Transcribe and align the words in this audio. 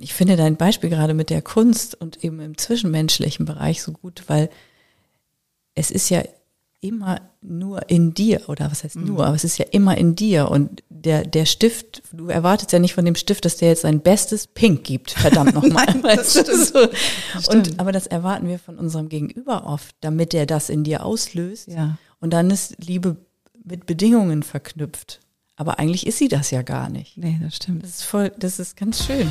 Ich 0.00 0.14
finde 0.14 0.36
dein 0.36 0.56
Beispiel 0.56 0.90
gerade 0.90 1.14
mit 1.14 1.30
der 1.30 1.42
Kunst 1.42 1.94
und 2.00 2.24
eben 2.24 2.40
im 2.40 2.56
zwischenmenschlichen 2.56 3.46
Bereich 3.46 3.82
so 3.82 3.92
gut, 3.92 4.24
weil 4.26 4.50
es 5.74 5.90
ist 5.90 6.08
ja 6.10 6.22
immer 6.80 7.20
nur 7.42 7.90
in 7.90 8.14
dir, 8.14 8.48
oder 8.48 8.70
was 8.70 8.84
heißt 8.84 8.96
nur, 8.96 9.16
mhm. 9.16 9.20
aber 9.20 9.34
es 9.34 9.44
ist 9.44 9.58
ja 9.58 9.66
immer 9.70 9.98
in 9.98 10.14
dir. 10.16 10.50
Und 10.50 10.82
der, 10.88 11.24
der 11.24 11.44
Stift, 11.44 12.02
du 12.12 12.28
erwartest 12.28 12.72
ja 12.72 12.78
nicht 12.78 12.94
von 12.94 13.04
dem 13.04 13.14
Stift, 13.14 13.44
dass 13.44 13.58
der 13.58 13.68
jetzt 13.68 13.82
sein 13.82 14.00
bestes 14.00 14.46
Pink 14.46 14.84
gibt, 14.84 15.10
verdammt 15.10 15.54
nochmal. 15.54 15.86
weißt 15.86 16.48
du, 16.48 16.56
so. 16.56 16.88
Und, 17.52 17.78
aber 17.78 17.92
das 17.92 18.06
erwarten 18.06 18.48
wir 18.48 18.58
von 18.58 18.78
unserem 18.78 19.08
Gegenüber 19.08 19.66
oft, 19.66 19.94
damit 20.00 20.32
er 20.32 20.46
das 20.46 20.70
in 20.70 20.84
dir 20.84 21.04
auslöst. 21.04 21.68
Ja. 21.68 21.98
Und 22.18 22.32
dann 22.32 22.50
ist 22.50 22.82
Liebe 22.82 23.16
mit 23.62 23.86
Bedingungen 23.86 24.42
verknüpft. 24.42 25.20
Aber 25.56 25.78
eigentlich 25.78 26.06
ist 26.06 26.16
sie 26.16 26.28
das 26.28 26.50
ja 26.50 26.62
gar 26.62 26.88
nicht. 26.88 27.18
Nee, 27.18 27.38
das 27.42 27.56
stimmt. 27.56 27.82
Das 27.82 27.90
ist 27.90 28.04
voll, 28.04 28.32
das 28.38 28.58
ist 28.58 28.76
ganz 28.76 29.04
schön. 29.04 29.30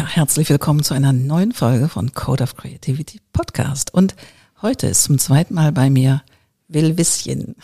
Ja, 0.00 0.06
herzlich 0.06 0.48
willkommen 0.48 0.82
zu 0.82 0.94
einer 0.94 1.12
neuen 1.12 1.52
Folge 1.52 1.90
von 1.90 2.14
Code 2.14 2.44
of 2.44 2.56
Creativity 2.56 3.20
Podcast. 3.34 3.92
Und 3.92 4.16
heute 4.62 4.86
ist 4.86 5.02
zum 5.02 5.18
zweiten 5.18 5.52
Mal 5.52 5.72
bei 5.72 5.90
mir 5.90 6.22
Will 6.68 6.96
Wisschen. 6.96 7.54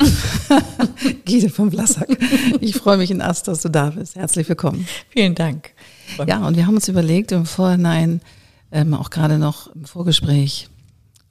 Gide 1.24 1.48
vom 1.48 1.70
Blassack. 1.70 2.10
Ich 2.60 2.76
freue 2.76 2.98
mich 2.98 3.10
in 3.10 3.22
Ast, 3.22 3.48
dass 3.48 3.62
du 3.62 3.70
da 3.70 3.88
bist. 3.88 4.16
Herzlich 4.16 4.46
willkommen. 4.50 4.86
Vielen 5.08 5.34
Dank. 5.34 5.70
Ja, 6.26 6.46
und 6.46 6.58
wir 6.58 6.66
haben 6.66 6.74
uns 6.74 6.88
überlegt 6.88 7.32
im 7.32 7.46
Vorhinein, 7.46 8.20
ähm, 8.70 8.92
auch 8.92 9.08
gerade 9.08 9.38
noch 9.38 9.74
im 9.74 9.86
Vorgespräch, 9.86 10.68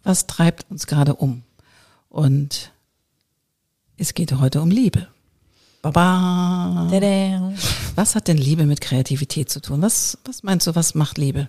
was 0.02 0.26
treibt 0.26 0.66
uns 0.72 0.88
gerade 0.88 1.14
um? 1.14 1.44
Und 2.10 2.72
es 3.96 4.16
geht 4.16 4.34
heute 4.34 4.60
um 4.60 4.72
Liebe. 4.72 5.08
Baba. 5.92 6.90
Was 7.94 8.16
hat 8.16 8.28
denn 8.28 8.38
Liebe 8.38 8.66
mit 8.66 8.82
Kreativität 8.82 9.52
zu 9.52 9.62
tun? 9.62 9.84
Was, 9.84 10.18
was 10.26 10.42
meinst 10.42 10.66
du, 10.66 10.74
was 10.74 10.96
macht 10.96 11.20
Liebe? 11.20 11.48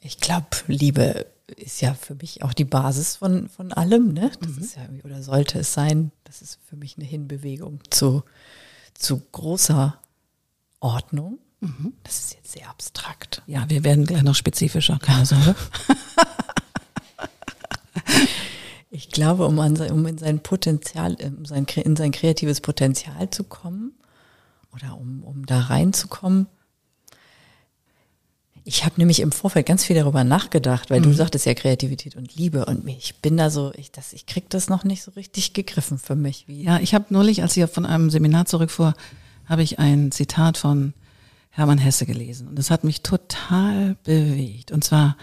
Ich 0.00 0.18
glaube, 0.18 0.48
Liebe 0.66 1.26
ist 1.56 1.82
ja 1.82 1.92
für 1.92 2.14
mich 2.14 2.42
auch 2.42 2.54
die 2.54 2.64
Basis 2.64 3.16
von, 3.16 3.50
von 3.50 3.74
allem, 3.74 4.14
ne? 4.14 4.30
Das 4.40 4.52
mhm. 4.52 4.62
ist 4.62 4.76
ja 4.76 4.82
oder 5.04 5.22
sollte 5.22 5.58
es 5.58 5.74
sein. 5.74 6.10
Das 6.24 6.40
ist 6.40 6.58
für 6.70 6.76
mich 6.76 6.96
eine 6.96 7.04
Hinbewegung 7.04 7.80
zu, 7.90 8.22
zu 8.94 9.20
großer 9.30 9.98
Ordnung. 10.78 11.38
Mhm. 11.60 11.92
Das 12.02 12.18
ist 12.18 12.34
jetzt 12.34 12.52
sehr 12.52 12.70
abstrakt. 12.70 13.42
Ja, 13.46 13.68
wir 13.68 13.84
werden 13.84 14.06
gleich 14.06 14.22
noch 14.22 14.34
spezifischer, 14.36 14.98
keine 14.98 15.26
Sorge. 15.26 15.54
Ich 18.90 19.10
glaube, 19.10 19.46
um, 19.46 19.58
an, 19.60 19.76
um 19.92 20.04
in 20.06 20.18
sein 20.18 20.40
Potenzial, 20.40 21.16
um 21.22 21.44
sein, 21.44 21.64
in 21.64 21.94
sein 21.94 22.10
kreatives 22.10 22.60
Potenzial 22.60 23.30
zu 23.30 23.44
kommen 23.44 23.92
oder 24.74 24.96
um, 24.96 25.22
um 25.22 25.46
da 25.46 25.60
reinzukommen. 25.60 26.48
Ich 28.64 28.84
habe 28.84 28.96
nämlich 28.98 29.20
im 29.20 29.32
Vorfeld 29.32 29.66
ganz 29.66 29.84
viel 29.84 29.96
darüber 29.96 30.24
nachgedacht, 30.24 30.90
weil 30.90 31.00
mhm. 31.00 31.04
du 31.04 31.12
sagtest 31.14 31.46
ja 31.46 31.54
Kreativität 31.54 32.16
und 32.16 32.34
Liebe 32.34 32.66
und 32.66 32.86
ich 32.88 33.16
bin 33.16 33.36
da 33.36 33.48
so, 33.48 33.72
ich, 33.76 33.90
das, 33.90 34.12
ich 34.12 34.26
krieg 34.26 34.50
das 34.50 34.68
noch 34.68 34.84
nicht 34.84 35.02
so 35.02 35.12
richtig 35.12 35.54
gegriffen 35.54 35.98
für 35.98 36.16
mich. 36.16 36.46
Wie 36.46 36.64
ja, 36.64 36.78
ich 36.80 36.92
habe 36.92 37.06
neulich, 37.10 37.42
als 37.42 37.56
ich 37.56 37.70
von 37.70 37.86
einem 37.86 38.10
Seminar 38.10 38.46
zurückfuhr, 38.46 38.94
habe 39.46 39.62
ich 39.62 39.78
ein 39.78 40.12
Zitat 40.12 40.58
von 40.58 40.94
Hermann 41.50 41.78
Hesse 41.78 42.06
gelesen 42.06 42.48
und 42.48 42.58
das 42.58 42.70
hat 42.70 42.84
mich 42.84 43.02
total 43.02 43.96
bewegt. 44.04 44.72
Und 44.72 44.84
zwar, 44.84 45.16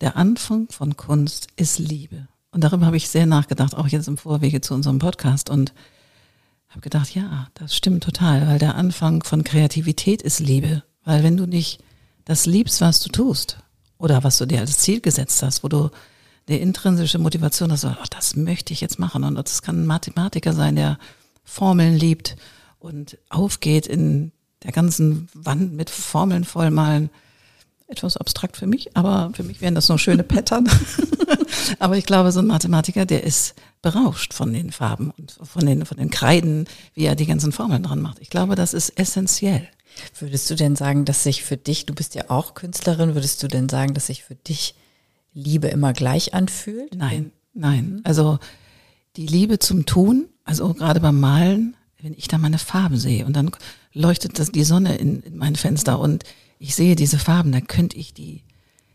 der 0.00 0.16
Anfang 0.16 0.68
von 0.70 0.96
Kunst 0.96 1.48
ist 1.56 1.78
Liebe. 1.78 2.28
Und 2.54 2.62
darüber 2.62 2.86
habe 2.86 2.96
ich 2.96 3.08
sehr 3.08 3.26
nachgedacht, 3.26 3.74
auch 3.74 3.88
jetzt 3.88 4.06
im 4.06 4.16
Vorwege 4.16 4.60
zu 4.60 4.74
unserem 4.74 5.00
Podcast 5.00 5.50
und 5.50 5.74
habe 6.68 6.82
gedacht, 6.82 7.12
ja, 7.12 7.48
das 7.54 7.74
stimmt 7.74 8.04
total, 8.04 8.46
weil 8.46 8.60
der 8.60 8.76
Anfang 8.76 9.24
von 9.24 9.42
Kreativität 9.42 10.22
ist 10.22 10.38
Liebe. 10.38 10.84
Weil 11.04 11.24
wenn 11.24 11.36
du 11.36 11.46
nicht 11.46 11.82
das 12.24 12.46
liebst, 12.46 12.80
was 12.80 13.00
du 13.00 13.08
tust 13.08 13.58
oder 13.98 14.22
was 14.22 14.38
du 14.38 14.46
dir 14.46 14.60
als 14.60 14.78
Ziel 14.78 15.00
gesetzt 15.00 15.42
hast, 15.42 15.64
wo 15.64 15.68
du 15.68 15.90
eine 16.48 16.58
intrinsische 16.58 17.18
Motivation 17.18 17.72
hast, 17.72 17.86
oh, 17.86 17.94
das 18.10 18.36
möchte 18.36 18.72
ich 18.72 18.80
jetzt 18.80 19.00
machen. 19.00 19.24
Und 19.24 19.34
das 19.34 19.62
kann 19.62 19.82
ein 19.82 19.86
Mathematiker 19.86 20.52
sein, 20.52 20.76
der 20.76 21.00
Formeln 21.42 21.96
liebt 21.96 22.36
und 22.78 23.18
aufgeht 23.30 23.88
in 23.88 24.30
der 24.62 24.70
ganzen 24.70 25.26
Wand 25.34 25.72
mit 25.72 25.90
Formeln 25.90 26.44
vollmalen 26.44 27.10
etwas 27.94 28.16
abstrakt 28.16 28.56
für 28.56 28.66
mich, 28.66 28.96
aber 28.96 29.30
für 29.34 29.42
mich 29.42 29.60
wären 29.60 29.74
das 29.74 29.88
nur 29.88 29.98
schöne 29.98 30.22
Pattern. 30.22 30.68
aber 31.78 31.96
ich 31.96 32.06
glaube, 32.06 32.32
so 32.32 32.40
ein 32.40 32.46
Mathematiker, 32.46 33.06
der 33.06 33.24
ist 33.24 33.54
berauscht 33.82 34.34
von 34.34 34.52
den 34.52 34.72
Farben 34.72 35.10
und 35.18 35.36
von 35.42 35.64
den, 35.64 35.86
von 35.86 35.96
den 35.96 36.10
Kreiden, 36.10 36.66
wie 36.94 37.04
er 37.04 37.14
die 37.14 37.26
ganzen 37.26 37.52
Formeln 37.52 37.82
dran 37.82 38.00
macht. 38.00 38.18
Ich 38.20 38.30
glaube, 38.30 38.54
das 38.54 38.74
ist 38.74 38.98
essentiell. 38.98 39.68
Würdest 40.18 40.50
du 40.50 40.56
denn 40.56 40.76
sagen, 40.76 41.04
dass 41.04 41.22
sich 41.22 41.44
für 41.44 41.56
dich, 41.56 41.86
du 41.86 41.94
bist 41.94 42.14
ja 42.14 42.24
auch 42.28 42.54
Künstlerin, 42.54 43.14
würdest 43.14 43.42
du 43.42 43.48
denn 43.48 43.68
sagen, 43.68 43.94
dass 43.94 44.08
sich 44.08 44.24
für 44.24 44.34
dich 44.34 44.74
Liebe 45.32 45.68
immer 45.68 45.92
gleich 45.92 46.34
anfühlt? 46.34 46.94
Nein, 46.94 47.30
nein. 47.52 48.00
Also 48.04 48.38
die 49.16 49.26
Liebe 49.26 49.58
zum 49.58 49.86
Tun, 49.86 50.26
also 50.44 50.74
gerade 50.74 51.00
beim 51.00 51.20
Malen, 51.20 51.76
wenn 52.00 52.14
ich 52.14 52.28
da 52.28 52.38
meine 52.38 52.58
Farben 52.58 52.96
sehe 52.98 53.24
und 53.24 53.34
dann 53.34 53.50
leuchtet 53.92 54.38
das 54.38 54.50
die 54.50 54.64
Sonne 54.64 54.96
in, 54.96 55.22
in 55.22 55.36
mein 55.36 55.56
Fenster 55.56 55.98
und 55.98 56.24
ich 56.64 56.74
sehe 56.74 56.96
diese 56.96 57.18
Farben, 57.18 57.52
dann 57.52 57.66
könnte 57.66 57.98
ich 57.98 58.14
die, 58.14 58.42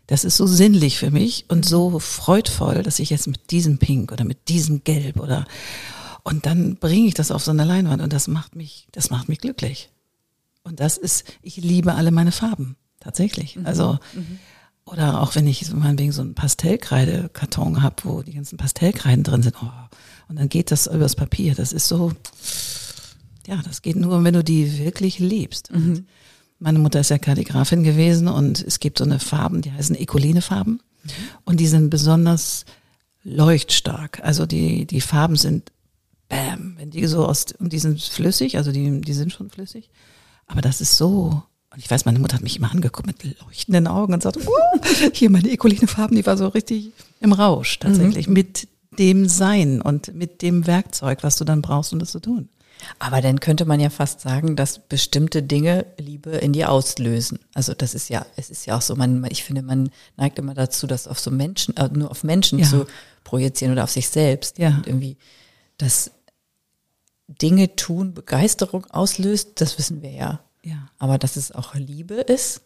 das 0.08 0.24
ist 0.24 0.36
so 0.36 0.46
sinnlich 0.46 0.98
für 0.98 1.12
mich 1.12 1.44
und 1.46 1.64
so 1.64 2.00
freudvoll, 2.00 2.82
dass 2.82 2.98
ich 2.98 3.10
jetzt 3.10 3.28
mit 3.28 3.52
diesem 3.52 3.78
Pink 3.78 4.10
oder 4.10 4.24
mit 4.24 4.48
diesem 4.48 4.82
Gelb 4.82 5.20
oder 5.20 5.46
und 6.24 6.46
dann 6.46 6.76
bringe 6.76 7.06
ich 7.06 7.14
das 7.14 7.30
auf 7.30 7.44
so 7.44 7.52
eine 7.52 7.64
Leinwand 7.64 8.02
und 8.02 8.12
das 8.12 8.26
macht 8.26 8.56
mich, 8.56 8.88
das 8.90 9.08
macht 9.10 9.28
mich 9.28 9.38
glücklich. 9.38 9.88
Und 10.64 10.80
das 10.80 10.98
ist, 10.98 11.24
ich 11.42 11.56
liebe 11.56 11.94
alle 11.94 12.10
meine 12.10 12.32
Farben, 12.32 12.76
tatsächlich. 12.98 13.54
Mhm. 13.54 13.66
Also, 13.66 13.98
mhm. 14.14 14.38
oder 14.84 15.22
auch 15.22 15.36
wenn 15.36 15.46
ich 15.46 15.72
meinetwegen 15.72 16.12
so 16.12 16.22
einen 16.22 16.34
Pastellkreidekarton 16.34 17.82
habe, 17.82 17.96
wo 18.02 18.22
die 18.22 18.34
ganzen 18.34 18.58
Pastellkreiden 18.58 19.22
drin 19.22 19.42
sind, 19.42 19.54
oh, 19.62 19.70
und 20.28 20.38
dann 20.38 20.48
geht 20.48 20.72
das 20.72 20.88
übers 20.88 21.14
Papier. 21.14 21.54
Das 21.54 21.72
ist 21.72 21.88
so, 21.88 22.12
ja, 23.46 23.62
das 23.62 23.80
geht 23.80 23.96
nur, 23.96 24.22
wenn 24.24 24.34
du 24.34 24.44
die 24.44 24.78
wirklich 24.78 25.20
liebst. 25.20 25.72
Mhm. 25.72 26.06
Meine 26.60 26.78
Mutter 26.78 27.00
ist 27.00 27.10
ja 27.10 27.18
Kalligrafin 27.18 27.82
gewesen 27.82 28.28
und 28.28 28.62
es 28.62 28.80
gibt 28.80 28.98
so 28.98 29.04
eine 29.04 29.18
Farben, 29.18 29.62
die 29.62 29.72
heißen 29.72 29.96
Ecoline-Farben. 29.96 30.82
Mhm. 31.02 31.10
Und 31.44 31.58
die 31.58 31.66
sind 31.66 31.90
besonders 31.90 32.66
leuchtstark. 33.24 34.20
Also 34.22 34.46
die, 34.46 34.86
die 34.86 35.00
Farben 35.00 35.36
sind 35.36 35.72
bam, 36.28 36.76
wenn 36.78 36.90
die 36.90 37.06
so 37.06 37.26
aus, 37.26 37.46
und 37.58 37.72
die 37.72 37.78
sind 37.78 38.00
flüssig, 38.00 38.56
also 38.56 38.72
die, 38.72 39.00
die 39.00 39.12
sind 39.14 39.32
schon 39.32 39.50
flüssig. 39.50 39.90
Aber 40.46 40.60
das 40.60 40.80
ist 40.80 40.96
so, 40.96 41.42
und 41.72 41.78
ich 41.78 41.90
weiß, 41.90 42.04
meine 42.04 42.18
Mutter 42.18 42.36
hat 42.36 42.42
mich 42.42 42.56
immer 42.56 42.70
angeguckt 42.70 43.06
mit 43.06 43.24
leuchtenden 43.42 43.86
Augen 43.86 44.12
und 44.12 44.22
sagte, 44.22 44.40
uh, 44.40 45.10
hier 45.12 45.30
meine 45.30 45.50
Ecoline-Farben, 45.50 46.16
die 46.16 46.26
war 46.26 46.36
so 46.36 46.48
richtig 46.48 46.92
im 47.20 47.32
Rausch 47.32 47.78
tatsächlich, 47.78 48.26
mhm. 48.26 48.34
mit 48.34 48.68
dem 48.98 49.28
Sein 49.28 49.80
und 49.80 50.14
mit 50.14 50.42
dem 50.42 50.66
Werkzeug, 50.66 51.22
was 51.22 51.36
du 51.36 51.44
dann 51.44 51.62
brauchst, 51.62 51.92
um 51.92 51.98
das 51.98 52.10
zu 52.10 52.20
tun. 52.20 52.48
Aber 52.98 53.20
dann 53.20 53.40
könnte 53.40 53.64
man 53.64 53.80
ja 53.80 53.90
fast 53.90 54.20
sagen, 54.20 54.56
dass 54.56 54.78
bestimmte 54.78 55.42
Dinge 55.42 55.86
Liebe 55.98 56.30
in 56.30 56.52
dir 56.52 56.70
auslösen. 56.70 57.38
Also 57.54 57.74
das 57.74 57.94
ist 57.94 58.08
ja, 58.08 58.26
es 58.36 58.50
ist 58.50 58.66
ja 58.66 58.76
auch 58.76 58.82
so, 58.82 58.96
man, 58.96 59.26
ich 59.30 59.44
finde, 59.44 59.62
man 59.62 59.90
neigt 60.16 60.38
immer 60.38 60.54
dazu, 60.54 60.86
das 60.86 61.08
auf 61.08 61.18
so 61.18 61.30
Menschen, 61.30 61.76
äh, 61.76 61.88
nur 61.92 62.10
auf 62.10 62.24
Menschen 62.24 62.58
ja. 62.58 62.66
zu 62.66 62.86
projizieren 63.24 63.72
oder 63.72 63.84
auf 63.84 63.90
sich 63.90 64.08
selbst. 64.08 64.58
Ja. 64.58 64.76
Und 64.76 64.86
irgendwie, 64.86 65.16
dass 65.78 66.10
Dinge 67.28 67.76
tun 67.76 68.14
Begeisterung 68.14 68.86
auslöst, 68.86 69.60
das 69.60 69.78
wissen 69.78 70.02
wir 70.02 70.10
ja. 70.10 70.40
Ja. 70.62 70.88
Aber 70.98 71.18
dass 71.18 71.36
es 71.36 71.52
auch 71.52 71.74
Liebe 71.74 72.14
ist, 72.14 72.62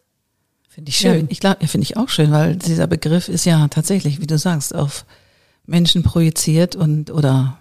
finde 0.68 0.88
ich 0.88 0.96
schön. 0.96 1.20
Ja, 1.20 1.26
ich 1.28 1.40
glaube, 1.40 1.58
ja, 1.60 1.68
finde 1.68 1.84
ich 1.84 1.96
auch 1.96 2.08
schön, 2.08 2.32
weil 2.32 2.56
dieser 2.56 2.86
Begriff 2.86 3.28
ist 3.28 3.44
ja 3.44 3.68
tatsächlich, 3.68 4.20
wie 4.20 4.26
du 4.26 4.38
sagst, 4.38 4.74
auf 4.74 5.04
Menschen 5.66 6.02
projiziert 6.02 6.76
und 6.76 7.10
oder 7.10 7.58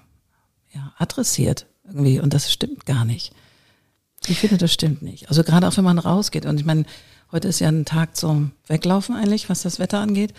ja, 0.74 0.94
adressiert 0.98 1.68
irgendwie. 1.86 2.20
Und 2.20 2.34
das 2.34 2.52
stimmt 2.52 2.86
gar 2.86 3.06
nicht. 3.06 3.34
Ich 4.28 4.40
finde, 4.40 4.58
das 4.58 4.72
stimmt 4.72 5.02
nicht. 5.02 5.30
Also 5.30 5.44
gerade 5.44 5.68
auch 5.68 5.76
wenn 5.78 5.84
man 5.84 6.00
rausgeht. 6.00 6.46
Und 6.46 6.60
ich 6.60 6.66
meine, 6.66 6.86
heute 7.32 7.48
ist 7.48 7.60
ja 7.60 7.68
ein 7.68 7.86
Tag 7.86 8.16
zum 8.16 8.52
Weglaufen 8.68 9.16
eigentlich, 9.16 9.50
was 9.50 9.64
das 9.64 9.80
Wetter 9.80 10.00
angeht. 10.00 10.34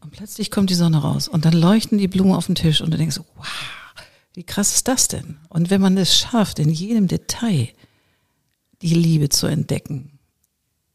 Und 0.00 0.10
plötzlich 0.10 0.50
kommt 0.50 0.70
die 0.70 0.74
Sonne 0.74 0.98
raus 0.98 1.28
und 1.28 1.44
dann 1.44 1.52
leuchten 1.52 1.98
die 1.98 2.08
Blumen 2.08 2.34
auf 2.34 2.46
dem 2.46 2.56
Tisch 2.56 2.80
und 2.80 2.90
du 2.90 2.98
denkst, 2.98 3.20
wow, 3.36 3.46
Wie 4.34 4.44
krass 4.44 4.74
ist 4.74 4.88
das 4.88 5.08
denn? 5.08 5.36
Und 5.48 5.70
wenn 5.70 5.80
man 5.80 5.96
es 5.98 6.16
schafft, 6.16 6.58
in 6.58 6.70
jedem 6.70 7.06
Detail 7.06 7.68
die 8.80 8.94
Liebe 8.94 9.28
zu 9.28 9.46
entdecken, 9.46 10.18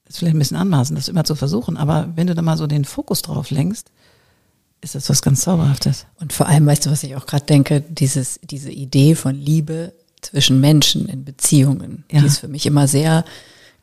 ist 0.06 0.20
vielleicht 0.20 0.36
ein 0.36 0.40
bisschen 0.40 0.58
anmaßen, 0.58 0.96
das 0.96 1.08
immer 1.08 1.24
zu 1.24 1.36
versuchen, 1.36 1.78
aber 1.78 2.12
wenn 2.16 2.28
du 2.28 2.36
da 2.36 2.42
mal 2.42 2.58
so 2.58 2.66
den 2.66 2.86
Fokus 2.86 3.22
drauf 3.22 3.52
lenkst, 3.52 3.92
ist 4.82 4.96
das 4.96 5.10
was 5.10 5.22
ganz 5.22 5.42
Zauberhaftes. 5.42 6.06
Und 6.20 6.34
vor 6.34 6.48
allem, 6.48 6.66
weißt 6.66 6.86
du, 6.86 6.92
was 6.92 7.04
ich 7.04 7.16
auch 7.16 7.26
gerade 7.26 7.46
denke, 7.46 7.82
dieses, 7.82 8.40
diese 8.44 8.72
Idee 8.72 9.16
von 9.16 9.36
Liebe 9.36 9.94
zwischen 10.22 10.60
Menschen 10.60 11.08
in 11.08 11.26
Beziehungen, 11.26 12.04
ja. 12.12 12.22
die 12.22 12.28
ist 12.28 12.40
für 12.40 12.48
mich 12.48 12.66
immer 12.66 12.88
sehr 12.88 13.26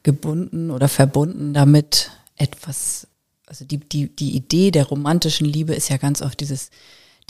gebunden 0.03 0.71
oder 0.71 0.89
verbunden 0.89 1.55
damit, 1.55 2.11
etwas, 2.37 3.07
also 3.47 3.65
die, 3.65 3.79
die, 3.79 4.15
die 4.15 4.37
Idee 4.37 4.71
der 4.71 4.87
romantischen 4.87 5.47
Liebe 5.47 5.75
ist 5.75 5.89
ja 5.89 5.97
ganz 5.97 6.21
oft 6.21 6.41
dieses, 6.41 6.71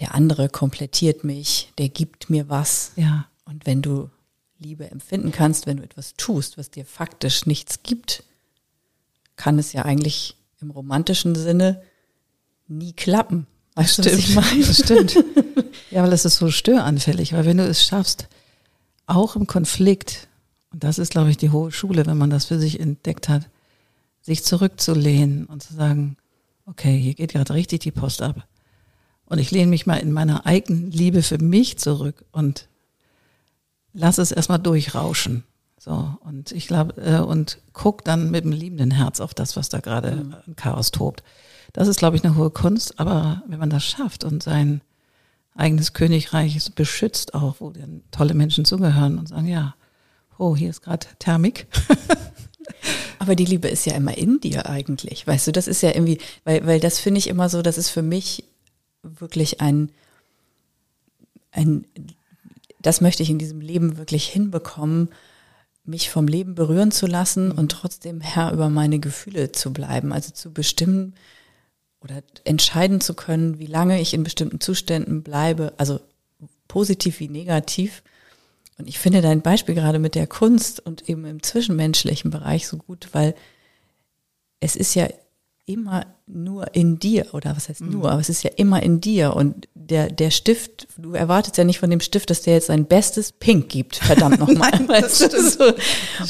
der 0.00 0.14
andere 0.14 0.48
komplettiert 0.48 1.24
mich, 1.24 1.72
der 1.78 1.88
gibt 1.88 2.30
mir 2.30 2.48
was. 2.48 2.92
Ja. 2.96 3.26
Und 3.44 3.66
wenn 3.66 3.82
du 3.82 4.10
Liebe 4.58 4.90
empfinden 4.90 5.30
kannst, 5.30 5.66
wenn 5.66 5.76
du 5.78 5.82
etwas 5.82 6.14
tust, 6.14 6.58
was 6.58 6.70
dir 6.70 6.84
faktisch 6.84 7.46
nichts 7.46 7.82
gibt, 7.82 8.24
kann 9.36 9.58
es 9.58 9.72
ja 9.72 9.84
eigentlich 9.84 10.36
im 10.60 10.70
romantischen 10.70 11.34
Sinne 11.34 11.82
nie 12.66 12.92
klappen. 12.92 13.46
Weißt 13.74 13.98
das 13.98 14.06
stimmt. 14.06 14.28
Du, 14.28 14.36
was 14.36 14.52
ich 14.52 14.52
meine? 14.52 14.66
Das 14.66 14.78
stimmt. 14.78 15.24
ja, 15.90 16.02
weil 16.02 16.12
es 16.12 16.24
ist 16.24 16.36
so 16.36 16.50
störanfällig, 16.50 17.32
weil 17.32 17.44
wenn 17.44 17.56
du 17.56 17.66
es 17.66 17.84
schaffst, 17.84 18.28
auch 19.06 19.36
im 19.36 19.46
Konflikt, 19.46 20.28
und 20.70 20.84
das 20.84 20.98
ist, 20.98 21.10
glaube 21.10 21.30
ich, 21.30 21.36
die 21.36 21.50
hohe 21.50 21.72
Schule, 21.72 22.06
wenn 22.06 22.18
man 22.18 22.30
das 22.30 22.46
für 22.46 22.58
sich 22.58 22.80
entdeckt 22.80 23.28
hat, 23.28 23.48
sich 24.22 24.44
zurückzulehnen 24.44 25.46
und 25.46 25.62
zu 25.62 25.74
sagen, 25.74 26.16
okay, 26.66 26.98
hier 26.98 27.14
geht 27.14 27.32
gerade 27.32 27.52
richtig 27.52 27.80
die 27.80 27.90
Post 27.90 28.22
ab. 28.22 28.46
Und 29.26 29.38
ich 29.38 29.50
lehne 29.50 29.68
mich 29.68 29.86
mal 29.86 29.96
in 29.96 30.12
meiner 30.12 30.46
eigenen 30.46 30.90
Liebe 30.90 31.22
für 31.22 31.38
mich 31.38 31.78
zurück 31.78 32.24
und 32.32 32.68
lass 33.92 34.18
es 34.18 34.32
erstmal 34.32 34.58
durchrauschen. 34.58 35.44
So, 35.78 36.16
und 36.20 36.52
ich 36.52 36.66
glaube, 36.66 37.00
äh, 37.02 37.18
und 37.18 37.58
guck 37.72 38.04
dann 38.04 38.30
mit 38.30 38.44
dem 38.44 38.52
liebenden 38.52 38.90
Herz 38.90 39.20
auf 39.20 39.34
das, 39.34 39.56
was 39.56 39.68
da 39.68 39.80
gerade 39.80 40.16
mhm. 40.46 40.56
Chaos 40.56 40.90
tobt. 40.90 41.22
Das 41.74 41.88
ist, 41.88 41.98
glaube 41.98 42.16
ich, 42.16 42.24
eine 42.24 42.36
hohe 42.36 42.50
Kunst, 42.50 43.00
aber 43.00 43.42
wenn 43.48 43.58
man 43.58 43.68
das 43.68 43.84
schafft 43.84 44.22
und 44.22 44.42
sein 44.42 44.80
eigenes 45.56 45.92
Königreich 45.92 46.56
beschützt 46.74 47.34
auch, 47.34 47.56
wo 47.58 47.70
dann 47.70 48.02
tolle 48.12 48.34
Menschen 48.34 48.64
zugehören 48.64 49.18
und 49.18 49.28
sagen, 49.28 49.48
ja, 49.48 49.74
oh, 50.38 50.54
hier 50.56 50.70
ist 50.70 50.82
gerade 50.82 51.06
Thermik. 51.18 51.66
Aber 53.18 53.34
die 53.34 53.44
Liebe 53.44 53.68
ist 53.68 53.86
ja 53.86 53.94
immer 53.94 54.16
in 54.16 54.40
dir 54.40 54.66
eigentlich, 54.66 55.26
weißt 55.26 55.48
du, 55.48 55.52
das 55.52 55.66
ist 55.66 55.82
ja 55.82 55.90
irgendwie, 55.90 56.18
weil, 56.44 56.66
weil 56.66 56.80
das 56.80 56.98
finde 56.98 57.18
ich 57.18 57.28
immer 57.28 57.48
so, 57.48 57.62
das 57.62 57.78
ist 57.78 57.90
für 57.90 58.02
mich 58.02 58.44
wirklich 59.02 59.60
ein, 59.60 59.90
ein, 61.50 61.86
das 62.80 63.00
möchte 63.00 63.22
ich 63.22 63.30
in 63.30 63.38
diesem 63.38 63.60
Leben 63.60 63.96
wirklich 63.96 64.26
hinbekommen, 64.26 65.08
mich 65.84 66.10
vom 66.10 66.28
Leben 66.28 66.54
berühren 66.54 66.90
zu 66.90 67.06
lassen 67.06 67.50
und 67.50 67.72
trotzdem 67.72 68.20
Herr 68.20 68.52
über 68.52 68.68
meine 68.68 68.98
Gefühle 68.98 69.52
zu 69.52 69.72
bleiben, 69.72 70.12
also 70.12 70.30
zu 70.32 70.52
bestimmen 70.52 71.14
oder 72.04 72.22
entscheiden 72.44 73.00
zu 73.00 73.14
können, 73.14 73.58
wie 73.58 73.66
lange 73.66 74.00
ich 74.00 74.12
in 74.12 74.22
bestimmten 74.22 74.60
Zuständen 74.60 75.22
bleibe, 75.22 75.72
also 75.78 76.00
positiv 76.68 77.18
wie 77.18 77.28
negativ. 77.28 78.02
Und 78.76 78.88
ich 78.88 78.98
finde 78.98 79.22
dein 79.22 79.40
Beispiel 79.40 79.74
gerade 79.74 79.98
mit 79.98 80.14
der 80.14 80.26
Kunst 80.26 80.84
und 80.84 81.08
eben 81.08 81.24
im 81.24 81.42
zwischenmenschlichen 81.42 82.30
Bereich 82.30 82.68
so 82.68 82.76
gut, 82.76 83.08
weil 83.12 83.34
es 84.60 84.76
ist 84.76 84.94
ja 84.94 85.08
immer 85.66 86.04
nur 86.26 86.74
in 86.74 86.98
dir, 86.98 87.32
oder 87.32 87.56
was 87.56 87.70
heißt 87.70 87.80
mhm. 87.80 87.92
nur, 87.92 88.10
aber 88.10 88.20
es 88.20 88.28
ist 88.28 88.42
ja 88.42 88.50
immer 88.56 88.82
in 88.82 89.00
dir. 89.00 89.34
Und 89.34 89.68
der, 89.74 90.10
der 90.10 90.30
Stift, 90.30 90.88
du 90.98 91.14
erwartest 91.14 91.56
ja 91.56 91.64
nicht 91.64 91.78
von 91.78 91.88
dem 91.88 92.00
Stift, 92.00 92.28
dass 92.28 92.42
der 92.42 92.54
jetzt 92.54 92.66
sein 92.66 92.84
bestes 92.84 93.32
Pink 93.32 93.70
gibt, 93.70 93.96
verdammt 93.96 94.38
nochmal. 94.40 94.72
weißt 94.72 95.32
du, 95.32 95.50
so. 95.50 95.72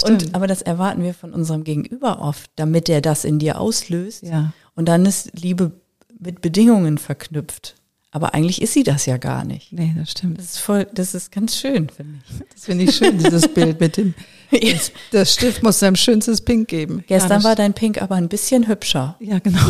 Und, 0.07 0.35
aber 0.37 0.47
das 0.47 0.63
erwarten 0.63 1.03
wir 1.03 1.15
von 1.15 1.33
unserem 1.33 1.65
Gegenüber 1.65 2.21
oft, 2.21 2.49
damit 2.55 2.89
er 2.89 3.01
das 3.01 3.25
in 3.25 3.41
dir 3.41 3.61
auslöst. 3.61 4.23
Ja. 4.23 4.53
Und 4.75 4.87
dann 4.87 5.07
ist 5.07 5.39
Liebe 5.39 5.73
mit 6.19 6.41
Bedingungen 6.41 6.99
verknüpft. 6.99 7.77
Aber 8.11 8.33
eigentlich 8.33 8.63
ist 8.63 8.75
sie 8.75 8.85
das 8.85 9.07
ja 9.07 9.17
gar 9.17 9.45
nicht. 9.45 9.73
Nee, 9.73 9.93
das 9.99 10.13
stimmt. 10.13 10.39
Das 10.39 10.45
ist 10.45 10.59
voll, 10.59 10.87
das 10.95 11.15
ist 11.15 11.33
ganz 11.33 11.57
schön, 11.57 11.89
finde 11.89 12.21
ich. 12.25 12.49
Das 12.55 12.65
finde 12.65 12.85
ich 12.85 12.95
schön, 12.95 13.19
dieses 13.19 13.53
Bild 13.53 13.81
mit 13.81 13.97
dem, 13.97 14.15
das, 14.53 14.93
das, 15.11 15.35
Stift 15.35 15.65
muss 15.65 15.81
seinem 15.81 15.97
schönstes 15.97 16.41
Pink 16.41 16.69
geben. 16.69 17.03
Gestern 17.09 17.43
war 17.43 17.57
dein 17.57 17.75
Pink 17.75 18.01
aber 18.01 18.15
ein 18.15 18.29
bisschen 18.29 18.69
hübscher. 18.69 19.17
Ja, 19.19 19.41
genau. 19.41 19.59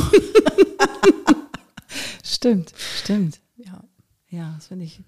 stimmt, 2.23 2.75
stimmt. 3.03 3.41
Ja. 3.57 3.83
Ja, 4.29 4.53
das 4.57 4.67
finde 4.67 4.85
ich 4.85 5.01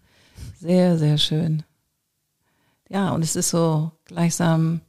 sehr, 0.58 0.96
sehr 0.96 1.18
schön. 1.18 1.62
Ja, 2.88 3.10
und 3.10 3.22
es 3.22 3.36
ist 3.36 3.50
so 3.50 3.92
gleichsam, 4.06 4.80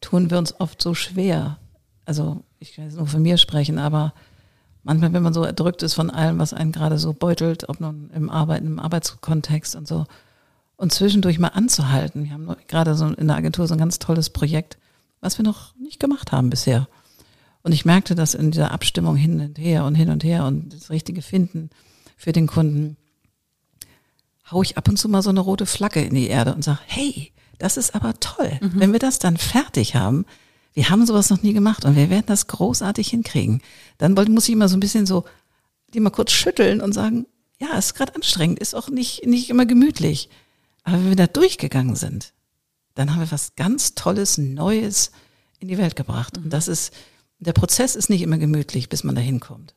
tun 0.00 0.30
wir 0.30 0.38
uns 0.38 0.60
oft 0.60 0.80
so 0.80 0.94
schwer. 0.94 1.58
Also, 2.04 2.44
ich 2.58 2.74
kann 2.74 2.84
jetzt 2.84 2.96
nur 2.96 3.06
von 3.06 3.22
mir 3.22 3.38
sprechen, 3.38 3.78
aber 3.78 4.12
manchmal, 4.82 5.12
wenn 5.12 5.22
man 5.22 5.34
so 5.34 5.44
erdrückt 5.44 5.82
ist 5.82 5.94
von 5.94 6.10
allem, 6.10 6.38
was 6.38 6.54
einen 6.54 6.72
gerade 6.72 6.98
so 6.98 7.12
beutelt, 7.12 7.68
ob 7.68 7.80
nun 7.80 8.10
im 8.14 8.30
Arbeiten, 8.30 8.66
im 8.66 8.78
Arbeitskontext 8.78 9.76
und 9.76 9.86
so, 9.86 10.06
und 10.76 10.92
zwischendurch 10.92 11.38
mal 11.38 11.48
anzuhalten. 11.48 12.24
Wir 12.24 12.32
haben 12.32 12.54
gerade 12.68 12.94
so 12.94 13.06
in 13.06 13.28
der 13.28 13.36
Agentur 13.36 13.66
so 13.66 13.74
ein 13.74 13.80
ganz 13.80 13.98
tolles 13.98 14.30
Projekt, 14.30 14.78
was 15.20 15.38
wir 15.38 15.44
noch 15.44 15.74
nicht 15.76 16.00
gemacht 16.00 16.32
haben 16.32 16.50
bisher. 16.50 16.88
Und 17.62 17.72
ich 17.72 17.84
merkte 17.84 18.14
das 18.14 18.34
in 18.34 18.50
dieser 18.52 18.70
Abstimmung 18.70 19.16
hin 19.16 19.40
und 19.40 19.58
her 19.58 19.84
und 19.84 19.94
hin 19.94 20.10
und 20.10 20.22
her 20.22 20.44
und 20.44 20.72
das 20.72 20.90
richtige 20.90 21.22
Finden 21.22 21.70
für 22.16 22.32
den 22.32 22.46
Kunden, 22.46 22.96
hau 24.50 24.62
ich 24.62 24.78
ab 24.78 24.88
und 24.88 24.98
zu 24.98 25.08
mal 25.08 25.22
so 25.22 25.30
eine 25.30 25.40
rote 25.40 25.66
Flagge 25.66 26.02
in 26.04 26.14
die 26.14 26.28
Erde 26.28 26.54
und 26.54 26.62
sage, 26.62 26.78
hey, 26.86 27.32
das 27.58 27.76
ist 27.76 27.94
aber 27.94 28.14
toll. 28.20 28.58
Mhm. 28.60 28.72
Wenn 28.76 28.92
wir 28.92 29.00
das 29.00 29.18
dann 29.18 29.36
fertig 29.36 29.96
haben, 29.96 30.26
wir 30.76 30.90
haben 30.90 31.06
sowas 31.06 31.30
noch 31.30 31.42
nie 31.42 31.54
gemacht 31.54 31.86
und 31.86 31.96
wir 31.96 32.10
werden 32.10 32.26
das 32.26 32.48
großartig 32.48 33.08
hinkriegen. 33.08 33.62
Dann 33.96 34.12
muss 34.12 34.46
ich 34.46 34.52
immer 34.52 34.68
so 34.68 34.76
ein 34.76 34.80
bisschen 34.80 35.06
so 35.06 35.24
die 35.94 36.00
mal 36.00 36.10
kurz 36.10 36.32
schütteln 36.32 36.82
und 36.82 36.92
sagen, 36.92 37.24
ja, 37.58 37.78
ist 37.78 37.94
gerade 37.94 38.14
anstrengend, 38.14 38.58
ist 38.58 38.74
auch 38.74 38.90
nicht, 38.90 39.24
nicht 39.24 39.48
immer 39.48 39.64
gemütlich. 39.64 40.28
Aber 40.84 40.98
wenn 40.98 41.08
wir 41.08 41.16
da 41.16 41.28
durchgegangen 41.28 41.96
sind, 41.96 42.34
dann 42.94 43.10
haben 43.10 43.20
wir 43.20 43.32
was 43.32 43.54
ganz 43.56 43.94
Tolles, 43.94 44.36
Neues 44.36 45.12
in 45.60 45.68
die 45.68 45.78
Welt 45.78 45.96
gebracht. 45.96 46.36
Und 46.36 46.52
das 46.52 46.68
ist, 46.68 46.92
der 47.38 47.54
Prozess 47.54 47.96
ist 47.96 48.10
nicht 48.10 48.20
immer 48.20 48.36
gemütlich, 48.36 48.90
bis 48.90 49.02
man 49.02 49.14
da 49.14 49.22
hinkommt. 49.22 49.74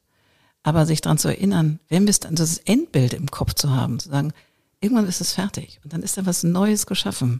Aber 0.63 0.85
sich 0.85 0.99
daran 0.99 1.17
zu 1.17 1.29
erinnern, 1.29 1.79
wenn 1.87 2.07
wir 2.07 2.13
dann, 2.15 2.35
das 2.35 2.57
Endbild 2.57 3.13
im 3.13 3.31
Kopf 3.31 3.53
zu 3.53 3.71
haben, 3.71 3.99
zu 3.99 4.09
sagen, 4.09 4.33
irgendwann 4.81 5.07
ist 5.07 5.21
es 5.21 5.31
fertig 5.31 5.79
und 5.85 5.93
dann 5.93 6.03
ist 6.03 6.17
da 6.17 6.25
was 6.25 6.43
Neues 6.43 6.87
geschaffen 6.87 7.39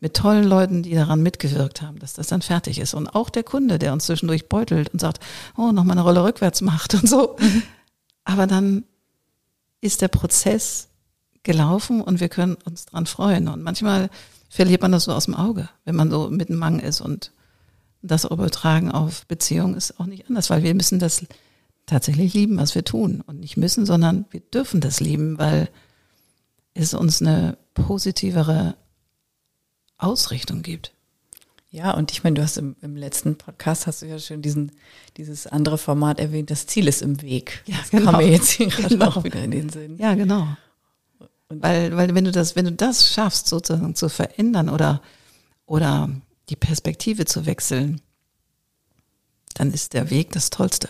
mit 0.00 0.14
tollen 0.14 0.44
Leuten, 0.44 0.82
die 0.82 0.94
daran 0.94 1.22
mitgewirkt 1.22 1.82
haben, 1.82 1.98
dass 1.98 2.14
das 2.14 2.26
dann 2.26 2.42
fertig 2.42 2.78
ist. 2.78 2.94
Und 2.94 3.08
auch 3.08 3.30
der 3.30 3.42
Kunde, 3.42 3.78
der 3.78 3.92
uns 3.92 4.06
zwischendurch 4.06 4.48
beutelt 4.48 4.90
und 4.90 5.00
sagt, 5.00 5.20
oh, 5.56 5.72
noch 5.72 5.84
mal 5.84 5.92
eine 5.92 6.02
Rolle 6.02 6.24
rückwärts 6.24 6.60
macht 6.60 6.94
und 6.94 7.08
so. 7.08 7.36
Mhm. 7.38 7.62
Aber 8.24 8.46
dann 8.46 8.84
ist 9.80 10.02
der 10.02 10.08
Prozess 10.08 10.88
gelaufen 11.42 12.00
und 12.00 12.20
wir 12.20 12.28
können 12.28 12.56
uns 12.64 12.86
dran 12.86 13.06
freuen. 13.06 13.48
Und 13.48 13.62
manchmal 13.62 14.10
verliert 14.48 14.82
man 14.82 14.92
das 14.92 15.04
so 15.04 15.12
aus 15.12 15.26
dem 15.26 15.34
Auge, 15.34 15.68
wenn 15.84 15.94
man 15.94 16.10
so 16.10 16.28
mitten 16.30 16.56
Mang 16.56 16.80
ist 16.80 17.00
und 17.00 17.32
das 18.02 18.24
übertragen 18.24 18.90
auf 18.90 19.26
Beziehungen 19.26 19.74
ist 19.74 19.98
auch 19.98 20.06
nicht 20.06 20.28
anders, 20.28 20.50
weil 20.50 20.62
wir 20.62 20.74
müssen 20.74 20.98
das 20.98 21.24
tatsächlich 21.86 22.34
lieben, 22.34 22.58
was 22.58 22.74
wir 22.74 22.84
tun. 22.84 23.22
Und 23.26 23.40
nicht 23.40 23.56
müssen, 23.56 23.86
sondern 23.86 24.26
wir 24.30 24.40
dürfen 24.40 24.80
das 24.80 25.00
lieben, 25.00 25.38
weil 25.38 25.68
es 26.74 26.94
uns 26.94 27.20
eine 27.20 27.56
positivere 27.74 28.76
Ausrichtung 30.04 30.62
gibt. 30.62 30.92
Ja, 31.70 31.90
und 31.90 32.12
ich 32.12 32.22
meine, 32.22 32.34
du 32.34 32.42
hast 32.42 32.56
im, 32.56 32.76
im, 32.82 32.96
letzten 32.96 33.36
Podcast 33.36 33.88
hast 33.88 34.02
du 34.02 34.06
ja 34.06 34.20
schon 34.20 34.42
diesen, 34.42 34.70
dieses 35.16 35.48
andere 35.48 35.76
Format 35.76 36.20
erwähnt, 36.20 36.50
das 36.52 36.68
Ziel 36.68 36.86
ist 36.86 37.02
im 37.02 37.20
Weg. 37.20 37.64
Ja, 37.66 37.78
das 37.78 37.90
genau. 37.90 38.12
kam 38.12 38.20
mir 38.20 38.30
jetzt 38.30 38.50
hier 38.50 38.68
gerade 38.68 38.90
genau. 38.90 39.06
auch 39.08 39.24
wieder 39.24 39.42
in 39.42 39.50
den 39.50 39.70
Sinn. 39.70 39.98
Ja, 39.98 40.14
genau. 40.14 40.46
Und 41.48 41.62
weil, 41.62 41.96
weil 41.96 42.14
wenn 42.14 42.24
du 42.24 42.30
das, 42.30 42.54
wenn 42.54 42.66
du 42.66 42.72
das 42.72 43.12
schaffst, 43.12 43.48
sozusagen 43.48 43.96
zu 43.96 44.08
verändern 44.08 44.68
oder, 44.68 45.02
oder 45.66 46.10
die 46.48 46.54
Perspektive 46.54 47.24
zu 47.24 47.44
wechseln, 47.44 48.00
dann 49.54 49.72
ist 49.72 49.94
der 49.94 50.10
Weg 50.10 50.30
das 50.30 50.50
Tollste. 50.50 50.88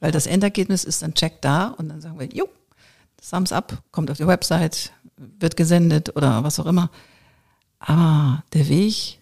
Weil 0.00 0.12
das 0.12 0.26
Endergebnis 0.26 0.84
ist 0.84 1.02
dann 1.02 1.14
Check 1.14 1.42
da 1.42 1.68
und 1.68 1.90
dann 1.90 2.00
sagen 2.00 2.18
wir, 2.18 2.28
jo, 2.28 2.48
Thumbs 3.28 3.52
up, 3.52 3.82
kommt 3.90 4.10
auf 4.10 4.16
die 4.16 4.26
Website, 4.26 4.92
wird 5.16 5.56
gesendet 5.56 6.16
oder 6.16 6.44
was 6.44 6.58
auch 6.58 6.66
immer. 6.66 6.90
Aber 7.78 8.42
der 8.52 8.68
Weg 8.68 9.20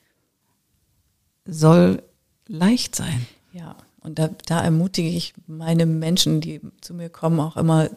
soll 1.45 2.03
leicht 2.47 2.95
sein. 2.95 3.27
Ja, 3.53 3.77
und 4.01 4.19
da, 4.19 4.29
da 4.47 4.63
ermutige 4.63 5.09
ich 5.09 5.35
meine 5.47 5.87
Menschen, 5.87 6.41
die 6.41 6.61
zu 6.81 6.95
mir 6.95 7.09
kommen, 7.09 7.41
auch 7.41 7.57
immer, 7.57 7.91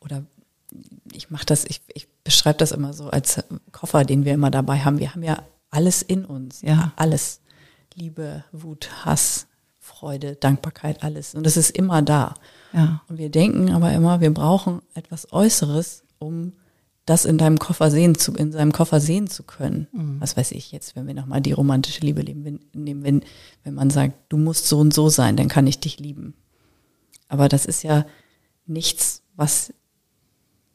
oder 0.00 0.24
ich 1.12 1.30
mache 1.30 1.46
das, 1.46 1.64
ich, 1.64 1.82
ich 1.94 2.08
beschreibe 2.24 2.58
das 2.58 2.72
immer 2.72 2.92
so 2.92 3.08
als 3.08 3.42
Koffer, 3.72 4.04
den 4.04 4.24
wir 4.24 4.34
immer 4.34 4.50
dabei 4.50 4.80
haben. 4.80 4.98
Wir 4.98 5.12
haben 5.12 5.22
ja 5.22 5.42
alles 5.70 6.02
in 6.02 6.24
uns. 6.24 6.62
Ja. 6.62 6.92
Alles. 6.96 7.40
Liebe, 7.94 8.44
Wut, 8.52 8.90
Hass, 9.04 9.46
Freude, 9.78 10.36
Dankbarkeit, 10.36 11.02
alles. 11.02 11.34
Und 11.34 11.46
es 11.46 11.56
ist 11.56 11.70
immer 11.70 12.02
da. 12.02 12.34
Ja. 12.72 13.02
Und 13.08 13.18
wir 13.18 13.30
denken 13.30 13.70
aber 13.70 13.92
immer, 13.92 14.20
wir 14.20 14.32
brauchen 14.32 14.80
etwas 14.94 15.32
Äußeres, 15.32 16.04
um 16.18 16.52
das 17.12 17.26
in 17.26 17.36
deinem 17.36 17.58
Koffer 17.58 17.90
sehen 17.90 18.14
zu, 18.14 18.32
in 18.32 18.52
seinem 18.52 18.72
Koffer 18.72 18.98
sehen 18.98 19.28
zu 19.28 19.42
können. 19.42 19.86
Mhm. 19.92 20.18
Was 20.18 20.34
weiß 20.34 20.52
ich 20.52 20.72
jetzt, 20.72 20.96
wenn 20.96 21.06
wir 21.06 21.12
nochmal 21.12 21.42
die 21.42 21.52
romantische 21.52 22.00
Liebe 22.00 22.24
nehmen, 22.24 23.04
wenn, 23.04 23.22
wenn 23.64 23.74
man 23.74 23.90
sagt, 23.90 24.14
du 24.30 24.38
musst 24.38 24.66
so 24.66 24.78
und 24.78 24.94
so 24.94 25.10
sein, 25.10 25.36
dann 25.36 25.48
kann 25.48 25.66
ich 25.66 25.78
dich 25.78 26.00
lieben. 26.00 26.32
Aber 27.28 27.50
das 27.50 27.66
ist 27.66 27.82
ja 27.82 28.06
nichts, 28.64 29.22
was 29.36 29.74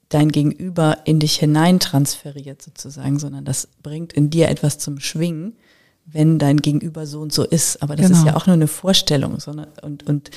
dein 0.10 0.30
Gegenüber 0.30 1.00
in 1.06 1.20
dich 1.20 1.38
hineintransferiert 1.38 2.62
sozusagen, 2.62 3.18
sondern 3.18 3.44
das 3.44 3.68
bringt 3.82 4.14
in 4.14 4.30
dir 4.30 4.50
etwas 4.50 4.78
zum 4.78 5.00
Schwingen, 5.00 5.58
wenn 6.06 6.38
dein 6.38 6.58
Gegenüber 6.58 7.08
so 7.08 7.20
und 7.20 7.34
so 7.34 7.46
ist. 7.46 7.82
Aber 7.82 7.96
das 7.96 8.08
genau. 8.08 8.20
ist 8.20 8.26
ja 8.28 8.36
auch 8.36 8.46
nur 8.46 8.54
eine 8.54 8.68
Vorstellung, 8.68 9.40
sondern 9.40 9.70
und, 9.82 10.04
und 10.04 10.30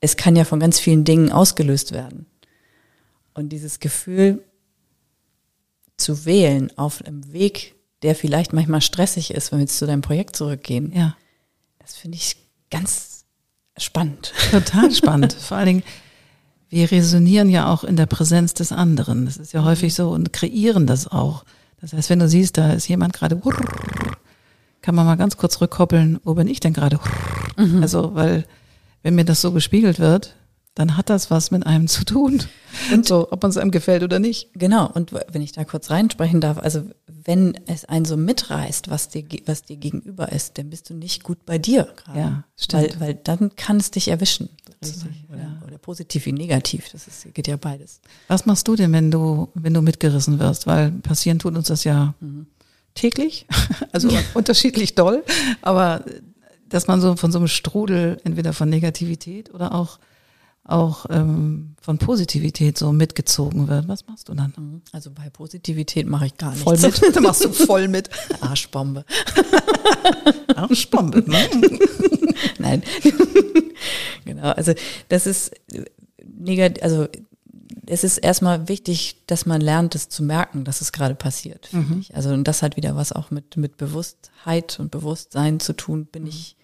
es 0.00 0.16
kann 0.16 0.36
ja 0.36 0.44
von 0.44 0.58
ganz 0.58 0.80
vielen 0.80 1.04
Dingen 1.04 1.30
ausgelöst 1.30 1.92
werden. 1.92 2.24
Und 3.34 3.50
dieses 3.50 3.78
Gefühl 3.78 4.42
zu 5.96 6.24
wählen 6.24 6.70
auf 6.76 7.04
einem 7.04 7.32
Weg, 7.32 7.74
der 8.02 8.14
vielleicht 8.14 8.52
manchmal 8.52 8.80
stressig 8.80 9.32
ist, 9.32 9.50
wenn 9.50 9.58
wir 9.58 9.64
jetzt 9.64 9.78
zu 9.78 9.86
deinem 9.86 10.02
Projekt 10.02 10.36
zurückgehen, 10.36 10.92
ja. 10.94 11.16
das 11.78 11.96
finde 11.96 12.16
ich 12.16 12.36
ganz 12.70 13.24
spannend. 13.78 14.32
Total 14.50 14.90
spannend. 14.94 15.32
Vor 15.32 15.56
allen 15.56 15.66
Dingen, 15.66 15.82
wir 16.68 16.90
resonieren 16.90 17.48
ja 17.48 17.72
auch 17.72 17.84
in 17.84 17.96
der 17.96 18.06
Präsenz 18.06 18.54
des 18.54 18.72
anderen. 18.72 19.26
Das 19.26 19.36
ist 19.36 19.52
ja 19.52 19.64
häufig 19.64 19.94
so 19.94 20.10
und 20.10 20.32
kreieren 20.32 20.86
das 20.86 21.06
auch. 21.06 21.44
Das 21.80 21.92
heißt, 21.92 22.10
wenn 22.10 22.18
du 22.18 22.28
siehst, 22.28 22.58
da 22.58 22.72
ist 22.72 22.88
jemand 22.88 23.12
gerade, 23.12 23.40
kann 24.80 24.94
man 24.94 25.06
mal 25.06 25.16
ganz 25.16 25.36
kurz 25.36 25.60
rückkoppeln, 25.60 26.20
wo 26.24 26.34
bin 26.34 26.48
ich 26.48 26.60
denn 26.60 26.72
gerade? 26.72 26.98
Mhm. 27.56 27.82
Also, 27.82 28.14
weil 28.14 28.44
wenn 29.02 29.14
mir 29.14 29.24
das 29.24 29.40
so 29.40 29.52
gespiegelt 29.52 29.98
wird, 29.98 30.34
dann 30.74 30.96
hat 30.96 31.08
das 31.08 31.30
was 31.30 31.50
mit 31.50 31.64
einem 31.66 31.86
zu 31.86 32.04
tun. 32.04 32.42
Und 32.92 33.06
so, 33.06 33.30
ob 33.30 33.42
man 33.42 33.50
es 33.50 33.56
einem 33.56 33.70
gefällt 33.70 34.02
oder 34.02 34.18
nicht. 34.18 34.50
Genau. 34.54 34.90
Und 34.90 35.12
wenn 35.12 35.42
ich 35.42 35.52
da 35.52 35.64
kurz 35.64 35.90
reinsprechen 35.90 36.40
darf, 36.40 36.58
also 36.58 36.82
wenn 37.06 37.56
es 37.66 37.84
einen 37.84 38.04
so 38.04 38.16
mitreißt, 38.16 38.90
was 38.90 39.08
dir, 39.08 39.24
was 39.46 39.62
dir 39.62 39.76
gegenüber 39.76 40.32
ist, 40.32 40.58
dann 40.58 40.70
bist 40.70 40.90
du 40.90 40.94
nicht 40.94 41.22
gut 41.22 41.46
bei 41.46 41.58
dir 41.58 41.88
gerade. 41.96 42.18
Ja, 42.18 42.44
stimmt. 42.56 43.00
Weil, 43.00 43.00
weil 43.00 43.14
dann 43.14 43.54
kann 43.54 43.76
es 43.76 43.92
dich 43.92 44.08
erwischen. 44.08 44.48
Richtig, 44.82 45.24
oder, 45.30 45.38
ja. 45.38 45.62
oder 45.66 45.78
positiv 45.78 46.26
wie 46.26 46.32
negativ. 46.32 46.90
Das 46.90 47.06
ist, 47.06 47.32
geht 47.32 47.46
ja 47.46 47.56
beides. 47.56 48.00
Was 48.26 48.44
machst 48.44 48.66
du 48.66 48.74
denn, 48.74 48.92
wenn 48.92 49.10
du, 49.10 49.48
wenn 49.54 49.72
du 49.72 49.80
mitgerissen 49.80 50.40
wirst? 50.40 50.66
Weil 50.66 50.90
passieren 50.90 51.38
tut 51.38 51.56
uns 51.56 51.68
das 51.68 51.84
ja 51.84 52.14
mhm. 52.20 52.46
täglich, 52.94 53.46
also 53.92 54.10
unterschiedlich 54.34 54.94
doll, 54.94 55.22
aber 55.62 56.04
dass 56.68 56.88
man 56.88 57.00
so 57.00 57.14
von 57.16 57.30
so 57.30 57.38
einem 57.38 57.48
Strudel 57.48 58.20
entweder 58.24 58.52
von 58.52 58.68
Negativität 58.68 59.54
oder 59.54 59.74
auch 59.74 60.00
auch 60.64 61.06
ähm, 61.10 61.74
von 61.80 61.98
Positivität 61.98 62.78
so 62.78 62.92
mitgezogen 62.92 63.68
wird. 63.68 63.86
Was 63.86 64.06
machst 64.06 64.28
du 64.30 64.34
dann? 64.34 64.54
Mhm. 64.56 64.82
Also 64.92 65.10
bei 65.10 65.28
Positivität 65.28 66.06
mache 66.06 66.26
ich 66.26 66.36
gar 66.38 66.50
nichts. 66.50 66.64
Voll 66.64 66.78
mit? 66.78 67.02
da 67.16 67.20
machst 67.20 67.44
du 67.44 67.52
voll 67.52 67.88
mit. 67.88 68.08
Arschbombe. 68.40 69.04
Arschbombe. 70.56 71.22
Ne? 71.26 71.48
Nein. 72.58 72.82
genau. 74.24 74.52
Also 74.52 74.72
das 75.10 75.26
ist 75.26 75.52
negativ. 76.26 76.82
Also 76.82 77.08
es 77.86 78.02
ist 78.02 78.16
erstmal 78.16 78.68
wichtig, 78.68 79.16
dass 79.26 79.44
man 79.44 79.60
lernt, 79.60 79.94
es 79.94 80.08
zu 80.08 80.22
merken, 80.22 80.64
dass 80.64 80.80
es 80.80 80.92
gerade 80.92 81.14
passiert. 81.14 81.68
Mhm. 81.72 82.06
Also 82.14 82.30
und 82.30 82.44
das 82.44 82.62
hat 82.62 82.78
wieder 82.78 82.96
was 82.96 83.12
auch 83.12 83.30
mit 83.30 83.58
mit 83.58 83.76
Bewusstheit 83.76 84.80
und 84.80 84.90
Bewusstsein 84.90 85.60
zu 85.60 85.74
tun. 85.74 86.06
Bin 86.06 86.22
mhm. 86.22 86.28
ich 86.30 86.56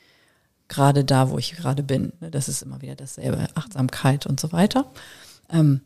gerade 0.70 1.04
da, 1.04 1.30
wo 1.30 1.36
ich 1.36 1.56
gerade 1.56 1.82
bin. 1.82 2.14
Ne, 2.20 2.30
das 2.30 2.48
ist 2.48 2.62
immer 2.62 2.80
wieder 2.80 2.94
dasselbe, 2.94 3.48
Achtsamkeit 3.54 4.26
und 4.26 4.40
so 4.40 4.52
weiter. 4.52 4.90
Ähm, 5.50 5.82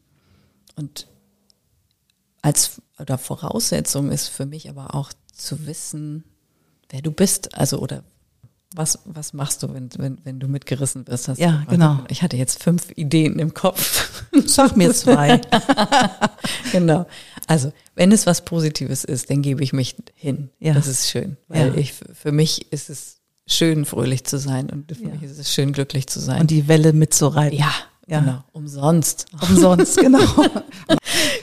und 0.76 1.08
als 2.42 2.80
oder 3.00 3.18
Voraussetzung 3.18 4.12
ist 4.12 4.28
für 4.28 4.46
mich 4.46 4.68
aber 4.68 4.94
auch 4.94 5.12
zu 5.32 5.66
wissen, 5.66 6.22
wer 6.90 7.02
du 7.02 7.10
bist, 7.10 7.56
also 7.56 7.78
oder 7.78 8.04
was, 8.76 8.98
was 9.04 9.32
machst 9.32 9.62
du, 9.62 9.72
wenn, 9.72 9.88
wenn, 9.96 10.18
wenn 10.24 10.40
du 10.40 10.48
mitgerissen 10.48 11.06
wirst? 11.06 11.28
Hast 11.28 11.38
ja, 11.38 11.64
genau. 11.68 12.00
Ich 12.08 12.22
hatte 12.22 12.36
jetzt 12.36 12.62
fünf 12.62 12.90
Ideen 12.96 13.38
im 13.38 13.54
Kopf. 13.54 14.24
Sag 14.46 14.76
mir 14.76 14.92
zwei. 14.92 15.40
genau. 16.72 17.06
Also, 17.46 17.72
wenn 17.94 18.10
es 18.10 18.26
was 18.26 18.44
Positives 18.44 19.04
ist, 19.04 19.30
dann 19.30 19.42
gebe 19.42 19.62
ich 19.62 19.72
mich 19.72 19.94
hin. 20.14 20.50
Ja. 20.58 20.74
Das 20.74 20.88
ist 20.88 21.08
schön. 21.08 21.36
Weil 21.46 21.68
ja. 21.68 21.74
ich, 21.76 21.92
für 21.92 22.32
mich 22.32 22.72
ist 22.72 22.90
es 22.90 23.20
schön, 23.46 23.84
fröhlich 23.84 24.24
zu 24.24 24.38
sein 24.38 24.70
und 24.70 24.96
für 24.96 25.04
ja. 25.04 25.10
mich 25.10 25.22
ist 25.22 25.38
es 25.38 25.52
schön, 25.52 25.72
glücklich 25.72 26.06
zu 26.06 26.20
sein. 26.20 26.40
Und 26.40 26.50
die 26.50 26.68
Welle 26.68 26.92
mitzureiten. 26.92 27.58
Ja, 27.58 27.72
ja. 28.06 28.20
genau. 28.20 28.44
Umsonst. 28.52 29.26
Umsonst, 29.48 29.96
genau. 30.00 30.24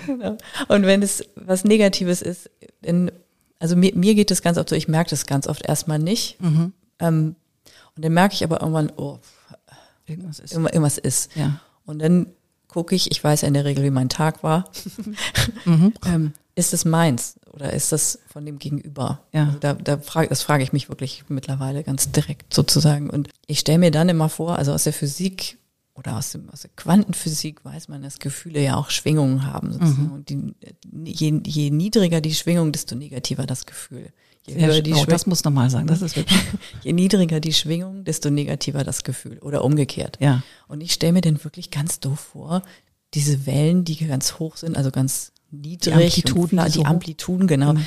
genau. 0.05 0.37
Und 0.67 0.83
wenn 0.83 1.01
es 1.01 1.23
was 1.35 1.63
Negatives 1.63 2.21
ist, 2.21 2.49
in, 2.81 3.11
also 3.59 3.75
mir, 3.75 3.95
mir 3.95 4.15
geht 4.15 4.31
es 4.31 4.41
ganz 4.41 4.57
oft 4.57 4.69
so, 4.69 4.75
ich 4.75 4.87
merke 4.87 5.11
das 5.11 5.25
ganz 5.25 5.47
oft 5.47 5.65
erstmal 5.65 5.99
nicht. 5.99 6.41
Mhm. 6.41 6.73
Ähm, 6.99 7.35
und 7.95 8.05
dann 8.05 8.13
merke 8.13 8.33
ich 8.33 8.43
aber 8.43 8.61
irgendwann, 8.61 8.91
oh, 8.95 9.19
irgendwas 10.05 10.39
ist. 10.39 10.53
Irgendwas 10.53 10.97
ist. 10.97 11.35
Ja. 11.35 11.59
Und 11.85 11.99
dann 11.99 12.27
gucke 12.67 12.95
ich, 12.95 13.11
ich 13.11 13.23
weiß 13.23 13.41
ja 13.41 13.47
in 13.47 13.53
der 13.53 13.65
Regel, 13.65 13.83
wie 13.83 13.91
mein 13.91 14.09
Tag 14.09 14.43
war. 14.43 14.69
mhm. 15.65 15.93
ähm, 16.05 16.33
ist 16.55 16.73
es 16.73 16.85
meins 16.85 17.39
oder 17.51 17.73
ist 17.73 17.91
das 17.91 18.19
von 18.27 18.45
dem 18.45 18.59
Gegenüber? 18.59 19.21
Ja. 19.33 19.45
Also 19.45 19.59
da, 19.59 19.73
da 19.73 19.97
frage, 19.97 20.29
das 20.29 20.41
frage 20.41 20.63
ich 20.63 20.73
mich 20.73 20.89
wirklich 20.89 21.23
mittlerweile 21.27 21.83
ganz 21.83 22.11
direkt 22.11 22.53
sozusagen. 22.53 23.09
Und 23.09 23.29
ich 23.47 23.59
stelle 23.59 23.79
mir 23.79 23.91
dann 23.91 24.09
immer 24.09 24.29
vor, 24.29 24.57
also 24.57 24.73
aus 24.73 24.83
der 24.83 24.93
Physik 24.93 25.57
oder 25.93 26.17
aus, 26.17 26.31
dem, 26.31 26.49
aus 26.49 26.61
der 26.61 26.71
Quantenphysik 26.75 27.63
weiß 27.63 27.87
man, 27.87 28.01
dass 28.01 28.19
Gefühle 28.19 28.61
ja 28.61 28.75
auch 28.75 28.89
Schwingungen 28.89 29.45
haben. 29.45 29.73
Sozusagen. 29.73 30.07
Mhm. 30.07 30.11
Und 30.11 30.29
die, 30.29 30.55
je, 31.05 31.41
je 31.45 31.69
niedriger 31.69 32.21
die 32.21 32.33
Schwingung, 32.33 32.71
desto 32.71 32.95
negativer 32.95 33.45
das 33.45 33.65
Gefühl. 33.65 34.11
Je 34.47 34.55
höher 34.55 34.81
die 34.81 34.93
oh, 34.93 35.05
das 35.05 35.27
muss 35.27 35.43
nochmal 35.43 35.69
sagen. 35.69 35.87
Das 35.87 36.01
ist 36.01 36.15
je 36.83 36.93
niedriger 36.93 37.39
die 37.39 37.53
Schwingung, 37.53 38.03
desto 38.03 38.31
negativer 38.31 38.83
das 38.83 39.03
Gefühl 39.03 39.37
oder 39.39 39.63
umgekehrt. 39.63 40.17
Ja. 40.19 40.41
Und 40.67 40.81
ich 40.81 40.93
stelle 40.93 41.13
mir 41.13 41.21
den 41.21 41.43
wirklich 41.43 41.69
ganz 41.69 41.99
doof 41.99 42.19
vor, 42.19 42.63
diese 43.13 43.45
Wellen, 43.45 43.83
die 43.83 43.97
ganz 43.97 44.39
hoch 44.39 44.57
sind, 44.57 44.77
also 44.77 44.89
ganz 44.89 45.33
niedrig. 45.51 45.93
Die 45.93 46.23
Amplituden. 46.23 46.59
Und, 46.59 46.75
die 46.75 46.85
Amplituden, 46.85 47.47
genau. 47.47 47.73
Mhm. 47.73 47.85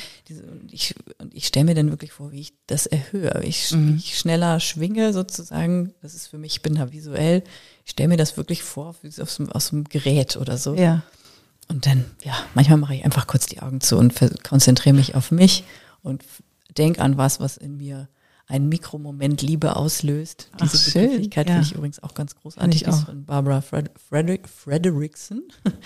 Ich, 0.71 0.95
ich 1.31 1.47
stelle 1.47 1.65
mir 1.65 1.75
dann 1.75 1.89
wirklich 1.89 2.11
vor, 2.11 2.31
wie 2.31 2.41
ich 2.41 2.53
das 2.67 2.85
erhöhe. 2.85 3.41
Ich, 3.43 3.71
mhm. 3.71 3.95
ich 3.97 4.17
schneller 4.17 4.59
schwinge 4.59 5.13
sozusagen. 5.13 5.93
Das 6.01 6.13
ist 6.13 6.27
für 6.27 6.37
mich, 6.37 6.53
ich 6.53 6.61
bin 6.61 6.75
da 6.75 6.91
visuell. 6.91 7.43
Ich 7.83 7.91
stelle 7.91 8.09
mir 8.09 8.17
das 8.17 8.37
wirklich 8.37 8.63
vor, 8.63 8.95
wie 9.01 9.07
aus, 9.21 9.39
aus 9.51 9.73
einem 9.73 9.85
Gerät 9.85 10.37
oder 10.37 10.57
so. 10.57 10.75
Ja. 10.75 11.03
Und 11.67 11.85
dann, 11.85 12.05
ja, 12.23 12.35
manchmal 12.53 12.77
mache 12.77 12.95
ich 12.95 13.05
einfach 13.05 13.27
kurz 13.27 13.47
die 13.47 13.61
Augen 13.61 13.81
zu 13.81 13.97
und 13.97 14.13
konzentriere 14.43 14.95
mich 14.95 15.15
auf 15.15 15.31
mich 15.31 15.63
und 16.03 16.23
denk 16.77 16.99
an 16.99 17.17
was, 17.17 17.39
was 17.39 17.57
in 17.57 17.77
mir 17.77 18.07
ein 18.47 18.69
Mikromoment 18.69 19.41
Liebe 19.41 19.75
auslöst. 19.75 20.51
Diese 20.61 20.77
Ach, 20.77 20.85
Begrifflichkeit 20.85 21.49
ja. 21.49 21.55
finde 21.55 21.67
ich 21.67 21.75
übrigens 21.75 22.03
auch 22.03 22.13
ganz 22.13 22.35
großartig. 22.35 22.83
Ich 22.83 22.87
auch. 22.87 23.05
von 23.05 23.25
Barbara 23.25 23.61
Fred 23.61 23.89
Frederick 23.97 24.47
Frederickson. 24.47 25.41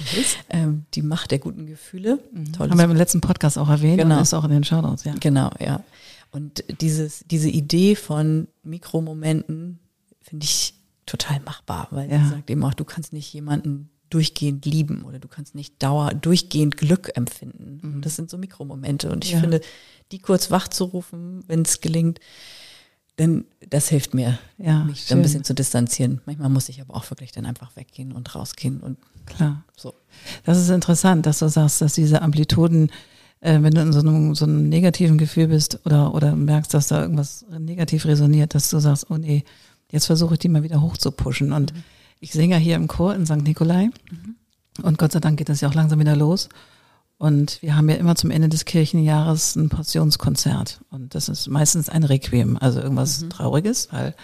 ähm, 0.50 0.86
die 0.94 1.02
Macht 1.02 1.32
der 1.32 1.40
guten 1.40 1.66
Gefühle. 1.66 2.20
Mhm. 2.34 2.60
Haben 2.60 2.78
wir 2.78 2.86
im 2.86 2.96
letzten 2.96 3.22
Podcast 3.22 3.58
auch 3.58 3.70
erwähnt 3.70 4.00
genau. 4.00 4.18
und 4.18 4.22
ist 4.22 4.34
auch 4.34 4.44
in 4.44 4.52
den 4.52 4.64
Shoutouts, 4.64 5.06
ja. 5.06 5.14
Genau, 5.20 5.52
ja. 5.60 5.84
Und 6.32 6.64
dieses, 6.82 7.24
diese 7.28 7.50
Idee 7.50 7.96
von 7.96 8.48
Mikromomenten 8.64 9.80
finde 10.22 10.44
ich 10.44 10.76
total 11.06 11.40
machbar, 11.40 11.88
weil 11.92 12.12
ja. 12.12 12.20
sie 12.20 12.30
sagt 12.30 12.50
eben 12.50 12.64
auch, 12.64 12.74
du 12.74 12.84
kannst 12.84 13.14
nicht 13.14 13.34
jemanden 13.34 13.90
durchgehend 14.10 14.66
lieben 14.66 15.04
oder 15.04 15.20
du 15.20 15.28
kannst 15.28 15.56
nicht 15.56 15.82
dauer 15.82 16.14
durchgehend 16.14 16.78
Glück 16.78 17.12
empfinden. 17.16 17.80
Mhm. 17.82 18.02
Das 18.02 18.16
sind 18.16 18.30
so 18.30 18.38
Mikromomente 18.38 19.12
und 19.12 19.26
ich 19.26 19.32
ja. 19.32 19.40
finde, 19.40 19.62
die 20.12 20.20
kurz 20.20 20.52
wach 20.52 20.68
zu 20.68 20.86
rufen, 20.86 21.44
wenn 21.48 21.62
es 21.62 21.82
gelingt, 21.82 22.20
denn 23.20 23.46
das 23.70 23.90
hilft 23.90 24.14
mir, 24.14 24.40
ja, 24.58 24.86
mich 24.86 25.02
schön. 25.02 25.18
ein 25.18 25.22
bisschen 25.22 25.44
zu 25.44 25.54
distanzieren. 25.54 26.22
Manchmal 26.26 26.50
muss 26.50 26.70
ich 26.70 26.82
aber 26.82 26.96
auch 26.96 27.10
wirklich 27.12 27.32
dann 27.32 27.46
einfach 27.46 27.76
weggehen 27.76 28.14
und 28.14 28.34
rausgehen 28.34 28.80
und 28.80 28.98
klar. 29.26 29.64
So. 29.76 29.94
Das 30.46 30.58
ist 30.58 30.70
interessant, 30.70 31.26
dass 31.26 31.40
du 31.40 31.50
sagst, 31.50 31.82
dass 31.82 31.94
diese 31.94 32.22
Amplituden, 32.22 32.92
äh, 33.42 33.62
wenn 33.62 33.74
du 33.74 33.82
in 33.82 33.92
so 33.92 34.00
einem, 34.00 34.36
so 34.36 34.46
einem 34.46 34.70
negativen 34.70 35.18
Gefühl 35.18 35.48
bist 35.48 35.80
oder, 35.86 36.14
oder 36.14 36.36
merkst, 36.36 36.74
dass 36.74 36.88
da 36.88 37.02
irgendwas 37.02 37.46
negativ 37.50 38.06
resoniert, 38.06 38.56
dass 38.56 38.70
du 38.70 38.80
sagst, 38.80 39.08
oh 39.10 39.18
nee, 39.18 39.44
jetzt 39.92 40.06
versuche 40.06 40.36
ich 40.36 40.40
die 40.40 40.50
mal 40.50 40.64
wieder 40.64 40.82
hoch 40.82 40.98
zu 40.98 41.12
pushen. 41.12 41.52
Und 41.52 41.74
mhm. 41.74 41.84
Ich 42.20 42.32
singe 42.32 42.58
hier 42.58 42.76
im 42.76 42.88
Chor 42.88 43.16
in 43.16 43.26
St. 43.26 43.44
Nikolai. 43.44 43.90
Mhm. 44.12 44.36
Und 44.84 44.98
Gott 44.98 45.12
sei 45.12 45.20
Dank 45.20 45.38
geht 45.38 45.50
das 45.50 45.62
ja 45.62 45.70
auch 45.70 45.74
langsam 45.74 46.00
wieder 46.00 46.16
los. 46.16 46.50
Und 47.18 47.62
wir 47.62 47.76
haben 47.76 47.90
ja 47.90 47.96
immer 47.96 48.16
zum 48.16 48.32
Ende 48.32 48.48
des 48.48 48.64
Kirchenjahres 48.64 49.56
ein 49.58 49.68
Passionskonzert. 49.68 50.82
Und 50.90 51.16
das 51.16 51.28
ist 51.28 51.48
meistens 51.48 51.90
ein 51.90 52.04
Requiem, 52.04 52.58
also 52.58 52.80
irgendwas 52.80 53.22
mhm. 53.22 53.30
Trauriges, 53.30 53.90
weil 53.92 54.16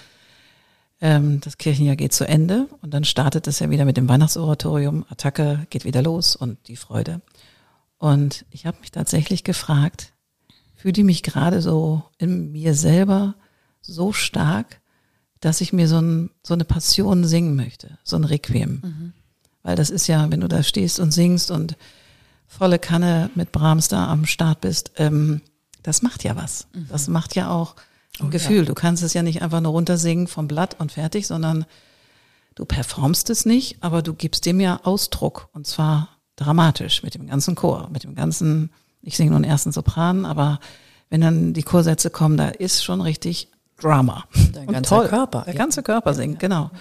ähm, 1.01 1.41
das 1.41 1.57
Kirchenjahr 1.57 1.97
geht 1.97 2.13
zu 2.13 2.25
Ende 2.25 2.67
und 2.81 2.93
dann 2.93 3.03
startet 3.03 3.47
es 3.47 3.59
ja 3.59 3.69
wieder 3.69 3.83
mit 3.83 3.97
dem 3.97 4.07
Weihnachtsoratorium. 4.07 5.05
Attacke 5.09 5.67
geht 5.69 5.83
wieder 5.83 6.01
los 6.01 6.37
und 6.37 6.69
die 6.69 6.77
Freude. 6.77 7.21
Und 7.97 8.45
ich 8.51 8.65
habe 8.65 8.79
mich 8.79 8.91
tatsächlich 8.91 9.43
gefragt, 9.43 10.13
fühle 10.73 10.93
ich 10.97 11.03
mich 11.03 11.23
gerade 11.23 11.61
so 11.61 12.03
in 12.17 12.51
mir 12.53 12.73
selber 12.75 13.35
so 13.81 14.13
stark, 14.13 14.79
dass 15.45 15.61
ich 15.61 15.71
mir 15.71 15.87
so, 15.87 15.99
ein, 15.99 16.31
so 16.41 16.55
eine 16.55 16.65
Passion 16.65 17.23
singen 17.23 17.55
möchte, 17.55 17.99
so 18.03 18.15
ein 18.15 18.23
Requiem. 18.23 18.81
Mhm. 18.83 19.13
Weil 19.61 19.75
das 19.75 19.91
ist 19.91 20.07
ja, 20.07 20.31
wenn 20.31 20.41
du 20.41 20.47
da 20.47 20.63
stehst 20.63 20.99
und 20.99 21.11
singst 21.11 21.51
und 21.51 21.77
volle 22.47 22.79
Kanne 22.79 23.29
mit 23.35 23.51
Brahms 23.51 23.87
da 23.87 24.07
am 24.07 24.25
Start 24.25 24.61
bist, 24.61 24.93
ähm, 24.97 25.41
das 25.83 26.01
macht 26.01 26.23
ja 26.23 26.35
was. 26.35 26.65
Mhm. 26.73 26.87
Das 26.89 27.07
macht 27.07 27.35
ja 27.35 27.51
auch 27.51 27.75
ein 28.19 28.27
oh, 28.27 28.29
Gefühl. 28.31 28.59
Ja. 28.59 28.65
Du 28.65 28.73
kannst 28.73 29.03
es 29.03 29.13
ja 29.13 29.21
nicht 29.21 29.43
einfach 29.43 29.61
nur 29.61 29.73
runtersingen 29.73 30.25
vom 30.25 30.47
Blatt 30.47 30.79
und 30.79 30.93
fertig, 30.93 31.27
sondern 31.27 31.65
du 32.55 32.65
performst 32.65 33.29
es 33.29 33.45
nicht, 33.45 33.83
aber 33.83 34.01
du 34.01 34.15
gibst 34.15 34.47
dem 34.47 34.59
ja 34.59 34.79
Ausdruck 34.83 35.49
und 35.53 35.67
zwar 35.67 36.09
dramatisch 36.37 37.03
mit 37.03 37.13
dem 37.13 37.27
ganzen 37.27 37.53
Chor, 37.53 37.89
mit 37.91 38.03
dem 38.03 38.15
ganzen, 38.15 38.71
ich 39.03 39.15
singe 39.15 39.29
nur 39.29 39.37
einen 39.37 39.45
ersten 39.45 39.71
Sopran, 39.71 40.25
aber 40.25 40.59
wenn 41.11 41.21
dann 41.21 41.53
die 41.53 41.63
Chorsätze 41.63 42.09
kommen, 42.09 42.35
da 42.35 42.47
ist 42.47 42.83
schon 42.83 43.01
richtig 43.01 43.51
Drama. 43.79 44.25
Dein 44.53 44.67
ganzer 44.67 44.97
toll. 44.97 45.07
Körper. 45.07 45.43
Der 45.45 45.53
ganze 45.53 45.83
Körper 45.83 46.13
singt, 46.13 46.39
genau. 46.39 46.71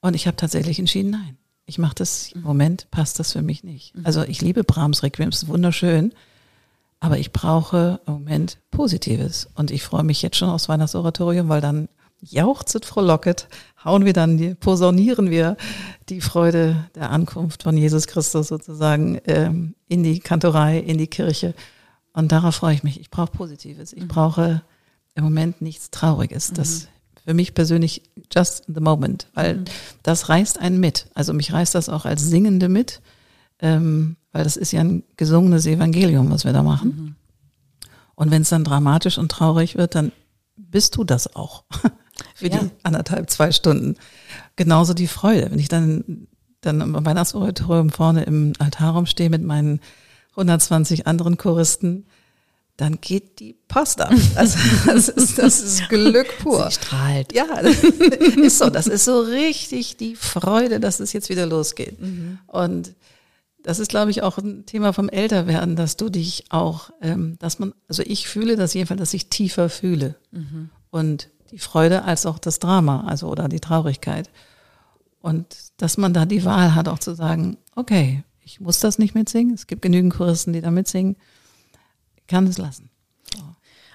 Und 0.00 0.14
ich 0.14 0.26
habe 0.26 0.36
tatsächlich 0.36 0.78
entschieden, 0.78 1.10
nein. 1.10 1.36
Ich 1.66 1.78
mache 1.78 1.94
das, 1.94 2.32
im 2.32 2.42
Moment 2.42 2.90
passt 2.90 3.20
das 3.20 3.32
für 3.32 3.42
mich 3.42 3.62
nicht. 3.62 3.96
Mhm. 3.96 4.04
Also 4.04 4.22
ich 4.22 4.40
liebe 4.42 4.64
Brahms 4.64 5.04
Requiem, 5.04 5.28
es 5.28 5.44
ist 5.44 5.48
wunderschön, 5.48 6.12
aber 6.98 7.18
ich 7.18 7.32
brauche 7.32 8.00
im 8.06 8.14
Moment 8.14 8.58
Positives. 8.72 9.48
Und 9.54 9.70
ich 9.70 9.84
freue 9.84 10.02
mich 10.02 10.20
jetzt 10.20 10.36
schon 10.36 10.48
aufs 10.48 10.68
Weihnachtsoratorium, 10.68 11.48
weil 11.48 11.60
dann 11.60 11.88
jauchzet 12.20 12.84
frohlocket, 12.84 13.48
hauen 13.84 14.04
wir 14.04 14.12
dann, 14.12 14.56
posaunieren 14.56 15.30
wir 15.30 15.56
die 16.08 16.20
Freude 16.20 16.88
der 16.94 17.10
Ankunft 17.10 17.62
von 17.62 17.76
Jesus 17.76 18.06
Christus 18.06 18.48
sozusagen 18.48 19.20
ähm, 19.26 19.74
in 19.88 20.02
die 20.02 20.20
Kantorei, 20.20 20.78
in 20.78 20.98
die 20.98 21.06
Kirche. 21.06 21.54
Und 22.12 22.32
darauf 22.32 22.56
freue 22.56 22.74
ich 22.74 22.82
mich. 22.82 23.00
Ich 23.00 23.10
brauche 23.10 23.30
Positives. 23.30 23.92
Ich 23.92 24.02
mhm. 24.02 24.08
brauche 24.08 24.62
im 25.14 25.24
Moment 25.24 25.60
nichts 25.62 25.90
Trauriges. 25.90 26.52
Das 26.52 26.82
mhm. 26.82 26.86
für 27.26 27.34
mich 27.34 27.54
persönlich 27.54 28.02
just 28.32 28.64
the 28.66 28.80
moment, 28.80 29.28
weil 29.34 29.58
mhm. 29.58 29.64
das 30.02 30.28
reißt 30.28 30.58
einen 30.58 30.80
mit. 30.80 31.06
Also 31.14 31.32
mich 31.32 31.52
reißt 31.52 31.74
das 31.74 31.88
auch 31.88 32.04
als 32.04 32.22
Singende 32.22 32.68
mit, 32.68 33.00
ähm, 33.60 34.16
weil 34.32 34.44
das 34.44 34.56
ist 34.56 34.72
ja 34.72 34.80
ein 34.80 35.02
gesungenes 35.16 35.66
Evangelium, 35.66 36.30
was 36.30 36.44
wir 36.44 36.52
da 36.52 36.62
machen. 36.62 36.88
Mhm. 36.88 37.14
Und 38.14 38.30
wenn 38.30 38.42
es 38.42 38.50
dann 38.50 38.64
dramatisch 38.64 39.18
und 39.18 39.30
traurig 39.30 39.76
wird, 39.76 39.94
dann 39.94 40.12
bist 40.56 40.96
du 40.96 41.04
das 41.04 41.34
auch. 41.34 41.64
für 42.34 42.48
ja. 42.48 42.58
die 42.58 42.70
anderthalb, 42.82 43.30
zwei 43.30 43.52
Stunden. 43.52 43.96
Genauso 44.56 44.94
die 44.94 45.06
Freude. 45.06 45.50
Wenn 45.50 45.58
ich 45.58 45.68
dann, 45.68 46.26
dann 46.60 46.82
am 46.82 47.04
Weihnachtsoratorium 47.04 47.90
vorne 47.90 48.24
im 48.24 48.52
Altarraum 48.58 49.06
stehe 49.06 49.30
mit 49.30 49.42
meinen 49.42 49.80
120 50.32 51.06
anderen 51.06 51.36
Choristen, 51.36 52.06
dann 52.80 52.98
geht 53.00 53.40
die 53.40 53.56
Post 53.68 54.00
ab. 54.00 54.12
Also, 54.34 54.58
das, 54.86 55.08
ist, 55.08 55.38
das 55.38 55.60
ist 55.60 55.88
Glück 55.90 56.38
pur. 56.38 56.64
Sie 56.70 56.76
strahlt. 56.76 57.34
Ja, 57.34 57.62
das 57.62 57.82
ist 57.84 58.58
so. 58.58 58.70
Das 58.70 58.86
ist 58.86 59.04
so 59.04 59.20
richtig 59.20 59.98
die 59.98 60.16
Freude, 60.16 60.80
dass 60.80 61.00
es 61.00 61.12
jetzt 61.12 61.28
wieder 61.28 61.46
losgeht. 61.46 62.00
Mhm. 62.00 62.38
Und 62.46 62.94
das 63.62 63.78
ist, 63.78 63.90
glaube 63.90 64.10
ich, 64.10 64.22
auch 64.22 64.38
ein 64.38 64.64
Thema 64.64 64.94
vom 64.94 65.10
Älterwerden, 65.10 65.76
dass 65.76 65.98
du 65.98 66.08
dich 66.08 66.44
auch, 66.48 66.90
ähm, 67.02 67.36
dass 67.38 67.58
man, 67.58 67.74
also 67.88 68.02
ich 68.06 68.26
fühle 68.26 68.56
das 68.56 68.72
jedenfalls, 68.72 69.00
dass 69.00 69.14
ich 69.14 69.28
tiefer 69.28 69.68
fühle. 69.68 70.16
Mhm. 70.30 70.70
Und 70.90 71.28
die 71.50 71.58
Freude 71.58 72.04
als 72.04 72.24
auch 72.24 72.38
das 72.38 72.60
Drama, 72.60 73.04
also 73.06 73.28
oder 73.28 73.48
die 73.48 73.60
Traurigkeit. 73.60 74.30
Und 75.20 75.54
dass 75.76 75.98
man 75.98 76.14
da 76.14 76.24
die 76.24 76.46
Wahl 76.46 76.74
hat, 76.74 76.88
auch 76.88 76.98
zu 76.98 77.14
sagen, 77.14 77.58
okay, 77.76 78.24
ich 78.42 78.58
muss 78.58 78.80
das 78.80 78.98
nicht 78.98 79.14
mitsingen. 79.14 79.52
Es 79.52 79.66
gibt 79.66 79.82
genügend 79.82 80.14
Choristen, 80.14 80.54
die 80.54 80.62
da 80.62 80.70
mitsingen. 80.70 81.16
Ich 82.30 82.32
kann 82.32 82.46
es 82.46 82.58
lassen. 82.58 82.90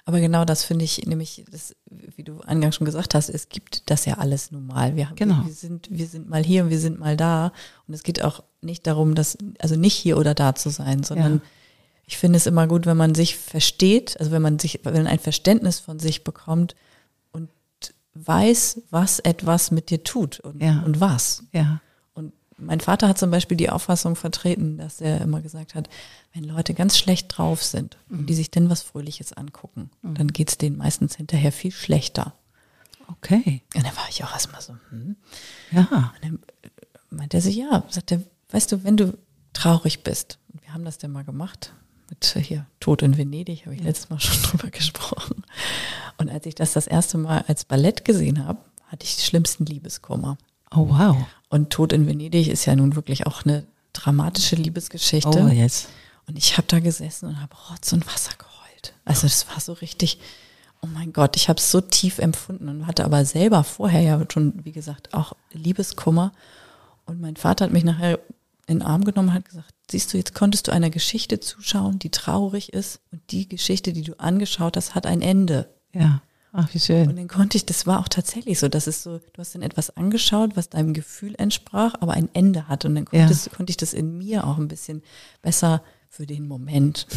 Aber 0.08 0.20
genau 0.20 0.44
das 0.44 0.63
finde 0.63 0.84
ich 0.84 1.04
nämlich, 1.08 1.46
das, 1.50 1.74
wie 1.89 2.24
du 2.24 2.42
eingangs 2.42 2.75
schon 2.75 2.84
gesagt 2.84 3.15
hast, 3.15 3.30
es 3.30 3.48
gibt 3.48 3.89
das 3.89 4.06
ja 4.06 4.15
alles 4.20 4.51
normal. 4.51 4.98
Wir, 4.98 5.10
genau. 5.15 5.44
wir, 5.46 5.54
sind, 5.54 5.88
wir 5.89 6.06
sind 6.06 6.30
mal 6.30 6.44
hier 6.44 6.65
und 6.65 6.70
wir 6.70 6.80
sind 6.80 7.00
mal 7.00 7.15
da. 7.15 7.54
Und 7.88 7.94
es 7.94 8.04
geht 8.04 8.22
auch 8.22 8.44
nicht 8.62 8.86
darum, 8.86 9.15
dass, 9.15 9.38
also 9.58 9.77
nicht 9.77 9.96
hier 9.96 10.18
oder 10.18 10.36
da 10.36 10.54
zu 10.54 10.70
sein, 10.70 11.01
sondern 11.01 11.36
ja. 11.36 11.42
ich 12.06 12.18
finde 12.18 12.38
es 12.38 12.46
immer 12.46 12.68
gut, 12.68 12.86
wenn 12.86 12.98
man 12.98 13.15
sich 13.15 13.38
versteht, 13.38 14.20
also 14.20 14.32
wenn 14.32 14.42
man 14.42 14.60
sich, 14.60 14.82
wenn 14.84 14.94
man 14.94 15.08
ein 15.08 15.18
Verständnis 15.18 15.80
von 15.80 15.98
sich 15.98 16.24
bekommt, 16.24 16.75
weiß, 18.15 18.82
was 18.89 19.20
etwas 19.20 19.71
mit 19.71 19.89
dir 19.89 20.04
tut 20.04 20.39
und, 20.39 20.62
ja. 20.62 20.82
und 20.86 21.00
was. 21.00 21.43
Ja. 21.52 21.82
Mein 22.58 22.80
Vater 22.80 23.10
hat 23.10 23.18
zum 23.18 23.32
Beispiel 23.32 23.58
die 23.58 23.70
Auffassung 23.70 24.15
vertreten, 24.15 24.78
dass 24.78 25.02
er 25.02 25.22
immer 25.22 25.41
gesagt 25.41 25.76
hat, 25.76 25.89
wenn 26.34 26.46
Leute 26.46 26.74
ganz 26.74 26.98
schlecht 26.98 27.38
drauf 27.38 27.62
sind 27.63 27.98
mhm. 28.08 28.20
und 28.20 28.26
die 28.28 28.34
sich 28.34 28.50
denn 28.50 28.70
was 28.70 28.82
Fröhliches 28.82 29.34
angucken, 29.34 29.89
mhm. 30.02 30.15
dann 30.15 30.28
geht's 30.30 30.58
denen 30.58 30.78
meistens 30.78 31.15
hinterher 31.15 31.52
viel 31.52 31.72
schlechter. 31.72 32.34
Okay. 33.08 33.62
Und 33.76 33.86
dann 33.86 33.96
war 33.96 34.08
ich 34.10 34.24
auch 34.24 34.32
erstmal 34.34 34.62
so, 34.62 34.76
hm. 34.89 35.15
Ja. 35.72 36.13
Und 36.15 36.24
dann 36.24 36.39
meinte 37.10 37.38
er 37.38 37.41
sich, 37.41 37.56
ja, 37.56 37.84
sagt 37.89 38.12
er, 38.12 38.24
weißt 38.50 38.72
du, 38.72 38.84
wenn 38.84 38.98
du 38.98 39.18
traurig 39.54 40.04
bist, 40.04 40.39
und 40.52 40.63
wir 40.63 40.74
haben 40.74 40.86
das 40.86 40.98
denn 40.98 41.12
mal 41.12 41.24
gemacht, 41.24 41.74
mit 42.10 42.26
hier 42.26 42.65
Tod 42.80 43.02
in 43.02 43.18
Venedig, 43.18 43.65
habe 43.65 43.76
ich 43.76 43.84
letztes 43.84 44.10
Mal 44.10 44.20
schon 44.20 44.41
drüber 44.50 44.70
gesprochen. 44.70 45.44
Und 46.18 46.30
als 46.30 46.46
ich 46.46 46.56
das 46.56 46.74
das 46.74 46.88
erste 46.88 47.18
Mal 47.18 47.44
als 47.48 47.65
Ballett 47.65 48.06
gesehen 48.06 48.46
habe, 48.46 48.60
hatte 48.88 49.06
ich 49.06 49.15
die 49.15 49.24
schlimmsten 49.24 49.65
Liebeskummer. 49.65 50.38
Oh 50.71 50.89
wow. 50.89 51.17
Und 51.49 51.69
Tod 51.69 51.93
in 51.93 52.08
Venedig 52.08 52.47
ist 52.47 52.65
ja 52.65 52.75
nun 52.75 52.95
wirklich 52.95 53.28
auch 53.28 53.45
eine 53.45 53.65
dramatische 53.93 54.56
Liebesgeschichte. 54.56 55.30
Oh 55.30 55.47
yes. 55.47 55.88
Und 56.28 56.38
ich 56.38 56.58
habe 56.58 56.67
da 56.67 56.80
gesessen 56.80 57.28
und 57.28 57.41
habe 57.41 57.56
Rotz 57.69 57.93
und 57.93 58.06
Wasser 58.08 58.34
geheult. 58.38 58.93
Also 59.06 59.28
das 59.28 59.47
war 59.49 59.60
so 59.60 59.73
richtig, 59.73 60.19
oh 60.82 60.88
mein 60.88 61.13
Gott, 61.13 61.36
ich 61.36 61.49
habe 61.49 61.60
es 61.60 61.71
so 61.71 61.82
tief 61.82 62.19
empfunden 62.19 62.67
und 62.67 62.88
hatte 62.88 63.06
aber 63.06 63.25
selber 63.25 63.63
vorher 63.63 64.01
ja 64.01 64.21
schon, 64.32 64.65
wie 64.65 64.71
gesagt, 64.71 65.13
auch 65.13 65.34
Liebeskummer. 65.51 66.32
Und 67.06 67.21
mein 67.21 67.36
Vater 67.36 67.65
hat 67.65 67.71
mich 67.71 67.84
nachher 67.84 68.19
in 68.67 68.80
den 68.80 68.82
Arm 68.82 69.04
genommen 69.04 69.30
und 69.30 69.36
hat 69.36 69.45
gesagt, 69.45 69.73
siehst 69.91 70.12
du, 70.13 70.17
jetzt 70.17 70.34
konntest 70.34 70.67
du 70.67 70.71
einer 70.71 70.89
Geschichte 70.89 71.39
zuschauen, 71.39 71.99
die 71.99 72.10
traurig 72.10 72.73
ist 72.73 72.99
und 73.12 73.21
die 73.32 73.47
Geschichte, 73.47 73.93
die 73.93 74.01
du 74.01 74.19
angeschaut 74.19 74.75
hast, 74.75 74.95
hat 74.95 75.06
ein 75.06 75.21
Ende. 75.21 75.69
Ja. 75.93 76.21
Ach, 76.58 76.74
wie 76.74 76.80
schön. 76.80 77.10
Und 77.10 77.18
dann 77.18 77.28
konnte 77.28 77.58
ich, 77.58 77.65
das 77.65 77.86
war 77.86 78.00
auch 78.00 78.08
tatsächlich 78.08 78.60
so, 78.60 78.70
dass 78.70 78.88
es 78.88 79.04
so, 79.04 79.18
du 79.18 79.39
hast 79.39 79.56
dann 79.56 79.62
etwas 79.62 79.96
angeschaut, 79.98 80.52
was 80.56 80.70
deinem 80.70 80.94
Gefühl 80.94 81.36
entsprach, 81.38 81.96
aber 82.00 82.13
ein 82.13 82.30
Ende 82.34 82.70
hat. 82.70 82.86
Und 82.86 82.96
dann 82.96 83.06
ja. 83.12 83.30
konnte 83.56 83.72
ich 83.72 83.78
das 83.78 83.94
in 83.94 84.18
mir 84.18 84.48
auch 84.48 84.58
ein 84.58 84.70
bisschen 84.70 85.04
besser 85.41 85.84
für 86.08 86.26
den 86.26 86.48
Moment 86.48 87.08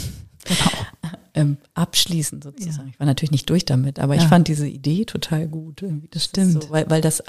genau. 0.44 0.70
ähm, 1.34 1.56
abschließen 1.74 2.42
sozusagen. 2.42 2.88
Ja. 2.88 2.92
Ich 2.94 2.98
war 2.98 3.06
natürlich 3.06 3.30
nicht 3.30 3.48
durch 3.48 3.64
damit, 3.64 4.00
aber 4.00 4.16
ja. 4.16 4.22
ich 4.22 4.28
fand 4.28 4.48
diese 4.48 4.66
Idee 4.66 5.04
total 5.04 5.46
gut. 5.46 5.82
Irgendwie. 5.82 6.08
Das, 6.10 6.24
stimmt. 6.24 6.64
So, 6.64 6.70
weil, 6.70 6.90
weil 6.90 7.00
das 7.00 7.22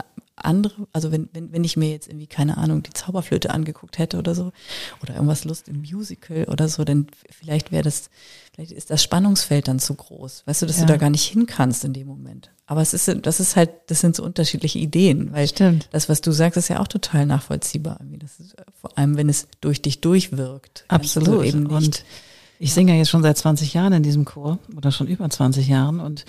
andere, 0.46 0.88
also 0.94 1.12
wenn, 1.12 1.30
wenn, 1.34 1.52
wenn 1.52 1.64
ich 1.64 1.78
mir 1.78 1.90
jetzt 1.90 2.08
irgendwie, 2.08 2.28
keine 2.28 2.58
Ahnung, 2.58 2.84
die 2.84 2.94
Zauberflöte 2.94 3.50
angeguckt 3.50 3.98
hätte 3.98 4.18
oder 4.18 4.36
so, 4.36 4.52
oder 5.02 5.16
irgendwas 5.16 5.46
Lust 5.46 5.68
im 5.68 5.82
Musical 5.82 6.46
oder 6.46 6.68
so, 6.68 6.84
dann 6.84 7.08
vielleicht 7.30 7.72
wäre 7.72 7.84
das, 7.84 8.10
vielleicht 8.54 8.72
ist 8.72 8.90
das 8.90 9.04
Spannungsfeld 9.04 9.68
dann 9.68 9.80
zu 9.80 9.94
groß, 9.96 10.44
weißt 10.46 10.62
du, 10.62 10.66
dass 10.66 10.78
ja. 10.78 10.86
du 10.86 10.94
da 10.94 10.98
gar 10.98 11.10
nicht 11.10 11.26
hin 11.26 11.46
kannst 11.46 11.84
in 11.86 11.94
dem 11.94 12.08
Moment. 12.08 12.52
Aber 12.66 12.82
es 12.82 12.94
ist, 12.94 13.12
das 13.24 13.40
ist 13.40 13.56
halt, 13.56 13.72
das 13.88 14.00
sind 14.00 14.16
so 14.16 14.24
unterschiedliche 14.24 14.78
Ideen, 14.78 15.32
weil 15.32 15.48
Stimmt. 15.48 15.90
das, 15.92 16.08
was 16.08 16.22
du 16.22 16.32
sagst, 16.32 16.56
ist 16.56 16.68
ja 16.68 16.80
auch 16.80 16.88
total 16.88 17.26
nachvollziehbar. 17.26 18.00
Das 18.20 18.40
ist, 18.40 18.56
vor 18.80 18.96
allem, 18.96 19.18
wenn 19.18 19.28
es 19.28 19.48
durch 19.60 19.82
dich 19.82 20.02
durchwirkt. 20.02 20.86
Absolut. 20.88 21.46
Eben 21.46 21.64
nicht, 21.64 21.72
und 21.72 22.06
ich 22.60 22.74
singe 22.74 22.92
ja 22.92 23.00
jetzt 23.00 23.10
schon 23.10 23.24
seit 23.24 23.38
20 23.38 23.74
Jahren 23.74 23.94
in 23.94 24.04
diesem 24.04 24.26
Chor 24.26 24.60
oder 24.78 24.92
schon 24.92 25.08
über 25.08 25.28
20 25.28 25.68
Jahren 25.68 26.00
und 26.00 26.26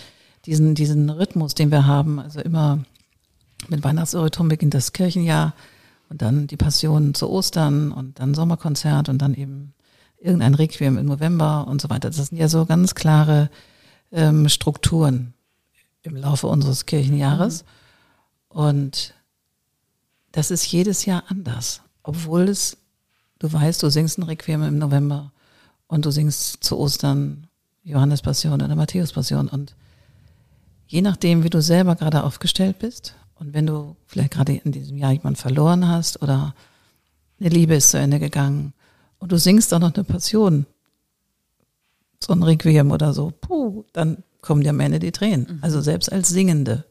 diesen, 0.46 0.74
diesen 0.74 1.10
Rhythmus, 1.10 1.54
den 1.54 1.70
wir 1.70 1.86
haben, 1.86 2.18
also 2.18 2.40
immer 2.40 2.78
mit 3.68 3.84
Weihnachtsoritum 3.84 4.48
beginnt 4.48 4.74
das 4.74 4.92
Kirchenjahr 4.92 5.54
und 6.08 6.22
dann 6.22 6.46
die 6.46 6.56
Passion 6.56 7.14
zu 7.14 7.30
Ostern 7.30 7.92
und 7.92 8.18
dann 8.18 8.34
Sommerkonzert 8.34 9.08
und 9.08 9.18
dann 9.18 9.34
eben 9.34 9.74
irgendein 10.18 10.54
Requiem 10.54 10.98
im 10.98 11.06
November 11.06 11.66
und 11.66 11.80
so 11.80 11.88
weiter. 11.88 12.10
Das 12.10 12.16
sind 12.28 12.38
ja 12.38 12.48
so 12.48 12.66
ganz 12.66 12.94
klare 12.94 13.50
ähm, 14.12 14.48
Strukturen 14.48 15.34
im 16.02 16.16
Laufe 16.16 16.46
unseres 16.46 16.86
Kirchenjahres. 16.86 17.64
Und 18.48 19.14
das 20.32 20.50
ist 20.50 20.66
jedes 20.66 21.04
Jahr 21.06 21.24
anders. 21.28 21.82
Obwohl 22.02 22.48
es, 22.48 22.76
du 23.38 23.52
weißt, 23.52 23.82
du 23.82 23.90
singst 23.90 24.18
ein 24.18 24.24
Requiem 24.24 24.62
im 24.62 24.78
November 24.78 25.32
und 25.86 26.04
du 26.04 26.10
singst 26.10 26.62
zu 26.64 26.78
Ostern 26.78 27.46
Johannes 27.82 28.22
Passion 28.22 28.60
oder 28.60 28.74
Matthäus 28.74 29.12
Passion. 29.12 29.48
Und 29.48 29.74
je 30.86 31.02
nachdem, 31.02 31.44
wie 31.44 31.50
du 31.50 31.62
selber 31.62 31.96
gerade 31.96 32.24
aufgestellt 32.24 32.78
bist 32.78 33.14
und 33.40 33.54
wenn 33.54 33.66
du 33.66 33.96
vielleicht 34.06 34.32
gerade 34.32 34.54
in 34.54 34.70
diesem 34.70 34.98
Jahr 34.98 35.12
jemanden 35.12 35.36
verloren 35.36 35.88
hast 35.88 36.22
oder 36.22 36.54
eine 37.40 37.48
Liebe 37.48 37.74
ist 37.74 37.90
zu 37.90 37.98
Ende 37.98 38.20
gegangen 38.20 38.74
und 39.18 39.32
du 39.32 39.38
singst 39.38 39.72
auch 39.72 39.78
noch 39.78 39.94
eine 39.94 40.04
Passion, 40.04 40.66
so 42.22 42.34
ein 42.34 42.42
Requiem 42.42 42.90
oder 42.90 43.14
so, 43.14 43.32
puh, 43.40 43.84
dann 43.94 44.22
kommen 44.42 44.62
dir 44.62 44.70
am 44.70 44.80
Ende 44.80 44.98
die 44.98 45.10
Tränen. 45.10 45.46
Mhm. 45.48 45.58
Also 45.62 45.80
selbst 45.80 46.12
als 46.12 46.28
Singende. 46.28 46.84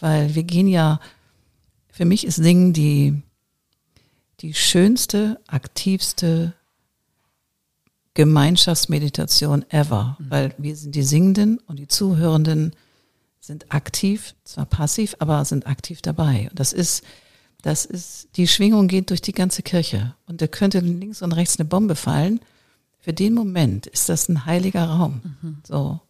Weil 0.00 0.34
wir 0.34 0.42
gehen 0.42 0.68
ja, 0.68 1.00
für 1.90 2.04
mich 2.04 2.26
ist 2.26 2.36
Singen 2.36 2.74
die, 2.74 3.22
die 4.40 4.52
schönste, 4.52 5.40
aktivste 5.46 6.52
Gemeinschaftsmeditation 8.12 9.64
ever. 9.70 10.18
Mhm. 10.18 10.30
Weil 10.30 10.54
wir 10.58 10.76
sind 10.76 10.94
die 10.94 11.02
Singenden 11.02 11.58
und 11.66 11.78
die 11.78 11.88
Zuhörenden 11.88 12.74
sind 13.48 13.72
aktiv, 13.72 14.34
zwar 14.44 14.66
passiv, 14.66 15.16
aber 15.18 15.44
sind 15.44 15.66
aktiv 15.66 16.00
dabei. 16.02 16.46
Und 16.50 16.60
das 16.60 16.72
ist, 16.72 17.02
das 17.62 17.84
ist, 17.84 18.28
die 18.36 18.46
Schwingung 18.46 18.86
geht 18.86 19.10
durch 19.10 19.20
die 19.20 19.32
ganze 19.32 19.62
Kirche. 19.62 20.14
Und 20.26 20.40
da 20.40 20.46
könnte 20.46 20.78
links 20.78 21.22
und 21.22 21.32
rechts 21.32 21.58
eine 21.58 21.68
Bombe 21.68 21.96
fallen. 21.96 22.40
für 23.00 23.12
den 23.12 23.32
Moment 23.32 23.86
ist 23.86 24.08
das 24.08 24.28
ein 24.28 24.44
heiliger 24.44 24.84
Raum. 24.84 25.22
Mhm. 25.40 25.58
So. 25.66 26.00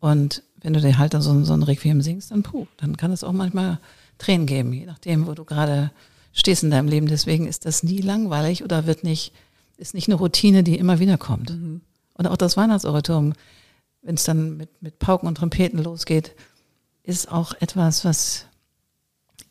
Und 0.00 0.42
wenn 0.62 0.72
du 0.72 0.80
dir 0.80 0.98
halt 0.98 1.14
dann 1.14 1.20
so, 1.22 1.44
so 1.44 1.52
ein 1.52 1.62
Requiem 1.62 2.00
singst, 2.00 2.30
dann 2.30 2.42
puh, 2.42 2.66
dann 2.78 2.96
kann 2.96 3.12
es 3.12 3.22
auch 3.22 3.32
manchmal 3.32 3.78
Tränen 4.18 4.46
geben, 4.46 4.72
je 4.72 4.86
nachdem, 4.86 5.26
wo 5.26 5.34
du 5.34 5.44
gerade 5.44 5.90
stehst 6.32 6.62
in 6.64 6.70
deinem 6.70 6.88
Leben. 6.88 7.06
Deswegen 7.06 7.46
ist 7.46 7.66
das 7.66 7.82
nie 7.82 8.00
langweilig 8.00 8.64
oder 8.64 8.86
wird 8.86 9.04
nicht, 9.04 9.32
ist 9.76 9.94
nicht 9.94 10.08
eine 10.08 10.16
Routine, 10.16 10.62
die 10.62 10.78
immer 10.78 11.00
wieder 11.00 11.18
kommt. 11.18 11.50
Mhm. 11.50 11.82
Und 12.14 12.26
auch 12.26 12.38
das 12.38 12.56
Weihnachtsoratorium, 12.56 13.34
wenn 14.06 14.14
es 14.14 14.24
dann 14.24 14.56
mit, 14.56 14.80
mit 14.80 14.98
Pauken 15.00 15.26
und 15.26 15.34
Trompeten 15.34 15.82
losgeht, 15.82 16.36
ist 17.02 17.30
auch 17.30 17.54
etwas, 17.60 18.04
was 18.04 18.46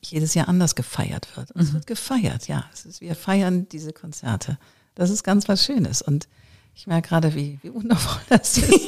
jedes 0.01 0.33
Jahr 0.33 0.47
anders 0.47 0.75
gefeiert 0.75 1.27
wird. 1.35 1.51
Und 1.51 1.61
es 1.61 1.69
mhm. 1.69 1.73
wird 1.75 1.87
gefeiert, 1.87 2.47
ja. 2.47 2.65
Es 2.73 2.85
ist, 2.85 3.01
wir 3.01 3.15
feiern 3.15 3.67
diese 3.69 3.91
Konzerte. 3.91 4.57
Das 4.95 5.09
ist 5.09 5.23
ganz 5.23 5.49
was 5.49 5.65
Schönes. 5.65 6.01
Und 6.01 6.29
ich 6.73 6.87
merke 6.87 7.09
gerade, 7.09 7.35
wie, 7.35 7.59
wie 7.63 7.73
wundervoll 7.73 8.21
das 8.29 8.57
ist. 8.57 8.71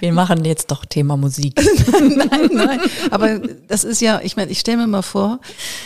Wir 0.00 0.12
machen 0.12 0.44
jetzt 0.44 0.70
doch 0.70 0.84
Thema 0.84 1.16
Musik. 1.16 1.60
nein, 1.90 2.50
nein. 2.52 2.80
Aber 3.10 3.40
das 3.40 3.82
ist 3.82 4.00
ja, 4.00 4.20
ich 4.22 4.36
meine, 4.36 4.52
ich 4.52 4.60
stelle 4.60 4.76
mir 4.76 4.86
mal 4.86 5.02
vor, 5.02 5.40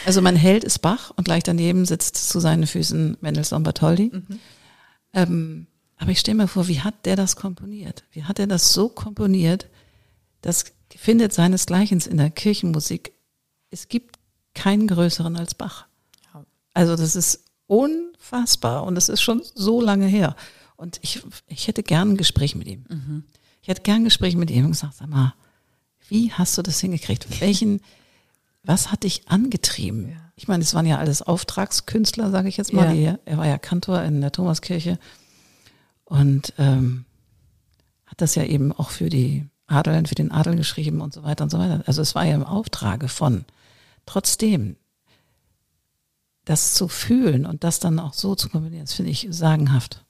also 0.05 0.21
mein 0.21 0.37
Held 0.37 0.65
ist 0.65 0.81
Bach 0.81 1.13
und 1.17 1.25
gleich 1.25 1.45
daneben 1.45 1.87
sitzt 1.87 2.17
zu 2.29 2.39
seinen 2.39 2.67
Füßen 2.67 3.17
Mendelssohn 3.23 3.63
Bartholdy. 3.63 4.11
Mhm. 4.13 4.39
Ähm, 5.15 5.67
aber 6.03 6.11
ich 6.11 6.19
stelle 6.19 6.37
mir 6.37 6.49
vor, 6.49 6.67
wie 6.67 6.81
hat 6.81 7.07
der 7.07 7.15
das 7.15 7.37
komponiert? 7.37 8.03
Wie 8.11 8.25
hat 8.25 8.41
er 8.41 8.49
das 8.49 8.73
so 8.73 8.89
komponiert? 8.89 9.69
Das 10.41 10.65
findet 10.97 11.33
seinesgleichen 11.33 12.01
in 12.01 12.17
der 12.17 12.29
Kirchenmusik. 12.29 13.13
Es 13.71 13.87
gibt 13.87 14.19
keinen 14.53 14.89
größeren 14.89 15.37
als 15.37 15.55
Bach. 15.55 15.87
Also 16.75 16.97
das 16.97 17.15
ist 17.15 17.45
unfassbar 17.69 18.83
und 18.83 18.97
das 18.97 19.09
ist 19.09 19.23
schon 19.23 19.43
so 19.55 19.81
lange 19.81 20.07
her. 20.07 20.35
Und 20.75 20.99
ich, 21.03 21.23
ich 21.47 21.69
hätte 21.69 21.85
gern 21.85 22.11
ein 22.11 22.17
Gespräch 22.17 22.57
mit 22.57 22.67
ihm. 22.67 22.85
Mhm. 22.89 23.25
Ich 23.63 23.69
hätte 23.69 23.83
gern 23.83 23.99
ein 23.99 24.05
Gespräch 24.05 24.35
mit 24.35 24.51
ihm 24.51 24.65
und 24.65 24.73
gesagt, 24.73 24.97
sag 24.97 25.09
mal, 25.09 25.35
wie 26.09 26.33
hast 26.33 26.59
du 26.59 26.63
das 26.63 26.81
hingekriegt? 26.81 27.41
Welchen, 27.41 27.81
was 28.65 28.91
hat 28.91 29.05
dich 29.05 29.29
angetrieben? 29.29 30.09
Ja. 30.09 30.33
Ich 30.35 30.49
meine, 30.49 30.65
es 30.65 30.75
waren 30.75 30.87
ja 30.87 30.99
alles 30.99 31.23
Auftragskünstler, 31.23 32.33
sage 32.33 32.49
ich 32.49 32.57
jetzt 32.57 32.73
mal. 32.73 32.93
Ja. 32.93 33.21
er 33.25 33.39
war 33.39 33.47
ja 33.47 33.59
Kantor 33.59 34.03
in 34.03 34.21
der 34.21 34.33
Thomaskirche 34.33 34.99
und 36.13 36.53
ähm, 36.59 37.07
hat 38.05 38.21
das 38.21 38.35
ja 38.35 38.45
eben 38.45 38.71
auch 38.71 38.91
für 38.91 39.09
die 39.09 39.47
Adel, 39.67 40.07
für 40.07 40.15
den 40.15 40.31
Adel 40.31 40.57
geschrieben 40.57 41.01
und 41.01 41.15
so 41.15 41.23
weiter 41.23 41.45
und 41.45 41.49
so 41.49 41.59
weiter. 41.59 41.83
Also 41.87 42.03
es 42.03 42.15
war 42.15 42.27
ja 42.27 42.35
im 42.35 42.45
Auftrage 42.45 43.09
von. 43.09 43.47
Trotzdem, 44.05 44.77
das 46.45 46.75
zu 46.75 46.89
fühlen 46.89 47.47
und 47.47 47.65
das 47.65 47.81
dann 47.81 47.99
auch 47.99 48.13
so 48.13 48.35
zu 48.35 48.51
kombinieren, 48.51 48.85
das 48.85 48.93
finde 48.93 49.11
ich 49.11 49.27
sagenhaft. 49.31 50.05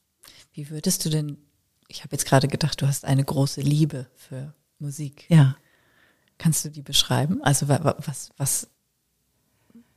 Wie 0.53 0.71
würdest 0.71 1.05
du 1.05 1.09
denn, 1.09 1.39
ich 1.87 2.03
habe 2.03 2.17
jetzt 2.17 2.27
gerade 2.27 2.49
gedacht, 2.49 2.83
du 2.83 2.89
hast 2.89 3.05
eine 3.05 3.23
große 3.23 3.61
Liebe 3.61 4.09
für 4.17 4.55
Musik. 4.81 5.27
Ja. 5.29 5.57
Kannst 6.37 6.65
du 6.65 6.71
die 6.71 6.83
beschreiben? 6.83 7.41
Also 7.45 7.69
was, 7.69 8.33
was 8.37 8.69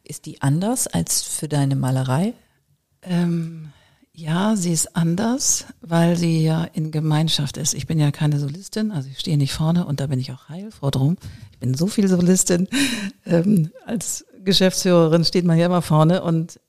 ist 0.04 0.28
die 0.28 0.44
anders 0.44 0.86
als 0.86 1.24
für 1.24 1.48
deine 1.48 1.76
Malerei? 1.76 2.36
Ähm, 3.02 3.74
ja, 4.16 4.56
sie 4.56 4.72
ist 4.72 4.96
anders, 4.96 5.66
weil 5.82 6.16
sie 6.16 6.42
ja 6.42 6.64
in 6.64 6.92
Gemeinschaft 6.92 7.58
ist. 7.58 7.74
Ich 7.74 7.86
bin 7.86 8.00
ja 8.00 8.12
keine 8.12 8.40
Solistin, 8.40 8.92
also 8.92 9.10
ich 9.10 9.20
stehe 9.20 9.38
nicht 9.38 9.54
vorne 9.54 9.86
und 9.86 10.00
da 10.00 10.08
bin 10.08 10.20
ich 10.20 10.32
auch 10.32 10.48
heilfroh 10.48 10.90
drum. 10.90 11.18
Ich 11.52 11.60
bin 11.60 11.74
so 11.74 11.88
viel 11.88 12.08
Solistin. 12.08 12.68
Ähm, 13.26 13.72
als 13.86 14.26
Geschäftsführerin 14.44 15.26
steht 15.26 15.46
man 15.46 15.58
ja 15.58 15.66
immer 15.66 15.82
vorne 15.82 16.24
und 16.24 16.60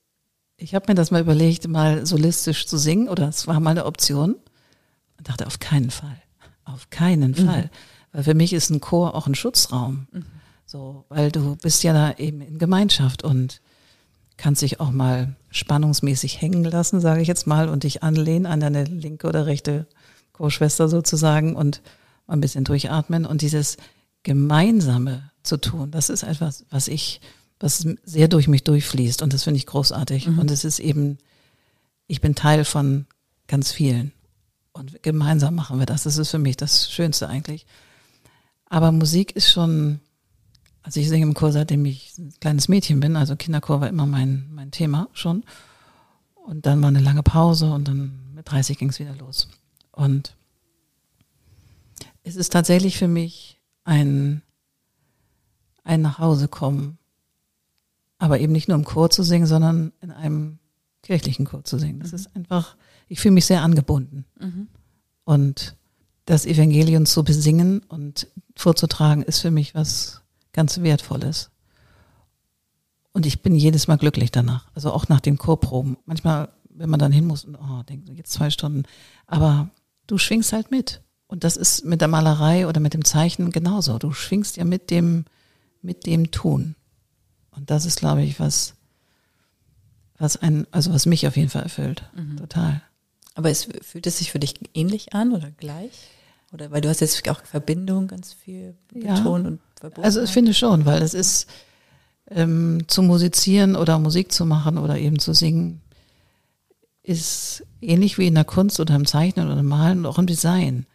ich 0.57 0.75
habe 0.75 0.87
mir 0.89 0.95
das 0.95 1.11
mal 1.11 1.21
überlegt, 1.21 1.69
mal 1.69 2.07
solistisch 2.07 2.67
zu 2.67 2.79
singen 2.79 3.09
oder 3.09 3.29
es 3.29 3.47
war 3.47 3.61
mal 3.61 3.73
eine 3.73 3.85
Option 3.85 4.37
und 5.19 5.29
dachte, 5.29 5.47
auf 5.47 5.59
keinen 5.61 5.91
Fall. 5.91 6.17
Auf 6.65 6.91
keinen 6.91 7.33
mhm. 7.33 7.47
Fall. 7.47 7.71
Weil 8.13 8.25
für 8.25 8.35
mich 8.35 8.55
ist 8.55 8.71
ein 8.71 8.81
Chor 8.81 9.15
auch 9.15 9.27
ein 9.27 9.35
Schutzraum. 9.35 10.09
Mhm. 10.11 10.25
So, 10.65 11.05
weil 11.11 11.31
du 11.31 11.57
bist 11.57 11.85
ja 11.85 11.93
da 11.93 12.13
eben 12.15 12.41
in 12.41 12.59
Gemeinschaft 12.59 13.23
und 13.23 13.61
kannst 14.37 14.63
dich 14.63 14.81
auch 14.81 14.91
mal 14.91 15.35
spannungsmäßig 15.51 16.41
hängen 16.41 16.65
lassen, 16.65 17.01
sage 17.01 17.23
ich 17.23 17.29
jetzt 17.29 17.47
mal, 17.47 17.69
und 17.69 17.85
dich 17.85 18.03
anlehnen 18.03 18.47
an 18.47 18.61
deine 18.61 18.85
linke 18.85 19.27
oder 19.27 19.47
rechte 19.47 19.87
Co-Schwester 20.33 20.89
sozusagen 20.89 21.57
und 21.57 21.83
mal 22.27 22.35
ein 22.35 22.41
bisschen 22.41 22.65
durchatmen 22.65 23.25
und 23.25 23.43
dieses 23.43 23.77
Gemeinsame 24.23 25.31
zu 25.43 25.57
tun, 25.57 25.91
das 25.91 26.11
ist 26.11 26.25
etwas, 26.25 26.67
was 26.71 26.89
ich 26.89 27.21
was 27.59 27.87
sehr 28.05 28.29
durch 28.29 28.49
mich 28.49 28.65
durchfließt 28.65 29.23
und 29.23 29.33
das 29.33 29.45
finde 29.45 29.59
ich 29.59 29.67
großartig. 29.67 30.29
Mhm. 30.29 30.39
Und 30.39 30.51
es 30.51 30.65
ist 30.65 30.79
eben, 30.79 31.19
ich 32.07 32.21
bin 32.21 32.35
Teil 32.35 32.65
von 32.65 33.07
ganz 33.47 33.73
vielen 33.73 34.13
und 34.73 35.03
gemeinsam 35.03 35.55
machen 35.55 35.79
wir 35.79 35.87
das. 35.87 36.03
Das 36.03 36.19
ist 36.19 36.31
für 36.31 36.39
mich 36.39 36.57
das 36.57 36.91
Schönste 36.91 37.29
eigentlich. 37.29 37.67
Aber 38.69 38.93
Musik 38.93 39.35
ist 39.35 39.51
schon, 39.51 40.01
also 40.87 41.01
ich 41.01 41.09
singe 41.09 41.27
im 41.27 41.35
Chor, 41.35 41.53
seitdem 41.53 41.85
ich 41.85 42.17
ein 42.17 42.33
kleines 42.41 42.69
Mädchen 42.69 43.01
bin, 43.01 43.17
also 43.17 43.37
Kinderchor 43.37 43.83
war 43.83 43.89
immer 43.89 44.07
mein, 44.07 44.49
mein 44.53 44.71
Thema 44.71 45.09
schon. 45.13 45.45
Und 46.35 46.65
dann 46.65 46.81
war 46.81 46.89
eine 46.89 47.01
lange 47.01 47.23
Pause 47.23 47.73
und 47.73 47.89
dann 47.89 48.33
mit 48.35 48.51
30 48.51 48.79
ging 48.79 48.89
es 48.89 48.99
wieder 48.99 49.15
los. 49.17 49.49
Und 49.91 50.37
es 52.23 52.37
ist 52.37 52.53
tatsächlich 52.53 52.97
für 52.97 53.09
mich 53.09 53.61
ein, 53.85 54.43
ein 55.83 56.01
Nachhausekommen 56.01 56.99
aber 58.19 58.41
eben 58.41 58.53
nicht 58.53 58.69
nur 58.69 58.77
im 58.77 58.85
Chor 58.85 59.11
zu 59.11 59.23
singen, 59.23 59.47
sondern 59.47 59.93
in 60.01 60.11
einem 60.11 60.59
kirchlichen 61.03 61.45
Chor 61.45 61.65
zu 61.65 61.79
singen. 61.79 62.01
Das 62.01 62.13
mhm. 62.13 62.17
ist 62.17 62.37
einfach, 62.37 62.77
ich 63.09 63.21
fühle 63.21 63.35
mich 63.35 63.47
sehr 63.47 63.63
angebunden. 63.63 64.25
Mhm. 64.41 64.69
Und 65.25 65.77
das 66.25 66.47
Evangelium 66.47 67.07
zu 67.07 67.25
besingen 67.25 67.81
und 67.89 68.29
vorzutragen, 68.57 69.23
ist 69.23 69.41
für 69.41 69.51
mich 69.51 69.75
was 69.75 70.23
ganz 70.57 70.81
Wertvolles. 70.83 71.51
Und 73.13 73.25
ich 73.25 73.43
bin 73.43 73.55
jedes 73.55 73.87
Mal 73.87 73.97
glücklich 73.97 74.33
danach. 74.33 74.67
Also 74.75 74.93
auch 74.93 75.09
nach 75.09 75.21
den 75.21 75.39
Chorproben. 75.39 75.97
Manchmal, 76.05 76.49
wenn 76.69 76.91
man 76.91 76.99
dann 76.99 77.13
hin 77.13 77.27
muss 77.27 77.45
und 77.45 77.57
oh, 77.57 77.83
denkt 77.89 78.09
jetzt 78.11 78.33
zwei 78.33 78.51
Stunden. 78.51 78.83
Aber 79.27 79.71
du 80.07 80.19
schwingst 80.19 80.53
halt 80.53 80.71
mit. 80.71 81.03
Und 81.29 81.45
das 81.45 81.57
ist 81.57 81.85
mit 81.85 82.01
der 82.01 82.09
Malerei 82.09 82.67
oder 82.67 82.81
mit 82.81 82.95
dem 82.95 83.05
Zeichnen 83.05 83.53
genauso. 83.53 83.99
Du 83.99 84.13
schwingst 84.13 84.57
ja 84.57 84.65
mit 84.65 84.91
dem, 84.91 85.25
mit 85.83 86.07
dem 86.07 86.31
Tun. 86.31 86.75
Und 87.51 87.71
das 87.71 87.87
ist, 87.87 88.01
glaube 88.01 88.23
ich, 88.23 88.39
was, 88.39 88.75
was 90.19 90.37
ein, 90.37 90.67
also 90.71 90.93
was 90.93 91.07
mich 91.07 91.27
auf 91.27 91.37
jeden 91.37 91.49
Fall 91.49 91.63
erfüllt. 91.63 92.05
Mhm. 92.15 92.37
Total. 92.37 92.83
Aber 93.35 93.51
es 93.51 93.69
fühlt 93.83 94.07
es 94.07 94.19
sich 94.19 94.31
für 94.31 94.39
dich 94.39 94.55
ähnlich 94.75 95.15
an 95.15 95.33
oder 95.33 95.51
gleich? 95.51 96.11
Oder 96.53 96.71
weil 96.71 96.81
du 96.81 96.89
hast 96.89 97.01
jetzt 97.01 97.29
auch 97.29 97.45
Verbindung 97.45 98.09
ganz 98.09 98.33
viel 98.33 98.77
betont 98.89 99.45
ja. 99.45 99.51
und 99.51 99.61
verbunden. 99.81 100.05
Also 100.05 100.23
ich 100.23 100.31
finde 100.31 100.55
schon, 100.55 100.87
weil 100.87 101.03
es 101.03 101.15
ist 101.15 101.47
ähm, 102.31 102.85
zu 102.89 103.03
musizieren 103.03 103.77
oder 103.77 103.99
Musik 103.99 104.33
zu 104.33 104.47
machen 104.47 104.79
oder 104.79 104.99
eben 104.99 105.19
zu 105.19 105.33
singen, 105.33 105.81
ist 107.03 107.65
ähnlich 107.81 108.19
wie 108.19 108.27
in 108.27 108.35
der 108.35 108.45
Kunst 108.45 108.81
oder 108.81 108.95
im 108.97 109.07
Zeichnen 109.07 109.47
oder 109.47 109.61
im 109.61 109.67
Malen 109.67 109.99
und 109.99 110.07
auch 110.07 110.19
im 110.19 110.27
Design. 110.27 110.87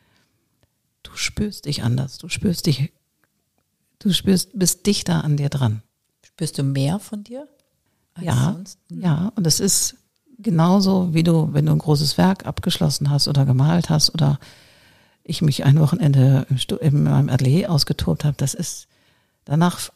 Du 1.03 1.11
spürst 1.15 1.65
dich 1.65 1.83
anders, 1.83 2.17
du 2.17 2.27
spürst 2.27 2.65
dich, 2.65 2.91
du 3.99 4.11
spürst, 4.11 4.49
bist 4.53 4.85
dichter 4.85 5.23
an 5.23 5.37
dir 5.37 5.49
dran. 5.49 5.83
Spürst 6.23 6.57
du 6.57 6.63
mehr 6.63 6.99
von 6.99 7.23
dir? 7.23 7.47
ja, 8.19 8.53
sonst? 8.53 8.77
ja. 8.89 9.31
Und 9.35 9.47
es 9.47 9.59
ist 9.59 9.95
genauso, 10.37 11.13
wie 11.13 11.23
du, 11.23 11.53
wenn 11.53 11.65
du 11.65 11.71
ein 11.71 11.79
großes 11.79 12.17
Werk 12.17 12.45
abgeschlossen 12.45 13.09
hast 13.09 13.27
oder 13.27 13.45
gemalt 13.45 13.89
hast 13.89 14.13
oder 14.13 14.39
ich 15.23 15.41
mich 15.41 15.63
ein 15.63 15.79
Wochenende 15.79 16.45
im 16.49 16.77
in 16.79 17.03
meinem 17.03 17.29
Atelier 17.29 17.71
ausgetobt 17.71 18.25
habe, 18.25 18.37
das 18.37 18.53
ist, 18.53 18.87
danach 19.45 19.91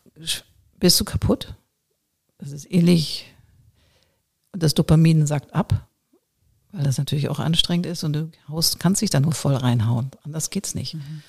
bist 0.79 0.99
du 0.99 1.05
kaputt. 1.05 1.55
Das 2.37 2.51
ist 2.51 2.69
ähnlich, 2.71 3.25
das 4.51 4.73
Dopamin 4.73 5.25
sagt 5.25 5.53
ab, 5.53 5.87
weil 6.71 6.83
das 6.83 6.97
natürlich 6.97 7.29
auch 7.29 7.39
anstrengend 7.39 7.85
ist 7.85 8.03
und 8.03 8.13
du 8.13 8.31
haust, 8.49 8.79
kannst 8.79 9.01
dich 9.01 9.09
da 9.09 9.19
nur 9.19 9.31
voll 9.31 9.55
reinhauen. 9.55 10.11
Anders 10.23 10.49
geht's 10.49 10.75
nicht. 10.75 10.95
Mhm. 10.95 11.23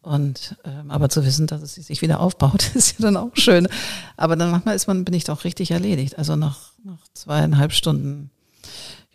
Und 0.00 0.56
ähm, 0.64 0.90
aber 0.90 1.10
zu 1.10 1.24
wissen, 1.24 1.46
dass 1.46 1.60
es 1.60 1.74
sich 1.74 2.02
wieder 2.02 2.20
aufbaut, 2.20 2.70
ist 2.74 2.98
ja 2.98 3.02
dann 3.02 3.16
auch 3.16 3.36
schön. 3.36 3.68
Aber 4.16 4.36
dann 4.36 4.50
manchmal 4.50 4.74
ist 4.76 4.86
man, 4.86 5.04
bin 5.04 5.14
ich 5.14 5.24
doch 5.24 5.44
richtig 5.44 5.70
erledigt. 5.70 6.16
Also 6.16 6.36
nach, 6.36 6.72
nach 6.84 7.06
zweieinhalb 7.12 7.72
Stunden 7.72 8.30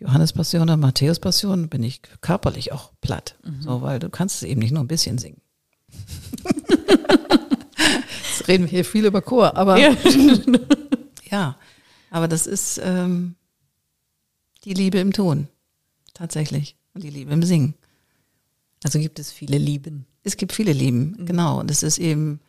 Johannespassion 0.04 0.62
oder 0.62 0.76
Matthäuspassion 0.76 1.68
bin 1.68 1.82
ich 1.82 2.02
körperlich 2.20 2.72
auch 2.72 2.92
platt. 3.00 3.36
Mhm. 3.42 3.62
So, 3.62 3.80
weil 3.80 3.98
du 3.98 4.10
kannst 4.10 4.36
es 4.36 4.42
eben 4.42 4.60
nicht 4.60 4.72
nur 4.72 4.84
ein 4.84 4.88
bisschen 4.88 5.16
singen. 5.18 5.40
Jetzt 8.30 8.48
reden 8.48 8.64
wir 8.64 8.70
hier 8.70 8.84
viel 8.84 9.06
über 9.06 9.22
Chor, 9.22 9.56
aber 9.56 9.78
ja, 9.78 9.96
ja 11.30 11.56
aber 12.10 12.28
das 12.28 12.46
ist 12.46 12.78
ähm, 12.84 13.36
die 14.64 14.74
Liebe 14.74 14.98
im 14.98 15.12
Ton. 15.12 15.48
Tatsächlich. 16.12 16.76
Und 16.92 17.02
die 17.02 17.10
Liebe 17.10 17.32
im 17.32 17.42
Singen. 17.42 17.74
Also 18.84 18.98
gibt 18.98 19.18
es 19.18 19.32
viele 19.32 19.56
Lieben. 19.58 20.06
Es 20.22 20.36
gibt 20.36 20.52
viele 20.52 20.72
Lieben, 20.72 21.16
mhm. 21.18 21.26
genau. 21.26 21.60
Und 21.60 21.70
es 21.70 21.82
ist 21.82 21.98
eben 21.98 22.40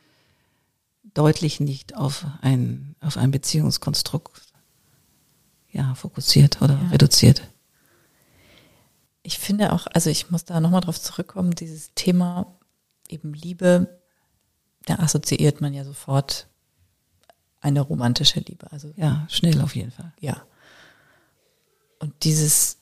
deutlich 1.14 1.62
nicht 1.62 1.96
auf 1.96 2.26
ein, 2.42 2.96
auf 3.00 3.16
ein 3.16 3.32
Beziehungskonstrukt 3.32 4.42
ja, 5.76 5.94
fokussiert 5.96 6.62
oder 6.62 6.76
ja. 6.76 6.90
reduziert. 6.90 7.42
ich 9.24 9.40
finde 9.40 9.74
auch, 9.74 9.88
also 9.94 10.10
ich 10.10 10.32
muss 10.32 10.46
da 10.46 10.60
nochmal 10.60 10.82
drauf 10.82 11.02
zurückkommen, 11.02 11.52
dieses 11.52 11.94
Thema 11.96 12.56
eben 13.10 13.34
Liebe, 13.34 14.00
da 14.86 14.96
assoziiert 14.96 15.62
man 15.62 15.74
ja 15.74 15.84
sofort 15.84 16.48
eine 17.60 17.82
romantische 17.82 18.40
Liebe. 18.40 18.72
Also 18.72 18.94
Ja, 18.96 19.26
schnell 19.30 19.60
auf 19.62 19.76
jeden 19.76 19.92
Fall. 19.92 20.14
ja. 20.20 20.46
Und 22.00 22.24
dieses 22.24 22.78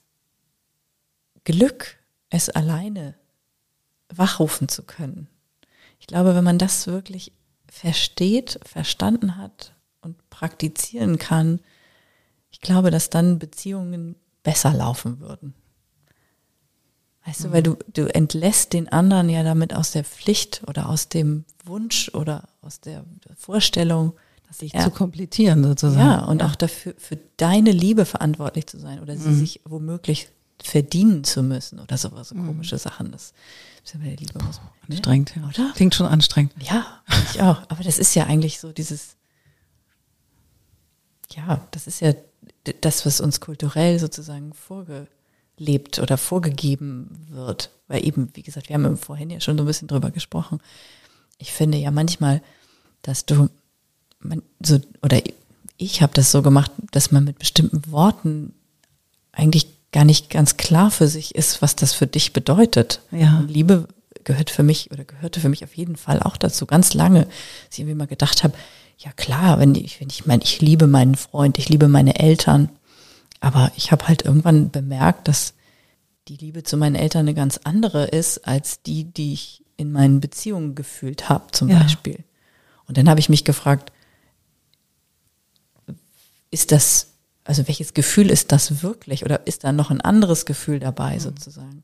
Glück, 1.46 1.98
es 2.30 2.50
alleine 2.50 3.16
wachrufen 4.10 4.68
zu 4.68 4.84
können. 4.84 5.28
Ich 6.00 6.08
glaube, 6.08 6.36
wenn 6.36 6.44
man 6.44 6.58
das 6.58 6.88
wirklich 6.88 7.32
versteht, 7.70 8.60
verstanden 8.66 9.38
hat 9.38 9.74
und 10.02 10.30
praktizieren 10.30 11.18
kann, 11.18 11.62
ich 12.54 12.62
glaube, 12.62 12.92
dass 12.92 13.10
dann 13.10 13.40
Beziehungen 13.40 14.16
besser 14.44 14.72
laufen 14.74 15.20
würden. 15.20 15.54
Weißt 17.26 17.46
du, 17.46 17.52
weil 17.52 17.64
du, 17.64 17.78
du 17.94 18.14
entlässt 18.14 18.74
den 18.74 18.90
anderen 18.90 19.30
ja 19.30 19.44
damit 19.44 19.74
aus 19.74 19.92
der 19.92 20.04
Pflicht 20.04 20.62
oder 20.68 20.90
aus 20.90 21.10
dem 21.10 21.46
Wunsch 21.66 22.10
oder 22.14 22.50
aus 22.62 22.80
der 22.82 23.06
Vorstellung, 23.38 24.14
dass 24.48 24.60
Sich 24.60 24.74
er 24.74 24.84
zu 24.84 24.92
komplettieren 24.92 25.64
sozusagen. 25.64 26.00
ja, 26.00 26.26
und 26.26 26.44
auch 26.44 26.56
dafür, 26.56 26.94
für 26.98 27.18
deine 27.38 27.72
Liebe 27.72 28.06
verantwortlich 28.06 28.68
zu 28.68 28.78
sein 28.78 29.00
oder 29.02 29.18
sie 29.18 29.34
sich 29.34 29.62
womöglich 29.66 30.30
verdienen 30.62 31.24
zu 31.24 31.44
müssen 31.44 31.80
oder 31.80 31.98
sowas, 31.98 32.30
so 32.30 32.36
komische 32.36 32.78
Sachen. 32.78 33.12
Das 33.12 33.34
ist 33.84 33.94
ja 33.94 34.00
bei 34.00 34.08
der 34.10 34.18
Liebe 34.18 34.44
muss 34.44 34.58
man, 34.58 34.70
ne? 34.88 34.96
Anstrengend, 34.98 35.34
ja. 35.36 35.48
Oder? 35.48 35.72
Klingt 35.76 35.96
schon 35.96 36.08
anstrengend. 36.08 36.54
Ja, 36.62 36.86
ich 37.34 37.42
auch. 37.42 37.62
Aber 37.70 37.84
das 37.84 38.00
ist 38.00 38.16
ja 38.16 38.26
eigentlich 38.26 38.60
so 38.60 38.72
dieses, 38.74 39.16
ja, 41.36 41.66
das 41.72 41.88
ist 41.88 42.00
ja 42.00 42.14
das, 42.82 43.06
was 43.06 43.22
uns 43.22 43.40
kulturell 43.40 44.00
sozusagen 44.00 44.54
vorgelebt 44.54 46.00
oder 46.00 46.18
vorgegeben 46.18 47.28
wird. 47.30 47.70
Weil 47.88 48.06
eben, 48.06 48.30
wie 48.34 48.44
gesagt, 48.44 48.70
wir 48.70 48.76
haben 48.76 48.98
vorhin 48.98 49.30
ja 49.30 49.40
schon 49.40 49.58
so 49.58 49.64
ein 49.64 49.68
bisschen 49.68 49.88
drüber 49.88 50.12
gesprochen. 50.12 50.60
Ich 51.38 51.52
finde 51.52 51.78
ja 51.78 51.92
manchmal, 51.92 52.42
dass 53.02 53.26
du, 53.26 53.50
man, 54.20 54.42
so, 54.62 54.80
oder 55.02 55.22
ich 55.78 56.02
habe 56.02 56.14
das 56.14 56.32
so 56.32 56.42
gemacht, 56.42 56.72
dass 56.92 57.12
man 57.12 57.24
mit 57.24 57.40
bestimmten 57.40 57.92
Worten 57.92 58.54
eigentlich 59.32 59.68
gar 59.92 60.06
nicht 60.06 60.30
ganz 60.30 60.58
klar 60.58 60.92
für 60.92 61.08
sich 61.08 61.36
ist, 61.36 61.62
was 61.62 61.76
das 61.76 61.94
für 61.94 62.08
dich 62.08 62.34
bedeutet. 62.34 63.02
Ja. 63.12 63.40
Und 63.40 63.50
Liebe 63.50 63.88
gehört 64.24 64.50
für 64.50 64.64
mich 64.64 64.92
oder 64.92 65.04
gehörte 65.04 65.40
für 65.40 65.50
mich 65.50 65.64
auf 65.64 65.76
jeden 65.76 65.98
Fall 65.98 66.22
auch 66.22 66.38
dazu, 66.38 66.66
ganz 66.66 66.94
lange, 66.94 67.26
dass 67.26 67.74
ich 67.74 67.80
irgendwie 67.80 67.96
mal 67.96 68.08
gedacht 68.08 68.44
habe, 68.44 68.54
ja 69.04 69.12
klar, 69.12 69.60
wenn 69.60 69.76
ich, 69.76 70.00
wenn 70.00 70.10
ich 70.10 70.26
meine, 70.26 70.44
ich 70.44 70.62
liebe 70.62 70.88
meinen 70.88 71.16
Freund, 71.16 71.58
ich 71.58 71.70
liebe 71.70 71.88
meine 71.88 72.20
Eltern, 72.20 72.70
aber 73.40 73.72
ich 73.76 73.92
habe 73.92 74.08
halt 74.08 74.24
irgendwann 74.24 74.72
bemerkt, 74.72 75.28
dass 75.28 75.54
die 76.30 76.38
Liebe 76.38 76.64
zu 76.64 76.78
meinen 76.78 76.96
Eltern 76.96 77.22
eine 77.22 77.34
ganz 77.34 77.60
andere 77.66 78.06
ist 78.06 78.48
als 78.48 78.82
die, 78.82 79.04
die 79.04 79.34
ich 79.34 79.64
in 79.76 79.92
meinen 79.92 80.22
Beziehungen 80.22 80.76
gefühlt 80.76 81.28
habe, 81.28 81.52
zum 81.52 81.68
Ja. 81.70 81.80
Beispiel. 81.80 82.24
Und 82.88 82.98
dann 82.98 83.10
habe 83.10 83.20
ich 83.20 83.28
mich 83.28 83.44
gefragt, 83.44 83.92
ist 86.52 86.72
das, 86.72 87.14
also 87.44 87.68
welches 87.68 87.94
Gefühl 87.94 88.30
ist 88.30 88.52
das 88.52 88.84
wirklich? 88.84 89.26
Oder 89.26 89.46
ist 89.48 89.64
da 89.66 89.72
noch 89.74 89.90
ein 89.92 90.00
anderes 90.00 90.46
Gefühl 90.46 90.80
dabei 90.80 91.20
sozusagen? 91.20 91.84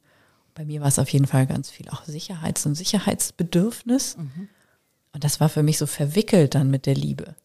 Bei 0.56 0.64
mir 0.64 0.82
war 0.82 0.88
es 0.88 1.00
auf 1.00 1.10
jeden 1.10 1.28
Fall 1.28 1.48
ganz 1.48 1.70
viel 1.70 1.90
auch 1.90 2.04
Sicherheits- 2.06 2.66
und 2.66 2.76
Sicherheitsbedürfnis. 2.76 4.16
Und 5.14 5.24
das 5.24 5.40
war 5.40 5.50
für 5.50 5.64
mich 5.64 5.78
so 5.78 5.88
verwickelt 5.88 6.56
dann 6.56 6.70
mit 6.70 6.86
der 6.86 6.96
Liebe. 6.96 7.36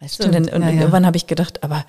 Weißt 0.00 0.20
du? 0.20 0.24
Und, 0.24 0.34
dann, 0.34 0.44
Stimmt, 0.44 0.56
und 0.56 0.62
ja, 0.62 0.70
ja. 0.70 0.80
irgendwann 0.80 1.06
habe 1.06 1.16
ich 1.16 1.26
gedacht, 1.26 1.62
aber 1.62 1.84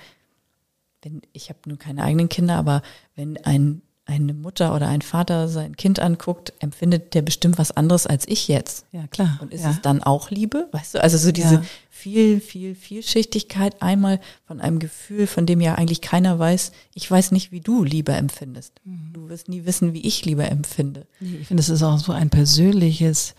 wenn, 1.02 1.22
ich 1.34 1.50
habe 1.50 1.60
nun 1.68 1.78
keine 1.78 2.04
eigenen 2.04 2.30
Kinder, 2.30 2.56
aber 2.56 2.82
wenn 3.16 3.38
ein, 3.46 3.82
eine 4.06 4.34
Mutter 4.34 4.76
oder 4.76 4.88
ein 4.88 5.02
Vater 5.02 5.48
sein 5.48 5.76
Kind 5.76 6.00
anguckt, 6.00 6.54
empfindet 6.60 7.14
der 7.14 7.22
bestimmt 7.22 7.58
was 7.58 7.72
anderes 7.72 8.08
als 8.08 8.28
ich 8.28 8.48
jetzt. 8.48 8.86
Ja, 8.92 9.08
klar. 9.08 9.40
Und 9.42 9.54
ist 9.54 9.64
ja. 9.64 9.72
es 9.72 9.82
dann 9.82 10.04
auch 10.04 10.30
Liebe? 10.30 10.68
Weißt 10.72 10.96
du, 10.96 11.04
also 11.04 11.18
so 11.18 11.32
diese 11.32 11.64
viel, 11.90 12.40
viel, 12.40 12.76
Vielschichtigkeit 12.76 13.82
einmal 13.82 14.20
von 14.46 14.62
einem 14.62 14.80
Gefühl, 14.80 15.28
von 15.28 15.46
dem 15.46 15.62
ja 15.62 15.76
eigentlich 15.76 16.02
keiner 16.02 16.38
weiß, 16.38 16.72
ich 16.94 17.10
weiß 17.10 17.32
nicht, 17.32 17.52
wie 17.52 17.62
du 17.62 17.84
Liebe 17.84 18.14
empfindest. 18.14 18.74
Mhm. 18.84 19.12
Du 19.14 19.30
wirst 19.30 19.50
nie 19.50 19.66
wissen, 19.66 19.94
wie 19.94 20.06
ich 20.06 20.26
Liebe 20.26 20.44
empfinde. 20.44 21.08
Ich 21.20 21.48
finde, 21.48 21.62
es 21.62 21.70
ist 21.70 21.84
auch 21.84 21.98
so 21.98 22.12
ein 22.12 22.30
persönliches, 22.30 23.34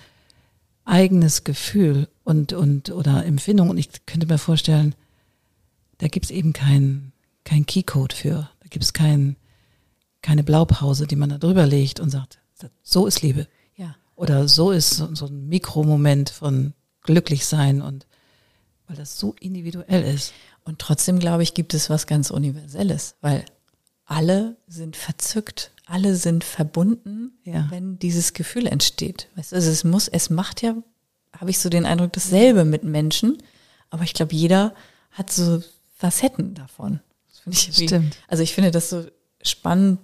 eigenes 0.87 1.45
Gefühl 1.45 2.09
und, 2.25 2.53
und 2.53 2.91
oder 2.91 3.27
Empfindung. 3.27 3.69
Und 3.69 3.77
ich 3.77 4.07
könnte 4.07 4.27
mir 4.27 4.39
vorstellen, 4.39 4.95
da 5.99 6.09
gibt 6.09 6.27
es 6.27 6.31
eben 6.31 6.53
kein, 6.53 7.13
kein 7.45 7.67
Keycode 7.67 8.13
für. 8.13 8.49
Da 8.61 8.69
gibt 8.71 8.85
es 8.85 8.93
kein, 8.93 9.37
keine 10.23 10.45
Blaupause, 10.45 11.07
die 11.07 11.17
man 11.17 11.29
da 11.29 11.39
drüber 11.39 11.67
legt 11.67 12.01
und 12.01 12.11
sagt, 12.11 12.39
so 12.83 13.07
ist 13.07 13.23
Liebe. 13.23 13.47
Ja. 13.77 13.97
Oder 14.15 14.49
so 14.49 14.71
ist 14.71 14.91
so, 14.91 15.15
so 15.15 15.27
ein 15.27 15.49
Mikromoment 15.49 16.31
von 16.31 16.73
glücklich 17.03 17.47
sein 17.47 17.83
und 17.83 18.07
weil 18.87 18.97
das 18.97 19.19
so 19.19 19.35
individuell 19.41 20.03
ist. 20.03 20.33
Und 20.65 20.79
trotzdem, 20.79 21.19
glaube 21.19 21.43
ich, 21.43 21.55
gibt 21.55 21.75
es 21.75 21.91
was 21.91 22.07
ganz 22.07 22.31
Universelles, 22.31 23.17
weil 23.21 23.45
alle 24.05 24.57
sind 24.69 24.97
verzückt, 24.97 25.73
alle 25.87 26.17
sind 26.17 26.45
verbunden, 26.45 27.33
Ja. 27.45 27.67
wenn 27.71 27.99
dieses 27.99 28.33
Gefühl 28.35 28.67
entsteht. 28.67 29.29
Weißt 29.37 29.53
du, 29.53 29.57
also 29.57 29.71
es 29.71 29.85
muss, 29.85 30.09
es 30.09 30.29
macht 30.31 30.61
ja, 30.63 30.77
habe 31.33 31.51
ich 31.51 31.59
so 31.59 31.69
den 31.69 31.87
Eindruck, 31.87 32.13
dasselbe 32.13 32.65
mit 32.65 32.85
Menschen, 32.85 33.39
aber 33.91 34.03
ich 34.03 34.13
glaube, 34.15 34.35
jeder 34.35 34.75
hat 35.13 35.33
so 35.33 35.63
Facetten 35.97 36.55
davon. 36.55 37.01
Das 37.29 37.39
finde 37.41 37.59
ich 37.59 37.89
Stimmt. 37.89 38.17
Also 38.29 38.43
ich 38.43 38.53
finde 38.55 38.71
das 38.73 38.91
so 38.91 39.05
spannend, 39.43 40.01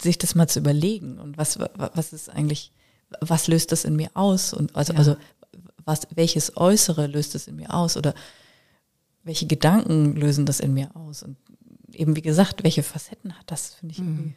sich 0.00 0.18
das 0.18 0.34
mal 0.34 0.48
zu 0.48 0.58
überlegen 0.58 1.18
und 1.20 1.36
was, 1.38 1.58
was 1.58 2.12
ist 2.12 2.28
eigentlich, 2.30 2.72
was 3.20 3.46
löst 3.46 3.70
das 3.72 3.84
in 3.84 3.94
mir 3.94 4.10
aus 4.14 4.52
und 4.54 4.74
also, 4.74 4.92
Ja. 4.94 4.98
also 4.98 5.16
was, 5.84 6.00
welches 6.14 6.56
Äußere 6.56 7.06
löst 7.08 7.34
es 7.34 7.46
in 7.46 7.56
mir 7.56 7.72
aus 7.74 7.96
oder 7.96 8.14
welche 9.22 9.46
Gedanken 9.46 10.16
lösen 10.16 10.46
das 10.46 10.60
in 10.60 10.72
mir 10.74 10.96
aus 10.96 11.22
und 11.22 11.36
eben 11.94 12.16
wie 12.16 12.22
gesagt, 12.22 12.64
welche 12.64 12.82
Facetten 12.82 13.38
hat 13.38 13.50
das, 13.50 13.74
finde 13.74 13.92
ich 13.92 13.98
irgendwie. 13.98 14.34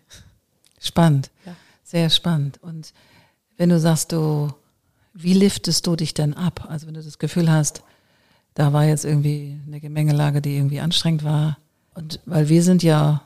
Spannend. 0.80 1.32
Ja. 1.46 1.56
Sehr 1.84 2.10
spannend. 2.10 2.62
Und 2.62 2.94
wenn 3.58 3.70
du 3.70 3.80
sagst, 3.80 4.12
du, 4.12 4.54
wie 5.14 5.34
liftest 5.34 5.88
du 5.88 5.96
dich 5.96 6.14
denn 6.14 6.34
ab? 6.34 6.66
Also 6.70 6.88
wenn 6.88 6.94
du 6.94 7.02
das 7.04 7.20
Gefühl 7.20 7.52
hast, 7.52 7.84
da 8.54 8.74
war 8.74 8.86
jetzt 8.86 9.06
irgendwie 9.06 9.60
eine 9.68 9.80
Gemengelage, 9.80 10.42
die 10.42 10.56
irgendwie 10.56 10.80
anstrengend 10.80 11.24
war. 11.24 11.58
Und 11.94 12.20
weil 12.26 12.50
wir 12.50 12.64
sind 12.64 12.84
ja 12.84 13.22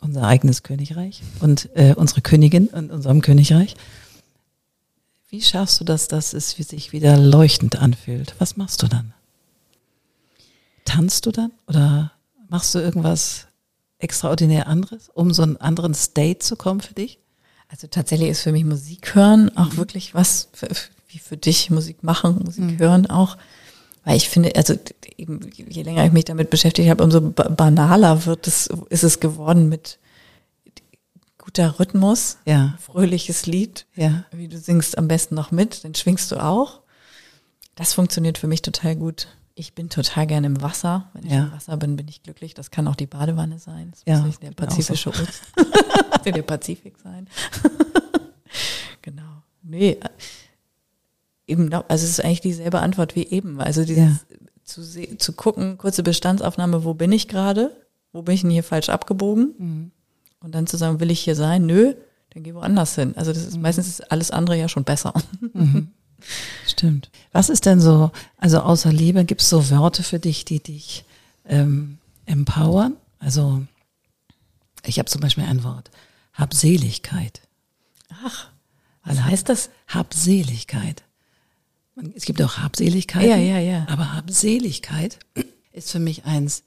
unser 0.00 0.24
eigenes 0.24 0.62
Königreich 0.62 1.22
und 1.40 1.68
äh, 1.74 1.94
unsere 1.94 2.20
Königin 2.20 2.68
in 2.68 2.90
unserem 2.90 3.20
Königreich. 3.20 3.74
Wie 5.28 5.42
schaffst 5.42 5.80
du 5.80 5.84
das, 5.84 6.08
dass 6.08 6.32
es 6.32 6.50
sich 6.50 6.92
wieder 6.92 7.18
leuchtend 7.18 7.76
anfühlt? 7.76 8.34
Was 8.38 8.56
machst 8.56 8.82
du 8.82 8.88
dann? 8.88 9.12
Tanzt 10.84 11.26
du 11.26 11.32
dann 11.32 11.52
oder 11.66 12.12
machst 12.48 12.74
du 12.74 12.78
irgendwas 12.78 13.46
extraordinär 13.98 14.66
anderes, 14.66 15.08
um 15.12 15.32
so 15.32 15.42
einen 15.42 15.56
anderen 15.56 15.94
State 15.94 16.38
zu 16.40 16.56
kommen 16.56 16.80
für 16.80 16.94
dich? 16.94 17.18
Also 17.68 17.86
tatsächlich 17.86 18.30
ist 18.30 18.42
für 18.42 18.52
mich 18.52 18.64
Musik 18.64 19.14
hören 19.14 19.54
auch 19.56 19.76
wirklich 19.76 20.14
was, 20.14 20.48
für, 20.52 20.68
wie 21.08 21.18
für 21.18 21.36
dich 21.36 21.70
Musik 21.70 22.02
machen, 22.02 22.40
Musik 22.44 22.78
hören 22.78 23.06
auch. 23.10 23.36
Weil 24.04 24.16
ich 24.16 24.28
finde, 24.30 24.54
also 24.56 24.74
eben, 25.18 25.40
je 25.54 25.82
länger 25.82 26.06
ich 26.06 26.12
mich 26.12 26.24
damit 26.24 26.48
beschäftigt 26.48 26.88
habe, 26.88 27.04
umso 27.04 27.20
ba- 27.20 27.48
banaler 27.50 28.24
wird 28.24 28.46
es, 28.46 28.68
ist 28.88 29.04
es 29.04 29.20
geworden 29.20 29.68
mit 29.68 29.98
guter 31.36 31.78
Rhythmus, 31.78 32.38
Ja. 32.46 32.74
fröhliches 32.80 33.44
Lied, 33.46 33.86
Ja. 33.96 34.24
wie 34.32 34.48
du 34.48 34.58
singst 34.58 34.96
am 34.96 35.08
besten 35.08 35.34
noch 35.34 35.50
mit, 35.50 35.84
dann 35.84 35.94
schwingst 35.94 36.30
du 36.32 36.42
auch. 36.42 36.80
Das 37.74 37.92
funktioniert 37.94 38.38
für 38.38 38.46
mich 38.48 38.62
total 38.62 38.96
gut. 38.96 39.28
Ich 39.58 39.74
bin 39.74 39.88
total 39.90 40.28
gerne 40.28 40.46
im 40.46 40.62
Wasser. 40.62 41.10
Wenn 41.14 41.26
ich 41.26 41.32
Ja. 41.32 41.44
im 41.46 41.52
Wasser 41.52 41.76
bin, 41.76 41.96
bin 41.96 42.06
ich 42.06 42.22
glücklich. 42.22 42.54
Das 42.54 42.70
kann 42.70 42.86
auch 42.86 42.94
die 42.94 43.06
Badewanne 43.08 43.58
sein. 43.58 43.90
Das 43.90 44.02
Ja, 44.06 44.18
muss 44.18 44.26
nicht 44.26 44.42
der 44.44 44.52
Pazifische 44.52 45.08
Ozean. 45.10 45.26
der 46.24 46.42
Pazifik 46.42 46.96
sein. 47.02 47.26
genau. 49.02 49.42
Nee, 49.62 49.90
äh, 50.00 50.08
eben, 51.48 51.72
also 51.72 52.04
es 52.04 52.10
ist 52.10 52.24
eigentlich 52.24 52.40
dieselbe 52.40 52.78
Antwort 52.80 53.16
wie 53.16 53.26
eben. 53.26 53.60
Also 53.60 53.84
dieses 53.84 53.98
Ja. 54.30 54.36
zu, 54.64 55.16
zu 55.16 55.32
gucken, 55.32 55.76
kurze 55.76 56.04
Bestandsaufnahme, 56.04 56.84
wo 56.84 56.94
bin 56.94 57.10
ich 57.10 57.26
gerade? 57.26 57.74
Wo 58.12 58.22
bin 58.22 58.36
ich 58.36 58.42
denn 58.42 58.50
hier 58.50 58.62
falsch 58.64 58.88
abgebogen? 58.90 59.54
Mhm. 59.58 59.90
Und 60.40 60.54
dann 60.54 60.68
zu 60.68 60.76
sagen, 60.76 61.00
will 61.00 61.10
ich 61.10 61.20
hier 61.20 61.34
sein? 61.34 61.66
Nö, 61.66 61.94
dann 62.30 62.42
geh 62.44 62.54
woanders 62.54 62.94
hin. 62.94 63.14
Also 63.16 63.32
das 63.32 63.44
ist 63.44 63.58
meistens 63.58 63.88
ist 63.88 64.12
alles 64.12 64.30
andere 64.30 64.56
ja 64.56 64.68
schon 64.68 64.84
besser. 64.84 65.12
Stimmt. 66.66 67.10
Was 67.32 67.48
ist 67.48 67.66
denn 67.66 67.80
so, 67.80 68.10
also 68.36 68.60
außer 68.60 68.92
Liebe, 68.92 69.24
gibt 69.24 69.40
es 69.40 69.48
so 69.48 69.70
Wörter 69.70 70.02
für 70.02 70.18
dich, 70.18 70.44
die 70.44 70.60
dich 70.60 71.04
ähm, 71.46 71.98
empowern? 72.26 72.96
Also 73.18 73.64
ich 74.84 74.98
habe 74.98 75.08
zum 75.08 75.20
Beispiel 75.20 75.44
ein 75.44 75.64
Wort, 75.64 75.90
Habseligkeit. 76.34 77.42
Ach, 78.24 78.50
was 79.04 79.22
heißt 79.22 79.48
das? 79.48 79.70
Habseligkeit. 79.86 81.02
Es 82.14 82.24
gibt 82.24 82.40
auch 82.42 82.58
Habseligkeit. 82.58 83.28
Ja, 83.28 83.36
ja, 83.36 83.58
ja. 83.58 83.86
Aber 83.88 84.14
Habseligkeit 84.14 85.18
ist 85.72 85.90
für 85.90 85.98
mich 85.98 86.24
eins, 86.24 86.62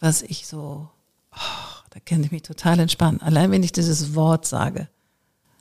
was 0.00 0.22
ich 0.22 0.46
so, 0.46 0.88
oh, 1.32 1.76
Da 1.96 2.00
kann 2.04 2.22
ich 2.22 2.30
mich 2.30 2.42
total 2.42 2.78
entspannen. 2.78 3.22
Allein 3.22 3.50
wenn 3.50 3.62
ich 3.62 3.72
dieses 3.72 4.14
Wort 4.14 4.46
sage. 4.46 4.88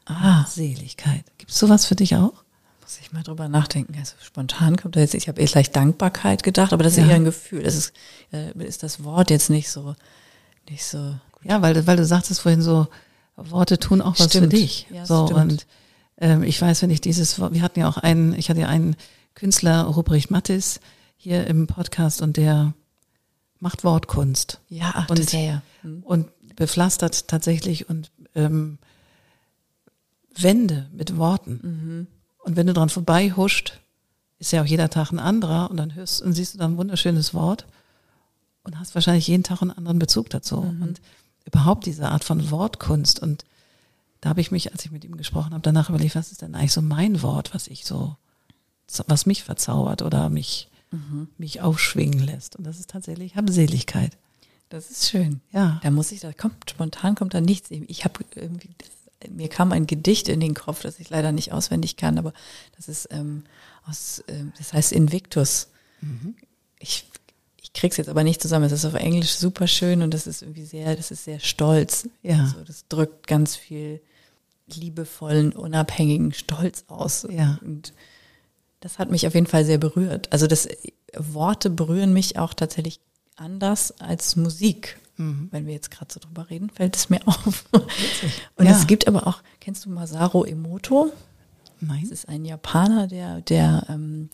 Ah, 0.06 0.46
Seligkeit. 0.46 1.24
Gibt 1.38 1.52
es 1.52 1.58
sowas 1.58 1.86
für 1.86 1.96
dich 1.96 2.18
auch? 2.18 2.44
Muss 2.86 3.00
ich 3.02 3.12
mal 3.12 3.24
drüber 3.24 3.50
nachdenken. 3.50 3.96
Also 3.98 4.14
spontan 4.22 4.78
kommt 4.78 4.96
da 4.96 5.00
jetzt, 5.00 5.16
ich 5.16 5.28
habe 5.28 5.42
eher 5.42 5.48
gleich 5.48 5.72
Dankbarkeit 5.72 6.44
gedacht, 6.44 6.72
aber 6.72 6.84
das 6.84 6.94
ist 6.94 7.00
Ja. 7.00 7.08
eher 7.08 7.16
ein 7.16 7.24
Gefühl. 7.26 7.64
Das 7.64 7.74
ist, 7.76 7.94
äh, 8.32 8.52
ist 8.64 8.84
das 8.84 9.04
Wort 9.04 9.32
jetzt 9.32 9.50
nicht 9.50 9.70
so, 9.72 9.96
nicht 10.70 10.86
so. 10.86 11.16
Ja, 11.44 11.62
weil, 11.64 11.74
du- 11.74 11.88
weil 11.88 11.98
du 11.98 12.06
sagtest 12.06 12.42
vorhin 12.42 12.62
so, 12.62 12.88
Worte 13.36 13.80
tun 13.80 14.02
auch 14.02 14.18
was 14.20 14.28
Stimmt. 14.28 14.54
für 14.54 14.58
dich. 14.60 14.86
Ja, 14.92 15.06
so, 15.06 15.26
stimmt. 15.28 15.42
und 15.52 15.68
ähm, 16.20 16.44
ich 16.44 16.62
weiß, 16.62 16.82
wenn 16.84 16.92
ich 16.92 17.02
dieses 17.02 17.40
Wort, 17.40 17.54
wir 17.54 17.62
hatten 17.64 17.80
ja 17.80 17.90
auch 17.90 17.98
einen, 17.98 18.34
ich 18.34 18.50
hatte 18.50 18.62
ja 18.62 18.68
einen 18.68 18.96
Künstler, 19.34 19.84
Ruprecht 19.84 20.30
Mattis, 20.32 20.80
hier 21.18 21.48
im 21.48 21.66
Podcast 21.68 22.22
und 22.22 22.38
der 22.38 22.74
macht 23.60 23.84
Wortkunst 23.84 24.62
Ja, 24.70 25.06
Und- 25.10 25.18
das 25.20 25.32
ja, 25.32 25.40
ja. 25.40 25.62
Hm. 25.82 26.04
und 26.04 26.30
bepflastert 26.56 27.28
tatsächlich 27.28 27.90
und 27.90 28.12
ähm, 28.36 28.78
Wände 30.38 30.88
mit 30.94 31.18
Worten. 31.18 31.60
Mhm. 31.64 32.08
Und 32.46 32.56
wenn 32.56 32.68
du 32.68 32.74
dran 32.74 32.90
vorbei 32.90 33.32
huscht, 33.32 33.80
ist 34.40 34.52
ja 34.52 34.62
auch 34.62 34.66
jeder 34.66 34.90
Tag 34.90 35.12
ein 35.12 35.20
anderer 35.20 35.70
und 35.72 35.78
dann 35.78 35.96
hörst 35.96 36.22
und 36.22 36.34
siehst 36.34 36.54
du 36.54 36.58
dann 36.58 36.74
ein 36.74 36.78
wunderschönes 36.78 37.34
Wort 37.34 37.66
und 38.64 38.80
hast 38.80 38.96
wahrscheinlich 38.96 39.28
jeden 39.28 39.44
Tag 39.44 39.62
einen 39.62 39.72
anderen 39.72 40.00
Bezug 40.00 40.30
dazu. 40.30 40.62
Mhm. 40.62 40.82
Und 40.82 41.02
überhaupt 41.46 41.86
diese 41.86 42.10
Art 42.10 42.24
von 42.24 42.52
Wortkunst. 42.52 43.20
Und 43.20 43.46
da 44.22 44.30
habe 44.30 44.42
ich 44.42 44.52
mich, 44.52 44.72
als 44.72 44.86
ich 44.86 44.92
mit 44.92 45.04
ihm 45.04 45.18
gesprochen 45.18 45.52
habe, 45.54 45.62
danach 45.62 45.90
überlegt, 45.90 46.16
was 46.16 46.32
ist 46.32 46.42
denn 46.42 46.56
eigentlich 46.56 46.74
so 46.74 46.82
mein 46.82 47.22
Wort, 47.22 47.54
was 47.54 47.68
ich 47.68 47.86
so, 47.86 48.16
was 49.08 49.26
mich 49.26 49.44
verzaubert 49.44 50.02
oder 50.02 50.30
mich, 50.30 50.70
Mhm. 50.92 51.28
mich 51.38 51.62
aufschwingen 51.62 52.20
lässt. 52.20 52.56
Und 52.56 52.64
das 52.66 52.80
ist 52.80 52.90
tatsächlich 52.90 53.36
Habseligkeit. 53.36 54.18
Das 54.70 54.90
ist 54.90 55.10
schön. 55.10 55.42
Ja. 55.52 55.80
Da 55.84 55.92
muss 55.92 56.12
ich, 56.12 56.22
da 56.22 56.32
kommt, 56.32 56.70
spontan 56.70 57.16
kommt 57.16 57.34
da 57.34 57.42
nichts. 57.42 57.70
Ich 57.72 58.04
habe 58.06 58.24
irgendwie, 58.36 58.70
mir 59.30 59.50
kam 59.50 59.72
ein 59.72 59.88
Gedicht 59.88 60.28
in 60.28 60.40
den 60.40 60.54
Kopf, 60.54 60.82
das 60.82 61.00
ich 61.00 61.10
leider 61.10 61.32
nicht 61.32 61.52
auswendig 61.52 61.98
kann, 61.98 62.18
aber 62.18 62.34
das 62.76 62.88
ist 62.88 63.08
ähm, 63.12 63.44
aus, 63.86 64.24
ähm, 64.28 64.54
das 64.58 64.74
heißt 64.74 64.92
Invictus. 64.92 65.70
Ich, 66.80 67.06
ich 67.62 67.74
krieg's 67.74 67.98
jetzt 67.98 68.10
aber 68.10 68.24
nicht 68.24 68.42
zusammen. 68.42 68.66
Es 68.66 68.72
ist 68.72 68.86
auf 68.86 68.94
Englisch 68.94 69.34
super 69.36 69.68
schön 69.68 70.02
und 70.02 70.14
das 70.14 70.28
ist 70.28 70.42
irgendwie 70.42 70.66
sehr, 70.66 70.96
das 70.96 71.12
ist 71.12 71.24
sehr 71.24 71.40
stolz. 71.40 72.08
Ja. 72.22 72.44
Also 72.44 72.64
das 72.64 72.88
drückt 72.88 73.28
ganz 73.28 73.56
viel 73.56 74.02
liebevollen, 74.68 75.54
unabhängigen 75.54 76.34
Stolz 76.34 76.86
aus. 76.88 77.28
Ja. 77.30 77.60
Und 77.62 77.94
das 78.82 79.00
hat 79.00 79.10
mich 79.10 79.26
auf 79.28 79.34
jeden 79.34 79.48
Fall 79.48 79.66
sehr 79.66 79.78
berührt. 79.78 80.32
Also 80.32 80.48
das 80.48 80.68
Worte 81.18 81.70
berühren 81.70 82.14
mich 82.14 82.38
auch 82.38 82.54
tatsächlich 82.54 83.00
anders 83.36 84.00
als 84.00 84.36
Musik. 84.36 85.00
Mhm. 85.18 85.48
Wenn 85.52 85.66
wir 85.66 85.74
jetzt 85.74 85.92
gerade 85.92 86.14
so 86.14 86.20
drüber 86.20 86.50
reden, 86.50 86.70
fällt 86.70 86.96
es 86.96 87.10
mir 87.10 87.20
auf. 87.28 87.66
Und 88.56 88.66
Ja. 88.66 88.72
es 88.72 88.88
gibt 88.88 89.08
aber 89.08 89.28
auch, 89.28 89.40
kennst 89.60 89.86
du 89.86 89.90
Masaru 89.90 90.44
Emoto? 90.44 91.12
Nein. 91.80 92.02
Das 92.04 92.12
ist 92.12 92.30
ein 92.30 92.46
Japaner, 92.46 93.08
der, 93.08 93.42
der 93.42 93.86
ähm, 93.90 94.30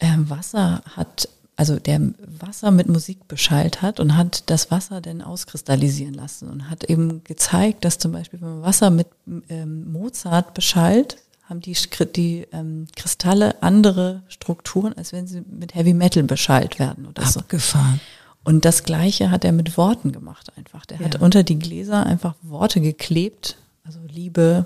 ähm, 0.00 0.30
Wasser 0.30 0.82
hat, 0.96 1.28
also 1.56 1.78
der 1.78 2.00
Wasser 2.40 2.70
mit 2.70 2.88
Musik 2.88 3.26
beschallt 3.28 3.82
hat 3.82 3.98
und 4.00 4.16
hat 4.16 4.48
das 4.50 4.70
Wasser 4.70 5.00
dann 5.00 5.22
auskristallisieren 5.22 6.14
lassen 6.14 6.48
und 6.48 6.70
hat 6.70 6.84
eben 6.84 7.24
gezeigt, 7.24 7.84
dass 7.84 7.98
zum 7.98 8.12
Beispiel, 8.12 8.40
wenn 8.40 8.50
man 8.50 8.62
Wasser 8.62 8.90
mit 8.90 9.08
ähm, 9.48 9.90
Mozart 9.92 10.54
beschallt, 10.54 11.18
haben 11.48 11.60
die, 11.60 11.76
die 12.14 12.46
ähm, 12.52 12.86
Kristalle 12.94 13.62
andere 13.62 14.22
Strukturen, 14.28 14.92
als 14.92 15.12
wenn 15.12 15.26
sie 15.26 15.40
mit 15.48 15.74
Heavy 15.74 15.94
Metal 15.94 16.22
beschallt 16.22 16.78
werden 16.78 17.06
oder 17.06 17.24
so. 17.26 17.40
Abgefahren. 17.40 18.00
Und 18.48 18.64
das 18.64 18.82
Gleiche 18.82 19.30
hat 19.30 19.44
er 19.44 19.52
mit 19.52 19.76
Worten 19.76 20.10
gemacht 20.12 20.50
einfach. 20.56 20.86
Der 20.86 20.98
hat 21.00 21.14
Ja. 21.16 21.20
unter 21.20 21.42
die 21.42 21.58
Gläser 21.58 22.06
einfach 22.06 22.34
Worte 22.42 22.80
geklebt, 22.80 23.56
also 23.84 23.98
Liebe, 24.10 24.64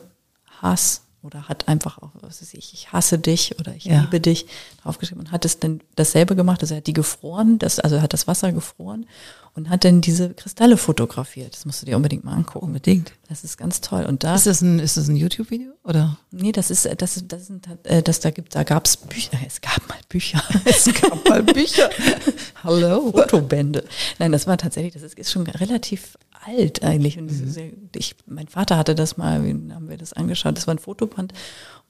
Hass 0.61 1.03
oder 1.23 1.49
hat 1.49 1.66
einfach 1.66 1.99
auch, 1.99 2.11
was 2.21 2.40
weiß 2.40 2.55
ich, 2.55 2.75
ich 2.75 2.92
hasse 2.92 3.18
dich 3.18 3.59
oder 3.59 3.75
ich 3.75 3.85
Ja. 3.87 4.01
liebe 4.03 4.21
dich 4.21 4.47
draufgeschrieben 4.83 5.25
und 5.27 5.33
hat 5.33 5.45
es 5.45 5.59
dann 5.59 5.81
dasselbe 5.97 6.37
gemacht. 6.37 6.61
Also 6.62 6.75
er 6.75 6.79
hat 6.79 6.87
die 6.87 6.92
gefroren, 6.92 7.59
das, 7.59 7.81
also 7.81 7.97
er 7.97 8.03
hat 8.03 8.12
das 8.12 8.27
Wasser 8.29 8.53
gefroren 8.53 9.07
und 9.54 9.68
hat 9.68 9.84
dann 9.84 10.00
diese 10.00 10.32
Kristalle 10.34 10.76
fotografiert. 10.76 11.54
Das 11.54 11.66
musst 11.66 11.82
du 11.82 11.86
dir 11.86 11.96
unbedingt 11.96 12.24
mal 12.24 12.34
angucken. 12.34 12.66
Unbedingt. 12.66 13.12
Das 13.28 13.44
ist 13.44 13.58
ganz 13.58 13.80
toll. 13.80 14.04
Und 14.04 14.24
da 14.24 14.34
Ist 14.34 14.46
das 14.46 14.62
ein, 14.62 14.78
ist 14.78 14.96
das 14.96 15.08
ein 15.08 15.16
YouTube-Video 15.16 15.72
oder? 15.84 16.16
Nee, 16.30 16.52
das 16.52 16.70
ist, 16.70 16.88
das 16.98 17.16
ist, 17.16 17.32
das 17.32 17.50
äh, 17.84 18.02
das 18.02 18.20
da 18.20 18.30
gibt, 18.30 18.54
da 18.54 18.62
gab's 18.62 18.96
Bücher, 18.96 19.38
es 19.46 19.60
gab 19.60 19.86
mal 19.88 19.98
Bücher, 20.08 20.42
es 20.64 20.84
gab 21.00 21.28
mal 21.28 21.42
Bücher, 21.42 21.90
Hallo. 22.62 23.10
Fotobände. 23.10 23.84
Nein, 24.18 24.32
das 24.32 24.46
war 24.46 24.56
tatsächlich, 24.58 24.94
das 24.94 25.02
ist, 25.02 25.18
ist 25.18 25.32
schon 25.32 25.46
relativ 25.46 26.16
alt 26.44 26.82
eigentlich. 26.82 27.18
Und 27.18 27.28
das 27.28 27.38
sehr, 27.38 27.70
ich, 27.96 28.14
mein 28.26 28.48
Vater 28.48 28.76
hatte 28.76 28.94
das 28.94 29.16
mal, 29.16 29.38
haben 29.38 29.88
wir 29.88 29.96
das 29.96 30.12
angeschaut, 30.12 30.56
das 30.56 30.66
war 30.66 30.74
ein 30.74 30.78
Fotoband 30.78 31.32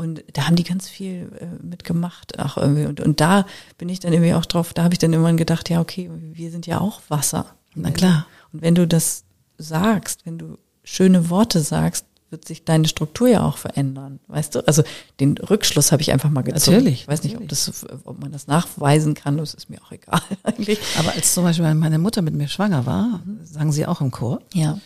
und 0.02 0.24
da 0.32 0.48
haben 0.48 0.56
die 0.56 0.64
ganz 0.64 0.88
viel 0.88 1.30
äh, 1.38 1.64
mitgemacht, 1.64 2.38
auch 2.40 2.56
irgendwie. 2.56 2.86
Und, 2.86 3.00
und 3.00 3.20
da 3.20 3.46
bin 3.78 3.88
ich 3.88 4.00
dann 4.00 4.12
irgendwie 4.12 4.34
auch 4.34 4.44
drauf, 4.44 4.74
da 4.74 4.82
habe 4.82 4.94
ich 4.94 4.98
dann 4.98 5.12
irgendwann 5.12 5.36
gedacht, 5.36 5.70
ja, 5.70 5.80
okay, 5.80 6.10
wir 6.32 6.50
sind 6.50 6.66
ja 6.66 6.80
auch 6.80 7.00
Wasser. 7.08 7.46
Na 7.76 7.92
klar. 7.92 8.26
Und 8.52 8.62
wenn 8.62 8.74
du 8.74 8.86
das 8.86 9.22
sagst, 9.58 10.26
wenn 10.26 10.38
du 10.38 10.58
schöne 10.82 11.30
Worte 11.30 11.60
sagst, 11.60 12.04
wird 12.30 12.48
sich 12.48 12.64
deine 12.64 12.88
Struktur 12.88 13.28
ja 13.28 13.44
auch 13.44 13.58
verändern, 13.58 14.18
weißt 14.26 14.56
du? 14.56 14.66
Also 14.66 14.82
den 15.20 15.38
Rückschluss 15.38 15.92
habe 15.92 16.02
ich 16.02 16.10
einfach 16.10 16.30
mal 16.30 16.40
gezogen. 16.42 16.78
Natürlich, 16.78 17.02
Ich 17.02 17.08
weiß 17.08 17.22
nicht, 17.22 17.36
ob, 17.36 17.46
das, 17.46 17.86
ob 18.04 18.20
man 18.20 18.32
das 18.32 18.48
nachweisen 18.48 19.14
kann, 19.14 19.36
das 19.36 19.54
ist 19.54 19.70
mir 19.70 19.80
auch 19.82 19.92
egal 19.92 20.20
eigentlich. 20.42 20.80
Aber 20.98 21.12
als 21.12 21.34
zum 21.34 21.44
Beispiel 21.44 21.72
meine 21.74 21.98
Mutter 21.98 22.22
mit 22.22 22.34
mir 22.34 22.48
schwanger 22.48 22.86
war, 22.86 23.20
sang 23.44 23.70
sie 23.70 23.86
auch 23.86 24.00
im 24.00 24.10
Chor 24.10 24.40
Ja. 24.52 24.78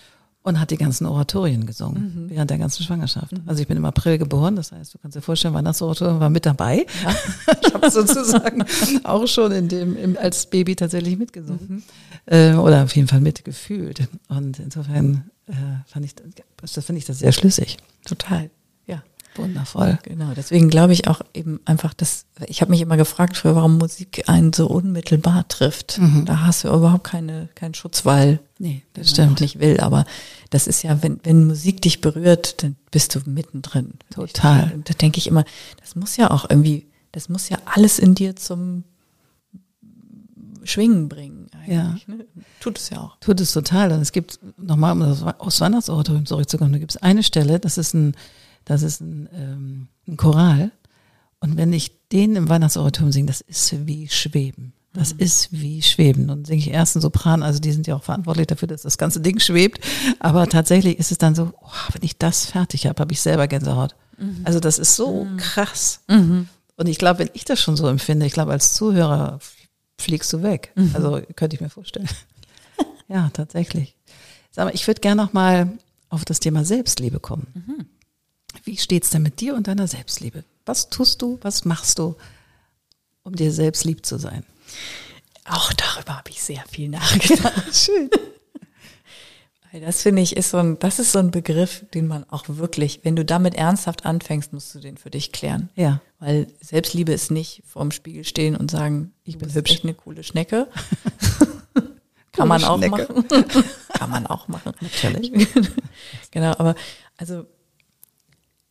Und 0.46 0.60
hat 0.60 0.70
die 0.70 0.76
ganzen 0.76 1.06
Oratorien 1.06 1.66
gesungen 1.66 2.26
während 2.28 2.50
der 2.50 2.58
ganzen 2.58 2.84
Schwangerschaft. 2.84 3.32
Also 3.46 3.60
ich 3.62 3.66
bin 3.66 3.76
im 3.76 3.84
April 3.84 4.16
geboren, 4.16 4.54
das 4.54 4.70
heißt, 4.70 4.94
du 4.94 4.98
kannst 4.98 5.16
dir 5.16 5.20
vorstellen, 5.20 5.54
Weihnachtsoratorium 5.54 6.20
war 6.20 6.30
mit 6.30 6.46
dabei. 6.46 6.86
ich 7.66 7.74
habe 7.74 7.90
sozusagen 7.90 8.64
auch 9.02 9.26
schon 9.26 9.50
in 9.50 9.68
dem 9.68 9.96
im, 9.96 10.16
als 10.16 10.46
Baby 10.46 10.76
tatsächlich 10.76 11.18
mitgesungen 11.18 11.82
äh, 12.26 12.52
oder 12.52 12.84
auf 12.84 12.94
jeden 12.94 13.08
Fall 13.08 13.20
mitgefühlt. 13.20 14.08
Und 14.28 14.60
insofern 14.60 15.30
äh, 15.48 15.52
fand 15.86 16.04
ich 16.04 16.14
das, 16.14 16.84
finde 16.84 16.98
ich 17.00 17.04
das 17.06 17.18
sehr 17.18 17.32
schlüssig, 17.32 17.78
Total. 18.04 18.48
Ja. 18.86 19.02
wundervoll. 19.34 19.98
Genau, 20.04 20.32
deswegen 20.36 20.70
glaube 20.70 20.92
ich 20.92 21.08
auch 21.08 21.22
eben 21.34 21.58
einfach, 21.64 21.92
dass 21.92 22.26
ich 22.46 22.60
habe 22.60 22.70
mich 22.70 22.82
immer 22.82 22.96
gefragt, 22.96 23.36
früher, 23.36 23.56
warum 23.56 23.78
Musik 23.78 24.28
einen 24.28 24.52
so 24.52 24.68
unmittelbar 24.68 25.48
trifft. 25.48 25.98
Da 26.24 26.42
hast 26.46 26.62
du 26.62 26.68
überhaupt 26.68 27.04
keine 27.04 27.48
keinen 27.56 27.74
Schutzwall. 27.74 28.38
Nee, 28.58 28.82
das 28.94 29.10
stimmt. 29.10 29.40
nicht 29.40 29.58
will, 29.60 29.80
aber 29.80 30.06
das 30.50 30.66
ist 30.66 30.82
ja, 30.82 31.02
wenn 31.02 31.20
wenn 31.24 31.46
Musik 31.46 31.82
dich 31.82 32.00
berührt, 32.00 32.62
dann 32.62 32.76
bist 32.90 33.14
du 33.14 33.20
mittendrin. 33.26 33.94
Total. 34.10 34.72
Und 34.74 34.88
da 34.88 34.94
denke 34.94 35.18
ich 35.18 35.26
immer, 35.26 35.44
das 35.80 35.96
muss 35.96 36.16
ja 36.16 36.30
auch 36.30 36.48
irgendwie, 36.48 36.86
das 37.12 37.28
muss 37.28 37.48
ja 37.48 37.58
alles 37.64 37.98
in 37.98 38.14
dir 38.14 38.36
zum 38.36 38.84
Schwingen 40.66 41.08
bringen. 41.08 41.48
Eigentlich, 41.52 42.08
ne? 42.08 42.26
Tut 42.60 42.78
es 42.78 42.90
ja 42.90 43.00
auch. 43.00 43.16
Tut 43.20 43.40
es 43.40 43.52
total. 43.52 43.92
Und 43.92 44.00
es 44.00 44.12
gibt, 44.12 44.38
nochmal 44.58 44.92
um 44.92 45.00
das 45.00 45.22
aus 45.22 45.60
Weihnachtsoratorium 45.60 46.26
zurückzukommen, 46.26 46.72
da 46.72 46.78
gibt 46.78 46.92
es 46.92 47.02
eine 47.02 47.22
Stelle, 47.22 47.58
das 47.58 47.78
ist 47.78 47.94
ein, 47.94 48.14
das 48.64 48.82
ist 48.82 49.00
ein, 49.00 49.28
ähm, 49.32 49.88
ein 50.06 50.16
Choral. 50.16 50.72
Und 51.40 51.56
wenn 51.56 51.72
ich 51.72 52.08
den 52.08 52.36
im 52.36 52.48
Weihnachtsoratorium 52.48 53.12
singe, 53.12 53.26
das 53.26 53.40
ist 53.40 53.86
wie 53.86 54.08
Schweben. 54.08 54.72
Das 54.96 55.12
ist 55.12 55.48
wie 55.52 55.82
Schweben. 55.82 56.30
Und 56.30 56.46
singe 56.46 56.60
ich 56.60 56.70
erst 56.70 56.96
einen 56.96 57.02
Sopran, 57.02 57.42
also 57.42 57.60
die 57.60 57.70
sind 57.70 57.86
ja 57.86 57.94
auch 57.96 58.02
verantwortlich 58.02 58.46
dafür, 58.46 58.66
dass 58.66 58.80
das 58.82 58.96
ganze 58.96 59.20
Ding 59.20 59.38
schwebt. 59.40 59.84
Aber 60.20 60.46
tatsächlich 60.48 60.98
ist 60.98 61.12
es 61.12 61.18
dann 61.18 61.34
so, 61.34 61.52
oh, 61.60 61.92
wenn 61.92 62.02
ich 62.02 62.16
das 62.16 62.46
fertig 62.46 62.86
habe, 62.86 62.98
habe 63.00 63.12
ich 63.12 63.20
selber 63.20 63.46
Gänsehaut. 63.46 63.94
Also 64.44 64.58
das 64.58 64.78
ist 64.78 64.96
so 64.96 65.26
krass. 65.36 66.00
Und 66.76 66.88
ich 66.88 66.96
glaube, 66.98 67.18
wenn 67.18 67.30
ich 67.34 67.44
das 67.44 67.60
schon 67.60 67.76
so 67.76 67.86
empfinde, 67.88 68.24
ich 68.24 68.32
glaube, 68.32 68.52
als 68.52 68.72
Zuhörer 68.72 69.38
fliegst 69.98 70.32
du 70.32 70.42
weg. 70.42 70.72
Also 70.94 71.20
könnte 71.34 71.56
ich 71.56 71.60
mir 71.60 71.70
vorstellen. 71.70 72.08
Ja, 73.08 73.30
tatsächlich. 73.32 73.94
Sag 74.50 74.64
mal, 74.64 74.74
ich 74.74 74.84
würde 74.88 75.00
gerne 75.00 75.22
noch 75.22 75.32
mal 75.32 75.78
auf 76.08 76.24
das 76.24 76.40
Thema 76.40 76.64
Selbstliebe 76.64 77.20
kommen. 77.20 77.46
Wie 78.64 78.76
steht's 78.78 79.10
denn 79.10 79.22
mit 79.22 79.40
dir 79.40 79.54
und 79.54 79.68
deiner 79.68 79.86
Selbstliebe? 79.86 80.42
Was 80.64 80.90
tust 80.90 81.22
du, 81.22 81.38
was 81.40 81.64
machst 81.64 82.00
du, 82.00 82.16
um 83.22 83.36
dir 83.36 83.52
selbst 83.52 83.84
lieb 83.84 84.04
zu 84.04 84.18
sein? 84.18 84.42
Auch 85.44 85.72
darüber 85.72 86.16
habe 86.16 86.30
ich 86.30 86.42
sehr 86.42 86.64
viel 86.68 86.88
nachgedacht. 86.88 87.64
Schön. 87.74 88.10
Weil 89.70 89.80
das 89.80 90.02
finde 90.02 90.22
ich 90.22 90.36
ist 90.36 90.50
so 90.50 90.58
ein, 90.58 90.78
das 90.78 90.98
ist 90.98 91.12
so 91.12 91.18
ein 91.18 91.30
Begriff, 91.30 91.84
den 91.92 92.06
man 92.06 92.24
auch 92.30 92.44
wirklich, 92.48 93.00
wenn 93.02 93.14
du 93.14 93.24
damit 93.24 93.54
ernsthaft 93.54 94.06
anfängst, 94.06 94.52
musst 94.52 94.74
du 94.74 94.80
den 94.80 94.96
für 94.96 95.10
dich 95.10 95.32
klären. 95.32 95.68
Ja. 95.76 96.00
Weil 96.18 96.46
Selbstliebe 96.60 97.12
ist 97.12 97.30
nicht 97.30 97.62
vorm 97.66 97.90
Spiegel 97.90 98.24
stehen 98.24 98.56
und 98.56 98.70
sagen, 98.70 99.12
ich 99.24 99.38
bin 99.38 99.52
hübsch, 99.52 99.80
eine 99.82 99.94
coole 99.94 100.22
Schnecke. 100.22 100.68
Kann 102.32 102.48
man 102.48 102.64
auch 102.64 102.78
Schnecke. 102.78 103.12
machen. 103.12 103.24
Kann 103.88 104.10
man 104.10 104.26
auch 104.26 104.48
machen. 104.48 104.72
Natürlich. 104.80 105.32
genau, 106.30 106.52
aber 106.58 106.74
also 107.16 107.46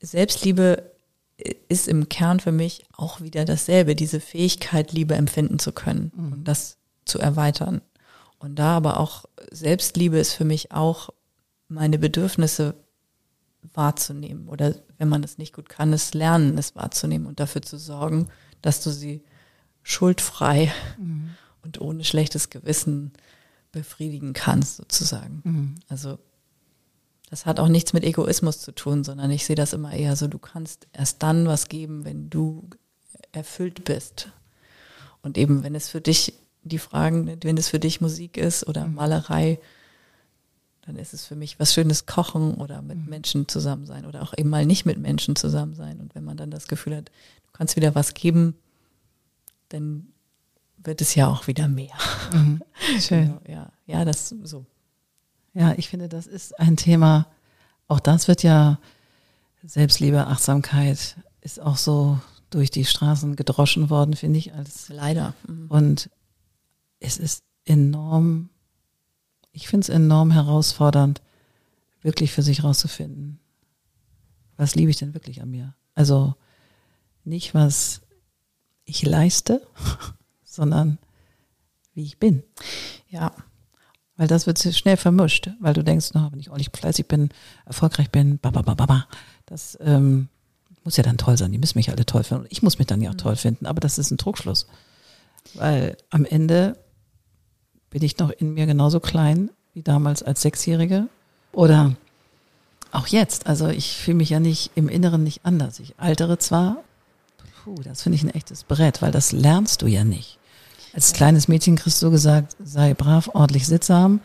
Selbstliebe 0.01 0.94
ist 1.37 1.87
im 1.87 2.07
Kern 2.07 2.39
für 2.39 2.51
mich 2.51 2.85
auch 2.93 3.21
wieder 3.21 3.45
dasselbe, 3.45 3.95
diese 3.95 4.19
Fähigkeit, 4.19 4.91
Liebe 4.91 5.15
empfinden 5.15 5.59
zu 5.59 5.71
können 5.71 6.11
und 6.15 6.47
das 6.47 6.77
zu 7.03 7.19
erweitern. 7.19 7.81
Und 8.39 8.55
da 8.59 8.77
aber 8.77 8.99
auch 8.99 9.25
Selbstliebe 9.51 10.17
ist 10.17 10.33
für 10.33 10.45
mich 10.45 10.71
auch 10.71 11.09
meine 11.67 11.99
Bedürfnisse 11.99 12.75
wahrzunehmen 13.73 14.47
oder 14.47 14.75
wenn 14.97 15.09
man 15.09 15.23
es 15.23 15.37
nicht 15.37 15.53
gut 15.53 15.67
kann, 15.69 15.91
es 15.91 16.13
lernen, 16.13 16.57
es 16.57 16.75
wahrzunehmen 16.75 17.27
und 17.27 17.39
dafür 17.39 17.61
zu 17.61 17.77
sorgen, 17.77 18.27
dass 18.61 18.83
du 18.83 18.91
sie 18.91 19.23
schuldfrei 19.83 20.71
mhm. 20.97 21.31
und 21.63 21.81
ohne 21.81 22.03
schlechtes 22.03 22.49
Gewissen 22.49 23.11
befriedigen 23.71 24.33
kannst, 24.33 24.77
sozusagen. 24.77 25.41
Mhm. 25.43 25.75
Also 25.89 26.19
das 27.29 27.45
hat 27.45 27.59
auch 27.59 27.67
nichts 27.67 27.93
mit 27.93 28.03
Egoismus 28.03 28.61
zu 28.61 28.71
tun, 28.71 29.03
sondern 29.03 29.31
ich 29.31 29.45
sehe 29.45 29.55
das 29.55 29.73
immer 29.73 29.93
eher 29.93 30.15
so, 30.15 30.27
du 30.27 30.37
kannst 30.37 30.87
erst 30.93 31.23
dann 31.23 31.47
was 31.47 31.67
geben, 31.67 32.05
wenn 32.05 32.29
du 32.29 32.69
erfüllt 33.31 33.83
bist. 33.83 34.29
Und 35.21 35.37
eben, 35.37 35.63
wenn 35.63 35.75
es 35.75 35.89
für 35.89 36.01
dich 36.01 36.33
die 36.63 36.79
Fragen, 36.79 37.37
wenn 37.43 37.57
es 37.57 37.69
für 37.69 37.79
dich 37.79 38.01
Musik 38.01 38.37
ist 38.37 38.67
oder 38.67 38.85
mhm. 38.85 38.95
Malerei, 38.95 39.59
dann 40.85 40.97
ist 40.97 41.13
es 41.13 41.25
für 41.25 41.35
mich 41.35 41.59
was 41.59 41.73
Schönes 41.73 42.05
kochen 42.05 42.55
oder 42.55 42.81
mit 42.81 42.97
mhm. 42.97 43.09
Menschen 43.09 43.47
zusammen 43.47 43.85
sein 43.85 44.05
oder 44.05 44.21
auch 44.21 44.33
eben 44.37 44.49
mal 44.49 44.65
nicht 44.65 44.85
mit 44.85 44.99
Menschen 44.99 45.35
zusammen 45.35 45.73
sein. 45.73 45.99
Und 45.99 46.13
wenn 46.13 46.23
man 46.23 46.37
dann 46.37 46.51
das 46.51 46.67
Gefühl 46.67 46.95
hat, 46.95 47.09
du 47.09 47.51
kannst 47.53 47.75
wieder 47.75 47.95
was 47.95 48.13
geben, 48.13 48.55
dann 49.69 50.07
wird 50.77 51.01
es 51.01 51.15
ja 51.15 51.27
auch 51.27 51.47
wieder 51.47 51.67
mehr. 51.67 51.95
Mhm. 52.31 52.61
Schön. 52.99 53.27
Genau, 53.27 53.41
ja, 53.47 53.71
ja, 53.87 54.05
das 54.05 54.29
so. 54.29 54.65
Ja, 55.55 55.73
ich 55.77 55.89
finde, 55.89 56.09
das 56.09 56.27
ist 56.27 56.59
ein 56.59 56.75
Thema, 56.77 57.27
auch 57.87 57.99
das 57.99 58.27
wird 58.27 58.43
ja 58.43 58.77
Selbstliebe, 59.63 60.27
Achtsamkeit 60.27 61.17
ist 61.41 61.59
auch 61.59 61.77
so 61.77 62.19
durch 62.49 62.69
die 62.69 62.85
Straßen 62.85 63.35
gedroschen 63.35 63.89
worden, 63.89 64.15
finde 64.15 64.37
ich, 64.37 64.53
als 64.53 64.89
leider. 64.89 65.33
Mhm. 65.47 65.67
Und 65.69 66.09
es 66.99 67.17
ist 67.17 67.43
enorm, 67.63 68.49
ich 69.51 69.67
finde 69.67 69.85
es 69.85 69.89
enorm 69.89 70.31
herausfordernd, 70.31 71.21
wirklich 72.01 72.31
für 72.31 72.43
sich 72.43 72.63
rauszufinden, 72.63 73.39
was 74.57 74.75
liebe 74.75 74.91
ich 74.91 74.97
denn 74.97 75.13
wirklich 75.13 75.41
an 75.41 75.49
mir? 75.49 75.73
Also 75.95 76.35
nicht, 77.23 77.53
was 77.53 78.01
ich 78.83 79.03
leiste, 79.03 79.65
sondern 80.43 80.99
wie 81.93 82.03
ich 82.03 82.19
bin. 82.19 82.43
Ja. 83.09 83.31
Weil 84.17 84.27
das 84.27 84.47
wird 84.47 84.59
schnell 84.59 84.97
vermischt, 84.97 85.49
weil 85.59 85.73
du 85.73 85.83
denkst, 85.83 86.11
na, 86.13 86.31
wenn 86.31 86.39
ich 86.39 86.49
ordentlich 86.49 86.71
fleißig 86.73 87.07
bin, 87.07 87.29
erfolgreich 87.65 88.09
bin, 88.09 88.39
ba, 88.39 88.49
ba, 88.49 88.61
ba, 88.61 88.73
ba, 88.73 88.85
ba. 88.85 89.07
Das 89.45 89.77
ähm, 89.81 90.29
muss 90.85 90.95
ja 90.95 91.03
dann 91.03 91.17
toll 91.17 91.37
sein. 91.37 91.51
Die 91.51 91.57
müssen 91.57 91.77
mich 91.77 91.89
alle 91.89 92.05
toll 92.05 92.23
finden. 92.23 92.43
Und 92.43 92.51
ich 92.51 92.63
muss 92.63 92.77
mich 92.77 92.87
dann 92.87 93.01
ja 93.01 93.09
auch 93.09 93.15
mhm. 93.15 93.19
toll 93.19 93.35
finden. 93.35 93.65
Aber 93.65 93.81
das 93.81 93.97
ist 93.97 94.11
ein 94.11 94.17
Trugschluss. 94.17 94.67
Weil 95.53 95.97
am 96.09 96.23
Ende 96.25 96.77
bin 97.89 98.03
ich 98.03 98.17
noch 98.17 98.29
in 98.29 98.53
mir 98.53 98.65
genauso 98.65 98.99
klein 98.99 99.49
wie 99.73 99.83
damals 99.83 100.23
als 100.23 100.41
Sechsjährige. 100.41 101.07
Oder 101.51 101.95
auch 102.91 103.07
jetzt. 103.07 103.47
Also 103.47 103.67
ich 103.67 103.97
fühle 103.97 104.17
mich 104.17 104.29
ja 104.29 104.39
nicht 104.39 104.71
im 104.75 104.87
Inneren 104.87 105.23
nicht 105.23 105.45
anders. 105.45 105.79
Ich 105.79 105.99
altere 105.99 106.37
zwar. 106.37 106.77
Puh, 107.63 107.75
das 107.83 108.03
finde 108.03 108.15
ich 108.15 108.23
ein 108.23 108.29
echtes 108.29 108.63
Brett, 108.63 109.01
weil 109.01 109.11
das 109.11 109.31
lernst 109.31 109.81
du 109.81 109.87
ja 109.87 110.03
nicht. 110.03 110.39
Als 110.95 111.11
kleines 111.11 111.49
Mädchen 111.49 111.75
kriegst 111.75 112.01
du 112.01 112.09
gesagt, 112.09 112.55
sei 112.63 112.93
brav, 112.93 113.29
ordentlich 113.33 113.67
sittsam, 113.67 114.21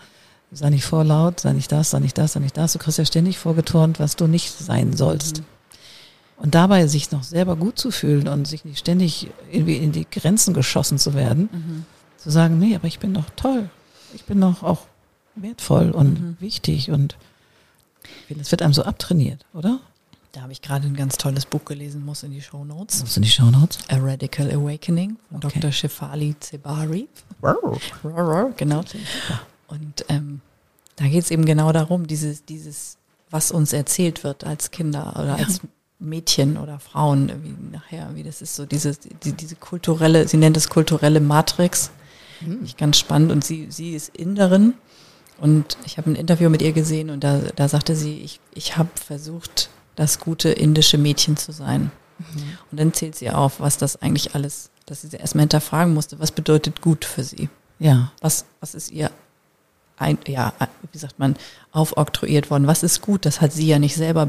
sei 0.53 0.71
nicht 0.71 0.85
vorlaut, 0.85 1.41
sei 1.41 1.53
nicht 1.53 1.73
das, 1.73 1.91
sei 1.91 1.99
nicht 1.99 2.17
das, 2.17 2.35
sei 2.35 2.41
nicht 2.41 2.57
das. 2.57 2.73
Du 2.73 2.79
kriegst 2.79 2.97
ja 2.97 3.05
ständig 3.05 3.39
vorgeturnt, 3.39 3.99
was 3.99 4.15
du 4.15 4.29
nicht 4.29 4.53
sein 4.53 4.97
sollst. 4.97 5.39
Mhm. 5.39 5.45
Und 6.37 6.55
dabei 6.55 6.87
sich 6.87 7.11
noch 7.11 7.25
selber 7.25 7.57
gut 7.57 7.77
zu 7.77 7.91
fühlen 7.91 8.29
und 8.29 8.47
sich 8.47 8.65
nicht 8.65 8.79
ständig 8.79 9.29
irgendwie 9.51 9.77
in 9.79 9.91
die 9.91 10.07
Grenzen 10.09 10.55
geschossen 10.55 10.99
zu 10.99 11.15
werden, 11.15 11.49
mhm. 11.53 11.85
zu 12.17 12.31
sagen, 12.31 12.61
nee, 12.61 12.77
aber 12.77 12.87
ich 12.87 13.01
bin 13.01 13.15
doch 13.15 13.29
toll. 13.35 13.69
Ich 14.15 14.25
bin 14.25 14.41
doch 14.41 14.63
auch 14.63 14.87
wertvoll 15.35 15.91
und 15.91 16.21
mhm. 16.21 16.37
wichtig 16.39 16.91
und 16.91 17.17
das 18.29 18.53
wird 18.53 18.63
einem 18.63 18.75
so 18.75 18.85
abtrainiert, 18.85 19.45
oder? 19.55 19.81
Da 20.33 20.43
habe 20.43 20.53
ich 20.53 20.63
gerade 20.63 20.87
ein 20.87 20.95
ganz 20.95 21.17
tolles 21.17 21.45
Buch 21.45 21.65
gelesen, 21.65 22.05
muss 22.05 22.23
in 22.23 22.31
die 22.31 22.41
Show 22.41 22.65
Notes. 22.65 23.01
Muss 23.01 23.17
in 23.17 23.25
die 23.25 23.31
Show 23.31 23.51
Notes? 23.51 23.79
A 23.89 23.97
Radical 23.97 24.51
Awakening 24.51 25.17
von 25.29 25.39
okay. 25.39 25.59
Dr. 25.59 25.73
Shefali 25.73 26.37
Zebari. 26.39 27.09
genau. 28.57 28.83
Und 29.67 30.05
ähm, 30.09 30.41
da 30.97 31.07
geht 31.07 31.25
es 31.25 31.31
eben 31.33 31.45
genau 31.47 31.73
darum, 31.73 32.07
dieses, 32.07 32.45
dieses, 32.45 32.97
was 33.31 33.51
uns 33.51 33.73
erzählt 33.73 34.23
wird 34.23 34.45
als 34.45 34.71
Kinder 34.71 35.15
oder 35.17 35.39
ja. 35.39 35.45
als 35.45 35.61
Mädchen 35.99 36.57
oder 36.57 36.79
Frauen, 36.79 37.33
wie 37.43 37.73
nachher, 37.73 38.15
wie 38.15 38.23
das 38.23 38.41
ist 38.41 38.55
so 38.55 38.67
diese, 38.67 38.97
die, 39.25 39.33
diese 39.33 39.57
kulturelle, 39.57 40.29
sie 40.29 40.37
nennt 40.37 40.57
es 40.57 40.69
kulturelle 40.69 41.21
Matrix. 41.21 41.91
Mhm. 42.41 42.61
Ich 42.65 42.77
ganz 42.77 42.99
spannend. 42.99 43.33
Und 43.33 43.45
sie, 43.45 43.67
sie 43.71 43.95
ist 43.95 44.17
Inderin. 44.17 44.75
Und 45.39 45.77
ich 45.87 45.99
habe 45.99 46.11
ein 46.11 46.17
Interview 46.17 46.51
mit 46.51 46.63
ihr 46.63 46.73
gesehen 46.73 47.11
und 47.11 47.25
da, 47.25 47.41
da 47.57 47.67
sagte 47.67 47.97
sie, 47.97 48.19
ich, 48.19 48.41
ich 48.55 48.77
habe 48.77 48.91
versucht, 48.95 49.71
das 49.97 50.19
gute 50.19 50.51
indische 50.51 50.99
Mädchen 50.99 51.37
zu 51.37 51.53
sein. 51.53 51.91
Mhm. 52.19 52.59
Und 52.71 52.81
dann 52.81 52.93
zählt 52.93 53.17
sie 53.17 53.31
auf, 53.31 53.61
was 53.61 53.79
das 53.79 54.01
eigentlich 54.01 54.35
alles, 54.35 54.71
dass 54.87 55.03
sie 55.03 55.09
sie 55.09 55.17
erstmal 55.17 55.43
hinterfragen 55.43 55.95
musste, 55.95 56.19
was 56.19 56.33
bedeutet 56.33 56.81
gut 56.81 57.05
für 57.05 57.25
sie? 57.25 57.49
Ja. 57.79 58.13
Was, 58.21 58.45
was 58.61 58.75
ist 58.75 58.91
ihr 58.91 59.11
ein, 59.97 60.19
ja, 60.27 60.53
wie 60.93 60.99
sagt 60.99 61.19
man, 61.19 61.37
aufoktroyiert 61.73 62.51
worden? 62.51 62.67
Was 62.67 62.83
ist 62.83 63.01
gut? 63.03 63.27
Das 63.27 63.41
hat 63.41 63.53
sie 63.53 63.67
ja 63.67 63.79
nicht 63.79 63.95
selber 63.95 64.27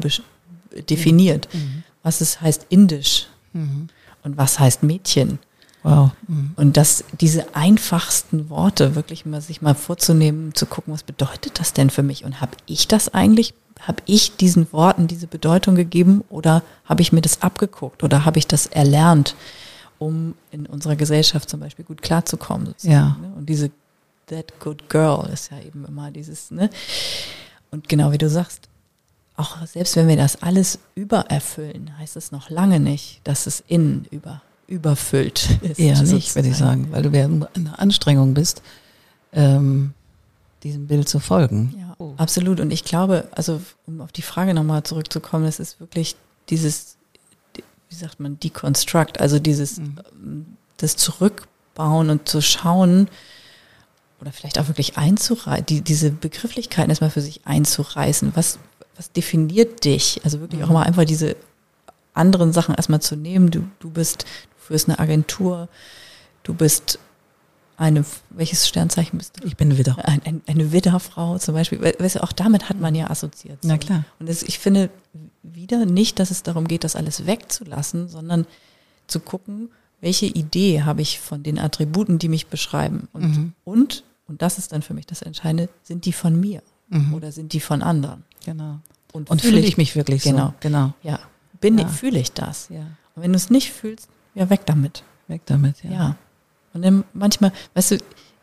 definiert. 0.90 1.48
Mhm. 1.54 1.84
Was 2.04 2.22
es 2.22 2.42
heißt 2.42 2.68
indisch 2.70 3.28
mhm. 3.54 3.88
und 4.24 4.38
was 4.38 4.60
heißt 4.60 4.84
Mädchen. 4.84 5.40
Wow. 5.84 6.12
Mhm. 6.28 6.52
Und 6.56 6.78
dass 6.78 7.04
diese 7.20 7.56
einfachsten 7.56 8.50
Worte 8.50 8.96
wirklich 8.96 9.26
mal 9.26 9.42
sich 9.42 9.62
mal 9.62 9.74
vorzunehmen, 9.74 10.54
zu 10.54 10.66
gucken, 10.66 10.94
was 10.94 11.04
bedeutet 11.04 11.60
das 11.60 11.74
denn 11.74 11.90
für 11.90 12.04
mich? 12.04 12.24
Und 12.24 12.40
habe 12.40 12.56
ich 12.68 12.88
das 12.88 13.14
eigentlich 13.14 13.54
habe 13.88 14.02
ich 14.06 14.38
diesen 14.38 14.72
Worten 14.74 15.08
diese 15.08 15.28
Bedeutung 15.28 15.76
gegeben 15.76 16.24
oder 16.30 16.64
habe 16.86 17.02
ich 17.02 17.12
mir 17.12 17.22
das 17.22 17.42
abgeguckt 17.42 18.04
oder 18.04 18.26
habe 18.26 18.38
ich 18.38 18.48
das 18.48 18.68
erlernt, 18.68 19.36
um 19.98 20.36
in 20.52 20.66
unserer 20.66 20.96
Gesellschaft 20.96 21.50
zum 21.50 21.60
Beispiel 21.60 21.86
gut 21.86 22.02
klarzukommen? 22.02 22.76
Ja. 22.82 23.18
Ne? 23.22 23.34
Und 23.36 23.48
diese 23.48 23.72
That 24.28 24.60
Good 24.60 24.90
Girl 24.90 25.30
ist 25.32 25.52
ja 25.52 25.60
eben 25.60 25.86
immer 25.86 26.12
dieses, 26.12 26.52
ne? 26.52 26.70
Und 27.72 27.90
genau 27.90 28.12
wie 28.12 28.18
du 28.18 28.30
sagst, 28.30 28.70
auch 29.36 29.66
selbst 29.66 29.96
wenn 29.96 30.08
wir 30.08 30.18
das 30.18 30.44
alles 30.44 30.80
übererfüllen, 30.94 31.98
heißt 31.98 32.18
es 32.18 32.32
noch 32.32 32.50
lange 32.50 32.80
nicht, 32.80 33.22
dass 33.24 33.48
es 33.48 33.64
innen 33.68 34.06
über, 34.12 34.42
überfüllt 34.72 35.60
ist. 35.62 35.80
Eher 35.80 36.02
nicht, 36.02 36.34
würde 36.36 36.50
ich 36.50 36.58
sagen, 36.58 36.88
weil 36.92 37.04
du 37.04 37.10
in 37.10 37.46
einer 37.54 37.78
Anstrengung 37.78 38.34
bist, 38.34 38.62
ähm, 39.34 39.94
diesem 40.64 40.88
Bild 40.88 41.10
zu 41.10 41.20
folgen. 41.20 41.76
Ja, 41.78 41.96
oh. 42.00 42.14
absolut. 42.18 42.60
Und 42.60 42.72
ich 42.72 42.86
glaube, 42.86 43.28
also 43.32 43.62
um 43.86 44.02
auf 44.02 44.12
die 44.12 44.22
Frage 44.22 44.54
nochmal 44.54 44.84
zurückzukommen, 44.84 45.46
es 45.46 45.60
ist 45.60 45.80
wirklich 45.80 46.16
dieses, 46.50 46.96
wie 47.90 47.96
sagt 47.96 48.20
man, 48.20 48.40
Deconstruct, 48.40 49.20
also 49.20 49.40
dieses, 49.40 49.78
mhm. 49.78 50.00
Ähm, 50.14 50.46
das 50.78 50.96
Zurückbauen 50.96 52.10
und 52.10 52.28
zu 52.28 52.42
schauen 52.42 53.08
oder 54.20 54.32
vielleicht 54.32 54.58
auch 54.58 54.68
wirklich 54.68 54.98
einzureißen, 54.98 55.66
die, 55.66 55.82
diese 55.82 56.12
Begrifflichkeiten 56.12 56.90
erstmal 56.90 57.10
für 57.10 57.22
sich 57.22 57.42
einzureißen. 57.46 58.32
Was, 58.36 58.58
was 58.96 59.12
definiert 59.12 59.84
dich? 59.84 60.22
Also 60.24 60.40
wirklich 60.40 60.62
mhm. 60.62 60.68
auch 60.68 60.72
mal 60.72 60.84
einfach 60.84 61.06
diese 61.06 61.36
anderen 62.14 62.54
Sachen 62.54 62.76
erstmal 62.76 63.02
zu 63.02 63.16
nehmen. 63.16 63.52
Du, 63.52 63.64
du 63.80 63.90
bist, 63.90 64.26
führst 64.72 64.90
eine 64.90 65.00
Agentur, 65.00 65.70
du 66.44 66.54
bist 66.54 67.00
eine, 67.78 68.06
welches 68.30 68.68
Sternzeichen 68.68 69.18
bist 69.18 69.40
du? 69.40 69.48
Ich 69.48 69.58
bin 69.58 69.78
Widder. 69.78 69.98
Ein, 70.08 70.22
ein, 70.24 70.42
eine 70.46 70.72
Widderfrau 70.72 71.40
zum 71.40 71.56
Beispiel. 71.56 71.82
Weißt 71.82 72.16
du, 72.16 72.24
auch 72.24 72.32
damit 72.32 72.70
hat 72.70 72.80
man 72.80 72.94
ja 72.94 73.10
assoziiert. 73.10 73.60
Na 73.64 73.78
klar. 73.78 74.06
Und 74.20 74.30
das, 74.30 74.44
ich 74.44 74.60
finde 74.60 74.92
wieder 75.42 75.86
nicht, 75.86 76.20
dass 76.20 76.30
es 76.30 76.44
darum 76.44 76.68
geht, 76.68 76.84
das 76.84 76.96
alles 76.96 77.26
wegzulassen, 77.26 78.08
sondern 78.08 78.46
zu 79.08 79.20
gucken, 79.20 79.70
welche 80.00 80.28
Idee 80.28 80.84
habe 80.84 81.02
ich 81.02 81.20
von 81.20 81.42
den 81.42 81.58
Attributen, 81.58 82.20
die 82.20 82.30
mich 82.30 82.48
beschreiben. 82.48 83.08
Und, 83.14 83.24
mhm. 83.24 83.54
und, 83.64 84.04
und 84.28 84.42
das 84.42 84.58
ist 84.58 84.72
dann 84.74 84.84
für 84.84 84.94
mich 84.94 85.08
das 85.08 85.24
Entscheidende, 85.24 85.70
sind 85.82 86.06
die 86.06 86.14
von 86.14 86.40
mir 86.40 86.62
mhm. 86.90 87.16
oder 87.16 87.32
sind 87.32 87.54
die 87.54 87.60
von 87.60 87.82
anderen? 87.82 88.24
Genau. 88.46 88.80
Und, 89.12 89.30
und 89.30 89.42
fühle 89.42 89.60
ich 89.60 89.78
mich 89.78 89.96
wirklich 89.96 90.24
genau, 90.24 90.48
so? 90.48 90.54
Genau. 90.60 90.94
Ja. 91.04 91.20
Bin 91.60 91.78
ja. 91.78 91.88
fühle 91.88 92.20
ich 92.20 92.32
das? 92.32 92.70
Ja. 92.70 92.86
Und 93.16 93.24
wenn 93.24 93.32
du 93.32 93.38
es 93.38 93.50
nicht 93.50 93.72
fühlst, 93.72 94.08
ja, 94.36 94.50
weg 94.50 94.62
damit. 94.66 95.04
Weg 95.28 95.42
damit, 95.46 95.84
ja. 95.84 95.92
ja. 95.92 96.16
Und 96.74 96.84
dann 96.84 97.04
manchmal, 97.14 97.52
weißt 97.74 97.92
du, 97.92 97.98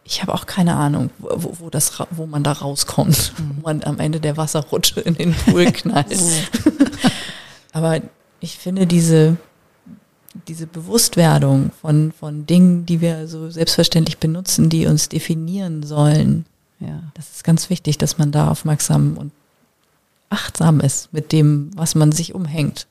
ich 0.04 0.22
habe 0.22 0.34
auch 0.34 0.46
keine 0.46 0.74
Ahnung, 0.74 1.10
wo, 1.18 1.56
wo, 1.60 1.70
das, 1.70 1.92
wo 2.10 2.26
man 2.26 2.42
da 2.42 2.52
rauskommt, 2.52 3.32
mhm. 3.38 3.50
wo 3.56 3.60
man 3.62 3.84
am 3.84 3.98
Ende 3.98 4.20
der 4.20 4.36
Wasserrutsche 4.36 5.00
in 5.00 5.14
den 5.14 5.34
Pool 5.34 5.66
knallt. 5.72 6.16
Oh. 6.16 6.70
Aber 7.72 8.00
ich 8.40 8.56
finde 8.56 8.86
diese, 8.86 9.36
diese 10.46 10.66
Bewusstwerdung 10.66 11.70
von, 11.80 12.12
von 12.12 12.46
Dingen, 12.46 12.86
die 12.86 13.00
wir 13.00 13.28
so 13.28 13.50
selbstverständlich 13.50 14.18
benutzen, 14.18 14.70
die 14.70 14.86
uns 14.86 15.08
definieren 15.08 15.82
sollen, 15.82 16.46
ja. 16.80 17.02
das 17.14 17.30
ist 17.30 17.44
ganz 17.44 17.70
wichtig, 17.70 17.98
dass 17.98 18.18
man 18.18 18.32
da 18.32 18.48
aufmerksam 18.48 19.16
und 19.16 19.32
achtsam 20.30 20.80
ist 20.80 21.12
mit 21.12 21.32
dem, 21.32 21.70
was 21.74 21.94
man 21.94 22.12
sich 22.12 22.34
umhängt. 22.34 22.86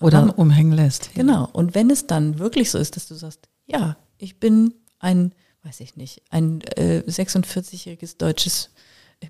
Oder 0.00 0.20
dann, 0.20 0.30
umhängen 0.30 0.72
lässt. 0.72 1.14
Genau. 1.14 1.48
Und 1.52 1.74
wenn 1.74 1.90
es 1.90 2.06
dann 2.06 2.38
wirklich 2.38 2.70
so 2.70 2.78
ist, 2.78 2.96
dass 2.96 3.08
du 3.08 3.14
sagst, 3.14 3.48
ja, 3.66 3.96
ich 4.18 4.38
bin 4.40 4.74
ein, 5.00 5.32
weiß 5.64 5.80
ich 5.80 5.96
nicht, 5.96 6.22
ein 6.30 6.60
äh, 6.76 7.02
46-jähriges 7.06 8.16
deutsches 8.18 8.70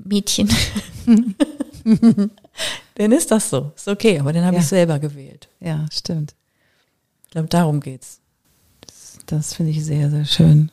Mädchen, 0.05 0.51
dann 2.95 3.13
ist 3.13 3.31
das 3.31 3.51
so. 3.51 3.73
Ist 3.75 3.89
okay, 3.89 4.19
aber 4.19 4.33
den 4.33 4.45
habe 4.45 4.57
Ja. 4.57 4.61
ich 4.63 4.69
selber 4.69 4.99
gewählt. 4.99 5.49
Ja, 5.61 5.87
stimmt. 5.93 6.35
Ich 7.25 7.31
glaube, 7.31 7.49
darum 7.49 7.81
geht's. 7.81 8.21
Das, 8.83 9.19
das 9.27 9.55
finde 9.55 9.73
ich 9.73 9.85
sehr, 9.85 10.11
sehr 10.11 10.25
schön. 10.25 10.71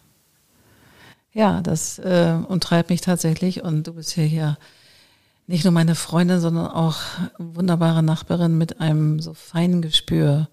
Ja, 1.34 1.62
das 1.62 2.00
äh, 2.00 2.38
umtreibt 2.48 2.89
mich 2.89 3.02
tatsächlich 3.02 3.62
und 3.64 3.88
du 3.88 3.93
bist 3.93 4.12
hier 4.12 4.28
ja 4.28 4.58
nicht 5.48 5.64
nur 5.64 5.74
meine 5.74 5.96
Freundin, 5.96 6.39
sondern 6.39 6.68
auch 6.68 6.98
wunderbare 7.38 8.04
Nachbarin 8.04 8.58
mit 8.58 8.80
einem 8.80 9.20
so 9.20 9.34
feinen 9.34 9.82
Gespür 9.82 10.50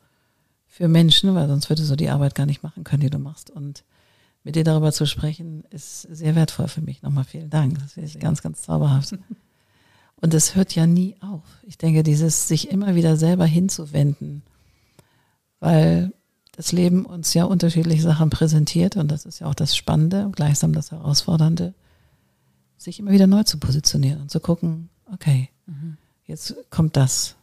für 0.66 0.88
Menschen, 0.88 1.34
weil 1.34 1.48
sonst 1.48 1.68
würdest 1.70 1.90
du 1.90 1.96
die 1.96 2.10
Arbeit 2.10 2.34
gar 2.34 2.46
nicht 2.46 2.62
machen 2.62 2.84
können, 2.84 3.02
die 3.02 3.10
du 3.10 3.18
machst. 3.18 3.50
Und 3.50 3.84
mit 4.44 4.56
dir 4.56 4.64
darüber 4.64 4.92
zu 4.92 5.06
sprechen, 5.06 5.64
ist 5.70 6.02
sehr 6.02 6.34
wertvoll 6.34 6.68
für 6.68 6.80
mich. 6.80 7.02
Nochmal 7.02 7.24
vielen 7.24 7.50
Dank. 7.50 7.78
Das 7.78 7.92
finde 7.92 8.08
ich 8.08 8.18
ganz, 8.18 8.42
ganz 8.42 8.62
zauberhaft. 8.62 9.14
Und 10.16 10.34
es 10.34 10.54
hört 10.54 10.74
ja 10.74 10.86
nie 10.86 11.16
auf. 11.20 11.42
Ich 11.64 11.78
denke, 11.78 12.02
dieses 12.02 12.46
sich 12.46 12.70
immer 12.70 12.94
wieder 12.94 13.16
selber 13.16 13.44
hinzuwenden, 13.44 14.42
weil 15.58 16.12
das 16.52 16.70
Leben 16.70 17.06
uns 17.06 17.34
ja 17.34 17.44
unterschiedliche 17.44 18.02
Sachen 18.02 18.30
präsentiert 18.30 18.96
und 18.96 19.10
das 19.10 19.24
ist 19.24 19.40
ja 19.40 19.48
auch 19.48 19.54
das 19.54 19.74
Spannende 19.74 20.26
und 20.26 20.36
gleichsam 20.36 20.74
das 20.74 20.92
Herausfordernde, 20.92 21.74
sich 22.82 22.98
immer 22.98 23.12
wieder 23.12 23.26
neu 23.26 23.44
zu 23.44 23.58
positionieren 23.58 24.22
und 24.22 24.30
zu 24.30 24.40
gucken, 24.40 24.88
okay, 25.12 25.50
jetzt 26.26 26.54
kommt 26.70 26.96
das. 26.96 27.36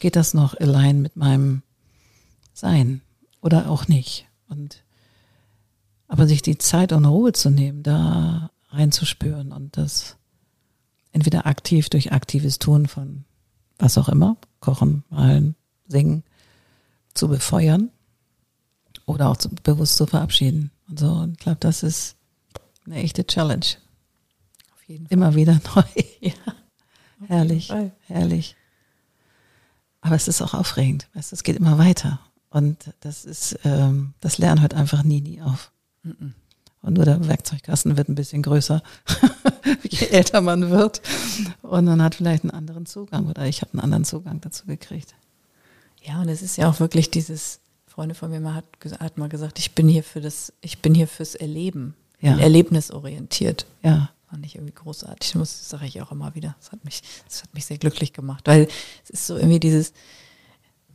Geht 0.00 0.16
das 0.16 0.34
noch 0.34 0.58
allein 0.58 1.02
mit 1.02 1.16
meinem 1.16 1.62
Sein 2.52 3.02
oder 3.40 3.70
auch 3.70 3.88
nicht? 3.88 4.26
Und 4.48 4.82
aber 6.08 6.26
sich 6.26 6.42
die 6.42 6.58
Zeit 6.58 6.92
und 6.92 7.06
Ruhe 7.06 7.32
zu 7.32 7.50
nehmen, 7.50 7.82
da 7.82 8.50
reinzuspüren 8.68 9.52
und 9.52 9.76
das 9.76 10.16
entweder 11.12 11.46
aktiv 11.46 11.88
durch 11.88 12.12
aktives 12.12 12.58
Tun 12.58 12.86
von 12.86 13.24
was 13.78 13.98
auch 13.98 14.08
immer, 14.08 14.36
kochen, 14.60 15.04
malen, 15.10 15.56
singen, 15.86 16.22
zu 17.14 17.28
befeuern 17.28 17.90
oder 19.06 19.28
auch 19.28 19.36
zu, 19.36 19.50
bewusst 19.50 19.96
zu 19.96 20.06
verabschieden. 20.06 20.70
Und 20.88 20.98
so, 20.98 21.10
und 21.12 21.32
ich 21.32 21.38
glaube, 21.38 21.58
das 21.60 21.82
ist 21.82 22.16
eine 22.86 22.96
echte 22.96 23.26
Challenge. 23.26 23.66
Auf 24.82 24.88
jeden 24.88 25.06
Fall. 25.06 25.12
Immer 25.12 25.34
wieder 25.34 25.60
neu. 25.74 25.82
Ja, 26.20 26.32
herrlich, 27.26 27.72
herrlich. 28.06 28.56
Aber 30.00 30.14
es 30.14 30.28
ist 30.28 30.40
auch 30.40 30.54
aufregend. 30.54 31.08
Weißt, 31.14 31.32
du, 31.32 31.36
es 31.36 31.42
geht 31.42 31.56
immer 31.56 31.78
weiter. 31.78 32.20
Und 32.50 32.92
das 33.00 33.24
ist, 33.24 33.58
ähm, 33.64 34.14
das 34.20 34.38
Lernen 34.38 34.60
hört 34.60 34.74
einfach 34.74 35.02
nie, 35.02 35.20
nie 35.20 35.40
auf. 35.40 35.72
Und 36.04 36.94
nur 36.94 37.04
der 37.04 37.26
Werkzeugkasten 37.26 37.96
wird 37.96 38.08
ein 38.08 38.14
bisschen 38.14 38.42
größer, 38.42 38.82
je 39.88 40.06
älter 40.08 40.40
man 40.40 40.70
wird. 40.70 41.02
Und 41.62 41.86
man 41.86 42.02
hat 42.02 42.16
vielleicht 42.16 42.44
einen 42.44 42.50
anderen 42.50 42.86
Zugang 42.86 43.26
oder 43.26 43.46
ich 43.46 43.62
habe 43.62 43.72
einen 43.72 43.80
anderen 43.80 44.04
Zugang 44.04 44.40
dazu 44.40 44.66
gekriegt. 44.66 45.14
Ja, 46.02 46.20
und 46.20 46.28
es 46.28 46.42
ist 46.42 46.56
ja 46.56 46.68
auch 46.68 46.78
wirklich 46.78 47.10
dieses, 47.10 47.62
Freunde 47.92 48.14
von 48.14 48.30
mir 48.30 48.54
hat, 48.54 48.64
hat 49.00 49.18
mal 49.18 49.28
gesagt, 49.28 49.58
ich 49.58 49.72
bin 49.72 49.86
hier 49.86 50.02
für 50.02 50.22
das, 50.22 50.50
ich 50.62 50.78
bin 50.78 50.94
hier 50.94 51.06
fürs 51.06 51.34
Erleben. 51.34 51.94
Ja. 52.20 52.38
Erlebnisorientiert. 52.38 53.66
Ja, 53.82 54.10
Fand 54.32 54.46
ich 54.46 54.54
irgendwie 54.54 54.72
großartig. 54.72 55.32
Das 55.34 55.68
sage 55.68 55.84
ich 55.84 56.00
auch 56.00 56.10
immer 56.10 56.34
wieder. 56.34 56.56
Das 56.58 56.72
hat 56.72 56.86
mich, 56.86 57.02
das 57.26 57.42
hat 57.42 57.52
mich 57.52 57.66
sehr 57.66 57.76
glücklich 57.76 58.14
gemacht, 58.14 58.46
weil 58.46 58.66
es 59.04 59.10
ist 59.10 59.26
so 59.26 59.36
irgendwie 59.36 59.60
dieses, 59.60 59.92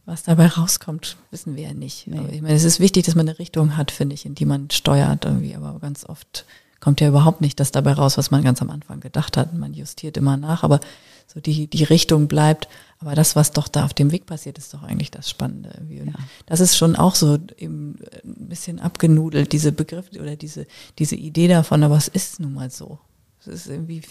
was 0.06 0.24
dabei 0.24 0.48
rauskommt, 0.48 1.18
wissen 1.30 1.56
wir 1.56 1.68
ja 1.68 1.74
nicht. 1.76 2.08
Nee. 2.08 2.20
Ich 2.32 2.42
meine, 2.42 2.56
es 2.56 2.64
ist 2.64 2.80
wichtig, 2.80 3.06
dass 3.06 3.14
man 3.14 3.30
eine 3.30 3.38
Richtung 3.38 3.78
hat, 3.78 3.92
finde 3.92 4.16
ich, 4.16 4.26
in 4.26 4.34
die 4.34 4.46
man 4.46 4.72
steuert 4.72 5.26
irgendwie, 5.26 5.56
aber 5.56 5.78
ganz 5.80 6.04
oft 6.04 6.46
kommt 6.80 7.00
ja 7.00 7.10
überhaupt 7.10 7.42
nicht 7.42 7.60
das 7.60 7.72
dabei 7.72 7.94
raus, 7.94 8.18
was 8.18 8.32
man 8.32 8.44
ganz 8.44 8.60
am 8.64 8.72
Anfang 8.72 9.02
gedacht 9.02 9.38
hat. 9.38 9.54
Man 9.54 9.76
justiert 9.76 10.18
immer 10.18 10.36
nach, 10.36 10.64
aber 10.64 10.80
so 11.28 11.40
die, 11.40 11.68
die 11.68 11.84
Richtung 11.84 12.28
bleibt. 12.28 12.68
Aber 12.98 13.14
das, 13.14 13.36
was 13.36 13.52
doch 13.52 13.68
da 13.68 13.86
auf 13.86 13.94
dem 13.94 14.12
Weg 14.12 14.26
passiert, 14.26 14.58
ist 14.58 14.74
doch 14.74 14.82
eigentlich 14.82 15.12
das 15.12 15.30
Spannende. 15.30 15.80
Ja. 15.90 16.14
Das 16.48 16.60
ist 16.60 16.76
schon 16.76 16.96
auch 16.96 17.14
so 17.14 17.38
eben 17.58 18.00
ein 18.24 18.48
bisschen 18.48 18.80
abgenudelt, 18.80 19.52
diese 19.52 19.72
Begriff 19.72 20.10
oder 20.20 20.36
diese, 20.36 20.66
diese 20.98 21.16
Idee 21.16 21.48
davon, 21.48 21.84
aber 21.84 21.98
es 21.98 22.08
ist 22.08 22.40
nun 22.40 22.56
mal 22.56 22.72
so. 22.72 22.98
Es 23.48 23.62
ist 23.62 23.68
irgendwie, 23.68 24.02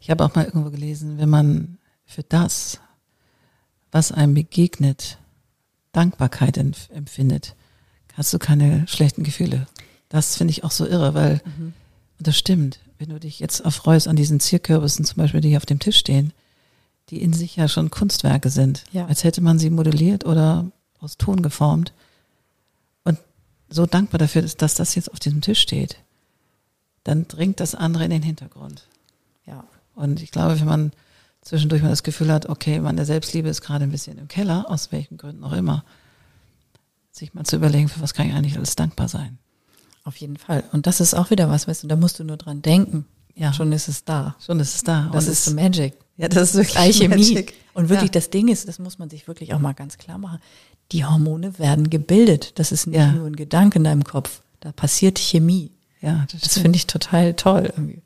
Ich 0.00 0.10
habe 0.10 0.24
auch 0.24 0.34
mal 0.34 0.44
irgendwo 0.44 0.70
gelesen, 0.70 1.18
wenn 1.18 1.28
man 1.28 1.78
für 2.04 2.22
das, 2.22 2.78
was 3.90 4.12
einem 4.12 4.34
begegnet, 4.34 5.18
Dankbarkeit 5.92 6.58
empf- 6.58 6.90
empfindet, 6.92 7.54
hast 8.14 8.32
du 8.32 8.38
keine 8.38 8.86
schlechten 8.86 9.24
Gefühle. 9.24 9.66
Das 10.08 10.36
finde 10.36 10.52
ich 10.52 10.62
auch 10.64 10.70
so 10.70 10.86
irre, 10.86 11.14
weil 11.14 11.40
Mhm. 11.44 11.72
und 12.18 12.26
das 12.26 12.36
stimmt. 12.38 12.78
Wenn 12.98 13.08
du 13.10 13.18
dich 13.20 13.40
jetzt 13.40 13.60
erfreust 13.60 14.08
an 14.08 14.16
diesen 14.16 14.40
Zierkürbissen 14.40 15.04
zum 15.04 15.16
Beispiel, 15.18 15.40
die 15.40 15.48
hier 15.48 15.58
auf 15.58 15.66
dem 15.66 15.80
Tisch 15.80 15.98
stehen, 15.98 16.32
die 17.10 17.20
in 17.20 17.32
sich 17.32 17.56
ja 17.56 17.68
schon 17.68 17.90
Kunstwerke 17.90 18.48
sind, 18.50 18.84
Ja. 18.92 19.06
als 19.06 19.24
hätte 19.24 19.40
man 19.40 19.58
sie 19.58 19.70
modelliert 19.70 20.24
oder 20.24 20.70
aus 21.00 21.18
Ton 21.18 21.42
geformt. 21.42 21.92
Und 23.04 23.18
so 23.68 23.84
dankbar 23.86 24.18
dafür 24.18 24.42
ist, 24.42 24.62
dass 24.62 24.74
das 24.74 24.94
jetzt 24.94 25.12
auf 25.12 25.20
diesem 25.20 25.40
Tisch 25.40 25.60
steht, 25.60 25.98
dann 27.06 27.28
dringt 27.28 27.60
das 27.60 27.74
andere 27.74 28.04
in 28.04 28.10
den 28.10 28.22
Hintergrund. 28.22 28.86
ja, 29.46 29.64
Und 29.94 30.22
ich 30.22 30.30
glaube, 30.30 30.58
wenn 30.58 30.66
man 30.66 30.92
zwischendurch 31.42 31.82
mal 31.82 31.88
das 31.90 32.02
Gefühl 32.02 32.32
hat, 32.32 32.46
okay, 32.48 32.80
meine 32.80 33.04
Selbstliebe 33.04 33.48
ist 33.48 33.60
gerade 33.62 33.84
ein 33.84 33.90
bisschen 33.92 34.18
im 34.18 34.26
Keller, 34.28 34.66
aus 34.68 34.90
welchen 34.92 35.16
Gründen 35.16 35.44
auch 35.44 35.52
immer, 35.52 35.84
sich 37.12 37.32
mal 37.34 37.44
zu 37.44 37.56
überlegen, 37.56 37.88
für 37.88 38.00
was 38.02 38.14
kann 38.14 38.28
ich 38.28 38.34
eigentlich 38.34 38.56
alles 38.56 38.76
dankbar 38.76 39.08
sein. 39.08 39.38
auf 40.04 40.16
jeden 40.16 40.36
Fall. 40.36 40.62
Und 40.72 40.86
das 40.86 41.00
ist 41.00 41.14
auch 41.14 41.30
wieder 41.30 41.48
was, 41.50 41.66
weißt 41.66 41.82
du, 41.84 41.88
da 41.88 41.96
musst 41.96 42.18
du 42.20 42.24
nur 42.24 42.36
dran 42.36 42.62
denken. 42.62 43.06
Ja. 43.34 43.52
Schon 43.52 43.72
ist 43.72 43.88
es 43.88 44.04
da. 44.04 44.34
Schon 44.44 44.60
ist 44.60 44.74
es 44.76 44.82
da. 44.84 45.10
Das 45.12 45.26
Und 45.26 45.32
ist 45.32 45.50
magic. 45.54 45.94
ja, 46.16 46.28
das 46.28 46.50
ist 46.50 46.54
wirklich 46.54 46.78
Alchemie. 46.78 47.16
Magic. 47.16 47.54
Und 47.74 47.88
wirklich, 47.88 48.08
Ja. 48.10 48.12
das 48.20 48.30
Ding 48.30 48.48
ist, 48.48 48.66
das 48.68 48.78
muss 48.78 48.98
man 48.98 49.10
sich 49.10 49.26
wirklich 49.28 49.52
auch 49.52 49.58
mal 49.58 49.72
ganz 49.74 49.98
klar 49.98 50.16
machen. 50.18 50.38
Die 50.92 51.04
Hormone 51.04 51.58
werden 51.58 51.90
gebildet. 51.90 52.58
Das 52.58 52.70
ist 52.72 52.86
nicht 52.86 52.96
Ja. 52.98 53.12
nur 53.12 53.26
ein 53.26 53.36
Gedanke 53.36 53.78
in 53.78 53.84
deinem 53.84 54.04
Kopf. 54.04 54.42
Da 54.60 54.72
passiert 54.72 55.18
Chemie. 55.18 55.70
Ja, 56.06 56.24
das, 56.30 56.40
Das 56.42 56.58
finde 56.58 56.76
ich 56.76 56.86
total 56.86 57.34
toll 57.34 57.64
irgendwie. 57.64 58.02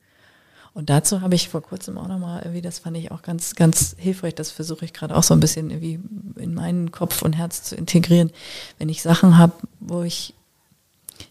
Und 0.72 0.88
dazu 0.88 1.20
habe 1.20 1.34
ich 1.34 1.48
vor 1.48 1.62
kurzem 1.62 1.98
auch 1.98 2.06
nochmal 2.08 2.40
irgendwie, 2.42 2.62
das 2.62 2.78
fand 2.78 2.96
ich 2.96 3.10
auch 3.10 3.22
ganz, 3.22 3.54
ganz 3.56 3.94
hilfreich, 3.98 4.34
das 4.36 4.50
versuche 4.50 4.84
ich 4.84 4.92
gerade 4.92 5.16
auch 5.16 5.22
so 5.24 5.34
ein 5.34 5.40
bisschen 5.40 5.68
irgendwie 5.70 6.00
in 6.40 6.54
meinen 6.54 6.92
Kopf 6.92 7.22
und 7.22 7.34
Herz 7.34 7.64
zu 7.64 7.74
integrieren. 7.74 8.30
Wenn 8.78 8.88
ich 8.88 9.02
Sachen 9.02 9.36
habe, 9.36 9.52
wo 9.80 10.02
ich, 10.02 10.32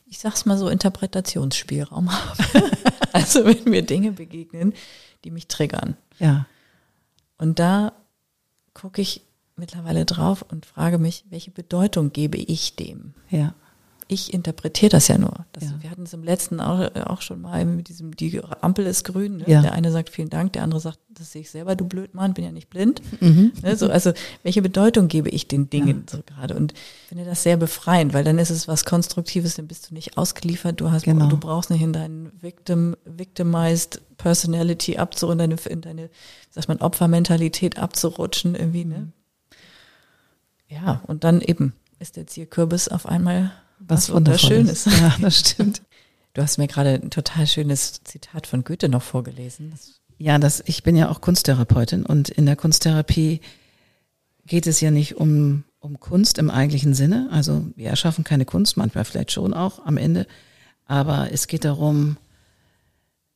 ich 0.07 0.19
sag's 0.19 0.45
mal 0.45 0.57
so, 0.57 0.67
Interpretationsspielraum 0.69 2.11
habe. 2.13 2.71
also 3.13 3.45
wenn 3.45 3.63
mir 3.63 3.81
Dinge 3.81 4.11
begegnen, 4.11 4.73
die 5.23 5.31
mich 5.31 5.47
triggern. 5.47 5.95
ja, 6.19 6.45
Und 7.37 7.59
da 7.59 7.93
gucke 8.73 9.01
ich 9.01 9.21
mittlerweile 9.55 10.05
drauf 10.05 10.45
und 10.49 10.65
frage 10.65 10.97
mich, 10.97 11.23
welche 11.29 11.51
Bedeutung 11.51 12.11
gebe 12.11 12.37
ich 12.37 12.75
dem? 12.75 13.13
ja, 13.29 13.53
ich 14.11 14.33
interpretiere 14.33 14.89
das 14.89 15.07
ja 15.07 15.19
nur. 15.19 15.45
Das, 15.53 15.65
Ja. 15.65 15.75
Wir 15.81 15.91
hatten 15.91 16.01
es 16.01 16.13
im 16.13 16.23
letzten 16.23 16.59
auch, 16.59 16.95
auch 17.05 17.21
schon 17.21 17.41
mal 17.41 17.63
mit 17.63 17.89
diesem, 17.89 18.15
die 18.15 18.41
Ampel 18.59 18.87
ist 18.87 19.03
grün. 19.03 19.37
Ne? 19.37 19.43
Ja. 19.45 19.61
Der 19.61 19.73
eine 19.73 19.91
sagt 19.91 20.09
vielen 20.09 20.31
Dank, 20.31 20.53
der 20.53 20.63
andere 20.63 20.79
sagt, 20.79 20.97
das 21.09 21.31
sehe 21.31 21.41
ich 21.41 21.51
selber, 21.51 21.75
du 21.75 21.85
Blödmann, 21.87 22.33
bin 22.33 22.43
ja 22.43 22.51
nicht 22.51 22.71
blind. 22.71 23.03
Mhm. 23.21 23.51
Ne? 23.61 23.75
So, 23.75 23.87
also 23.87 24.11
welche 24.41 24.63
Bedeutung 24.63 25.09
gebe 25.09 25.29
ich 25.29 25.47
den 25.47 25.69
Dingen 25.69 26.05
so 26.09 26.23
gerade? 26.25 26.55
Und 26.55 26.73
ich 26.73 27.07
finde 27.09 27.23
das 27.23 27.43
sehr 27.43 27.55
befreiend, 27.55 28.13
weil 28.15 28.23
dann 28.23 28.39
ist 28.39 28.49
es 28.49 28.67
was 28.67 28.83
Konstruktives, 28.83 29.53
dann 29.53 29.67
bist 29.67 29.89
du 29.91 29.93
nicht 29.93 30.17
ausgeliefert, 30.17 30.81
du 30.81 30.89
hast, 30.89 31.03
Genau. 31.05 31.27
du 31.27 31.37
brauchst 31.37 31.69
nicht 31.69 31.83
in 31.83 31.93
deinen 31.93 32.31
Victim, 32.41 32.95
victimized 33.05 34.01
Personality 34.17 34.97
abzu, 34.97 35.29
in 35.29 35.37
deine, 35.37 35.55
in 35.69 35.81
deine, 35.81 36.09
sagt 36.49 36.67
man, 36.67 36.79
Opfermentalität 36.79 37.77
abzurutschen 37.77 38.55
irgendwie, 38.55 38.85
Mhm. 38.85 38.89
ne? 38.91 39.07
Ja, 40.67 41.01
und 41.05 41.23
dann 41.23 41.41
eben 41.41 41.73
ist 41.99 42.15
der 42.15 42.25
Zierkürbis 42.27 42.87
auf 42.87 43.05
einmal 43.05 43.51
was, 43.79 44.11
Wunderschönes. 44.11 44.85
Wunderschönes. 44.85 45.17
Ja, 45.17 45.21
das 45.21 45.39
stimmt. 45.39 45.81
Du 46.33 46.43
hast 46.43 46.59
mir 46.59 46.67
gerade 46.67 46.91
ein 46.91 47.09
total 47.09 47.47
schönes 47.47 48.03
Zitat 48.03 48.45
von 48.45 48.63
Goethe 48.63 48.87
noch 48.87 49.01
vorgelesen. 49.01 49.73
Ja, 50.19 50.37
das, 50.37 50.61
ich 50.67 50.83
bin 50.83 50.95
ja 50.95 51.09
auch 51.09 51.21
Kunsttherapeutin 51.21 52.05
und 52.05 52.29
in 52.29 52.45
der 52.45 52.55
Kunsttherapie 52.55 53.41
geht 54.45 54.67
es 54.67 54.79
ja 54.79 54.91
nicht 54.91 55.17
um, 55.17 55.63
um 55.79 55.99
Kunst 55.99 56.37
im 56.37 56.51
eigentlichen 56.51 56.93
Sinne. 56.93 57.29
Also 57.31 57.65
wir 57.75 57.89
erschaffen 57.89 58.23
keine 58.23 58.45
Kunst, 58.45 58.77
manchmal 58.77 59.05
vielleicht 59.05 59.31
schon 59.31 59.55
auch 59.55 59.83
am 59.85 59.97
Ende. 59.97 60.27
Aber 60.85 61.33
es 61.33 61.47
geht 61.47 61.65
darum, 61.65 62.17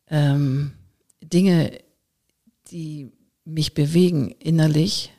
ähm, 0.08 0.74
Dinge, 1.22 1.72
die 2.70 3.12
mich 3.44 3.74
bewegen, 3.74 4.30
innerlich 4.30 5.12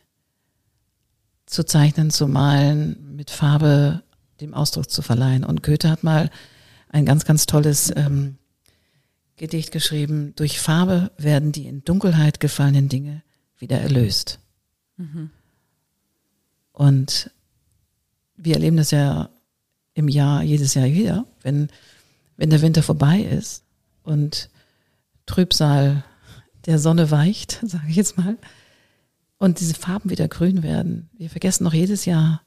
zu 1.44 1.64
zeichnen, 1.64 2.10
zu 2.10 2.28
malen, 2.28 3.16
mit 3.16 3.30
Farbe 3.30 4.03
dem 4.40 4.54
Ausdruck 4.54 4.90
zu 4.90 5.02
verleihen. 5.02 5.44
Und 5.44 5.62
Goethe 5.62 5.90
hat 5.90 6.04
mal 6.04 6.30
ein 6.88 7.06
ganz, 7.06 7.24
ganz 7.24 7.46
tolles 7.46 7.92
ähm, 7.94 8.36
Gedicht 9.36 9.72
geschrieben, 9.72 10.32
durch 10.36 10.60
Farbe 10.60 11.10
werden 11.18 11.50
die 11.50 11.66
in 11.66 11.84
Dunkelheit 11.84 12.38
gefallenen 12.38 12.88
Dinge 12.88 13.22
wieder 13.58 13.80
erlöst. 13.80 14.38
Und 16.72 17.30
wir 18.36 18.54
erleben 18.54 18.76
das 18.76 18.92
ja 18.92 19.30
im 19.94 20.08
Jahr, 20.08 20.42
jedes 20.42 20.74
Jahr 20.74 20.86
wieder, 20.86 21.26
wenn 21.42 21.68
wenn 22.36 22.50
der 22.50 22.62
Winter 22.62 22.82
vorbei 22.82 23.20
ist 23.20 23.64
und 24.02 24.50
Trübsal 25.26 26.04
der 26.66 26.78
Sonne 26.78 27.10
weicht, 27.10 27.60
sage 27.62 27.88
ich 27.88 27.96
jetzt 27.96 28.16
mal, 28.16 28.36
und 29.38 29.60
diese 29.60 29.74
Farben 29.74 30.10
wieder 30.10 30.28
grün 30.28 30.62
werden. 30.62 31.10
Wir 31.12 31.28
vergessen 31.28 31.64
noch 31.64 31.74
jedes 31.74 32.04
Jahr, 32.04 32.42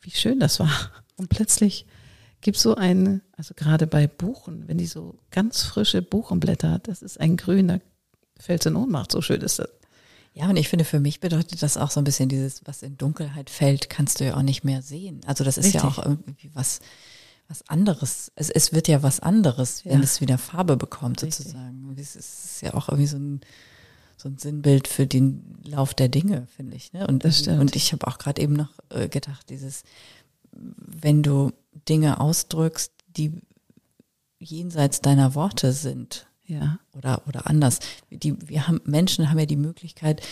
wie 0.00 0.10
schön 0.10 0.40
das 0.40 0.58
war. 0.58 0.90
Und 1.22 1.28
plötzlich 1.28 1.86
gibt 2.40 2.56
es 2.56 2.62
so 2.64 2.74
ein, 2.74 3.22
also 3.36 3.54
gerade 3.54 3.86
bei 3.86 4.08
Buchen, 4.08 4.66
wenn 4.66 4.76
die 4.78 4.86
so 4.86 5.14
ganz 5.30 5.62
frische 5.62 6.02
Buchenblätter, 6.02 6.80
das 6.80 7.00
ist 7.00 7.20
ein 7.20 7.36
Grün, 7.36 7.68
da 7.68 7.78
fällt 8.38 8.66
in 8.66 8.74
Ohnmacht, 8.74 9.12
so 9.12 9.22
schön 9.22 9.40
ist 9.40 9.60
das. 9.60 9.68
Ja, 10.34 10.48
und 10.48 10.56
ich 10.56 10.68
finde, 10.68 10.84
für 10.84 10.98
mich 10.98 11.20
bedeutet 11.20 11.62
das 11.62 11.76
auch 11.76 11.90
so 11.92 12.00
ein 12.00 12.04
bisschen 12.04 12.28
dieses, 12.28 12.62
was 12.66 12.82
in 12.82 12.96
Dunkelheit 12.98 13.50
fällt, 13.50 13.88
kannst 13.88 14.18
du 14.18 14.24
ja 14.24 14.36
auch 14.36 14.42
nicht 14.42 14.64
mehr 14.64 14.82
sehen. 14.82 15.20
Also 15.26 15.44
das 15.44 15.58
ist 15.58 15.66
Richtig. 15.66 15.82
ja 15.82 15.88
auch 15.88 15.98
irgendwie 16.04 16.50
was, 16.54 16.80
was 17.48 17.68
anderes. 17.68 18.32
Es, 18.34 18.50
es 18.50 18.72
wird 18.72 18.88
ja 18.88 19.02
was 19.04 19.20
anderes, 19.20 19.84
wenn 19.84 19.98
Ja. 19.98 20.00
es 20.04 20.20
wieder 20.20 20.38
Farbe 20.38 20.76
bekommt, 20.76 21.22
Richtig. 21.22 21.44
sozusagen. 21.46 21.94
Es 21.96 22.16
ist 22.16 22.62
ja 22.62 22.74
auch 22.74 22.88
irgendwie 22.88 23.06
so 23.06 23.18
ein, 23.18 23.40
so 24.16 24.28
ein 24.28 24.38
Sinnbild 24.38 24.88
für 24.88 25.06
den 25.06 25.58
Lauf 25.64 25.94
der 25.94 26.08
Dinge, 26.08 26.46
finde 26.56 26.76
ich. 26.76 26.92
Ne? 26.92 27.06
Und, 27.06 27.24
Das 27.24 27.40
stimmt. 27.40 27.60
und 27.60 27.76
ich 27.76 27.92
habe 27.92 28.06
auch 28.08 28.18
gerade 28.18 28.40
eben 28.40 28.54
noch 28.54 28.72
äh, 28.88 29.08
gedacht, 29.08 29.50
dieses, 29.50 29.82
wenn 30.52 31.22
du 31.22 31.52
Dinge 31.88 32.20
ausdrückst, 32.20 32.92
die 33.16 33.32
jenseits 34.38 35.00
deiner 35.00 35.34
Worte 35.34 35.72
sind, 35.72 36.26
Ja, 36.44 36.78
oder, 36.92 37.22
oder 37.26 37.46
anders. 37.46 37.78
Die, 38.10 38.36
wir 38.48 38.66
haben, 38.68 38.80
Menschen 38.84 39.30
haben 39.30 39.38
ja 39.38 39.46
die 39.46 39.56
Möglichkeit, 39.56 40.22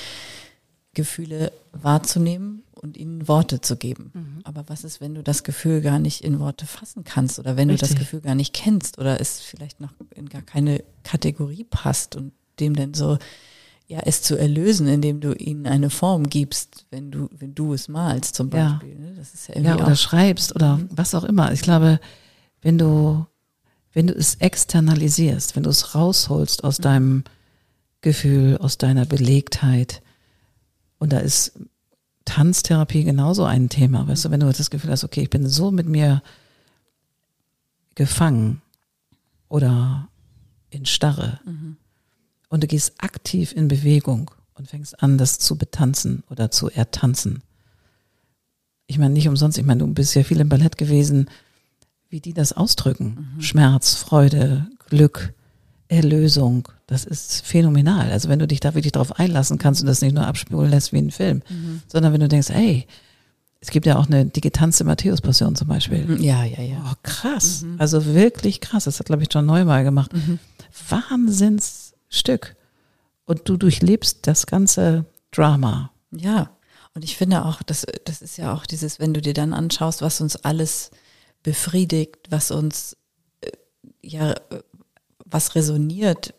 Gefühle 0.92 1.52
wahrzunehmen 1.72 2.64
und 2.72 2.96
ihnen 2.96 3.28
Worte 3.28 3.60
zu 3.60 3.76
geben. 3.76 4.10
Mhm. 4.12 4.40
Aber 4.42 4.68
was 4.68 4.82
ist, 4.82 5.00
wenn 5.00 5.14
du 5.14 5.22
das 5.22 5.44
Gefühl 5.44 5.80
gar 5.80 6.00
nicht 6.00 6.22
in 6.22 6.40
Worte 6.40 6.66
fassen 6.66 7.04
kannst 7.04 7.38
oder 7.38 7.56
wenn 7.56 7.68
du 7.68 7.74
Richtig. 7.74 7.90
das 7.90 7.98
Gefühl 7.98 8.20
gar 8.20 8.34
nicht 8.34 8.52
kennst 8.52 8.98
oder 8.98 9.20
es 9.20 9.40
vielleicht 9.40 9.80
noch 9.80 9.92
in 10.14 10.28
gar 10.28 10.42
keine 10.42 10.82
Kategorie 11.04 11.64
passt 11.64 12.16
und 12.16 12.32
dem 12.58 12.74
dann 12.74 12.92
so, 12.94 13.18
ja, 13.90 13.98
es 14.04 14.22
zu 14.22 14.36
erlösen, 14.38 14.86
indem 14.86 15.20
du 15.20 15.32
ihnen 15.34 15.66
eine 15.66 15.90
Form 15.90 16.28
gibst, 16.28 16.86
wenn 16.90 17.10
du, 17.10 17.28
wenn 17.36 17.56
du 17.56 17.74
es 17.74 17.88
malst 17.88 18.36
zum 18.36 18.48
Ja. 18.52 18.74
Beispiel. 18.74 18.96
Ne? 18.96 19.14
Das 19.16 19.34
ist 19.34 19.48
ja 19.48 19.56
irgendwie 19.56 19.78
ja 19.78 19.84
oder 19.84 19.96
schreibst 19.96 20.54
oder 20.54 20.78
was 20.90 21.12
auch 21.12 21.24
immer. 21.24 21.52
Ich 21.52 21.60
glaube, 21.62 21.98
wenn 22.62 22.78
du, 22.78 23.26
wenn 23.92 24.06
du 24.06 24.14
es 24.14 24.36
externalisierst, 24.36 25.56
wenn 25.56 25.64
du 25.64 25.70
es 25.70 25.96
rausholst 25.96 26.62
aus 26.62 26.76
deinem 26.76 27.24
Gefühl, 28.00 28.58
aus 28.58 28.78
deiner 28.78 29.06
Belegtheit, 29.06 30.02
und 31.00 31.12
da 31.12 31.18
ist 31.18 31.58
Tanztherapie 32.26 33.02
genauso 33.02 33.42
ein 33.44 33.68
Thema, 33.70 34.06
weißt 34.06 34.26
du, 34.26 34.30
wenn 34.30 34.38
du 34.38 34.52
das 34.52 34.70
Gefühl 34.70 34.92
hast, 34.92 35.02
okay, 35.02 35.22
ich 35.22 35.30
bin 35.30 35.48
so 35.48 35.72
mit 35.72 35.88
mir 35.88 36.22
gefangen 37.96 38.62
oder 39.48 40.08
in 40.70 40.86
Starre 40.86 41.40
und 42.50 42.62
du 42.62 42.66
gehst 42.66 42.92
aktiv 42.98 43.52
in 43.56 43.68
Bewegung 43.68 44.30
und 44.54 44.68
fängst 44.68 45.02
an, 45.02 45.16
das 45.16 45.38
zu 45.38 45.56
betanzen 45.56 46.22
oder 46.28 46.50
zu 46.50 46.68
ertanzen. 46.68 47.42
Ich 48.86 48.98
meine, 48.98 49.14
nicht 49.14 49.28
umsonst, 49.28 49.56
ich 49.56 49.64
meine, 49.64 49.80
du 49.80 49.86
bist 49.86 50.14
ja 50.14 50.22
viel 50.24 50.40
im 50.40 50.48
Ballett 50.50 50.76
gewesen, 50.76 51.30
wie 52.10 52.20
die 52.20 52.34
das 52.34 52.52
ausdrücken. 52.52 53.36
Schmerz, 53.38 53.94
Freude, 53.94 54.66
Glück, 54.90 55.32
Erlösung, 55.88 56.68
das 56.86 57.04
ist 57.04 57.46
phänomenal. 57.46 58.10
Also 58.10 58.28
wenn 58.28 58.40
du 58.40 58.48
dich 58.48 58.60
da 58.60 58.74
wirklich 58.74 58.92
drauf 58.92 59.18
einlassen 59.18 59.58
kannst 59.58 59.80
und 59.80 59.86
das 59.86 60.02
nicht 60.02 60.14
nur 60.14 60.26
abspulen 60.26 60.70
lässt 60.70 60.92
wie 60.92 60.98
ein 60.98 61.12
Film, 61.12 61.42
sondern 61.86 62.12
wenn 62.12 62.20
du 62.20 62.28
denkst, 62.28 62.48
hey, 62.50 62.86
es 63.60 63.70
gibt 63.70 63.86
ja 63.86 63.96
auch 63.96 64.06
eine 64.06 64.24
die 64.24 64.40
getanzte 64.40 64.84
Matthäus-Passion 64.84 65.54
zum 65.54 65.68
Beispiel. 65.68 66.16
ja, 66.20 66.44
ja, 66.44 66.62
ja. 66.62 66.82
Oh, 66.90 66.94
krass. 67.02 67.64
Also 67.78 68.06
wirklich 68.06 68.60
krass. 68.60 68.84
Das 68.84 68.98
hat, 68.98 69.06
glaube 69.06 69.22
ich, 69.22 69.28
John 69.30 69.46
Neumal 69.46 69.84
gemacht. 69.84 70.10
Wahnsinnsstück. 72.10 72.56
Und 73.24 73.48
du 73.48 73.56
durchlebst 73.56 74.26
das 74.26 74.46
ganze 74.46 75.04
Drama. 75.30 75.92
Ja, 76.10 76.56
und 76.94 77.04
ich 77.04 77.16
finde 77.16 77.44
auch, 77.44 77.62
das, 77.62 77.86
das 78.04 78.20
ist 78.22 78.36
ja 78.36 78.52
auch 78.52 78.66
dieses, 78.66 78.98
wenn 78.98 79.14
du 79.14 79.20
dir 79.20 79.34
dann 79.34 79.52
anschaust, 79.54 80.02
was 80.02 80.20
uns 80.20 80.34
alles 80.36 80.90
befriedigt, 81.44 82.16
was 82.30 82.50
uns, 82.50 82.96
äh, 83.40 83.50
ja, 84.02 84.34
was 85.24 85.54
resoniert, 85.54 86.34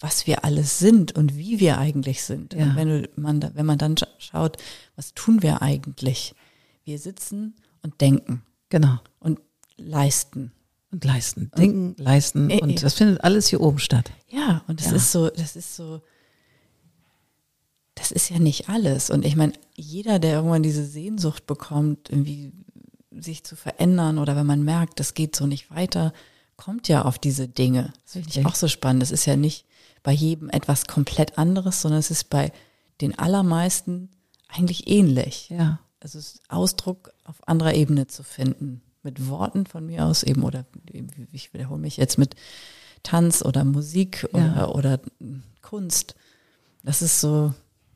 was 0.00 0.26
wir 0.26 0.44
alles 0.44 0.78
sind 0.78 1.16
und 1.16 1.36
wie 1.36 1.58
wir 1.60 1.78
eigentlich 1.78 2.22
sind. 2.24 2.52
Ja. 2.52 2.64
Und 2.64 2.76
wenn, 2.76 2.88
du, 2.88 3.08
man, 3.16 3.50
wenn 3.54 3.64
man 3.64 3.78
dann 3.78 3.94
scha- 3.94 4.08
schaut, 4.18 4.58
was 4.96 5.14
tun 5.14 5.42
wir 5.42 5.62
eigentlich? 5.62 6.34
Wir 6.84 6.98
sitzen 6.98 7.56
und 7.82 7.98
denken 8.02 8.42
Genau. 8.68 8.98
und 9.20 9.40
leisten. 9.78 10.52
Und 10.94 11.04
leisten. 11.04 11.50
Denken, 11.58 11.96
leisten. 12.00 12.50
Äh, 12.50 12.60
Und 12.62 12.80
das 12.84 12.94
findet 12.94 13.24
alles 13.24 13.48
hier 13.48 13.60
oben 13.60 13.80
statt. 13.80 14.12
Ja, 14.28 14.62
und 14.68 14.78
das 14.80 14.90
Ja. 14.90 14.96
ist 14.96 15.10
so, 15.10 15.28
das 15.28 15.56
ist 15.56 15.74
so, 15.74 16.00
das 17.96 18.12
ist 18.12 18.28
ja 18.30 18.38
nicht 18.38 18.68
alles. 18.68 19.10
Und 19.10 19.24
ich 19.24 19.34
meine, 19.34 19.54
jeder, 19.74 20.20
der 20.20 20.34
irgendwann 20.34 20.62
diese 20.62 20.84
Sehnsucht 20.84 21.46
bekommt, 21.48 22.10
irgendwie 22.10 22.52
sich 23.10 23.42
zu 23.42 23.56
verändern 23.56 24.18
oder 24.18 24.36
wenn 24.36 24.46
man 24.46 24.62
merkt, 24.62 25.00
das 25.00 25.14
geht 25.14 25.34
so 25.34 25.46
nicht 25.48 25.68
weiter, 25.70 26.12
kommt 26.56 26.86
ja 26.86 27.02
auf 27.02 27.18
diese 27.18 27.48
Dinge. 27.48 27.92
Das 28.04 28.12
finde 28.12 28.28
ich 28.30 28.46
auch 28.46 28.54
so 28.54 28.68
spannend. 28.68 29.02
Es 29.02 29.10
ist 29.10 29.26
ja 29.26 29.34
nicht 29.34 29.66
bei 30.04 30.12
jedem 30.12 30.48
etwas 30.50 30.86
komplett 30.86 31.38
anderes, 31.38 31.82
sondern 31.82 31.98
es 31.98 32.12
ist 32.12 32.30
bei 32.30 32.52
den 33.00 33.18
allermeisten 33.18 34.10
eigentlich 34.48 34.88
ähnlich. 34.88 35.48
Ja. 35.50 35.80
Also 35.98 36.20
es 36.20 36.34
ist 36.34 36.40
Ausdruck 36.48 37.12
auf 37.24 37.48
anderer 37.48 37.74
Ebene 37.74 38.06
zu 38.06 38.22
finden. 38.22 38.80
Mit 39.04 39.28
Worten 39.28 39.66
von 39.66 39.86
mir 39.86 40.06
aus 40.06 40.22
eben 40.22 40.42
oder 40.42 40.64
ich 41.30 41.52
wiederhole 41.54 41.80
mich 41.80 41.96
jetzt 41.98 42.18
mit 42.18 42.34
Tanz 43.02 43.42
oder 43.42 43.64
Musik 43.64 44.26
oder, 44.32 44.44
Ja. 44.56 44.68
oder 44.68 45.00
Kunst. 45.62 46.14
Das 46.82 47.02
ist 47.02 47.20
so, 47.20 47.52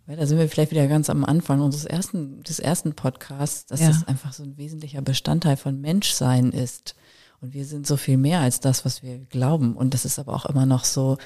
da 0.07 0.27
sind 0.27 0.39
wir 0.39 0.49
vielleicht 0.49 0.71
wieder 0.71 0.87
ganz 0.87 1.09
am 1.11 1.25
Anfang 1.25 1.61
unseres 1.63 1.87
ersten, 1.87 2.43
des 2.43 2.59
ersten 2.59 2.93
Podcasts, 2.95 3.67
dass 3.67 3.81
Ja. 3.81 3.89
das 3.89 4.07
einfach 4.07 4.33
so 4.35 4.43
ein 4.43 4.57
wesentlicher 4.59 5.01
Bestandteil 5.03 5.57
von 5.57 5.81
Menschsein 5.81 6.53
ist. 6.53 6.95
Und 7.41 7.55
wir 7.55 7.65
sind 7.65 7.87
so 7.87 7.97
viel 7.97 8.17
mehr 8.19 8.41
als 8.41 8.61
das, 8.61 8.85
was 8.85 9.03
wir 9.03 9.19
glauben. 9.19 9.77
Und 9.77 9.95
das 9.95 10.05
ist 10.05 10.19
aber 10.19 10.35
auch 10.35 10.45
immer 10.47 10.67
noch 10.67 10.85
so 10.85 11.17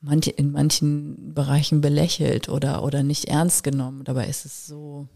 manche, 0.00 0.30
in 0.30 0.52
manchen 0.52 1.32
Bereichen 1.34 1.80
belächelt 1.80 2.48
oder, 2.48 2.82
oder 2.84 3.02
nicht 3.02 3.26
ernst 3.26 3.62
genommen. 3.64 4.04
Dabei 4.04 4.26
ist 4.26 4.44
es 4.44 4.66
so 4.66 5.08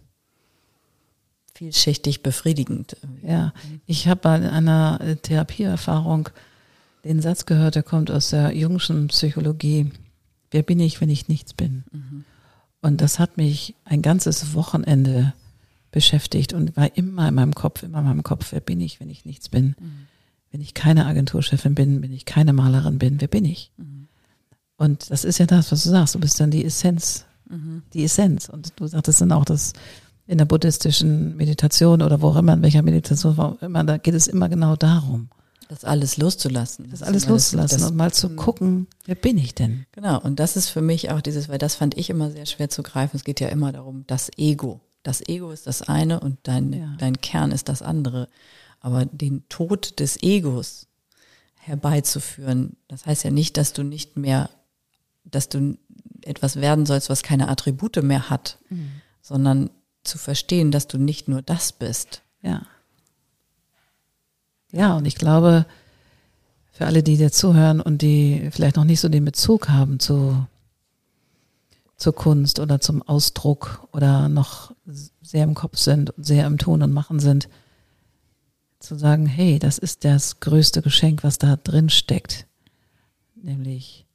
vielschichtig 1.61 2.23
befriedigend. 2.23 2.97
Ja. 3.23 3.53
Ich 3.85 4.09
habe 4.09 4.21
bei 4.23 4.51
einer 4.51 4.99
äh, 5.03 5.17
Therapieerfahrung 5.17 6.31
den 7.05 7.21
Satz 7.21 7.45
gehört, 7.45 7.75
der 7.75 7.83
kommt 7.83 8.11
aus 8.11 8.31
der 8.31 8.57
jungschen 8.57 9.09
Psychologie. 9.09 9.91
Wer 10.51 10.63
bin 10.63 10.81
ich, 10.81 11.03
wenn 11.03 11.11
ich 11.11 11.29
nichts 11.29 11.53
bin? 11.53 11.85
Und 12.81 13.03
das 13.03 13.19
hat 13.19 13.37
mich 13.37 13.75
ein 13.85 14.01
ganzes 14.01 14.55
Wochenende 14.55 15.35
beschäftigt 15.91 16.55
und 16.55 16.77
war 16.77 16.97
immer 16.97 17.29
in 17.29 17.35
meinem 17.35 17.55
Kopf, 17.55 17.83
immer 17.83 17.99
in 17.99 18.05
meinem 18.07 18.23
Kopf, 18.23 18.53
wer 18.53 18.61
bin 18.61 18.81
ich, 18.81 19.01
wenn 19.01 19.11
ich 19.11 19.25
nichts 19.25 19.49
bin? 19.49 19.77
Wenn 20.51 20.61
ich 20.61 20.75
keine 20.75 21.07
Agenturchefin 21.07 21.75
bin, 21.75 22.03
wenn 22.03 22.13
ich 22.13 22.25
keine 22.25 22.53
Malerin 22.53 22.99
bin, 22.99 23.21
wer 23.21 23.29
bin 23.29 23.45
ich? 23.45 23.71
Und 24.77 25.11
das 25.11 25.25
ist 25.25 25.39
ja 25.39 25.47
das, 25.47 25.73
was 25.73 25.85
du 25.85 25.91
sagst, 25.91 26.15
du 26.15 26.21
bist 26.21 26.41
dann 26.41 26.51
die 26.51 26.65
Essenz, 26.65 27.25
die 27.93 28.05
Essenz. 28.05 28.49
Und 28.49 28.73
du 28.77 28.87
sagtest 28.87 29.21
dann 29.21 29.33
auch, 29.33 29.45
dass 29.45 29.73
in 30.31 30.39
der 30.39 30.45
buddhistischen 30.45 31.37
Meditation 31.37 32.03
oder 32.03 32.21
wo 32.23 32.29
auch 32.29 32.37
immer, 32.37 32.53
in 32.55 32.63
welcher 32.63 32.83
Meditation, 32.83 33.37
wo 33.37 33.43
auch 33.43 33.63
immer, 33.63 33.83
da 33.85 33.97
geht 33.99 34.15
es 34.15 34.29
immer 34.29 34.49
genau 34.49 34.77
darum, 34.77 35.29
Das 35.69 35.85
alles 35.85 36.17
loszulassen. 36.19 36.89
das 36.91 37.03
alles 37.03 37.27
loszulassen 37.27 37.81
das- 37.81 37.91
und 37.91 37.97
mal 37.97 38.13
zu 38.13 38.31
gucken, 38.37 38.87
wer 39.07 39.17
bin 39.17 39.39
ich 39.39 39.55
denn? 39.57 39.87
Genau, 39.93 40.21
und 40.21 40.39
das 40.39 40.57
ist 40.57 40.69
für 40.69 40.83
mich 40.83 41.11
auch 41.11 41.21
dieses, 41.21 41.49
weil 41.49 41.59
das 41.59 41.75
fand 41.75 41.97
ich 41.99 42.11
immer 42.11 42.31
sehr 42.31 42.47
schwer 42.47 42.69
zu 42.71 42.83
greifen. 42.85 43.17
Es 43.17 43.25
geht 43.25 43.41
ja 43.41 43.49
immer 43.49 43.73
darum, 43.73 44.05
das 44.07 44.31
Ego. 44.37 44.81
Das 45.03 45.21
Ego 45.29 45.51
ist 45.51 45.67
das 45.67 45.83
eine 45.83 46.21
und 46.21 46.39
dein, 46.45 46.73
Ja. 46.75 46.95
dein 46.99 47.21
Kern 47.21 47.51
ist 47.51 47.69
das 47.69 47.83
andere. 47.83 48.29
Aber 48.81 49.07
den 49.07 49.43
Tod 49.49 49.99
des 49.99 50.23
Egos 50.23 50.87
herbeizuführen, 51.57 52.77
das 52.89 53.07
heißt 53.07 53.25
ja 53.25 53.31
nicht, 53.31 53.57
dass 53.57 53.73
du 53.73 53.83
nicht 53.83 54.17
mehr, 54.17 54.51
dass 55.25 55.49
du 55.49 55.77
etwas 56.23 56.57
werden 56.57 56.87
sollst, 56.87 57.11
was 57.11 57.23
keine 57.23 57.49
Attribute 57.49 58.03
mehr 58.03 58.31
hat, 58.31 58.59
sondern 59.23 59.71
zu 60.03 60.19
verstehen, 60.19 60.71
dass 60.71 60.87
du 60.87 60.99
nicht 60.99 61.29
nur 61.29 61.43
das 61.43 61.73
bist. 61.73 62.23
Ja. 62.43 62.63
Ja, 64.73 64.97
und 64.97 65.05
ich 65.05 65.17
glaube, 65.17 65.67
für 66.73 66.87
alle, 66.87 67.03
die 67.03 67.17
dir 67.17 67.33
zuhören 67.33 67.81
und 67.81 68.03
die 68.03 68.49
vielleicht 68.53 68.77
noch 68.77 68.85
nicht 68.85 69.01
so 69.01 69.09
den 69.09 69.25
Bezug 69.25 69.69
haben 69.69 69.99
zu, 69.99 70.47
zur 71.97 72.15
Kunst 72.15 72.59
oder 72.61 72.81
zum 72.81 73.03
Ausdruck 73.03 73.89
oder 73.93 74.29
noch 74.29 74.73
sehr 75.21 75.45
im 75.45 75.55
Kopf 75.55 75.77
sind 75.77 76.11
und 76.11 76.25
sehr 76.25 76.47
im 76.47 76.59
Tun 76.59 76.83
und 76.83 76.93
Machen 76.93 77.21
sind, 77.21 77.49
zu 78.79 78.97
sagen, 78.97 79.27
hey, 79.27 79.59
das 79.59 79.77
ist 79.77 80.05
das 80.05 80.41
größte 80.41 80.81
Geschenk, 80.81 81.23
was 81.23 81.37
da 81.37 81.57
drin 81.57 81.91
steckt. 81.91 82.47
Nämlich 83.35 84.07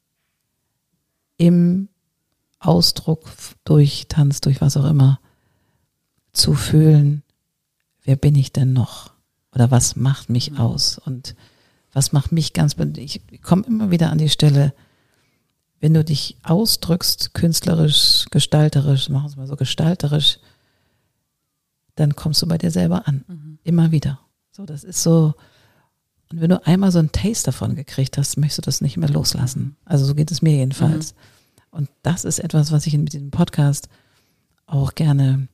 im 1.37 1.89
Ausdruck 2.59 3.29
durch 3.63 4.07
Tanz, 4.09 4.41
durch 4.41 4.61
was 4.61 4.77
auch 4.77 4.85
immer, 4.85 5.19
zu 6.35 6.53
fühlen, 6.53 7.23
wer 8.03 8.15
bin 8.15 8.35
ich 8.35 8.51
denn 8.51 8.73
noch? 8.73 9.11
Oder 9.53 9.71
was 9.71 9.95
macht 9.95 10.29
mich 10.29 10.59
aus? 10.59 10.97
Und 10.97 11.35
was 11.93 12.11
macht 12.11 12.31
mich 12.31 12.53
ganz, 12.53 12.75
ich 12.97 13.21
komme 13.41 13.65
immer 13.65 13.91
wieder 13.91 14.11
an 14.11 14.17
die 14.17 14.29
Stelle, 14.29 14.73
wenn 15.79 15.93
du 15.93 16.03
dich 16.03 16.37
ausdrückst, 16.43 17.33
künstlerisch, 17.33 18.25
gestalterisch, 18.31 19.09
machen 19.09 19.25
wir 19.25 19.29
es 19.29 19.35
mal 19.35 19.47
so 19.47 19.55
gestalterisch, 19.55 20.39
dann 21.95 22.15
kommst 22.15 22.41
du 22.41 22.47
bei 22.47 22.57
dir 22.57 22.71
selber 22.71 23.07
an. 23.07 23.23
Mhm. 23.27 23.59
Immer 23.63 23.91
wieder. 23.91 24.19
So, 24.51 24.65
das 24.65 24.83
ist 24.83 25.03
so, 25.03 25.35
und 26.31 26.41
wenn 26.41 26.49
du 26.49 26.65
einmal 26.65 26.91
so 26.91 26.99
ein 26.99 27.11
Taste 27.11 27.45
davon 27.45 27.75
gekriegt 27.75 28.17
hast, 28.17 28.37
möchtest 28.37 28.59
du 28.59 28.61
das 28.63 28.81
nicht 28.81 28.97
mehr 28.97 29.09
loslassen. 29.09 29.77
Also 29.85 30.05
so 30.05 30.15
geht 30.15 30.31
es 30.31 30.41
mir 30.41 30.53
jedenfalls. 30.53 31.13
Mhm. 31.13 31.17
Und 31.71 31.89
das 32.03 32.25
ist 32.25 32.39
etwas, 32.39 32.71
was 32.71 32.87
ich 32.87 32.97
mit 32.97 33.13
diesem 33.13 33.31
Podcast 33.31 33.89
auch 34.65 34.95
gerne 34.95 35.47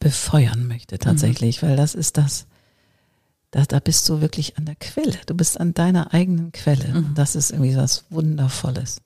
befeuern 0.00 0.66
möchte, 0.66 0.98
tatsächlich, 0.98 1.62
mhm. 1.62 1.66
weil 1.66 1.76
das 1.76 1.94
ist 1.94 2.16
das, 2.16 2.46
da, 3.50 3.64
da 3.64 3.80
bist 3.80 4.08
du 4.08 4.20
wirklich 4.20 4.58
an 4.58 4.66
der 4.66 4.76
Quelle. 4.76 5.18
Du 5.26 5.34
bist 5.34 5.58
an 5.58 5.74
deiner 5.74 6.12
eigenen 6.12 6.52
Quelle. 6.52 6.88
Mhm. 6.88 7.14
Das 7.14 7.34
ist 7.34 7.50
irgendwie 7.50 7.76
was 7.76 8.04
Wundervolles. 8.10 9.00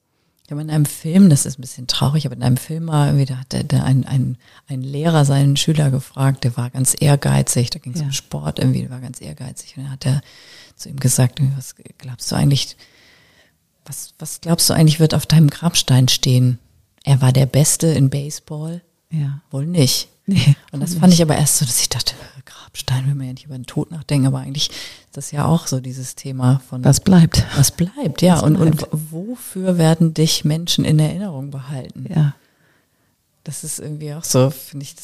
Ich 0.44 0.50
habe 0.50 0.60
in 0.60 0.70
einem 0.70 0.86
Film, 0.86 1.30
das 1.30 1.46
ist 1.46 1.58
ein 1.58 1.62
bisschen 1.62 1.86
traurig, 1.86 2.26
aber 2.26 2.34
in 2.34 2.42
einem 2.42 2.56
Film 2.56 2.86
mal 2.86 3.06
irgendwie, 3.06 3.26
da 3.26 3.38
hat 3.38 3.52
der, 3.52 3.62
der 3.62 3.84
ein, 3.84 4.04
ein, 4.04 4.36
ein 4.66 4.82
Lehrer 4.82 5.24
seinen 5.24 5.56
Schüler 5.56 5.90
gefragt, 5.90 6.42
der 6.44 6.56
war 6.56 6.68
ganz 6.70 6.96
ehrgeizig, 6.98 7.70
da 7.70 7.78
ging 7.78 7.92
es 7.92 8.00
ja. 8.00 8.06
um 8.06 8.12
Sport 8.12 8.58
irgendwie, 8.58 8.82
der 8.82 8.90
war 8.90 9.00
ganz 9.00 9.20
ehrgeizig. 9.20 9.76
Und 9.76 9.84
dann 9.84 9.92
hat 9.92 10.04
er 10.04 10.20
zu 10.74 10.88
ihm 10.88 10.98
gesagt, 10.98 11.40
was 11.56 11.76
glaubst 11.98 12.30
du 12.30 12.36
eigentlich, 12.36 12.76
was, 13.84 14.14
was 14.18 14.40
glaubst 14.40 14.68
du 14.68 14.74
eigentlich 14.74 14.98
wird 14.98 15.14
auf 15.14 15.26
deinem 15.26 15.48
Grabstein 15.48 16.08
stehen? 16.08 16.58
Er 17.04 17.20
war 17.20 17.32
der 17.32 17.46
Beste 17.46 17.86
in 17.86 18.10
Baseball? 18.10 18.82
Ja. 19.10 19.40
Wohl 19.50 19.66
nicht. 19.66 20.08
Nee, 20.26 20.56
und 20.70 20.80
das 20.80 20.94
fand 20.94 21.12
ich 21.12 21.20
aber 21.20 21.36
erst 21.36 21.58
so, 21.58 21.64
dass 21.64 21.80
ich 21.80 21.88
dachte, 21.88 22.14
Grabstein 22.72 23.06
will 23.06 23.14
man 23.14 23.26
ja 23.26 23.32
nicht 23.32 23.46
über 23.46 23.56
den 23.56 23.66
Tod 23.66 23.90
nachdenken, 23.90 24.26
aber 24.26 24.38
eigentlich 24.38 24.70
ist 24.70 25.16
das 25.16 25.30
ja 25.30 25.44
auch 25.44 25.66
so 25.66 25.80
dieses 25.80 26.14
Thema 26.14 26.62
von. 26.68 26.84
Was 26.84 27.00
bleibt? 27.00 27.44
Was 27.56 27.70
bleibt, 27.70 28.22
ja. 28.22 28.36
Was 28.36 28.42
und, 28.42 28.56
bleibt. 28.56 28.84
und 28.84 29.12
wofür 29.12 29.78
werden 29.78 30.14
dich 30.14 30.44
Menschen 30.44 30.84
in 30.84 30.98
Erinnerung 30.98 31.50
behalten? 31.50 32.06
Ja. 32.08 32.34
Das 33.44 33.64
ist 33.64 33.78
irgendwie 33.80 34.14
auch 34.14 34.24
so, 34.24 34.50
finde 34.50 34.84
ich, 34.84 34.94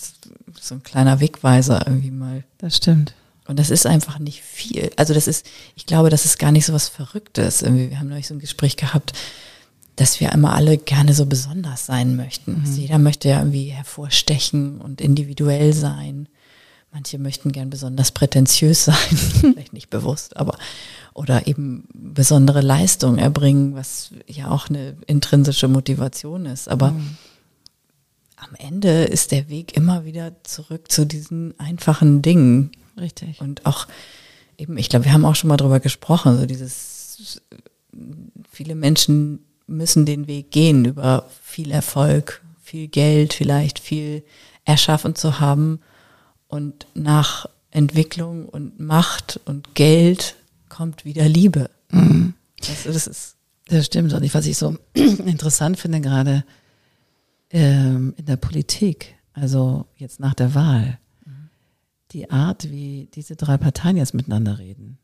so 0.60 0.76
ein 0.76 0.82
kleiner 0.82 1.20
Wegweiser 1.20 1.86
irgendwie 1.86 2.10
mal. 2.10 2.44
Das 2.58 2.76
stimmt. 2.76 3.14
Und 3.46 3.58
das 3.58 3.70
ist 3.70 3.86
einfach 3.86 4.18
nicht 4.18 4.42
viel. 4.42 4.90
Also 4.96 5.14
das 5.14 5.26
ist, 5.26 5.46
ich 5.74 5.86
glaube, 5.86 6.10
das 6.10 6.24
ist 6.24 6.38
gar 6.38 6.52
nicht 6.52 6.66
so 6.66 6.72
was 6.72 6.88
Verrücktes. 6.88 7.62
Irgendwie, 7.62 7.90
wir 7.90 7.98
haben 7.98 8.08
neulich 8.08 8.28
so 8.28 8.34
ein 8.34 8.40
Gespräch 8.40 8.76
gehabt, 8.76 9.12
dass 9.98 10.20
wir 10.20 10.32
immer 10.32 10.54
alle 10.54 10.78
gerne 10.78 11.12
so 11.12 11.26
besonders 11.26 11.86
sein 11.86 12.16
möchten. 12.16 12.52
Mhm. 12.52 12.60
Also 12.64 12.80
jeder 12.80 12.98
möchte 12.98 13.28
ja 13.28 13.38
irgendwie 13.38 13.66
hervorstechen 13.66 14.80
und 14.80 15.00
individuell 15.00 15.72
sein. 15.72 16.28
Manche 16.92 17.18
möchten 17.18 17.52
gern 17.52 17.68
besonders 17.68 18.12
prätentiös 18.12 18.84
sein, 18.86 19.16
vielleicht 19.40 19.72
nicht 19.72 19.90
bewusst, 19.90 20.36
aber 20.36 20.56
oder 21.14 21.48
eben 21.48 21.88
besondere 21.92 22.60
Leistung 22.60 23.18
erbringen, 23.18 23.74
was 23.74 24.12
ja 24.28 24.50
auch 24.50 24.68
eine 24.68 24.96
intrinsische 25.06 25.66
Motivation 25.66 26.46
ist. 26.46 26.68
Aber 26.68 26.92
mhm. 26.92 27.16
am 28.36 28.54
Ende 28.56 29.04
ist 29.04 29.32
der 29.32 29.48
Weg 29.48 29.76
immer 29.76 30.04
wieder 30.04 30.32
zurück 30.44 30.92
zu 30.92 31.04
diesen 31.04 31.58
einfachen 31.58 32.22
Dingen. 32.22 32.70
Richtig. 32.96 33.40
Und 33.40 33.66
auch 33.66 33.88
eben, 34.58 34.78
ich 34.78 34.88
glaube, 34.88 35.06
wir 35.06 35.12
haben 35.12 35.24
auch 35.24 35.34
schon 35.34 35.48
mal 35.48 35.56
drüber 35.56 35.80
gesprochen, 35.80 36.38
so 36.38 36.46
dieses 36.46 37.42
viele 38.52 38.76
Menschen 38.76 39.40
müssen 39.68 40.06
den 40.06 40.26
Weg 40.26 40.50
gehen, 40.50 40.84
über 40.84 41.28
viel 41.42 41.70
Erfolg, 41.70 42.42
viel 42.60 42.88
Geld, 42.88 43.32
vielleicht 43.32 43.78
viel 43.78 44.24
erschaffen 44.64 45.14
zu 45.14 45.40
haben. 45.40 45.80
Und 46.48 46.86
nach 46.94 47.46
Entwicklung 47.70 48.48
und 48.48 48.80
Macht 48.80 49.40
und 49.44 49.74
Geld 49.74 50.36
kommt 50.68 51.04
wieder 51.04 51.28
Liebe. 51.28 51.70
Mhm. 51.90 52.34
Also 52.66 52.92
das 52.92 53.06
ist 53.06 53.36
das 53.68 53.86
stimmt. 53.86 54.12
Und 54.14 54.34
was 54.34 54.46
ich 54.46 54.56
so 54.56 54.76
interessant 54.94 55.78
finde 55.78 56.00
gerade 56.00 56.44
ähm, 57.50 58.14
in 58.16 58.24
der 58.24 58.36
Politik, 58.36 59.14
also 59.34 59.86
jetzt 59.96 60.20
nach 60.20 60.34
der 60.34 60.54
Wahl, 60.54 60.98
mhm. 61.24 61.50
die 62.12 62.30
Art, 62.30 62.70
wie 62.70 63.08
diese 63.14 63.36
drei 63.36 63.58
Parteien 63.58 63.98
jetzt 63.98 64.14
miteinander 64.14 64.58
reden 64.58 64.98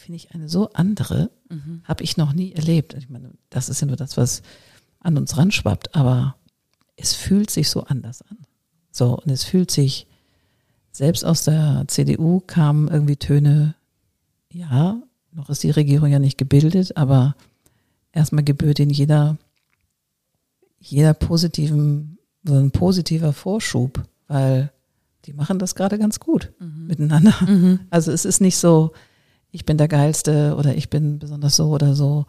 finde 0.00 0.16
ich 0.16 0.34
eine 0.34 0.48
so 0.48 0.70
andere, 0.72 1.30
mhm. 1.48 1.82
habe 1.84 2.02
ich 2.02 2.16
noch 2.16 2.32
nie 2.32 2.52
erlebt. 2.52 2.94
Ich 2.94 3.08
meine, 3.08 3.30
das 3.50 3.68
ist 3.68 3.80
ja 3.80 3.86
nur 3.86 3.96
das, 3.96 4.16
was 4.16 4.42
an 4.98 5.16
uns 5.16 5.36
ranschwappt, 5.36 5.94
aber 5.94 6.36
es 6.96 7.14
fühlt 7.14 7.50
sich 7.50 7.68
so 7.68 7.84
anders 7.84 8.22
an. 8.22 8.38
So, 8.90 9.18
und 9.18 9.30
es 9.30 9.44
fühlt 9.44 9.70
sich, 9.70 10.06
selbst 10.92 11.24
aus 11.24 11.44
der 11.44 11.84
CDU 11.86 12.40
kamen 12.40 12.88
irgendwie 12.88 13.16
Töne, 13.16 13.76
ja, 14.52 15.00
noch 15.32 15.48
ist 15.48 15.62
die 15.62 15.70
Regierung 15.70 16.10
ja 16.10 16.18
nicht 16.18 16.38
gebildet, 16.38 16.96
aber 16.96 17.36
erstmal 18.12 18.42
gebührt 18.42 18.80
in 18.80 18.90
jeder, 18.90 19.38
jeder 20.78 21.14
positiven, 21.14 22.18
so 22.42 22.54
ein 22.54 22.72
positiver 22.72 23.32
Vorschub, 23.32 24.02
weil 24.26 24.72
die 25.26 25.32
machen 25.32 25.58
das 25.58 25.74
gerade 25.74 25.98
ganz 25.98 26.18
gut 26.18 26.52
mhm. 26.58 26.86
miteinander. 26.88 27.34
Mhm. 27.46 27.80
Also 27.90 28.10
es 28.10 28.24
ist 28.24 28.40
nicht 28.40 28.56
so, 28.56 28.92
ich 29.50 29.64
bin 29.64 29.78
der 29.78 29.88
Geilste 29.88 30.54
oder 30.56 30.74
ich 30.76 30.90
bin 30.90 31.18
besonders 31.18 31.56
so 31.56 31.70
oder 31.70 31.94
so, 31.94 32.26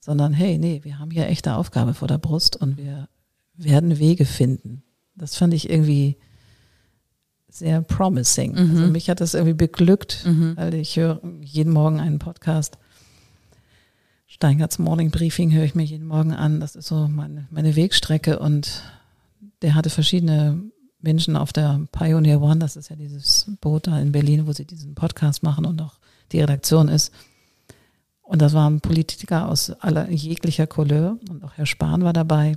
sondern 0.00 0.32
hey, 0.32 0.58
nee, 0.58 0.80
wir 0.84 0.98
haben 0.98 1.10
hier 1.10 1.26
echte 1.26 1.54
Aufgabe 1.54 1.94
vor 1.94 2.08
der 2.08 2.18
Brust 2.18 2.56
und 2.56 2.76
wir 2.76 3.08
werden 3.56 3.98
Wege 3.98 4.24
finden. 4.24 4.82
Das 5.14 5.36
fand 5.36 5.54
ich 5.54 5.70
irgendwie 5.70 6.16
sehr 7.48 7.80
promising. 7.80 8.52
Mhm. 8.52 8.76
Also 8.76 8.92
mich 8.92 9.10
hat 9.10 9.20
das 9.20 9.34
irgendwie 9.34 9.54
beglückt, 9.54 10.24
mhm. 10.26 10.56
weil 10.56 10.74
ich 10.74 10.96
höre 10.96 11.20
jeden 11.40 11.72
Morgen 11.72 12.00
einen 12.00 12.18
Podcast. 12.18 12.78
Steingarts 14.26 14.78
Morning 14.78 15.10
Briefing 15.10 15.52
höre 15.52 15.64
ich 15.64 15.74
mir 15.74 15.84
jeden 15.84 16.06
Morgen 16.06 16.32
an. 16.32 16.60
Das 16.60 16.76
ist 16.76 16.88
so 16.88 17.08
meine, 17.08 17.46
meine 17.50 17.74
Wegstrecke 17.76 18.38
und 18.38 18.82
der 19.62 19.74
hatte 19.74 19.90
verschiedene 19.90 20.60
Menschen 21.00 21.36
auf 21.36 21.52
der 21.52 21.80
Pioneer 21.92 22.42
One, 22.42 22.58
das 22.58 22.76
ist 22.76 22.90
ja 22.90 22.96
dieses 22.96 23.50
Boot 23.60 23.86
da 23.86 23.98
in 24.00 24.12
Berlin, 24.12 24.46
wo 24.46 24.52
sie 24.52 24.64
diesen 24.64 24.94
Podcast 24.94 25.42
machen 25.42 25.64
und 25.64 25.80
auch 25.80 25.98
die 26.32 26.40
Redaktion 26.40 26.88
ist. 26.88 27.12
Und 28.22 28.42
das 28.42 28.54
waren 28.54 28.80
Politiker 28.80 29.48
aus 29.48 29.70
aller 29.70 30.10
jeglicher 30.10 30.66
Couleur 30.66 31.16
und 31.30 31.44
auch 31.44 31.52
Herr 31.54 31.66
Spahn 31.66 32.02
war 32.02 32.12
dabei. 32.12 32.56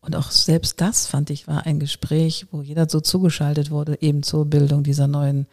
Und 0.00 0.14
auch 0.14 0.30
selbst 0.30 0.80
das 0.80 1.08
fand 1.08 1.30
ich 1.30 1.48
war 1.48 1.66
ein 1.66 1.80
Gespräch, 1.80 2.46
wo 2.52 2.62
jeder 2.62 2.88
so 2.88 3.00
zugeschaltet 3.00 3.72
wurde, 3.72 4.00
eben 4.00 4.22
zur 4.22 4.46
Bildung 4.46 4.84
dieser 4.84 5.08
neuen 5.08 5.48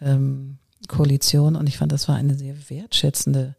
ähm, 0.00 0.56
Koalition. 0.88 1.54
Und 1.54 1.68
ich 1.68 1.76
fand, 1.76 1.92
das 1.92 2.08
war 2.08 2.16
eine 2.16 2.34
sehr 2.34 2.56
wertschätzende 2.70 3.54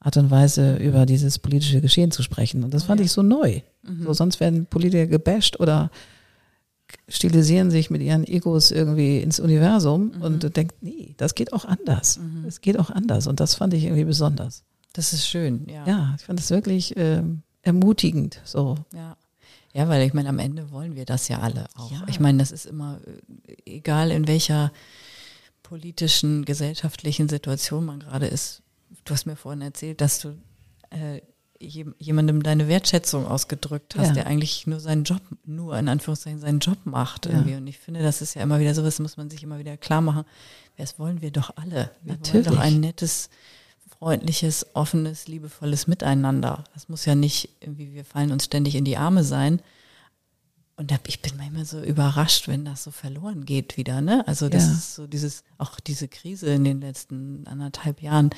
Art 0.00 0.16
und 0.16 0.32
Weise, 0.32 0.76
über 0.76 1.06
dieses 1.06 1.38
politische 1.38 1.80
Geschehen 1.80 2.10
zu 2.10 2.24
sprechen. 2.24 2.64
Und 2.64 2.74
das 2.74 2.84
fand 2.84 2.98
ja. 3.00 3.04
ich 3.04 3.12
so 3.12 3.22
neu. 3.22 3.60
Mhm. 3.82 4.02
So, 4.02 4.12
sonst 4.12 4.40
werden 4.40 4.66
Politiker 4.66 5.06
gebasht 5.06 5.60
oder 5.60 5.92
stilisieren 7.08 7.70
sich 7.70 7.90
mit 7.90 8.02
ihren 8.02 8.26
Egos 8.26 8.70
irgendwie 8.70 9.18
ins 9.20 9.40
Universum 9.40 10.12
mhm. 10.16 10.22
und 10.22 10.56
denkt, 10.56 10.82
nee, 10.82 11.14
das 11.16 11.34
geht 11.34 11.52
auch 11.52 11.64
anders. 11.64 12.18
Mhm. 12.18 12.44
Es 12.46 12.60
geht 12.60 12.78
auch 12.78 12.90
anders. 12.90 13.26
Und 13.26 13.40
das 13.40 13.54
fand 13.54 13.74
ich 13.74 13.84
irgendwie 13.84 14.04
besonders. 14.04 14.64
Das 14.92 15.12
ist 15.12 15.28
schön, 15.28 15.66
ja. 15.68 15.86
Ja, 15.86 16.14
ich 16.18 16.24
fand 16.24 16.40
es 16.40 16.50
wirklich 16.50 16.96
äh, 16.96 17.22
ermutigend. 17.62 18.40
So. 18.44 18.76
Ja. 18.94 19.16
Ja, 19.74 19.88
weil 19.88 20.06
ich 20.06 20.14
meine, 20.14 20.30
am 20.30 20.38
Ende 20.38 20.70
wollen 20.70 20.96
wir 20.96 21.04
das 21.04 21.28
ja 21.28 21.40
alle 21.40 21.66
auch. 21.76 21.92
Ja. 21.92 22.02
Ich 22.08 22.20
meine, 22.20 22.38
das 22.38 22.50
ist 22.50 22.66
immer, 22.66 23.00
äh, 23.46 23.56
egal 23.66 24.10
in 24.10 24.26
welcher 24.26 24.72
politischen, 25.62 26.44
gesellschaftlichen 26.44 27.28
Situation 27.28 27.84
man 27.84 28.00
gerade 28.00 28.26
ist. 28.26 28.62
Du 29.04 29.12
hast 29.12 29.26
mir 29.26 29.36
vorhin 29.36 29.60
erzählt, 29.60 30.00
dass 30.00 30.20
du 30.20 30.30
äh, 30.90 31.20
jemandem 31.60 32.42
deine 32.42 32.68
Wertschätzung 32.68 33.26
ausgedrückt 33.26 33.96
hast, 33.96 34.08
ja. 34.08 34.14
der 34.14 34.26
eigentlich 34.26 34.66
nur 34.66 34.80
seinen 34.80 35.04
Job, 35.04 35.20
nur 35.44 35.76
in 35.76 35.88
Anführungszeichen 35.88 36.40
seinen 36.40 36.60
Job 36.60 36.78
macht 36.84 37.26
irgendwie. 37.26 37.52
Ja. 37.52 37.56
Und 37.58 37.66
ich 37.66 37.78
finde, 37.78 38.02
das 38.02 38.22
ist 38.22 38.34
ja 38.34 38.42
immer 38.42 38.60
wieder 38.60 38.74
so, 38.74 38.82
das 38.82 39.00
muss 39.00 39.16
man 39.16 39.28
sich 39.28 39.42
immer 39.42 39.58
wieder 39.58 39.76
klar 39.76 40.00
machen. 40.00 40.24
Das 40.76 40.98
wollen 40.98 41.20
wir 41.20 41.32
doch 41.32 41.56
alle. 41.56 41.90
Wir 42.02 42.14
Natürlich. 42.14 42.46
wollen 42.46 42.56
doch 42.56 42.62
ein 42.62 42.80
nettes, 42.80 43.28
freundliches, 43.98 44.66
offenes, 44.74 45.26
liebevolles 45.26 45.88
Miteinander. 45.88 46.64
Das 46.74 46.88
muss 46.88 47.04
ja 47.04 47.16
nicht 47.16 47.50
irgendwie, 47.60 47.92
wir 47.92 48.04
fallen 48.04 48.30
uns 48.30 48.44
ständig 48.44 48.76
in 48.76 48.84
die 48.84 48.96
Arme 48.96 49.24
sein. 49.24 49.60
Und 50.76 50.92
ich 51.08 51.20
bin 51.20 51.36
manchmal 51.36 51.64
so 51.64 51.82
überrascht, 51.82 52.46
wenn 52.46 52.64
das 52.64 52.84
so 52.84 52.92
verloren 52.92 53.44
geht 53.44 53.76
wieder, 53.76 54.00
ne? 54.00 54.22
Also 54.28 54.48
das 54.48 54.66
ja. 54.66 54.72
ist 54.74 54.94
so 54.94 55.08
dieses, 55.08 55.42
auch 55.58 55.80
diese 55.80 56.06
Krise 56.06 56.46
in 56.50 56.62
den 56.62 56.80
letzten 56.80 57.48
anderthalb 57.48 58.00
Jahren, 58.00 58.30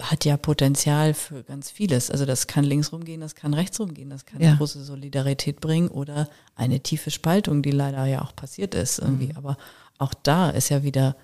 hat 0.00 0.24
ja 0.24 0.36
Potenzial 0.36 1.14
für 1.14 1.42
ganz 1.42 1.70
vieles. 1.70 2.10
Also 2.10 2.26
das 2.26 2.46
kann 2.46 2.64
links 2.64 2.92
rumgehen, 2.92 3.20
das 3.20 3.34
kann 3.34 3.54
rechts 3.54 3.80
rumgehen, 3.80 4.10
das 4.10 4.26
kann 4.26 4.40
ja. 4.40 4.54
große 4.54 4.84
Solidarität 4.84 5.60
bringen 5.60 5.88
oder 5.88 6.28
eine 6.54 6.80
tiefe 6.80 7.10
Spaltung, 7.10 7.62
die 7.62 7.70
leider 7.70 8.04
ja 8.04 8.22
auch 8.22 8.36
passiert 8.36 8.74
ist 8.74 8.98
irgendwie. 8.98 9.28
Mhm. 9.28 9.36
Aber 9.36 9.56
auch 9.98 10.14
da 10.14 10.50
ist 10.50 10.68
ja 10.68 10.82
wieder 10.82 11.16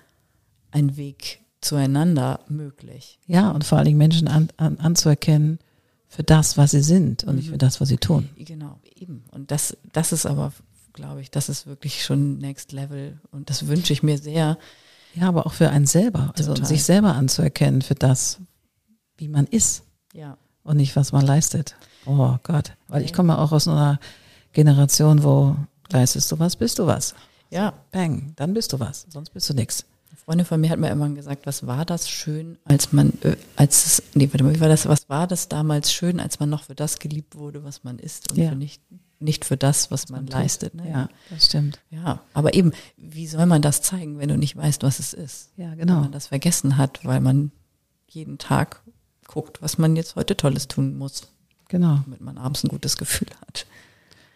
ein 0.71 0.97
Weg 0.97 1.41
zueinander 1.61 2.39
möglich. 2.47 3.19
Ja, 3.27 3.51
und 3.51 3.63
vor 3.63 3.77
allen 3.77 3.85
Dingen 3.85 3.97
Menschen 3.97 4.27
an, 4.27 4.49
an, 4.57 4.79
anzuerkennen 4.79 5.59
für 6.07 6.23
das, 6.23 6.57
was 6.57 6.71
sie 6.71 6.81
sind 6.81 7.23
und 7.23 7.31
mhm. 7.31 7.35
nicht 7.37 7.49
für 7.49 7.57
das, 7.57 7.79
was 7.79 7.89
sie 7.89 7.97
tun. 7.97 8.29
Genau, 8.37 8.79
eben. 8.95 9.23
Und 9.31 9.51
das, 9.51 9.77
das 9.91 10.11
ist 10.11 10.25
aber, 10.25 10.51
glaube 10.93 11.21
ich, 11.21 11.31
das 11.31 11.49
ist 11.49 11.67
wirklich 11.67 12.03
schon 12.03 12.37
Next 12.39 12.71
Level. 12.71 13.19
Und 13.31 13.49
das 13.49 13.67
wünsche 13.67 13.93
ich 13.93 14.03
mir 14.03 14.17
sehr, 14.17 14.57
Ja, 15.15 15.27
aber 15.27 15.45
auch 15.45 15.53
für 15.53 15.69
einen 15.69 15.85
selber, 15.85 16.33
also 16.35 16.53
Total. 16.53 16.67
sich 16.67 16.83
selber 16.83 17.15
anzuerkennen 17.15 17.81
für 17.81 17.95
das, 17.95 18.39
wie 19.23 19.29
man 19.29 19.45
ist 19.47 19.83
Ja. 20.13 20.37
und 20.63 20.75
nicht, 20.75 20.97
was 20.97 21.13
man 21.13 21.25
leistet. 21.25 21.75
Oh 22.05 22.35
Gott, 22.43 22.73
weil 22.89 23.03
ich 23.03 23.13
komme 23.13 23.37
auch 23.37 23.53
aus 23.53 23.69
einer 23.69 23.99
Generation, 24.51 25.23
wo 25.23 25.55
leistest 25.89 26.29
du 26.31 26.39
was, 26.39 26.57
bist 26.57 26.77
du 26.77 26.85
was. 26.85 27.15
Ja, 27.49 27.73
Bang, 27.91 28.33
dann 28.35 28.53
bist 28.53 28.73
du 28.73 28.79
was, 28.81 29.05
sonst 29.09 29.29
bist 29.29 29.49
du 29.49 29.53
nix. 29.53 29.85
Eine 30.09 30.17
Freundin 30.17 30.45
von 30.45 30.59
mir 30.61 30.69
hat 30.71 30.79
mir 30.79 30.89
immer 30.89 31.07
gesagt, 31.09 31.45
was 31.45 31.65
war 31.65 31.85
das 31.85 32.09
schön, 32.09 32.57
als 32.65 32.91
man, 32.91 33.13
äh, 33.21 33.37
als 33.55 33.85
es, 33.85 34.03
nee, 34.13 34.27
warte 34.31 34.43
mal, 34.43 34.53
wie 34.53 34.59
war 34.59 34.67
das, 34.67 34.85
was 34.89 35.07
war 35.07 35.25
das 35.25 35.47
damals 35.47 35.93
schön, 35.93 36.19
als 36.19 36.39
man 36.41 36.49
noch 36.49 36.63
für 36.63 36.75
das 36.75 36.99
geliebt 36.99 37.35
wurde, 37.37 37.63
was 37.63 37.85
man 37.85 37.97
ist 37.97 38.29
und 38.31 38.37
Ja. 38.37 38.49
für 38.49 38.55
nicht, 38.55 38.81
nicht 39.19 39.45
für 39.45 39.55
das, 39.55 39.89
was 39.89 40.09
man, 40.09 40.27
leistet. 40.27 40.75
Ne? 40.75 40.89
Ja, 40.89 41.09
das 41.29 41.45
stimmt. 41.45 41.79
ja, 41.89 42.19
aber 42.33 42.53
eben, 42.55 42.73
wie 42.97 43.27
soll 43.27 43.45
man 43.45 43.61
das 43.61 43.81
zeigen, 43.81 44.19
wenn 44.19 44.27
du 44.27 44.37
nicht 44.37 44.57
weißt, 44.57 44.83
was 44.83 44.99
es 44.99 45.13
ist? 45.13 45.51
Ja, 45.55 45.71
Wenn 45.71 45.79
genau. 45.87 46.01
man 46.01 46.11
das 46.11 46.27
vergessen 46.27 46.75
hat, 46.77 46.99
weil 47.05 47.21
man 47.21 47.51
jeden 48.09 48.37
Tag 48.37 48.81
guckt, 49.33 49.61
was 49.61 49.77
man 49.77 49.95
jetzt 49.95 50.15
heute 50.15 50.37
Tolles 50.37 50.67
tun 50.67 50.97
muss, 50.97 51.27
Genau. 51.69 51.99
damit 52.05 52.21
man 52.21 52.37
abends 52.37 52.63
ein 52.63 52.67
gutes 52.69 52.97
Gefühl 52.97 53.29
hat. 53.47 53.65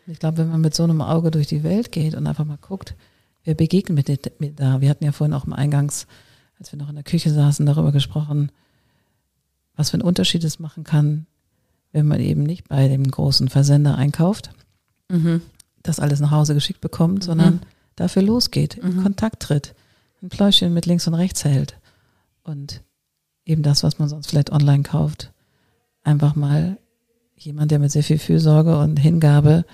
Ich 0.08 0.20
glaube, 0.20 0.38
wenn 0.39 0.50
man 0.50 0.62
mit 0.62 0.74
so 0.74 0.84
einem 0.84 1.02
Auge 1.02 1.32
durch 1.32 1.48
die 1.48 1.64
Welt 1.64 1.91
geht 1.91 2.16
und 2.16 2.26
einfach 2.28 2.45
mal 2.45 2.58
guckt, 2.58 2.95
wer 3.43 3.54
begegnet 3.56 4.08
mir, 4.08 4.18
mir 4.39 4.54
da. 4.54 4.82
Wir 4.82 4.89
hatten 4.89 5.04
ja 5.04 5.12
vorhin 5.12 5.34
auch 5.34 5.45
im 5.45 5.54
Eingangs, 5.54 6.08
als 6.60 6.72
wir 6.72 6.80
noch 6.80 6.89
in 6.89 6.95
der 6.95 7.04
Küche 7.04 7.30
saßen, 7.32 7.66
darüber 7.66 7.91
gesprochen, 7.91 8.52
was 9.76 9.89
für 9.91 9.95
einen 9.95 10.04
Unterschied 10.04 10.43
es 10.43 10.60
machen 10.60 10.84
kann, 10.84 11.28
wenn 11.91 12.08
man 12.08 12.20
eben 12.20 12.43
nicht 12.43 12.68
bei 12.68 12.88
dem 12.88 13.04
großen 13.10 13.50
Versender 13.50 13.95
einkauft, 13.98 14.52
das 15.84 16.00
alles 16.00 16.20
nach 16.20 16.32
Hause 16.32 16.54
geschickt 16.54 16.82
bekommt, 16.82 17.24
sondern 17.24 17.62
dafür 17.95 18.22
losgeht, 18.24 18.76
in 18.76 19.04
Kontakt 19.04 19.41
tritt, 19.43 19.76
ein 20.24 20.30
Pläuschchen 20.30 20.74
mit 20.74 20.86
links 20.86 21.08
und 21.08 21.14
rechts 21.14 21.43
hält 21.45 21.78
und 22.43 22.82
eben 23.48 23.64
das, 23.64 23.84
was 23.84 23.98
man 24.00 24.10
sonst 24.10 24.28
vielleicht 24.30 24.52
online 24.52 24.84
kauft, 24.84 25.32
einfach 26.04 26.36
mal 26.36 26.78
jemand, 27.36 27.72
der 27.72 27.80
mit 27.80 27.91
sehr 27.91 28.04
viel 28.04 28.20
Fürsorge 28.20 28.78
und 28.80 28.98
Hingabe 28.98 29.66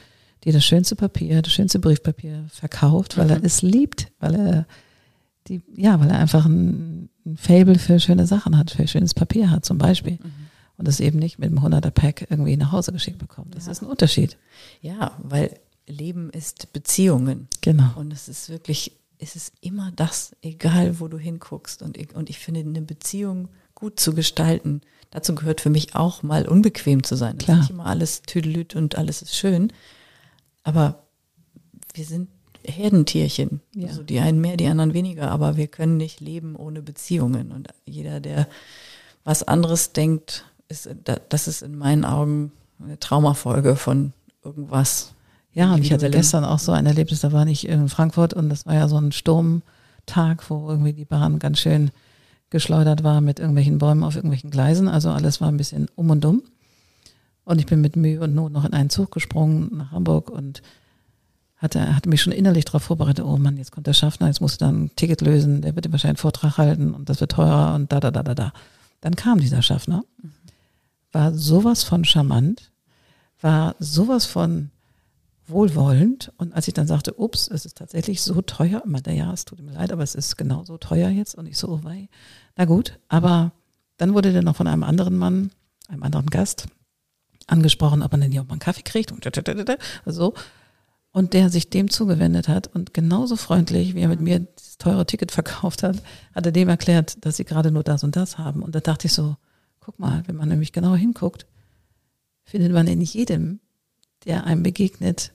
dir 0.43 0.53
das 0.53 0.65
schönste 0.65 0.95
Papier, 0.95 1.41
das 1.41 1.53
schönste 1.53 1.79
Briefpapier 1.79 2.45
verkauft, 2.49 3.17
weil 3.17 3.29
er 3.29 3.43
es 3.43 3.61
liebt, 3.61 4.11
weil 4.19 4.35
er 4.35 4.67
die, 5.47 5.61
ja, 5.75 5.99
weil 5.99 6.09
er 6.09 6.19
einfach 6.19 6.45
ein, 6.45 7.09
ein 7.25 7.37
Fable 7.37 7.79
für 7.79 7.99
schöne 7.99 8.27
Sachen 8.27 8.57
hat, 8.57 8.71
für 8.71 8.87
schönes 8.87 9.13
Papier 9.13 9.49
hat 9.49 9.65
zum 9.65 9.77
Beispiel. 9.77 10.19
Und 10.77 10.87
es 10.87 10.99
eben 10.99 11.19
nicht 11.19 11.37
mit 11.39 11.49
einem 11.49 11.59
100er 11.59 11.91
Pack 11.91 12.27
irgendwie 12.29 12.57
nach 12.57 12.71
Hause 12.71 12.91
geschickt 12.91 13.19
bekommt. 13.19 13.55
Das 13.55 13.65
Ja. 13.67 13.71
ist 13.73 13.81
ein 13.81 13.87
Unterschied. 13.87 14.37
Ja, 14.81 15.17
weil 15.21 15.57
Leben 15.87 16.29
ist 16.31 16.73
Beziehungen. 16.73 17.47
Genau. 17.61 17.91
Und 17.95 18.11
es 18.11 18.27
ist 18.27 18.49
wirklich, 18.49 18.91
es 19.19 19.35
ist 19.35 19.53
immer 19.61 19.91
das, 19.95 20.35
egal 20.41 20.99
wo 20.99 21.07
du 21.07 21.17
hinguckst. 21.17 21.81
Und 21.83 21.97
ich, 21.97 22.15
und 22.15 22.29
ich 22.29 22.39
finde, 22.39 22.61
eine 22.61 22.81
Beziehung 22.81 23.49
gut 23.83 23.99
zu 23.99 24.13
gestalten, 24.13 24.79
dazu 25.11 25.35
gehört 25.35 25.59
für 25.59 25.69
mich 25.69 25.93
auch 25.93 26.23
mal 26.23 26.47
unbequem 26.47 27.03
zu 27.03 27.15
sein. 27.17 27.37
Klar. 27.37 27.57
nicht 27.57 27.69
immer 27.69 27.85
alles 27.85 28.21
tüdelüt 28.21 28.75
und 28.77 28.97
alles 28.97 29.21
ist 29.21 29.35
schön. 29.35 29.73
Aber 30.63 31.03
wir 31.93 32.05
sind 32.05 32.29
Herdentierchen. 32.65 33.59
Ja. 33.75 33.89
Also 33.89 34.03
die 34.03 34.19
einen 34.21 34.39
mehr, 34.39 34.55
die 34.55 34.67
anderen 34.67 34.93
weniger. 34.93 35.29
Aber 35.31 35.57
wir 35.57 35.67
können 35.67 35.97
nicht 35.97 36.21
leben 36.21 36.55
ohne 36.55 36.81
Beziehungen. 36.81 37.51
Und 37.51 37.67
jeder, 37.85 38.21
der 38.21 38.47
was 39.25 39.43
anderes 39.43 39.91
denkt, 39.91 40.45
ist, 40.69 40.89
da- 41.03 41.19
das 41.27 41.49
ist 41.49 41.61
in 41.61 41.77
meinen 41.77 42.05
Augen 42.05 42.53
eine 42.81 42.97
Traumafolge 42.99 43.75
von 43.75 44.13
irgendwas. 44.45 45.13
Ja, 45.53 45.73
und 45.73 45.81
ich 45.83 45.91
hatte 45.91 46.09
gestern 46.09 46.45
auch 46.45 46.59
so 46.59 46.71
ein 46.71 46.85
Erlebnis, 46.85 47.19
da 47.19 47.31
war 47.33 47.45
ich 47.47 47.67
in 47.67 47.89
Frankfurt 47.89 48.33
und 48.33 48.47
das 48.49 48.65
war 48.65 48.75
ja 48.75 48.87
so 48.87 48.97
ein 48.97 49.11
Sturmtag, 49.11 50.49
wo 50.49 50.69
irgendwie 50.69 50.93
die 50.93 51.05
Bahn 51.05 51.37
ganz 51.39 51.59
schön 51.59 51.91
geschleudert 52.53 53.03
war 53.03 53.19
mit 53.19 53.39
irgendwelchen 53.39 53.79
Bäumen 53.79 54.03
auf 54.03 54.15
irgendwelchen 54.15 54.51
Gleisen. 54.51 54.87
Also 54.87 55.09
alles 55.09 55.41
war 55.41 55.49
ein 55.49 55.57
bisschen 55.57 55.89
um 55.95 56.09
und 56.09 56.23
um. 56.23 56.43
Und 57.43 57.59
ich 57.59 57.65
bin 57.65 57.81
mit 57.81 57.97
Mühe 57.97 58.21
und 58.21 58.33
Not 58.33 58.53
noch 58.53 58.63
in 58.63 58.73
einen 58.73 58.89
Zug 58.89 59.11
gesprungen 59.11 59.69
nach 59.75 59.91
Hamburg 59.91 60.29
und 60.29 60.61
hatte, 61.57 61.95
hatte 61.95 62.09
mich 62.09 62.21
schon 62.21 62.31
innerlich 62.31 62.65
darauf 62.65 62.83
vorbereitet, 62.83 63.25
oh 63.25 63.37
Mann, 63.37 63.57
jetzt 63.57 63.71
kommt 63.71 63.87
der 63.87 63.93
Schaffner, 63.93 64.27
jetzt 64.27 64.39
musst 64.39 64.61
du 64.61 64.65
dann 64.65 64.83
ein 64.83 64.95
Ticket 64.95 65.21
lösen, 65.21 65.61
der 65.61 65.75
wird 65.75 65.85
dir 65.85 65.91
wahrscheinlich 65.91 66.19
einen 66.19 66.21
Vortrag 66.21 66.57
halten 66.57 66.93
und 66.93 67.09
das 67.09 67.19
wird 67.19 67.31
teurer 67.31 67.75
und 67.75 67.91
da, 67.91 67.99
da, 67.99 68.11
da, 68.11 68.23
da, 68.23 68.35
da. 68.35 68.53
Dann 69.01 69.15
kam 69.15 69.39
dieser 69.39 69.61
Schaffner, 69.61 70.03
war 71.11 71.33
sowas 71.33 71.83
von 71.83 72.05
charmant, 72.05 72.71
war 73.41 73.75
sowas 73.79 74.25
von 74.25 74.69
wohlwollend. 75.47 76.31
Und 76.37 76.53
als 76.53 76.67
ich 76.67 76.73
dann 76.73 76.87
sagte, 76.87 77.13
ups, 77.19 77.47
es 77.47 77.65
ist 77.65 77.77
tatsächlich 77.77 78.21
so 78.21 78.41
teuer, 78.41 78.81
meinte 78.85 79.09
er, 79.11 79.15
ja, 79.15 79.33
es 79.33 79.45
tut 79.45 79.59
mir 79.61 79.73
leid, 79.73 79.91
aber 79.91 80.03
es 80.03 80.15
ist 80.15 80.37
genau 80.37 80.63
so 80.63 80.77
teuer 80.77 81.09
jetzt 81.09 81.35
und 81.35 81.45
ich 81.45 81.57
so, 81.57 81.69
oh 81.69 81.79
wei, 81.83 82.09
na 82.55 82.65
gut, 82.65 82.99
aber 83.07 83.51
dann 83.97 84.13
wurde 84.13 84.31
der 84.31 84.43
noch 84.43 84.55
von 84.55 84.67
einem 84.67 84.83
anderen 84.83 85.17
Mann, 85.17 85.51
einem 85.87 86.03
anderen 86.03 86.27
Gast 86.27 86.67
angesprochen, 87.47 88.01
ob 88.01 88.11
man 88.11 88.21
denn 88.21 88.31
hier 88.31 88.41
auch 88.41 88.45
mal 88.45 88.53
einen 88.53 88.59
Kaffee 88.59 88.83
kriegt 88.83 89.11
und 89.11 89.27
so. 90.05 90.33
Und 91.11 91.33
der 91.33 91.49
sich 91.51 91.69
dem 91.69 91.91
zugewendet 91.91 92.47
hat 92.47 92.67
und 92.67 92.93
genauso 92.93 93.35
freundlich, 93.35 93.93
wie 93.93 94.01
er 94.01 94.07
mit 94.07 94.19
mir 94.19 94.39
das 94.39 94.77
teure 94.79 95.05
Ticket 95.05 95.31
verkauft 95.31 95.83
hat, 95.83 96.01
hat 96.33 96.45
er 96.45 96.51
dem 96.51 96.69
erklärt, 96.69 97.23
dass 97.23 97.37
sie 97.37 97.45
gerade 97.45 97.69
nur 97.69 97.83
das 97.83 98.03
und 98.03 98.15
das 98.15 98.39
haben. 98.39 98.63
Und 98.63 98.73
da 98.73 98.79
dachte 98.79 99.05
ich 99.05 99.13
so, 99.13 99.35
guck 99.79 99.99
mal, 99.99 100.23
wenn 100.25 100.35
man 100.35 100.49
nämlich 100.49 100.71
genau 100.71 100.95
hinguckt, 100.95 101.45
findet 102.43 102.71
man 102.71 102.87
in 102.87 103.01
jedem 103.01 103.59
der 104.25 104.45
einem 104.45 104.63
begegnet, 104.63 105.31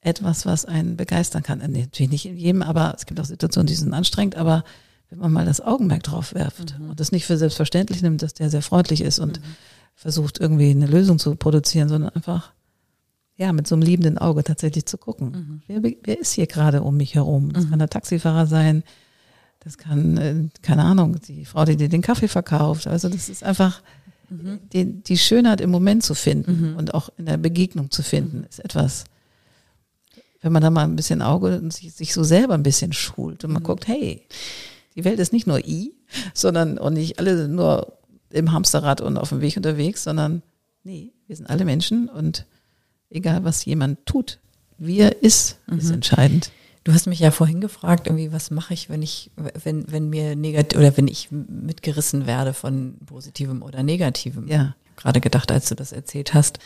etwas, 0.00 0.44
was 0.44 0.64
einen 0.64 0.96
begeistern 0.96 1.42
kann. 1.42 1.60
Äh, 1.60 1.68
Natürlich 1.68 2.10
nicht 2.10 2.26
in 2.26 2.36
jedem, 2.36 2.62
aber 2.62 2.94
es 2.96 3.06
gibt 3.06 3.18
auch 3.20 3.24
Situationen, 3.24 3.66
die 3.66 3.74
sind 3.74 3.94
anstrengend, 3.94 4.36
aber 4.36 4.64
wenn 5.10 5.18
man 5.18 5.32
mal 5.32 5.46
das 5.46 5.60
Augenmerk 5.60 6.02
drauf 6.02 6.34
werft 6.34 6.76
und 6.78 6.98
das 6.98 7.12
nicht 7.12 7.24
für 7.26 7.36
selbstverständlich 7.36 8.02
nimmt, 8.02 8.22
dass 8.22 8.34
der 8.34 8.50
sehr 8.50 8.62
freundlich 8.62 9.00
ist 9.00 9.18
und 9.18 9.40
versucht 9.94 10.38
irgendwie 10.40 10.70
eine 10.70 10.86
Lösung 10.86 11.18
zu 11.18 11.36
produzieren, 11.36 11.88
sondern 11.88 12.10
einfach 12.10 12.52
ja 13.36 13.52
mit 13.52 13.66
so 13.66 13.74
einem 13.74 13.82
liebenden 13.82 14.18
Auge 14.18 14.42
tatsächlich 14.44 14.86
zu 14.86 14.98
gucken. 14.98 15.62
Wer, 15.66 15.80
be- 15.80 15.96
wer 16.02 16.18
ist 16.20 16.32
hier 16.32 16.46
gerade 16.46 16.82
um 16.82 16.96
mich 16.96 17.14
herum? 17.14 17.52
Das 17.52 17.68
kann 17.70 17.78
der 17.78 17.88
Taxifahrer 17.90 18.46
sein, 18.46 18.82
das 19.60 19.78
kann, 19.78 20.16
äh, 20.18 20.34
keine 20.62 20.82
Ahnung, 20.84 21.16
die 21.26 21.44
Frau, 21.44 21.64
die 21.64 21.76
dir 21.76 21.88
den 21.88 22.02
Kaffee 22.02 22.28
verkauft. 22.28 22.86
Also 22.86 23.08
das 23.08 23.28
ist 23.28 23.42
einfach 23.44 23.82
die, 24.30 25.02
die 25.02 25.18
Schönheit 25.18 25.60
im 25.60 25.70
Moment 25.70 26.02
zu 26.02 26.14
finden 26.14 26.74
und 26.76 26.94
auch 26.94 27.10
in 27.16 27.26
der 27.26 27.36
Begegnung 27.36 27.90
zu 27.90 28.02
finden, 28.02 28.44
ist 28.48 28.64
etwas, 28.64 29.04
wenn 30.40 30.52
man 30.52 30.62
da 30.62 30.70
mal 30.70 30.84
ein 30.84 30.96
bisschen 30.96 31.22
Auge 31.22 31.58
und 31.58 31.72
sich, 31.72 31.92
sich 31.92 32.12
so 32.12 32.22
selber 32.22 32.54
ein 32.54 32.62
bisschen 32.62 32.92
schult 32.92 33.44
und 33.44 33.52
man 33.52 33.62
guckt, 33.62 33.86
hey, 33.88 34.22
die 34.94 35.04
Welt 35.04 35.18
ist 35.18 35.32
nicht 35.32 35.46
nur 35.46 35.58
I, 35.64 35.92
sondern 36.34 36.78
und 36.78 36.94
nicht 36.94 37.18
alle 37.18 37.48
nur 37.48 37.98
im 38.30 38.52
Hamsterrad 38.52 39.00
und 39.00 39.16
auf 39.16 39.30
dem 39.30 39.40
Weg 39.40 39.56
unterwegs, 39.56 40.04
sondern 40.04 40.42
nee, 40.82 41.12
wir 41.26 41.36
sind 41.36 41.48
alle 41.48 41.64
Menschen 41.64 42.08
und 42.08 42.46
egal 43.10 43.44
was 43.44 43.64
jemand 43.64 44.04
tut, 44.06 44.38
wie 44.78 44.98
er 44.98 45.22
ist, 45.22 45.58
ist 45.78 45.90
entscheidend. 45.90 46.50
Du 46.84 46.92
hast 46.92 47.06
mich 47.06 47.18
ja 47.18 47.30
vorhin 47.30 47.60
gefragt, 47.62 48.06
irgendwie, 48.06 48.30
was 48.32 48.50
mache 48.50 48.74
ich, 48.74 48.90
wenn 48.90 49.00
ich, 49.00 49.30
wenn, 49.62 49.90
wenn 49.90 50.10
mir 50.10 50.36
negativ 50.36 50.78
oder 50.78 50.94
wenn 50.98 51.08
ich 51.08 51.30
mitgerissen 51.30 52.26
werde 52.26 52.52
von 52.52 52.96
Positivem 53.06 53.62
oder 53.62 53.82
Negativem. 53.82 54.46
Ja. 54.48 54.54
Ich 54.54 54.60
habe 54.60 54.74
gerade 54.96 55.20
gedacht, 55.22 55.50
als 55.50 55.68
du 55.70 55.74
das 55.74 55.92
erzählt 55.92 56.34
hast, 56.34 56.58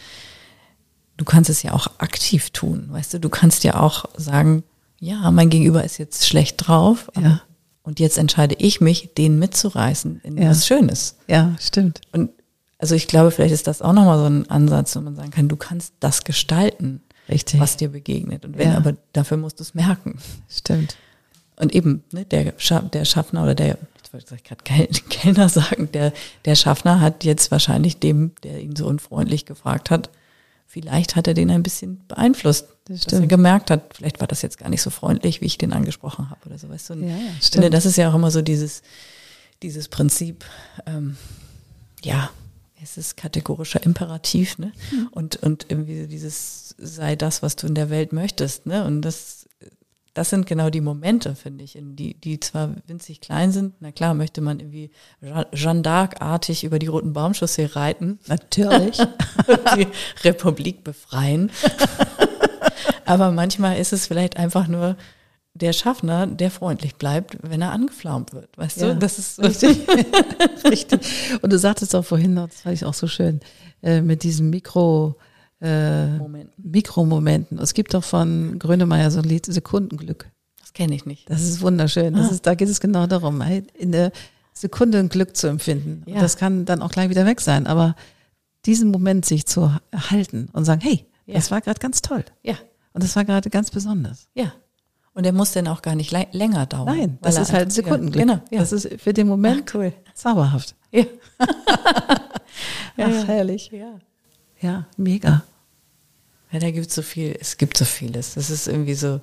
du 1.17 1.25
kannst 1.25 1.51
es 1.51 1.63
ja 1.63 1.73
auch 1.73 1.87
aktiv 1.99 2.51
tun, 2.51 2.89
weißt 2.91 3.15
du, 3.15 3.21
du 3.21 3.29
kannst 3.29 3.63
ja 3.65 3.79
auch 3.81 4.07
sagen, 4.17 4.65
ja, 4.99 5.31
mein 5.31 5.51
Gegenüber 5.51 5.85
ist 5.85 5.99
jetzt 5.99 6.27
schlecht 6.27 6.67
drauf, 6.67 7.11
Ja. 7.21 7.41
und 7.85 8.01
jetzt 8.01 8.19
entscheide 8.19 8.57
ich 8.59 8.81
mich, 8.81 9.11
den 9.17 9.39
mitzureißen 9.39 10.21
in 10.25 10.37
Ja. 10.37 10.51
was 10.51 10.67
Schönes. 10.67 11.17
Ja, 11.29 11.55
stimmt. 11.61 12.01
Und 12.13 12.31
also 12.79 12.95
ich 12.97 13.07
glaube, 13.07 13.31
vielleicht 13.31 13.55
ist 13.55 13.67
das 13.69 13.83
auch 13.83 13.93
nochmal 13.93 14.19
so 14.19 14.27
ein 14.27 14.51
Ansatz, 14.51 14.95
wo 14.97 15.01
man 15.01 15.15
sagen 15.17 15.31
kann, 15.31 15.49
du 15.49 15.57
kannst 15.57 15.95
das 16.01 16.25
gestalten, 16.25 17.03
Richtig. 17.29 17.61
was 17.61 17.77
dir 17.77 17.89
begegnet. 17.89 18.45
Und 18.45 18.57
wenn, 18.59 18.71
Ja. 18.71 18.77
aber 18.77 18.97
dafür 19.13 19.37
musst 19.37 19.59
du 19.59 19.63
es 19.63 19.75
merken. 19.75 20.19
Stimmt. 20.49 20.97
Und 21.57 21.75
eben, 21.75 22.05
ne, 22.13 22.25
der, 22.25 22.55
Scha 22.59 22.81
der 22.81 23.05
Schaffner 23.05 23.43
oder 23.43 23.55
der, 23.55 23.79
jetzt 23.97 24.13
wollte 24.13 24.35
ich 24.35 24.45
gerade 24.45 24.63
Kel 24.65 24.87
Kellner 25.11 25.49
sagen, 25.49 25.91
der, 25.93 26.13
der 26.45 26.55
Schaffner 26.55 27.01
hat 27.01 27.25
jetzt 27.25 27.51
wahrscheinlich 27.51 27.99
dem, 27.99 28.33
der 28.45 28.61
ihn 28.61 28.77
so 28.77 28.87
unfreundlich 28.87 29.45
gefragt 29.45 29.91
hat, 29.91 30.09
vielleicht 30.67 31.17
hat 31.17 31.27
er 31.27 31.35
den 31.35 31.51
ein 31.51 31.63
bisschen 31.63 32.01
beeinflusst. 32.07 32.69
Das 32.87 33.01
dass 33.03 33.21
er 33.21 33.27
gemerkt 33.27 33.71
hat, 33.71 33.95
vielleicht 33.95 34.21
war 34.21 34.27
das 34.29 34.41
jetzt 34.43 34.57
gar 34.59 34.69
nicht 34.71 34.83
so 34.83 34.91
freundlich, 34.91 35.41
wie 35.41 35.47
ich 35.47 35.59
den 35.59 35.73
angesprochen 35.73 36.31
habe 36.31 36.41
oder 36.47 36.59
so, 36.59 36.69
weißt 36.71 36.91
du. 36.91 36.93
Und 36.95 37.03
Ja, 37.09 37.17
ja, 37.17 37.17
stimmt. 37.43 37.75
das 37.75 37.85
ist 37.87 37.97
ja 37.97 38.09
auch 38.11 38.15
immer 38.15 38.31
so 38.31 38.41
dieses, 38.41 38.83
dieses 39.63 39.89
Prinzip, 39.89 40.45
ähm, 40.87 41.17
ja, 42.05 42.31
es 42.83 42.97
ist 42.97 43.17
kategorischer 43.17 43.83
Imperativ, 43.83 44.59
ne? 44.59 44.73
Hm. 44.91 45.09
Und, 45.11 45.37
und 45.37 45.67
irgendwie 45.69 46.07
dieses 46.07 46.75
sei 46.79 47.17
das, 47.17 47.43
was 47.43 47.57
du 47.57 47.67
in 47.67 47.75
der 47.75 47.91
Welt 47.91 48.13
möchtest, 48.13 48.67
ne? 48.67 48.85
Und 48.85 49.03
das, 49.03 49.49
das 50.15 50.31
sind 50.31 50.47
genau 50.47 50.71
die 50.71 50.81
Momente, 50.81 51.35
finde 51.35 51.65
ich, 51.65 51.77
in 51.77 51.97
die, 51.97 52.15
die 52.15 52.41
zwar 52.41 52.75
winzig 52.87 53.21
klein 53.21 53.53
sind. 53.53 53.75
Na 53.81 53.93
klar, 53.93 54.15
möchte 54.15 54.41
man 54.41 54.61
irgendwie 54.61 54.91
Jeanne 55.53 55.83
d'Arc-artig 55.83 56.65
über 56.65 56.79
die 56.79 56.87
roten 56.87 57.13
Baumchaussee 57.13 57.67
reiten, 57.67 58.19
Natürlich. 58.27 58.99
und 59.47 59.61
die 59.77 59.87
Republik 60.25 60.85
befreien. 60.85 61.51
Aber 63.05 63.31
manchmal 63.31 63.79
ist 63.79 63.93
es 63.93 64.07
vielleicht 64.07 64.37
einfach 64.37 64.69
nur 64.69 64.97
der 65.61 65.73
Schaffner, 65.73 66.27
der 66.27 66.51
freundlich 66.51 66.95
bleibt, 66.97 67.37
wenn 67.43 67.61
er 67.63 67.73
angeflaumt 67.73 68.33
wird. 68.33 68.57
Weißt 68.57 68.79
Ja. 68.81 68.95
du, 68.95 68.97
das 68.99 69.19
ist 69.19 69.43
Richtig. 69.43 69.79
Richtig. 70.65 71.01
Und 71.43 71.53
du 71.53 71.59
sagtest 71.59 71.95
auch 71.95 72.05
vorhin 72.05 72.37
das 72.37 72.61
fand 72.63 72.75
ich 72.75 72.85
auch 72.85 72.95
so 72.95 73.07
schön, 73.07 73.41
äh, 73.83 74.01
mit 74.01 74.23
diesem 74.23 74.51
Mikro, 74.51 75.17
äh, 75.61 76.07
Moment. 76.17 76.51
Mikromomenten. 76.59 77.59
Es 77.59 77.75
gibt 77.75 77.95
doch 77.95 78.05
von 78.05 78.59
Grönemeyer 78.59 79.11
so 79.11 79.19
ein 79.19 79.25
Lied, 79.25 79.47
Sekundenglück. 79.47 80.31
Das 80.61 80.73
kenne 80.73 80.95
ich 80.95 81.05
nicht. 81.07 81.29
Das 81.31 81.43
ist 81.43 81.61
wunderschön. 81.61 82.15
Das 82.15 82.29
Ah. 82.29 82.33
ist, 82.33 82.47
da 82.47 82.55
geht 82.55 82.69
es 82.69 82.81
genau 82.81 83.07
darum, 83.07 83.45
halt 83.45 83.71
in 83.73 83.91
der 83.93 84.13
Sekunde 84.53 84.99
ein 84.99 85.09
Glück 85.09 85.37
zu 85.37 85.47
empfinden. 85.49 86.03
Und 86.07 86.15
Ja. 86.15 86.21
das 86.21 86.37
kann 86.37 86.65
dann 86.65 86.83
auch 86.83 86.91
gleich 86.91 87.11
wieder 87.11 87.27
weg 87.27 87.41
sein. 87.41 87.67
Aber 87.67 87.97
diesen 88.67 88.91
Moment 88.91 89.25
sich 89.25 89.47
zu 89.47 89.73
erhalten 89.91 90.49
und 90.53 90.65
sagen, 90.65 90.81
hey, 90.83 91.07
Ja. 91.27 91.35
das 91.35 91.51
war 91.51 91.61
gerade 91.61 91.79
ganz 91.81 92.03
toll. 92.03 92.25
Ja, 92.43 92.55
Und 92.93 93.03
das 93.05 93.15
war 93.17 93.25
gerade 93.25 93.51
ganz 93.51 93.71
besonders. 93.71 94.29
ja. 94.35 94.53
Und 95.19 95.25
der 95.25 95.33
muss 95.33 95.51
dann 95.51 95.67
auch 95.67 95.83
gar 95.83 95.97
nicht 95.97 96.13
lä- 96.13 96.29
länger 96.31 96.65
dauern. 96.67 96.97
Nein, 96.97 97.19
das 97.23 97.37
ist 97.39 97.53
halt 97.53 97.73
Sekundenglück. 97.73 98.15
Ja, 98.15 98.35
genau, 98.35 98.45
ja. 98.53 98.61
Das 98.61 98.71
ist 98.71 98.89
für 99.03 99.13
den 99.13 99.27
Moment 99.27 99.65
Ach, 99.69 99.75
cool. 99.75 99.93
zauberhaft. 100.15 100.77
Ja. 100.93 101.07
Ach, 102.99 103.27
herrlich. 103.27 103.71
Ja. 103.73 103.99
Ja, 104.61 104.87
mega. 104.97 105.43
Ja, 106.53 106.61
da 106.61 106.71
gibt 106.71 106.87
es 106.87 106.95
so 106.95 107.03
viel, 107.03 107.37
es 107.41 107.57
gibt 107.57 107.77
so 107.77 107.85
vieles. 107.85 108.35
Das 108.35 108.49
ist 108.49 108.69
irgendwie 108.69 108.95
so, 108.95 109.21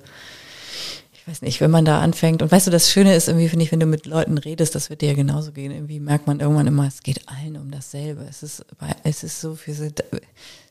ich 1.14 1.26
weiß 1.26 1.40
nicht, 1.40 1.62
wenn 1.62 1.70
man 1.70 1.86
da 1.86 2.00
anfängt, 2.02 2.42
und 2.42 2.52
weißt 2.52 2.66
du, 2.66 2.70
das 2.70 2.90
Schöne 2.90 3.14
ist 3.16 3.28
irgendwie, 3.28 3.48
finde 3.48 3.64
ich, 3.64 3.72
wenn 3.72 3.80
du 3.80 3.86
mit 3.86 4.04
Leuten 4.04 4.36
redest, 4.36 4.74
das 4.74 4.90
wird 4.90 5.00
dir 5.00 5.08
ja 5.08 5.14
genauso 5.14 5.52
gehen, 5.52 5.72
irgendwie 5.72 5.98
merkt 5.98 6.26
man 6.26 6.40
irgendwann 6.40 6.66
immer, 6.66 6.86
es 6.86 7.02
geht 7.02 7.26
allen 7.26 7.56
um 7.56 7.70
dasselbe. 7.70 8.26
Es 8.28 8.42
ist, 8.42 8.66
es 9.02 9.22
ist 9.24 9.40
so, 9.40 9.58
wir 9.64 9.74
sind, 9.74 10.00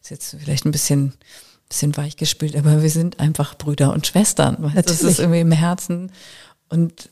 ist 0.01 0.11
jetzt 0.11 0.35
vielleicht 0.39 0.65
ein 0.65 0.71
bisschen, 0.71 1.13
bisschen 1.69 1.97
weich 1.97 2.17
gespült, 2.17 2.55
aber 2.55 2.81
wir 2.81 2.89
sind 2.89 3.19
einfach 3.19 3.57
Brüder 3.57 3.93
und 3.93 4.07
Schwestern. 4.07 4.57
Weißt? 4.59 4.89
Das 4.89 5.01
ist 5.01 5.19
irgendwie 5.19 5.41
im 5.41 5.51
Herzen 5.51 6.11
und 6.69 7.09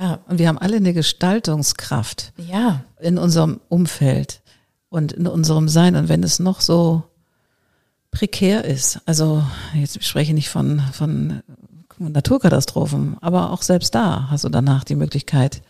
ja, 0.00 0.20
Und 0.28 0.38
wir 0.38 0.48
haben 0.48 0.58
alle 0.58 0.76
eine 0.76 0.92
Gestaltungskraft 0.92 2.32
ja, 2.36 2.84
in 3.00 3.18
unserem 3.18 3.60
Umfeld 3.68 4.40
und 4.88 5.12
in 5.12 5.26
unserem 5.26 5.68
Sein. 5.68 5.96
Und 5.96 6.08
wenn 6.08 6.22
es 6.22 6.38
noch 6.38 6.60
so 6.60 7.02
prekär 8.10 8.64
ist, 8.64 9.00
also 9.06 9.42
jetzt 9.74 10.02
spreche 10.04 10.30
ich 10.30 10.34
nicht 10.34 10.48
von, 10.48 10.80
von 10.92 11.42
Naturkatastrophen, 11.98 13.16
aber 13.20 13.50
auch 13.50 13.62
selbst 13.62 13.94
da 13.94 14.28
hast 14.30 14.44
du 14.44 14.48
danach 14.48 14.84
die 14.84 14.94
Möglichkeit, 14.94 15.62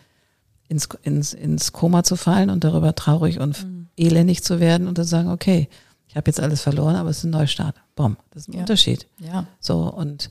ins, 0.67 0.87
ins, 1.03 1.33
ins 1.33 1.73
Koma 1.73 2.03
zu 2.03 2.15
fallen 2.15 2.49
und 2.49 2.63
darüber 2.63 2.95
traurig 2.95 3.39
und 3.39 3.65
elendig 3.97 4.43
zu 4.43 4.59
werden 4.59 4.87
und 4.87 4.95
zu 4.95 5.03
sagen, 5.03 5.29
okay, 5.29 5.67
ich 6.11 6.17
habe 6.17 6.27
jetzt 6.29 6.41
alles 6.41 6.61
verloren, 6.61 6.95
aber 6.97 7.09
es 7.09 7.19
ist 7.19 7.23
ein 7.23 7.29
Neustart. 7.29 7.75
Bom, 7.95 8.17
das 8.31 8.43
ist 8.43 8.49
ein 8.49 8.53
Ja. 8.55 8.59
Unterschied. 8.59 9.07
ja, 9.17 9.47
So, 9.61 9.83
und 9.91 10.29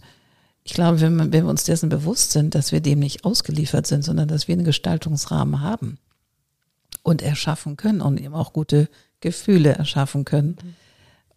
ich 0.62 0.74
glaube, 0.74 1.00
wenn, 1.00 1.18
wenn 1.18 1.32
wir 1.32 1.46
uns 1.46 1.64
dessen 1.64 1.88
bewusst 1.88 2.32
sind, 2.32 2.54
dass 2.54 2.70
wir 2.70 2.80
dem 2.82 2.98
nicht 2.98 3.24
ausgeliefert 3.24 3.86
sind, 3.86 4.04
sondern 4.04 4.28
dass 4.28 4.46
wir 4.46 4.52
einen 4.52 4.64
Gestaltungsrahmen 4.64 5.62
haben 5.62 5.98
und 7.02 7.22
erschaffen 7.22 7.78
können 7.78 8.02
und 8.02 8.20
eben 8.20 8.34
auch 8.34 8.52
gute 8.52 8.90
Gefühle 9.20 9.70
erschaffen 9.72 10.26
können 10.26 10.58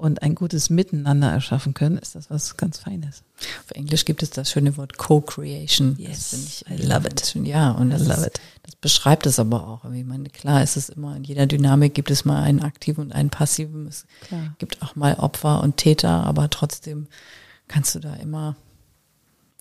und 0.04 0.22
ein 0.22 0.36
gutes 0.36 0.70
Miteinander 0.70 1.32
erschaffen 1.32 1.74
können, 1.74 1.97
ist 1.97 2.16
das 2.16 2.30
was 2.30 2.58
ganz 2.58 2.78
Feines. 2.78 3.24
Auf 3.64 3.72
Englisch 3.72 4.04
gibt 4.04 4.22
es 4.22 4.30
das 4.32 4.51
schöne 4.51 4.76
Wort 4.76 4.97
Co-Creation. 4.97 5.95
Yes, 5.97 6.32
Das 6.32 6.43
ich, 6.43 6.66
I 6.70 6.86
love 6.86 7.08
it. 7.08 7.22
das 7.22 7.30
finde- 7.32 7.49
Ja, 7.49 7.72
und 7.72 7.88
I 7.91 7.97
das, 7.97 8.26
it. 8.26 8.41
das 8.64 8.76
beschreibt 8.76 9.26
es 9.26 9.39
aber 9.39 9.66
auch. 9.68 9.86
Ich 9.91 10.04
meine, 10.06 10.30
klar, 10.30 10.62
es 10.62 10.76
ist 10.76 10.89
immer, 10.89 11.16
in 11.16 11.24
jeder 11.24 11.45
Dynamik 11.47 11.93
gibt 11.93 12.12
es 12.12 12.26
mal 12.26 12.43
einen 12.43 12.62
aktiven 12.62 13.06
und 13.06 13.12
einen 13.14 13.30
passiven. 13.30 13.88
Es 13.88 14.06
Klar. 14.28 14.54
gibt 14.58 14.82
auch 14.82 14.95
mal 14.97 15.16
Opfer 15.16 15.62
und 15.64 15.78
Täter, 15.78 16.10
aber 16.26 16.49
trotzdem 16.49 17.08
kannst 17.70 17.95
du 17.95 17.99
da 17.99 18.14
immer, 18.16 18.58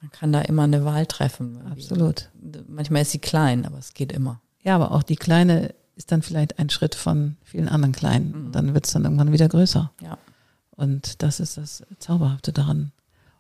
man 0.01 0.11
kann 0.11 0.33
da 0.33 0.41
immer 0.43 0.65
eine 0.65 0.85
Wahl 0.85 1.07
treffen. 1.07 1.61
Absolut. 1.71 2.31
Manchmal 2.67 3.03
ist 3.03 3.13
sie 3.13 3.21
klein, 3.21 3.65
aber 3.65 3.79
es 3.79 3.95
geht 3.95 4.11
immer. 4.11 4.41
Ja, 4.65 4.75
aber 4.75 4.91
auch 4.91 5.05
die 5.05 5.17
kleine 5.17 5.73
ist 5.95 6.11
dann 6.11 6.23
vielleicht 6.23 6.59
ein 6.59 6.69
Schritt 6.71 6.95
von 6.97 7.37
vielen 7.45 7.69
anderen 7.69 7.93
kleinen. 7.93 8.35
Und 8.35 8.53
dann 8.53 8.75
wird 8.75 8.87
es 8.87 8.93
dann 8.93 9.05
irgendwann 9.05 9.31
wieder 9.31 9.49
größer. 9.49 9.93
Ja. 10.01 10.19
Und 10.83 11.23
das 11.23 11.39
ist 11.41 11.57
das 11.57 11.83
Zauberhafte 12.01 12.53
daran. 12.53 12.91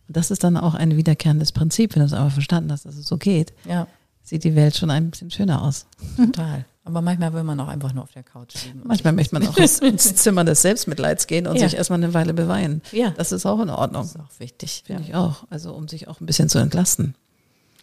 Und 0.08 0.16
das 0.16 0.30
ist 0.30 0.44
dann 0.44 0.56
auch 0.56 0.74
ein 0.74 0.96
wiederkehrendes 0.96 1.50
Prinzip, 1.52 1.94
wenn 1.94 2.00
du 2.00 2.06
es 2.06 2.12
aber 2.12 2.30
verstanden 2.30 2.70
hast, 2.70 2.84
dass 2.86 2.96
es 2.96 3.06
so 3.06 3.16
geht. 3.18 3.52
Ja, 3.68 3.86
sieht 4.22 4.44
die 4.44 4.54
Welt 4.54 4.76
schon 4.76 4.90
ein 4.90 5.10
bisschen 5.10 5.30
schöner 5.30 5.62
aus. 5.62 5.86
total. 6.16 6.64
Aber 6.84 7.00
manchmal 7.00 7.32
will 7.32 7.44
man 7.44 7.58
auch 7.60 7.68
einfach 7.68 7.92
nur 7.92 8.02
auf 8.04 8.12
der 8.12 8.22
Couch 8.24 8.64
liegen. 8.64 8.82
Manchmal 8.84 9.12
möchte 9.12 9.34
man 9.36 9.46
auch 9.46 9.56
ins, 9.82 10.14
Zimmer 10.16 10.44
des 10.44 10.62
Selbstmitleids 10.62 11.26
gehen 11.28 11.46
und 11.46 11.56
Ja. 11.56 11.62
sich 11.68 11.76
erstmal 11.76 12.02
eine 12.02 12.12
Weile 12.14 12.34
beweinen. 12.34 12.82
Ja. 12.92 13.10
Das 13.10 13.30
ist 13.32 13.46
auch 13.46 13.60
in 13.60 13.70
Ordnung. 13.70 14.02
Das 14.02 14.14
ist 14.14 14.20
auch 14.20 14.40
wichtig. 14.40 14.82
Finde 14.86 15.02
ich 15.02 15.14
auch. 15.14 15.44
Also 15.50 15.72
um 15.74 15.86
sich 15.88 16.08
auch 16.08 16.20
ein 16.20 16.26
bisschen 16.26 16.48
zu 16.48 16.58
entlasten. 16.58 17.14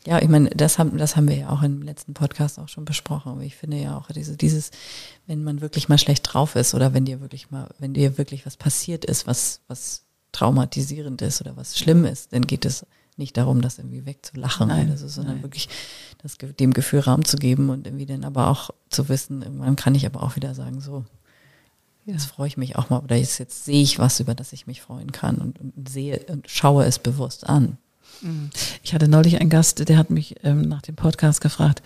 Ja, 0.06 0.22
ich 0.22 0.30
meine, 0.30 0.50
das 0.52 0.80
haben, 0.80 0.98
das 0.98 1.16
haben 1.16 1.28
wir 1.28 1.36
ja 1.36 1.50
auch 1.50 1.62
im 1.62 1.82
letzten 1.82 2.14
Podcast 2.14 2.58
auch 2.58 2.70
schon 2.70 2.86
besprochen. 2.86 3.34
Aber 3.34 3.42
ich 3.42 3.56
finde 3.56 3.78
ja 3.78 3.98
auch 3.98 4.08
diese, 4.08 4.38
dieses, 4.38 4.72
wenn 5.28 5.44
man 5.44 5.62
wirklich 5.62 5.90
mal 5.90 5.98
schlecht 5.98 6.24
drauf 6.34 6.56
ist 6.56 6.74
oder 6.74 6.94
wenn 6.94 7.06
dir 7.06 7.20
wirklich 7.22 7.52
mal, 7.52 7.68
wenn 7.80 7.94
dir 7.94 8.18
wirklich 8.18 8.46
was 8.46 8.56
passiert 8.56 9.04
ist, 9.06 9.28
was, 9.28 9.60
was 9.68 10.04
traumatisierend 10.32 11.22
ist 11.22 11.42
oder 11.42 11.58
was 11.58 11.78
schlimm 11.78 12.06
ist, 12.06 12.32
dann 12.34 12.48
geht 12.48 12.66
es 12.66 12.86
nicht 13.18 13.36
darum, 13.36 13.62
das 13.62 13.78
irgendwie 13.78 14.06
wegzulachen 14.06 14.70
Nein, 14.70 14.88
oder 14.88 14.98
so, 14.98 15.10
sondern 15.10 15.36
nein. 15.36 15.44
wirklich 15.44 15.68
das, 16.24 16.38
dem 16.38 16.72
Gefühl 16.74 17.02
Raum 17.02 17.26
zu 17.26 17.36
geben 17.36 17.70
und 17.70 17.86
irgendwie 17.86 18.06
dann 18.06 18.24
aber 18.24 18.48
auch 18.48 18.70
zu 18.90 19.10
wissen, 19.10 19.42
irgendwann 19.42 19.76
kann 19.76 19.96
ich 19.96 20.06
aber 20.06 20.24
auch 20.24 20.38
wieder 20.38 20.56
sagen, 20.56 20.80
so, 20.80 21.04
Ja. 22.06 22.14
jetzt 22.14 22.28
freue 22.28 22.48
ich 22.48 22.56
mich 22.56 22.78
auch 22.78 22.90
mal 22.90 23.00
oder 23.00 23.18
jetzt, 23.18 23.38
jetzt 23.40 23.66
sehe 23.66 23.82
ich 23.84 24.00
was, 24.00 24.22
über 24.22 24.34
das 24.36 24.54
ich 24.54 24.68
mich 24.68 24.82
freuen 24.82 25.12
kann 25.12 25.40
und, 25.40 25.60
und 25.60 25.90
sehe 25.90 26.22
und 26.30 26.50
schaue 26.50 26.86
es 26.86 26.98
bewusst 27.00 27.50
an. 27.50 27.78
Ich 28.84 28.94
hatte 28.94 29.08
neulich 29.08 29.40
einen 29.40 29.50
Gast, 29.50 29.88
der 29.88 29.98
hat 29.98 30.10
mich 30.10 30.36
ähm, 30.44 30.62
nach 30.62 30.82
dem 30.82 30.96
Podcast 30.96 31.42
gefragt, 31.42 31.82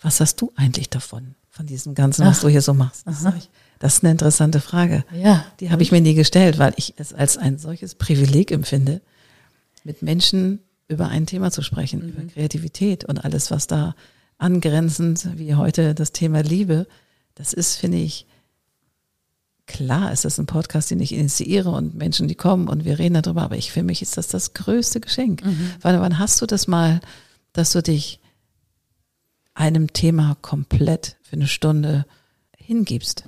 was 0.00 0.20
hast 0.20 0.40
du 0.40 0.52
eigentlich 0.56 0.90
davon, 0.90 1.34
von 1.50 1.66
diesem 1.66 1.94
Ganzen, 1.94 2.26
was 2.26 2.38
Ach. 2.38 2.42
du 2.42 2.48
hier 2.48 2.62
so 2.62 2.74
machst? 2.74 3.06
Das, 3.06 3.24
ich, 3.36 3.50
das 3.78 3.96
ist 3.96 4.04
eine 4.04 4.12
interessante 4.12 4.60
Frage. 4.60 5.04
Ja. 5.14 5.44
Die 5.60 5.70
habe 5.70 5.82
ich 5.82 5.92
mir 5.92 6.00
nie 6.00 6.14
gestellt, 6.14 6.58
weil 6.58 6.74
ich 6.76 6.94
es 6.96 7.12
als 7.12 7.36
ein 7.36 7.58
solches 7.58 7.94
Privileg 7.94 8.50
empfinde, 8.50 9.00
mit 9.84 10.02
Menschen 10.02 10.60
über 10.88 11.08
ein 11.08 11.26
Thema 11.26 11.50
zu 11.50 11.62
sprechen, 11.62 12.02
über 12.02 12.22
Kreativität 12.24 13.04
und 13.04 13.24
alles, 13.24 13.50
was 13.50 13.66
da 13.66 13.94
angrenzend, 14.38 15.28
wie 15.38 15.54
heute 15.54 15.94
das 15.94 16.12
Thema 16.12 16.42
Liebe, 16.42 16.86
das 17.34 17.52
ist, 17.52 17.76
finde 17.76 17.98
ich, 17.98 18.26
klar, 19.66 20.12
ist 20.12 20.24
das 20.24 20.38
ein 20.38 20.46
Podcast, 20.46 20.90
den 20.90 21.00
ich 21.00 21.12
initiiere 21.12 21.70
und 21.70 21.94
Menschen, 21.94 22.28
die 22.28 22.34
kommen 22.34 22.68
und 22.68 22.84
wir 22.84 22.98
reden 22.98 23.20
darüber, 23.20 23.42
aber 23.42 23.56
ich, 23.56 23.72
für 23.72 23.82
mich 23.82 24.02
ist 24.02 24.16
das 24.16 24.28
das 24.28 24.52
größte 24.54 25.00
Geschenk. 25.00 25.42
Weil 25.80 26.00
wann 26.00 26.18
hast 26.18 26.40
du 26.42 26.46
das 26.46 26.66
mal, 26.66 27.00
dass 27.52 27.72
du 27.72 27.82
dich 27.82 28.20
einem 29.54 29.92
Thema 29.92 30.36
komplett 30.42 31.16
für 31.22 31.36
eine 31.36 31.46
Stunde 31.46 32.04
hingibst 32.56 33.24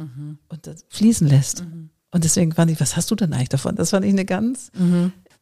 und 0.48 0.66
das 0.66 0.84
fließen 0.88 1.28
lässt. 1.28 1.60
Und 2.10 2.24
deswegen 2.24 2.52
fand 2.52 2.70
ich, 2.70 2.80
was 2.80 2.96
hast 2.96 3.10
du 3.10 3.14
denn 3.14 3.32
eigentlich 3.32 3.50
davon? 3.50 3.76
Das 3.76 3.90
fand 3.90 4.04
ich 4.04 4.12
eine 4.12 4.24
ganz, 4.24 4.70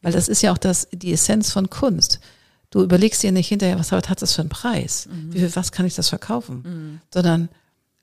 weil 0.01 0.11
das 0.11 0.27
ist 0.27 0.41
ja 0.43 0.51
auch 0.51 0.57
das, 0.57 0.87
die 0.91 1.13
Essenz 1.13 1.51
von 1.51 1.69
Kunst. 1.69 2.19
Du 2.69 2.83
überlegst 2.83 3.23
dir 3.23 3.31
nicht 3.31 3.47
hinterher, 3.47 3.79
was 3.79 3.91
hat 3.91 4.21
das 4.21 4.33
für 4.33 4.41
einen 4.41 4.49
Preis? 4.49 5.07
Wie 5.31 5.39
viel, 5.39 5.55
was 5.55 5.71
kann 5.71 5.85
ich 5.85 5.95
das 5.95 6.09
verkaufen? 6.09 7.01
Sondern 7.13 7.49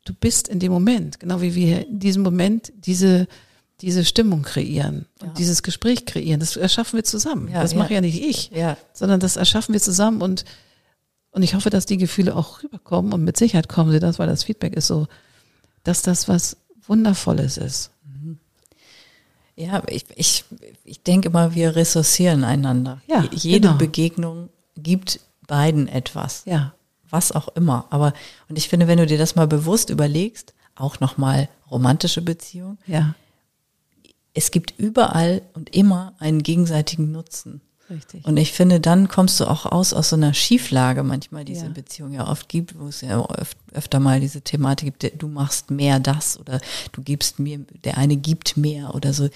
du 0.04 0.14
bist 0.14 0.48
in 0.48 0.58
dem 0.58 0.72
Moment, 0.72 1.20
genau 1.20 1.40
wie 1.40 1.54
wir 1.54 1.86
in 1.86 1.98
diesem 1.98 2.22
Moment 2.22 2.72
diese, 2.76 3.26
diese 3.80 4.04
Stimmung 4.04 4.42
kreieren 4.42 5.06
und 5.20 5.28
Ja. 5.28 5.34
dieses 5.34 5.62
Gespräch 5.62 6.06
kreieren. 6.06 6.40
Das 6.40 6.56
erschaffen 6.56 6.96
wir 6.96 7.04
zusammen. 7.04 7.48
Ja, 7.48 7.62
das 7.62 7.72
ja. 7.72 7.78
mache 7.78 7.94
ja 7.94 8.00
nicht 8.00 8.20
ich, 8.22 8.50
sondern 8.92 9.20
das 9.20 9.36
erschaffen 9.36 9.72
wir 9.72 9.80
zusammen 9.80 10.22
und 10.22 10.44
und 11.34 11.42
ich 11.42 11.54
hoffe, 11.54 11.70
dass 11.70 11.86
die 11.86 11.96
Gefühle 11.96 12.36
auch 12.36 12.62
rüberkommen 12.62 13.14
und 13.14 13.24
mit 13.24 13.38
Sicherheit 13.38 13.66
kommen 13.66 13.90
sie 13.90 14.00
das, 14.00 14.18
weil 14.18 14.26
das 14.26 14.44
Feedback 14.44 14.74
ist 14.74 14.86
so, 14.88 15.06
dass 15.82 16.02
das 16.02 16.28
was 16.28 16.58
Wundervolles 16.86 17.56
ist. 17.56 17.90
Ja, 19.56 19.82
ich, 19.88 20.04
ich, 20.16 20.44
ich 20.84 21.02
denke 21.02 21.28
immer, 21.28 21.54
wir 21.54 21.76
ressourcieren 21.76 22.44
einander. 22.44 23.00
Ja, 23.06 23.24
Jede 23.32 23.68
genau. 23.68 23.78
Begegnung 23.78 24.48
gibt 24.76 25.20
beiden 25.46 25.88
etwas. 25.88 26.42
Ja, 26.46 26.74
Was 27.12 27.30
auch 27.30 27.48
immer. 27.54 27.86
Aber, 27.90 28.12
und 28.48 28.58
ich 28.58 28.68
finde, 28.68 28.88
wenn 28.88 28.98
du 28.98 29.06
dir 29.06 29.18
das 29.18 29.36
mal 29.36 29.46
bewusst 29.46 29.88
überlegst, 29.90 30.54
auch 30.74 30.98
nochmal 30.98 31.48
romantische 31.70 32.22
Beziehung, 32.22 32.78
ja, 32.86 33.14
es 34.34 34.50
gibt 34.50 34.72
überall 34.78 35.42
und 35.52 35.74
immer 35.76 36.14
einen 36.18 36.42
gegenseitigen 36.42 37.12
Nutzen. 37.12 37.60
richtig. 37.90 38.24
Und 38.24 38.38
ich 38.38 38.52
finde, 38.52 38.80
dann 38.80 39.08
kommst 39.08 39.38
du 39.38 39.44
auch 39.44 39.66
aus 39.66 39.92
aus 39.92 40.08
so 40.08 40.16
einer 40.16 40.32
Schieflage 40.32 41.02
manchmal, 41.02 41.44
die 41.44 41.52
es 41.52 41.60
Ja. 41.60 41.66
in 41.66 41.74
Beziehungen 41.74 42.14
ja 42.14 42.26
oft 42.26 42.48
gibt, 42.48 42.78
wo 42.78 42.86
es 42.88 43.02
ja 43.02 43.20
öf 43.38 43.54
öfter 43.74 44.00
mal 44.00 44.20
diese 44.20 44.40
Thematik 44.40 44.98
gibt, 44.98 45.22
du 45.22 45.28
machst 45.28 45.70
mehr 45.70 46.00
das 46.00 46.40
oder 46.40 46.60
du 46.92 47.02
gibst 47.02 47.38
mir, 47.38 47.58
der 47.84 47.98
eine 47.98 48.16
gibt 48.16 48.56
mehr 48.56 48.94
oder 48.94 49.12
so. 49.12 49.28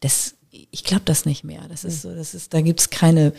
Das, 0.00 0.34
ich 0.50 0.84
glaube 0.84 1.02
das 1.06 1.24
nicht 1.24 1.44
mehr. 1.44 1.66
Das 1.68 1.84
ist 1.84 2.02
so, 2.02 2.14
das 2.14 2.34
ist, 2.34 2.52
da 2.52 2.60
gibt's 2.60 2.90
keine, 2.90 3.32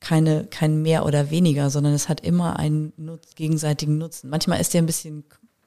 keine, 0.00 0.44
kein 0.46 0.82
mehr 0.82 1.04
oder 1.04 1.30
weniger, 1.30 1.70
sondern 1.70 1.92
es 1.92 2.08
hat 2.08 2.20
immer 2.22 2.58
einen 2.58 2.92
Nutz, 2.96 3.34
gegenseitigen 3.34 3.98
Nutzen. 3.98 4.30
Manchmal 4.30 4.60
ist 4.60 4.72
der 4.74 4.82
ein 4.82 4.86
bisschen 4.86 5.24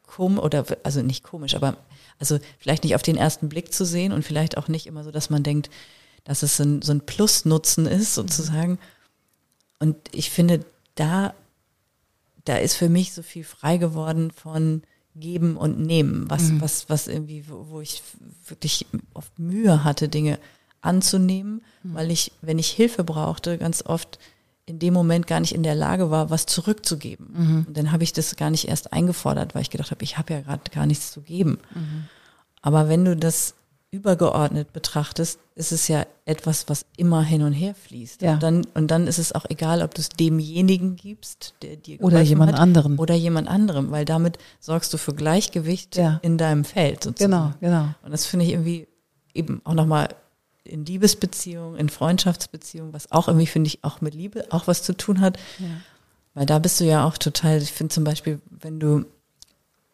komisch 0.08 0.42
oder 0.42 0.66
also 0.84 1.02
nicht 1.02 1.24
komisch, 1.24 1.56
aber 1.56 1.78
also 2.20 2.40
vielleicht 2.60 2.84
nicht 2.84 2.96
auf 2.96 3.02
den 3.04 3.18
ersten 3.18 3.50
Blick 3.50 3.74
zu 3.74 3.86
sehen 3.86 4.12
und 4.12 4.24
vielleicht 4.24 4.58
auch 4.58 4.68
nicht 4.68 4.88
immer 4.88 5.04
so, 5.04 5.12
dass 5.12 5.30
man 5.30 5.44
denkt, 5.44 5.70
dass 6.24 6.42
es 6.44 6.58
so 6.58 6.64
ein, 6.64 6.82
so 6.82 6.92
ein 6.94 7.02
Plus-Nutzen 7.06 7.86
ist, 7.86 8.16
sozusagen. 8.16 8.80
und 9.80 9.98
ich 10.12 10.30
finde, 10.30 10.66
da, 10.96 11.34
da 12.46 12.58
ist 12.58 12.76
für 12.76 12.90
mich 12.90 13.14
so 13.14 13.22
viel 13.24 13.44
frei 13.44 13.78
geworden 13.78 14.32
von 14.32 14.84
geben 15.16 15.58
und 15.58 15.80
nehmen, 15.80 16.30
was, 16.30 16.44
Mhm. 16.44 16.62
was, 16.62 16.90
was 16.90 17.08
irgendwie, 17.08 17.48
wo, 17.50 17.68
wo 17.70 17.82
ich 17.82 18.02
wirklich 18.48 18.86
oft 19.14 19.38
Mühe 19.38 19.84
hatte, 19.84 20.10
Dinge 20.10 20.40
anzunehmen, 20.84 21.62
Mhm. 21.84 21.94
weil 21.96 22.12
ich, 22.12 22.32
wenn 22.42 22.60
ich 22.60 22.70
Hilfe 22.70 23.04
brauchte, 23.04 23.58
ganz 23.58 23.84
oft 23.86 24.20
in 24.66 24.80
dem 24.80 24.94
Moment 24.94 25.28
gar 25.28 25.40
nicht 25.42 25.54
in 25.54 25.64
der 25.64 25.76
Lage 25.76 26.10
war, 26.12 26.30
was 26.30 26.46
zurückzugeben. 26.46 27.28
Mhm. 27.34 27.66
Und 27.68 27.78
dann 27.78 27.92
habe 27.92 28.04
ich 28.04 28.14
das 28.14 28.36
gar 28.38 28.50
nicht 28.50 28.68
erst 28.68 28.94
eingefordert, 28.94 29.56
weil 29.56 29.62
ich 29.64 29.70
gedacht 29.70 29.92
habe, 29.92 30.04
ich 30.04 30.18
habe 30.18 30.34
ja 30.34 30.42
gerade 30.42 30.62
gar 30.72 30.86
nichts 30.86 31.12
zu 31.12 31.22
geben. 31.22 31.58
Mhm. 31.76 32.06
Aber 32.62 32.88
wenn 32.88 33.04
du 33.04 33.18
das 33.18 33.56
übergeordnet 33.92 34.74
betrachtest, 34.74 35.40
ist 35.54 35.72
es 35.72 35.88
ja 35.88 36.06
etwas, 36.26 36.68
was 36.68 36.86
immer 36.98 37.22
hin 37.24 37.44
und 37.44 37.54
her 37.54 37.76
fließt. 37.76 38.22
Ja. 38.24 38.34
Und, 38.34 38.44
dann, 38.44 38.66
und 38.74 38.90
dann 38.90 39.06
ist 39.06 39.20
es 39.20 39.34
auch 39.34 39.46
egal, 39.50 39.82
ob 39.84 39.94
du 39.94 40.02
es 40.02 40.10
demjenigen 40.10 40.96
gibst, 40.96 41.54
der 41.62 41.76
dir 41.76 42.02
Oder 42.02 42.22
jemand 42.22 42.54
hat, 42.54 42.60
anderen. 42.60 42.98
Oder 42.98 43.14
jemand 43.14 43.48
anderem, 43.48 43.92
weil 43.92 44.06
damit 44.06 44.40
sorgst 44.60 44.92
du 44.94 44.98
für 44.98 45.14
Gleichgewicht 45.14 45.96
Ja. 45.98 46.20
in 46.24 46.38
deinem 46.40 46.64
Feld. 46.66 47.04
Sozusagen. 47.04 47.32
Genau, 47.32 47.54
genau. 47.82 47.94
Und 48.02 48.12
das 48.12 48.26
finde 48.26 48.46
ich 48.46 48.52
irgendwie 48.54 48.88
eben 49.36 49.62
auch 49.64 49.74
nochmal 49.76 50.10
in 50.64 50.86
Liebesbeziehungen, 50.86 51.78
in 51.78 51.90
Freundschaftsbeziehungen, 51.90 52.94
was 52.94 53.12
auch 53.12 53.28
irgendwie, 53.28 53.48
finde 53.48 53.68
ich, 53.68 53.84
auch 53.84 54.02
mit 54.02 54.16
Liebe 54.16 54.46
auch 54.50 54.68
was 54.68 54.84
zu 54.84 54.96
tun 54.96 55.20
hat. 55.20 55.38
Ja. 55.60 55.68
Weil 56.34 56.46
da 56.46 56.60
bist 56.60 56.80
du 56.80 56.86
ja 56.86 57.06
auch 57.06 57.18
total, 57.18 57.62
ich 57.62 57.72
finde 57.72 57.94
zum 57.94 58.04
Beispiel, 58.04 58.42
wenn 58.50 58.80
du 58.80 59.06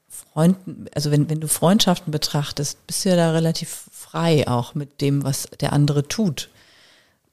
Freunden, 0.08 0.86
also 0.96 1.12
wenn, 1.12 1.30
wenn 1.30 1.40
du 1.40 1.48
Freundschaften 1.48 2.12
betrachtest, 2.12 2.86
bist 2.88 3.06
du 3.06 3.10
ja 3.10 3.16
da 3.16 3.32
relativ 3.32 3.90
frei 3.92 4.48
auch 4.48 4.74
mit 4.76 5.02
dem, 5.02 5.24
was 5.24 5.48
der 5.60 5.74
andere 5.74 6.08
tut. 6.08 6.50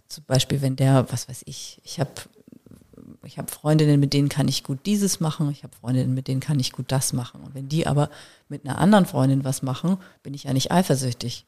Zum 0.09 0.25
Beispiel, 0.25 0.63
wenn 0.63 0.77
der, 0.77 1.11
was 1.11 1.29
weiß 1.29 1.43
ich, 1.47 1.81
ich 1.85 2.01
habe 2.01 2.13
ich 3.23 3.39
habe 3.39 3.51
Freundinnen, 3.51 3.99
mit 3.99 4.13
denen 4.13 4.29
kann 4.29 4.47
ich 4.49 4.63
gut 4.63 4.79
dieses 4.87 5.21
machen, 5.21 5.51
ich 5.51 5.65
habe 5.65 5.75
Freundinnen, 5.77 6.15
mit 6.15 6.29
denen 6.29 6.41
kann 6.41 6.61
ich 6.61 6.73
gut 6.73 6.93
das 6.93 7.13
machen. 7.13 7.41
Und 7.43 7.55
wenn 7.55 7.69
die 7.69 7.87
aber 7.87 8.09
mit 8.49 8.65
einer 8.65 8.79
anderen 8.79 9.05
Freundin 9.05 9.45
was 9.45 9.63
machen, 9.63 9.99
bin 10.23 10.33
ich 10.33 10.45
ja 10.45 10.53
nicht 10.53 10.71
eifersüchtig. 10.71 11.45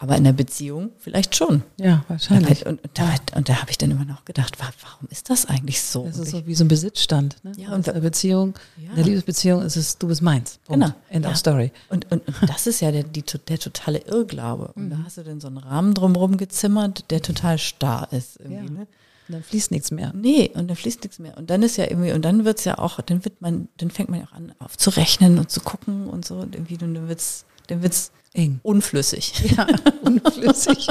Aber 0.00 0.16
in 0.16 0.22
der 0.22 0.32
Beziehung 0.32 0.90
vielleicht 0.98 1.34
schon. 1.34 1.64
Ja, 1.76 2.04
wahrscheinlich. 2.06 2.64
Und, 2.66 2.80
und 2.84 2.90
da, 2.94 3.14
und 3.34 3.48
da 3.48 3.60
habe 3.60 3.70
ich 3.72 3.78
dann 3.78 3.90
immer 3.90 4.04
noch 4.04 4.24
gedacht, 4.24 4.60
wa- 4.60 4.70
warum 4.82 5.08
ist 5.10 5.28
das 5.28 5.46
eigentlich 5.46 5.82
so? 5.82 6.04
Das 6.06 6.18
ist 6.18 6.30
so 6.30 6.46
wie 6.46 6.54
so 6.54 6.62
ein 6.64 6.68
Besitzstand. 6.68 7.36
Ne? 7.42 7.50
Ja, 7.56 7.68
in 7.68 7.74
und- 7.74 7.86
der 7.88 7.94
Beziehung, 7.94 8.54
Ja. 8.76 8.90
in 8.90 8.96
der 8.96 9.04
Liebesbeziehung 9.06 9.60
ist 9.62 9.74
es, 9.76 9.98
du 9.98 10.06
bist 10.06 10.22
meins. 10.22 10.60
Punkt. 10.66 10.84
Genau. 10.84 10.94
End 11.10 11.24
Ja. 11.24 11.32
of 11.32 11.36
story. 11.36 11.72
Und, 11.88 12.10
und, 12.12 12.22
und 12.28 12.48
das 12.48 12.68
ist 12.68 12.80
ja 12.80 12.92
der, 12.92 13.02
die, 13.02 13.22
der 13.48 13.58
totale 13.58 13.98
Irrglaube. 14.06 14.70
Und 14.76 14.84
Mhm. 14.84 14.90
da 14.90 14.98
hast 15.04 15.16
du 15.16 15.24
dann 15.24 15.40
so 15.40 15.48
einen 15.48 15.58
Rahmen 15.58 15.94
drumherum 15.94 16.36
gezimmert, 16.36 17.10
der 17.10 17.20
total 17.20 17.58
starr 17.58 18.06
ist. 18.12 18.38
Irgendwie, 18.38 18.66
Ja. 18.66 18.70
ne? 18.70 18.86
Und 19.26 19.34
dann 19.34 19.42
fließt 19.42 19.72
nichts 19.72 19.90
mehr. 19.90 20.12
Nee, 20.14 20.52
und 20.54 20.68
da 20.70 20.74
fließt 20.76 21.02
nichts 21.02 21.18
mehr. 21.18 21.36
Und 21.36 21.50
dann 21.50 21.62
ist 21.64 21.76
ja 21.76 21.84
irgendwie, 21.90 22.12
und 22.12 22.22
dann 22.24 22.44
wird's 22.44 22.64
ja 22.64 22.78
auch, 22.78 23.00
dann 23.00 23.24
wird 23.24 23.42
man, 23.42 23.68
dann 23.78 23.90
fängt 23.90 24.08
man 24.10 24.20
ja 24.20 24.26
auch 24.26 24.32
an 24.32 24.54
aufzurechnen 24.60 25.38
und 25.38 25.50
zu 25.50 25.60
gucken 25.60 26.06
und 26.08 26.24
so. 26.24 26.36
Und 26.36 26.54
irgendwie, 26.54 26.74
und 26.82 26.94
dann 26.94 27.08
wird's, 27.08 27.44
dann 27.68 27.82
wird's 27.82 28.12
Eng. 28.34 28.60
unflüssig. 28.62 29.32
Ja, 29.56 29.66
unflüssig. 30.02 30.88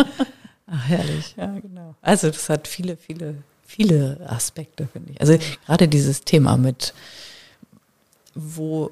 Ach, 0.67 0.87
herrlich. 0.87 1.35
Ja, 1.37 1.57
genau. 1.59 1.95
Also 2.01 2.29
das 2.29 2.49
hat 2.49 2.67
viele, 2.67 2.97
viele, 2.97 3.35
viele 3.65 4.19
Aspekte, 4.27 4.87
finde 4.91 5.11
ich. 5.13 5.21
Also 5.21 5.37
gerade 5.65 5.87
dieses 5.87 6.21
Thema 6.21 6.57
mit, 6.57 6.93
wo 8.35 8.91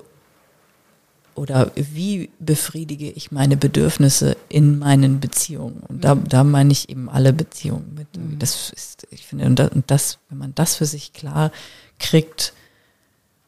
oder 1.36 1.72
wie 1.76 2.30
befriedige 2.40 3.12
ich 3.12 3.30
meine 3.30 3.58
Bedürfnisse 3.58 4.38
in 4.48 4.80
meinen 4.80 5.20
Beziehungen? 5.20 5.84
Und 5.88 6.06
da, 6.06 6.16
da 6.16 6.46
meine 6.46 6.72
ich 6.72 6.88
eben 6.90 7.10
alle 7.10 7.34
Beziehungen 7.34 7.94
mit. 7.94 8.08
Das 8.40 8.72
ist, 8.72 9.06
ich 9.12 9.28
finde, 9.28 9.46
und 9.46 9.60
das, 9.60 9.70
und 9.72 9.92
das, 9.92 10.20
wenn 10.30 10.38
man 10.38 10.56
das 10.56 10.76
für 10.76 10.86
sich 10.86 11.12
klar 11.12 11.52
kriegt 12.00 12.54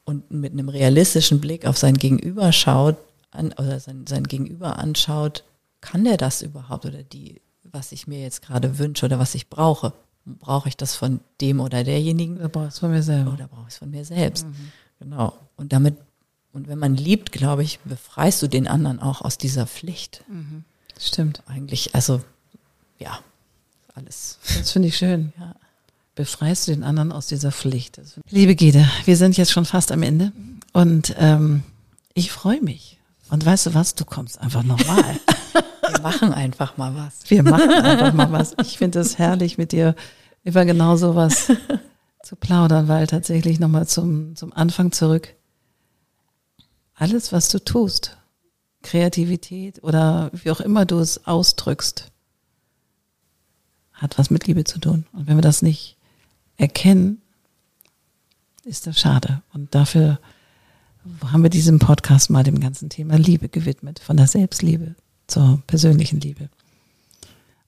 und 0.03 0.29
mit 0.29 0.51
einem 0.51 0.67
realistischen 0.67 1.39
Blick 1.39 1.65
auf 1.65 1.77
sein 1.77 1.95
Gegenüber 1.95 2.51
schaut, 2.51 2.97
an, 3.37 3.53
oder 3.53 3.79
sein, 3.79 4.05
sein 4.07 4.23
Gegenüber 4.23 4.77
anschaut, 4.77 5.43
kann 5.81 6.03
der 6.03 6.17
das 6.17 6.41
überhaupt 6.41 6.85
oder 6.85 7.03
die, 7.03 7.41
was 7.63 7.91
ich 7.91 8.07
mir 8.07 8.19
jetzt 8.19 8.41
gerade 8.41 8.79
wünsche 8.79 9.05
oder 9.05 9.19
was 9.19 9.35
ich 9.35 9.49
brauche? 9.49 9.93
Brauche 10.25 10.67
ich 10.67 10.75
das 10.75 10.95
von 10.95 11.21
dem 11.39 11.59
oder 11.59 11.83
derjenigen? 11.83 12.39
Da 12.39 12.47
brauchst 12.49 12.77
du 12.77 12.79
von 12.81 12.91
mir 12.91 13.03
selber. 13.03 13.33
Oder 13.33 13.47
brauche 13.47 13.67
ich 13.67 13.73
es 13.73 13.77
von 13.77 13.89
mir 13.89 14.03
selbst? 14.03 14.45
Genau. 14.99 15.37
Und 15.55 15.71
damit, 15.71 15.95
und 16.51 16.67
wenn 16.67 16.79
man 16.79 16.95
liebt, 16.95 17.31
glaube 17.31 17.63
ich, 17.63 17.79
befreist 17.85 18.41
du 18.41 18.47
den 18.47 18.67
anderen 18.67 18.99
auch 18.99 19.21
aus 19.21 19.37
dieser 19.37 19.67
Pflicht. 19.67 20.23
Stimmt. 20.99 21.43
Eigentlich, 21.47 21.95
also, 21.95 22.21
ja, 22.99 23.19
alles. 23.93 24.39
Das 24.57 24.71
finde 24.71 24.89
ich 24.89 24.97
schön. 24.97 25.33
Ja. 25.39 25.55
Befreist 26.15 26.67
du 26.67 26.71
den 26.71 26.83
anderen 26.83 27.11
aus 27.11 27.27
dieser 27.27 27.51
Pflicht. 27.51 28.01
Liebe 28.31 28.55
Gide, 28.55 28.89
wir 29.05 29.15
sind 29.15 29.37
jetzt 29.37 29.51
schon 29.51 29.65
fast 29.65 29.91
am 29.91 30.01
Ende 30.01 30.31
und 30.73 31.15
ähm, 31.19 31.61
ich 32.15 32.31
freue 32.31 32.59
mich. 32.59 32.96
Und 33.29 33.45
weißt 33.45 33.67
du 33.67 33.73
was, 33.73 33.95
du 33.95 34.05
kommst 34.05 34.39
einfach 34.39 34.63
nochmal. 34.63 35.19
Wir 35.91 36.01
machen 36.01 36.33
einfach 36.33 36.77
mal 36.77 36.95
was. 36.95 37.29
Wir 37.29 37.43
machen 37.43 37.69
einfach 37.69 38.13
mal 38.13 38.31
was. 38.31 38.55
Ich 38.61 38.77
finde 38.77 38.99
es 38.99 39.17
herrlich, 39.17 39.57
mit 39.57 39.71
dir 39.71 39.95
über 40.43 40.65
genau 40.65 40.95
sowas 40.95 41.51
zu 42.23 42.35
plaudern, 42.35 42.87
weil 42.87 43.07
tatsächlich 43.07 43.59
nochmal 43.59 43.87
zum, 43.87 44.35
zum 44.35 44.53
Anfang 44.53 44.91
zurück. 44.91 45.35
Alles, 46.95 47.31
was 47.31 47.49
du 47.49 47.63
tust, 47.63 48.17
Kreativität 48.81 49.83
oder 49.83 50.31
wie 50.33 50.51
auch 50.51 50.59
immer 50.59 50.85
du 50.85 50.99
es 50.99 51.25
ausdrückst, 51.27 52.11
hat 53.93 54.17
was 54.17 54.29
mit 54.29 54.47
Liebe 54.47 54.63
zu 54.63 54.79
tun. 54.79 55.05
Und 55.13 55.27
wenn 55.27 55.37
wir 55.37 55.41
das 55.41 55.61
nicht 55.61 55.97
erkennen, 56.57 57.21
ist 58.63 58.87
das 58.87 58.99
schade. 58.99 59.41
Und 59.53 59.73
dafür 59.75 60.19
haben 61.31 61.43
wir 61.43 61.49
diesem 61.49 61.79
Podcast 61.79 62.29
mal 62.29 62.43
dem 62.43 62.59
ganzen 62.59 62.89
Thema 62.89 63.17
Liebe 63.17 63.49
gewidmet, 63.49 63.99
von 63.99 64.17
der 64.17 64.27
Selbstliebe 64.27 64.95
zur 65.27 65.61
persönlichen 65.67 66.19
Liebe. 66.19 66.49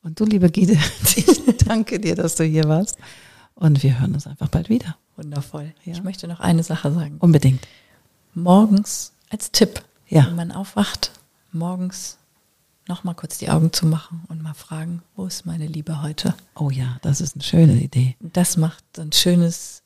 Und 0.04 0.20
du, 0.20 0.26
liebe 0.26 0.50
Gide, 0.50 0.78
ich 1.16 1.42
danke 1.66 2.00
dir, 2.00 2.16
dass 2.16 2.36
du 2.36 2.44
hier 2.44 2.66
warst. 2.66 2.98
Und 3.56 3.84
wir 3.84 4.00
hören 4.00 4.14
uns 4.14 4.26
einfach 4.28 4.48
bald 4.48 4.70
wieder. 4.70 4.96
Wundervoll. 5.18 5.74
Ja. 5.84 5.94
Ich 5.94 6.04
möchte 6.04 6.28
noch 6.28 6.40
eine 6.40 6.64
Sache 6.64 6.94
sagen. 6.94 7.18
Unbedingt. 7.20 7.68
Morgens 8.34 9.12
als 9.30 9.52
Tipp, 9.52 9.84
Ja. 10.08 10.28
wenn 10.28 10.36
man 10.36 10.52
aufwacht, 10.52 11.12
morgens 11.52 12.18
noch 12.88 13.04
mal 13.04 13.14
kurz 13.14 13.38
die 13.38 13.50
Augen 13.50 13.74
zu 13.74 13.86
machen 13.86 14.24
und 14.30 14.42
mal 14.42 14.54
fragen, 14.54 15.04
wo 15.16 15.26
ist 15.26 15.46
meine 15.46 15.68
Liebe 15.68 16.02
heute? 16.02 16.34
Oh 16.56 16.70
ja, 16.70 16.98
das 17.02 17.22
ist 17.22 17.36
eine 17.36 17.44
schöne 17.44 17.74
Idee. 17.82 18.16
Das 18.20 18.58
macht 18.58 18.84
ein 18.98 19.12
schönes 19.12 19.79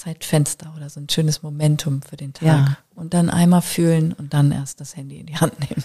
Zeitfenster 0.00 0.72
oder 0.76 0.88
so 0.88 0.98
ein 0.98 1.08
schönes 1.10 1.42
Momentum 1.42 2.00
für 2.00 2.16
den 2.16 2.32
Tag. 2.32 2.46
Ja. 2.46 2.76
Und 2.94 3.12
dann 3.12 3.28
einmal 3.28 3.60
fühlen 3.60 4.14
und 4.14 4.32
dann 4.32 4.50
erst 4.50 4.80
das 4.80 4.96
Handy 4.96 5.18
in 5.18 5.26
die 5.26 5.36
Hand 5.36 5.52
nehmen. 5.60 5.84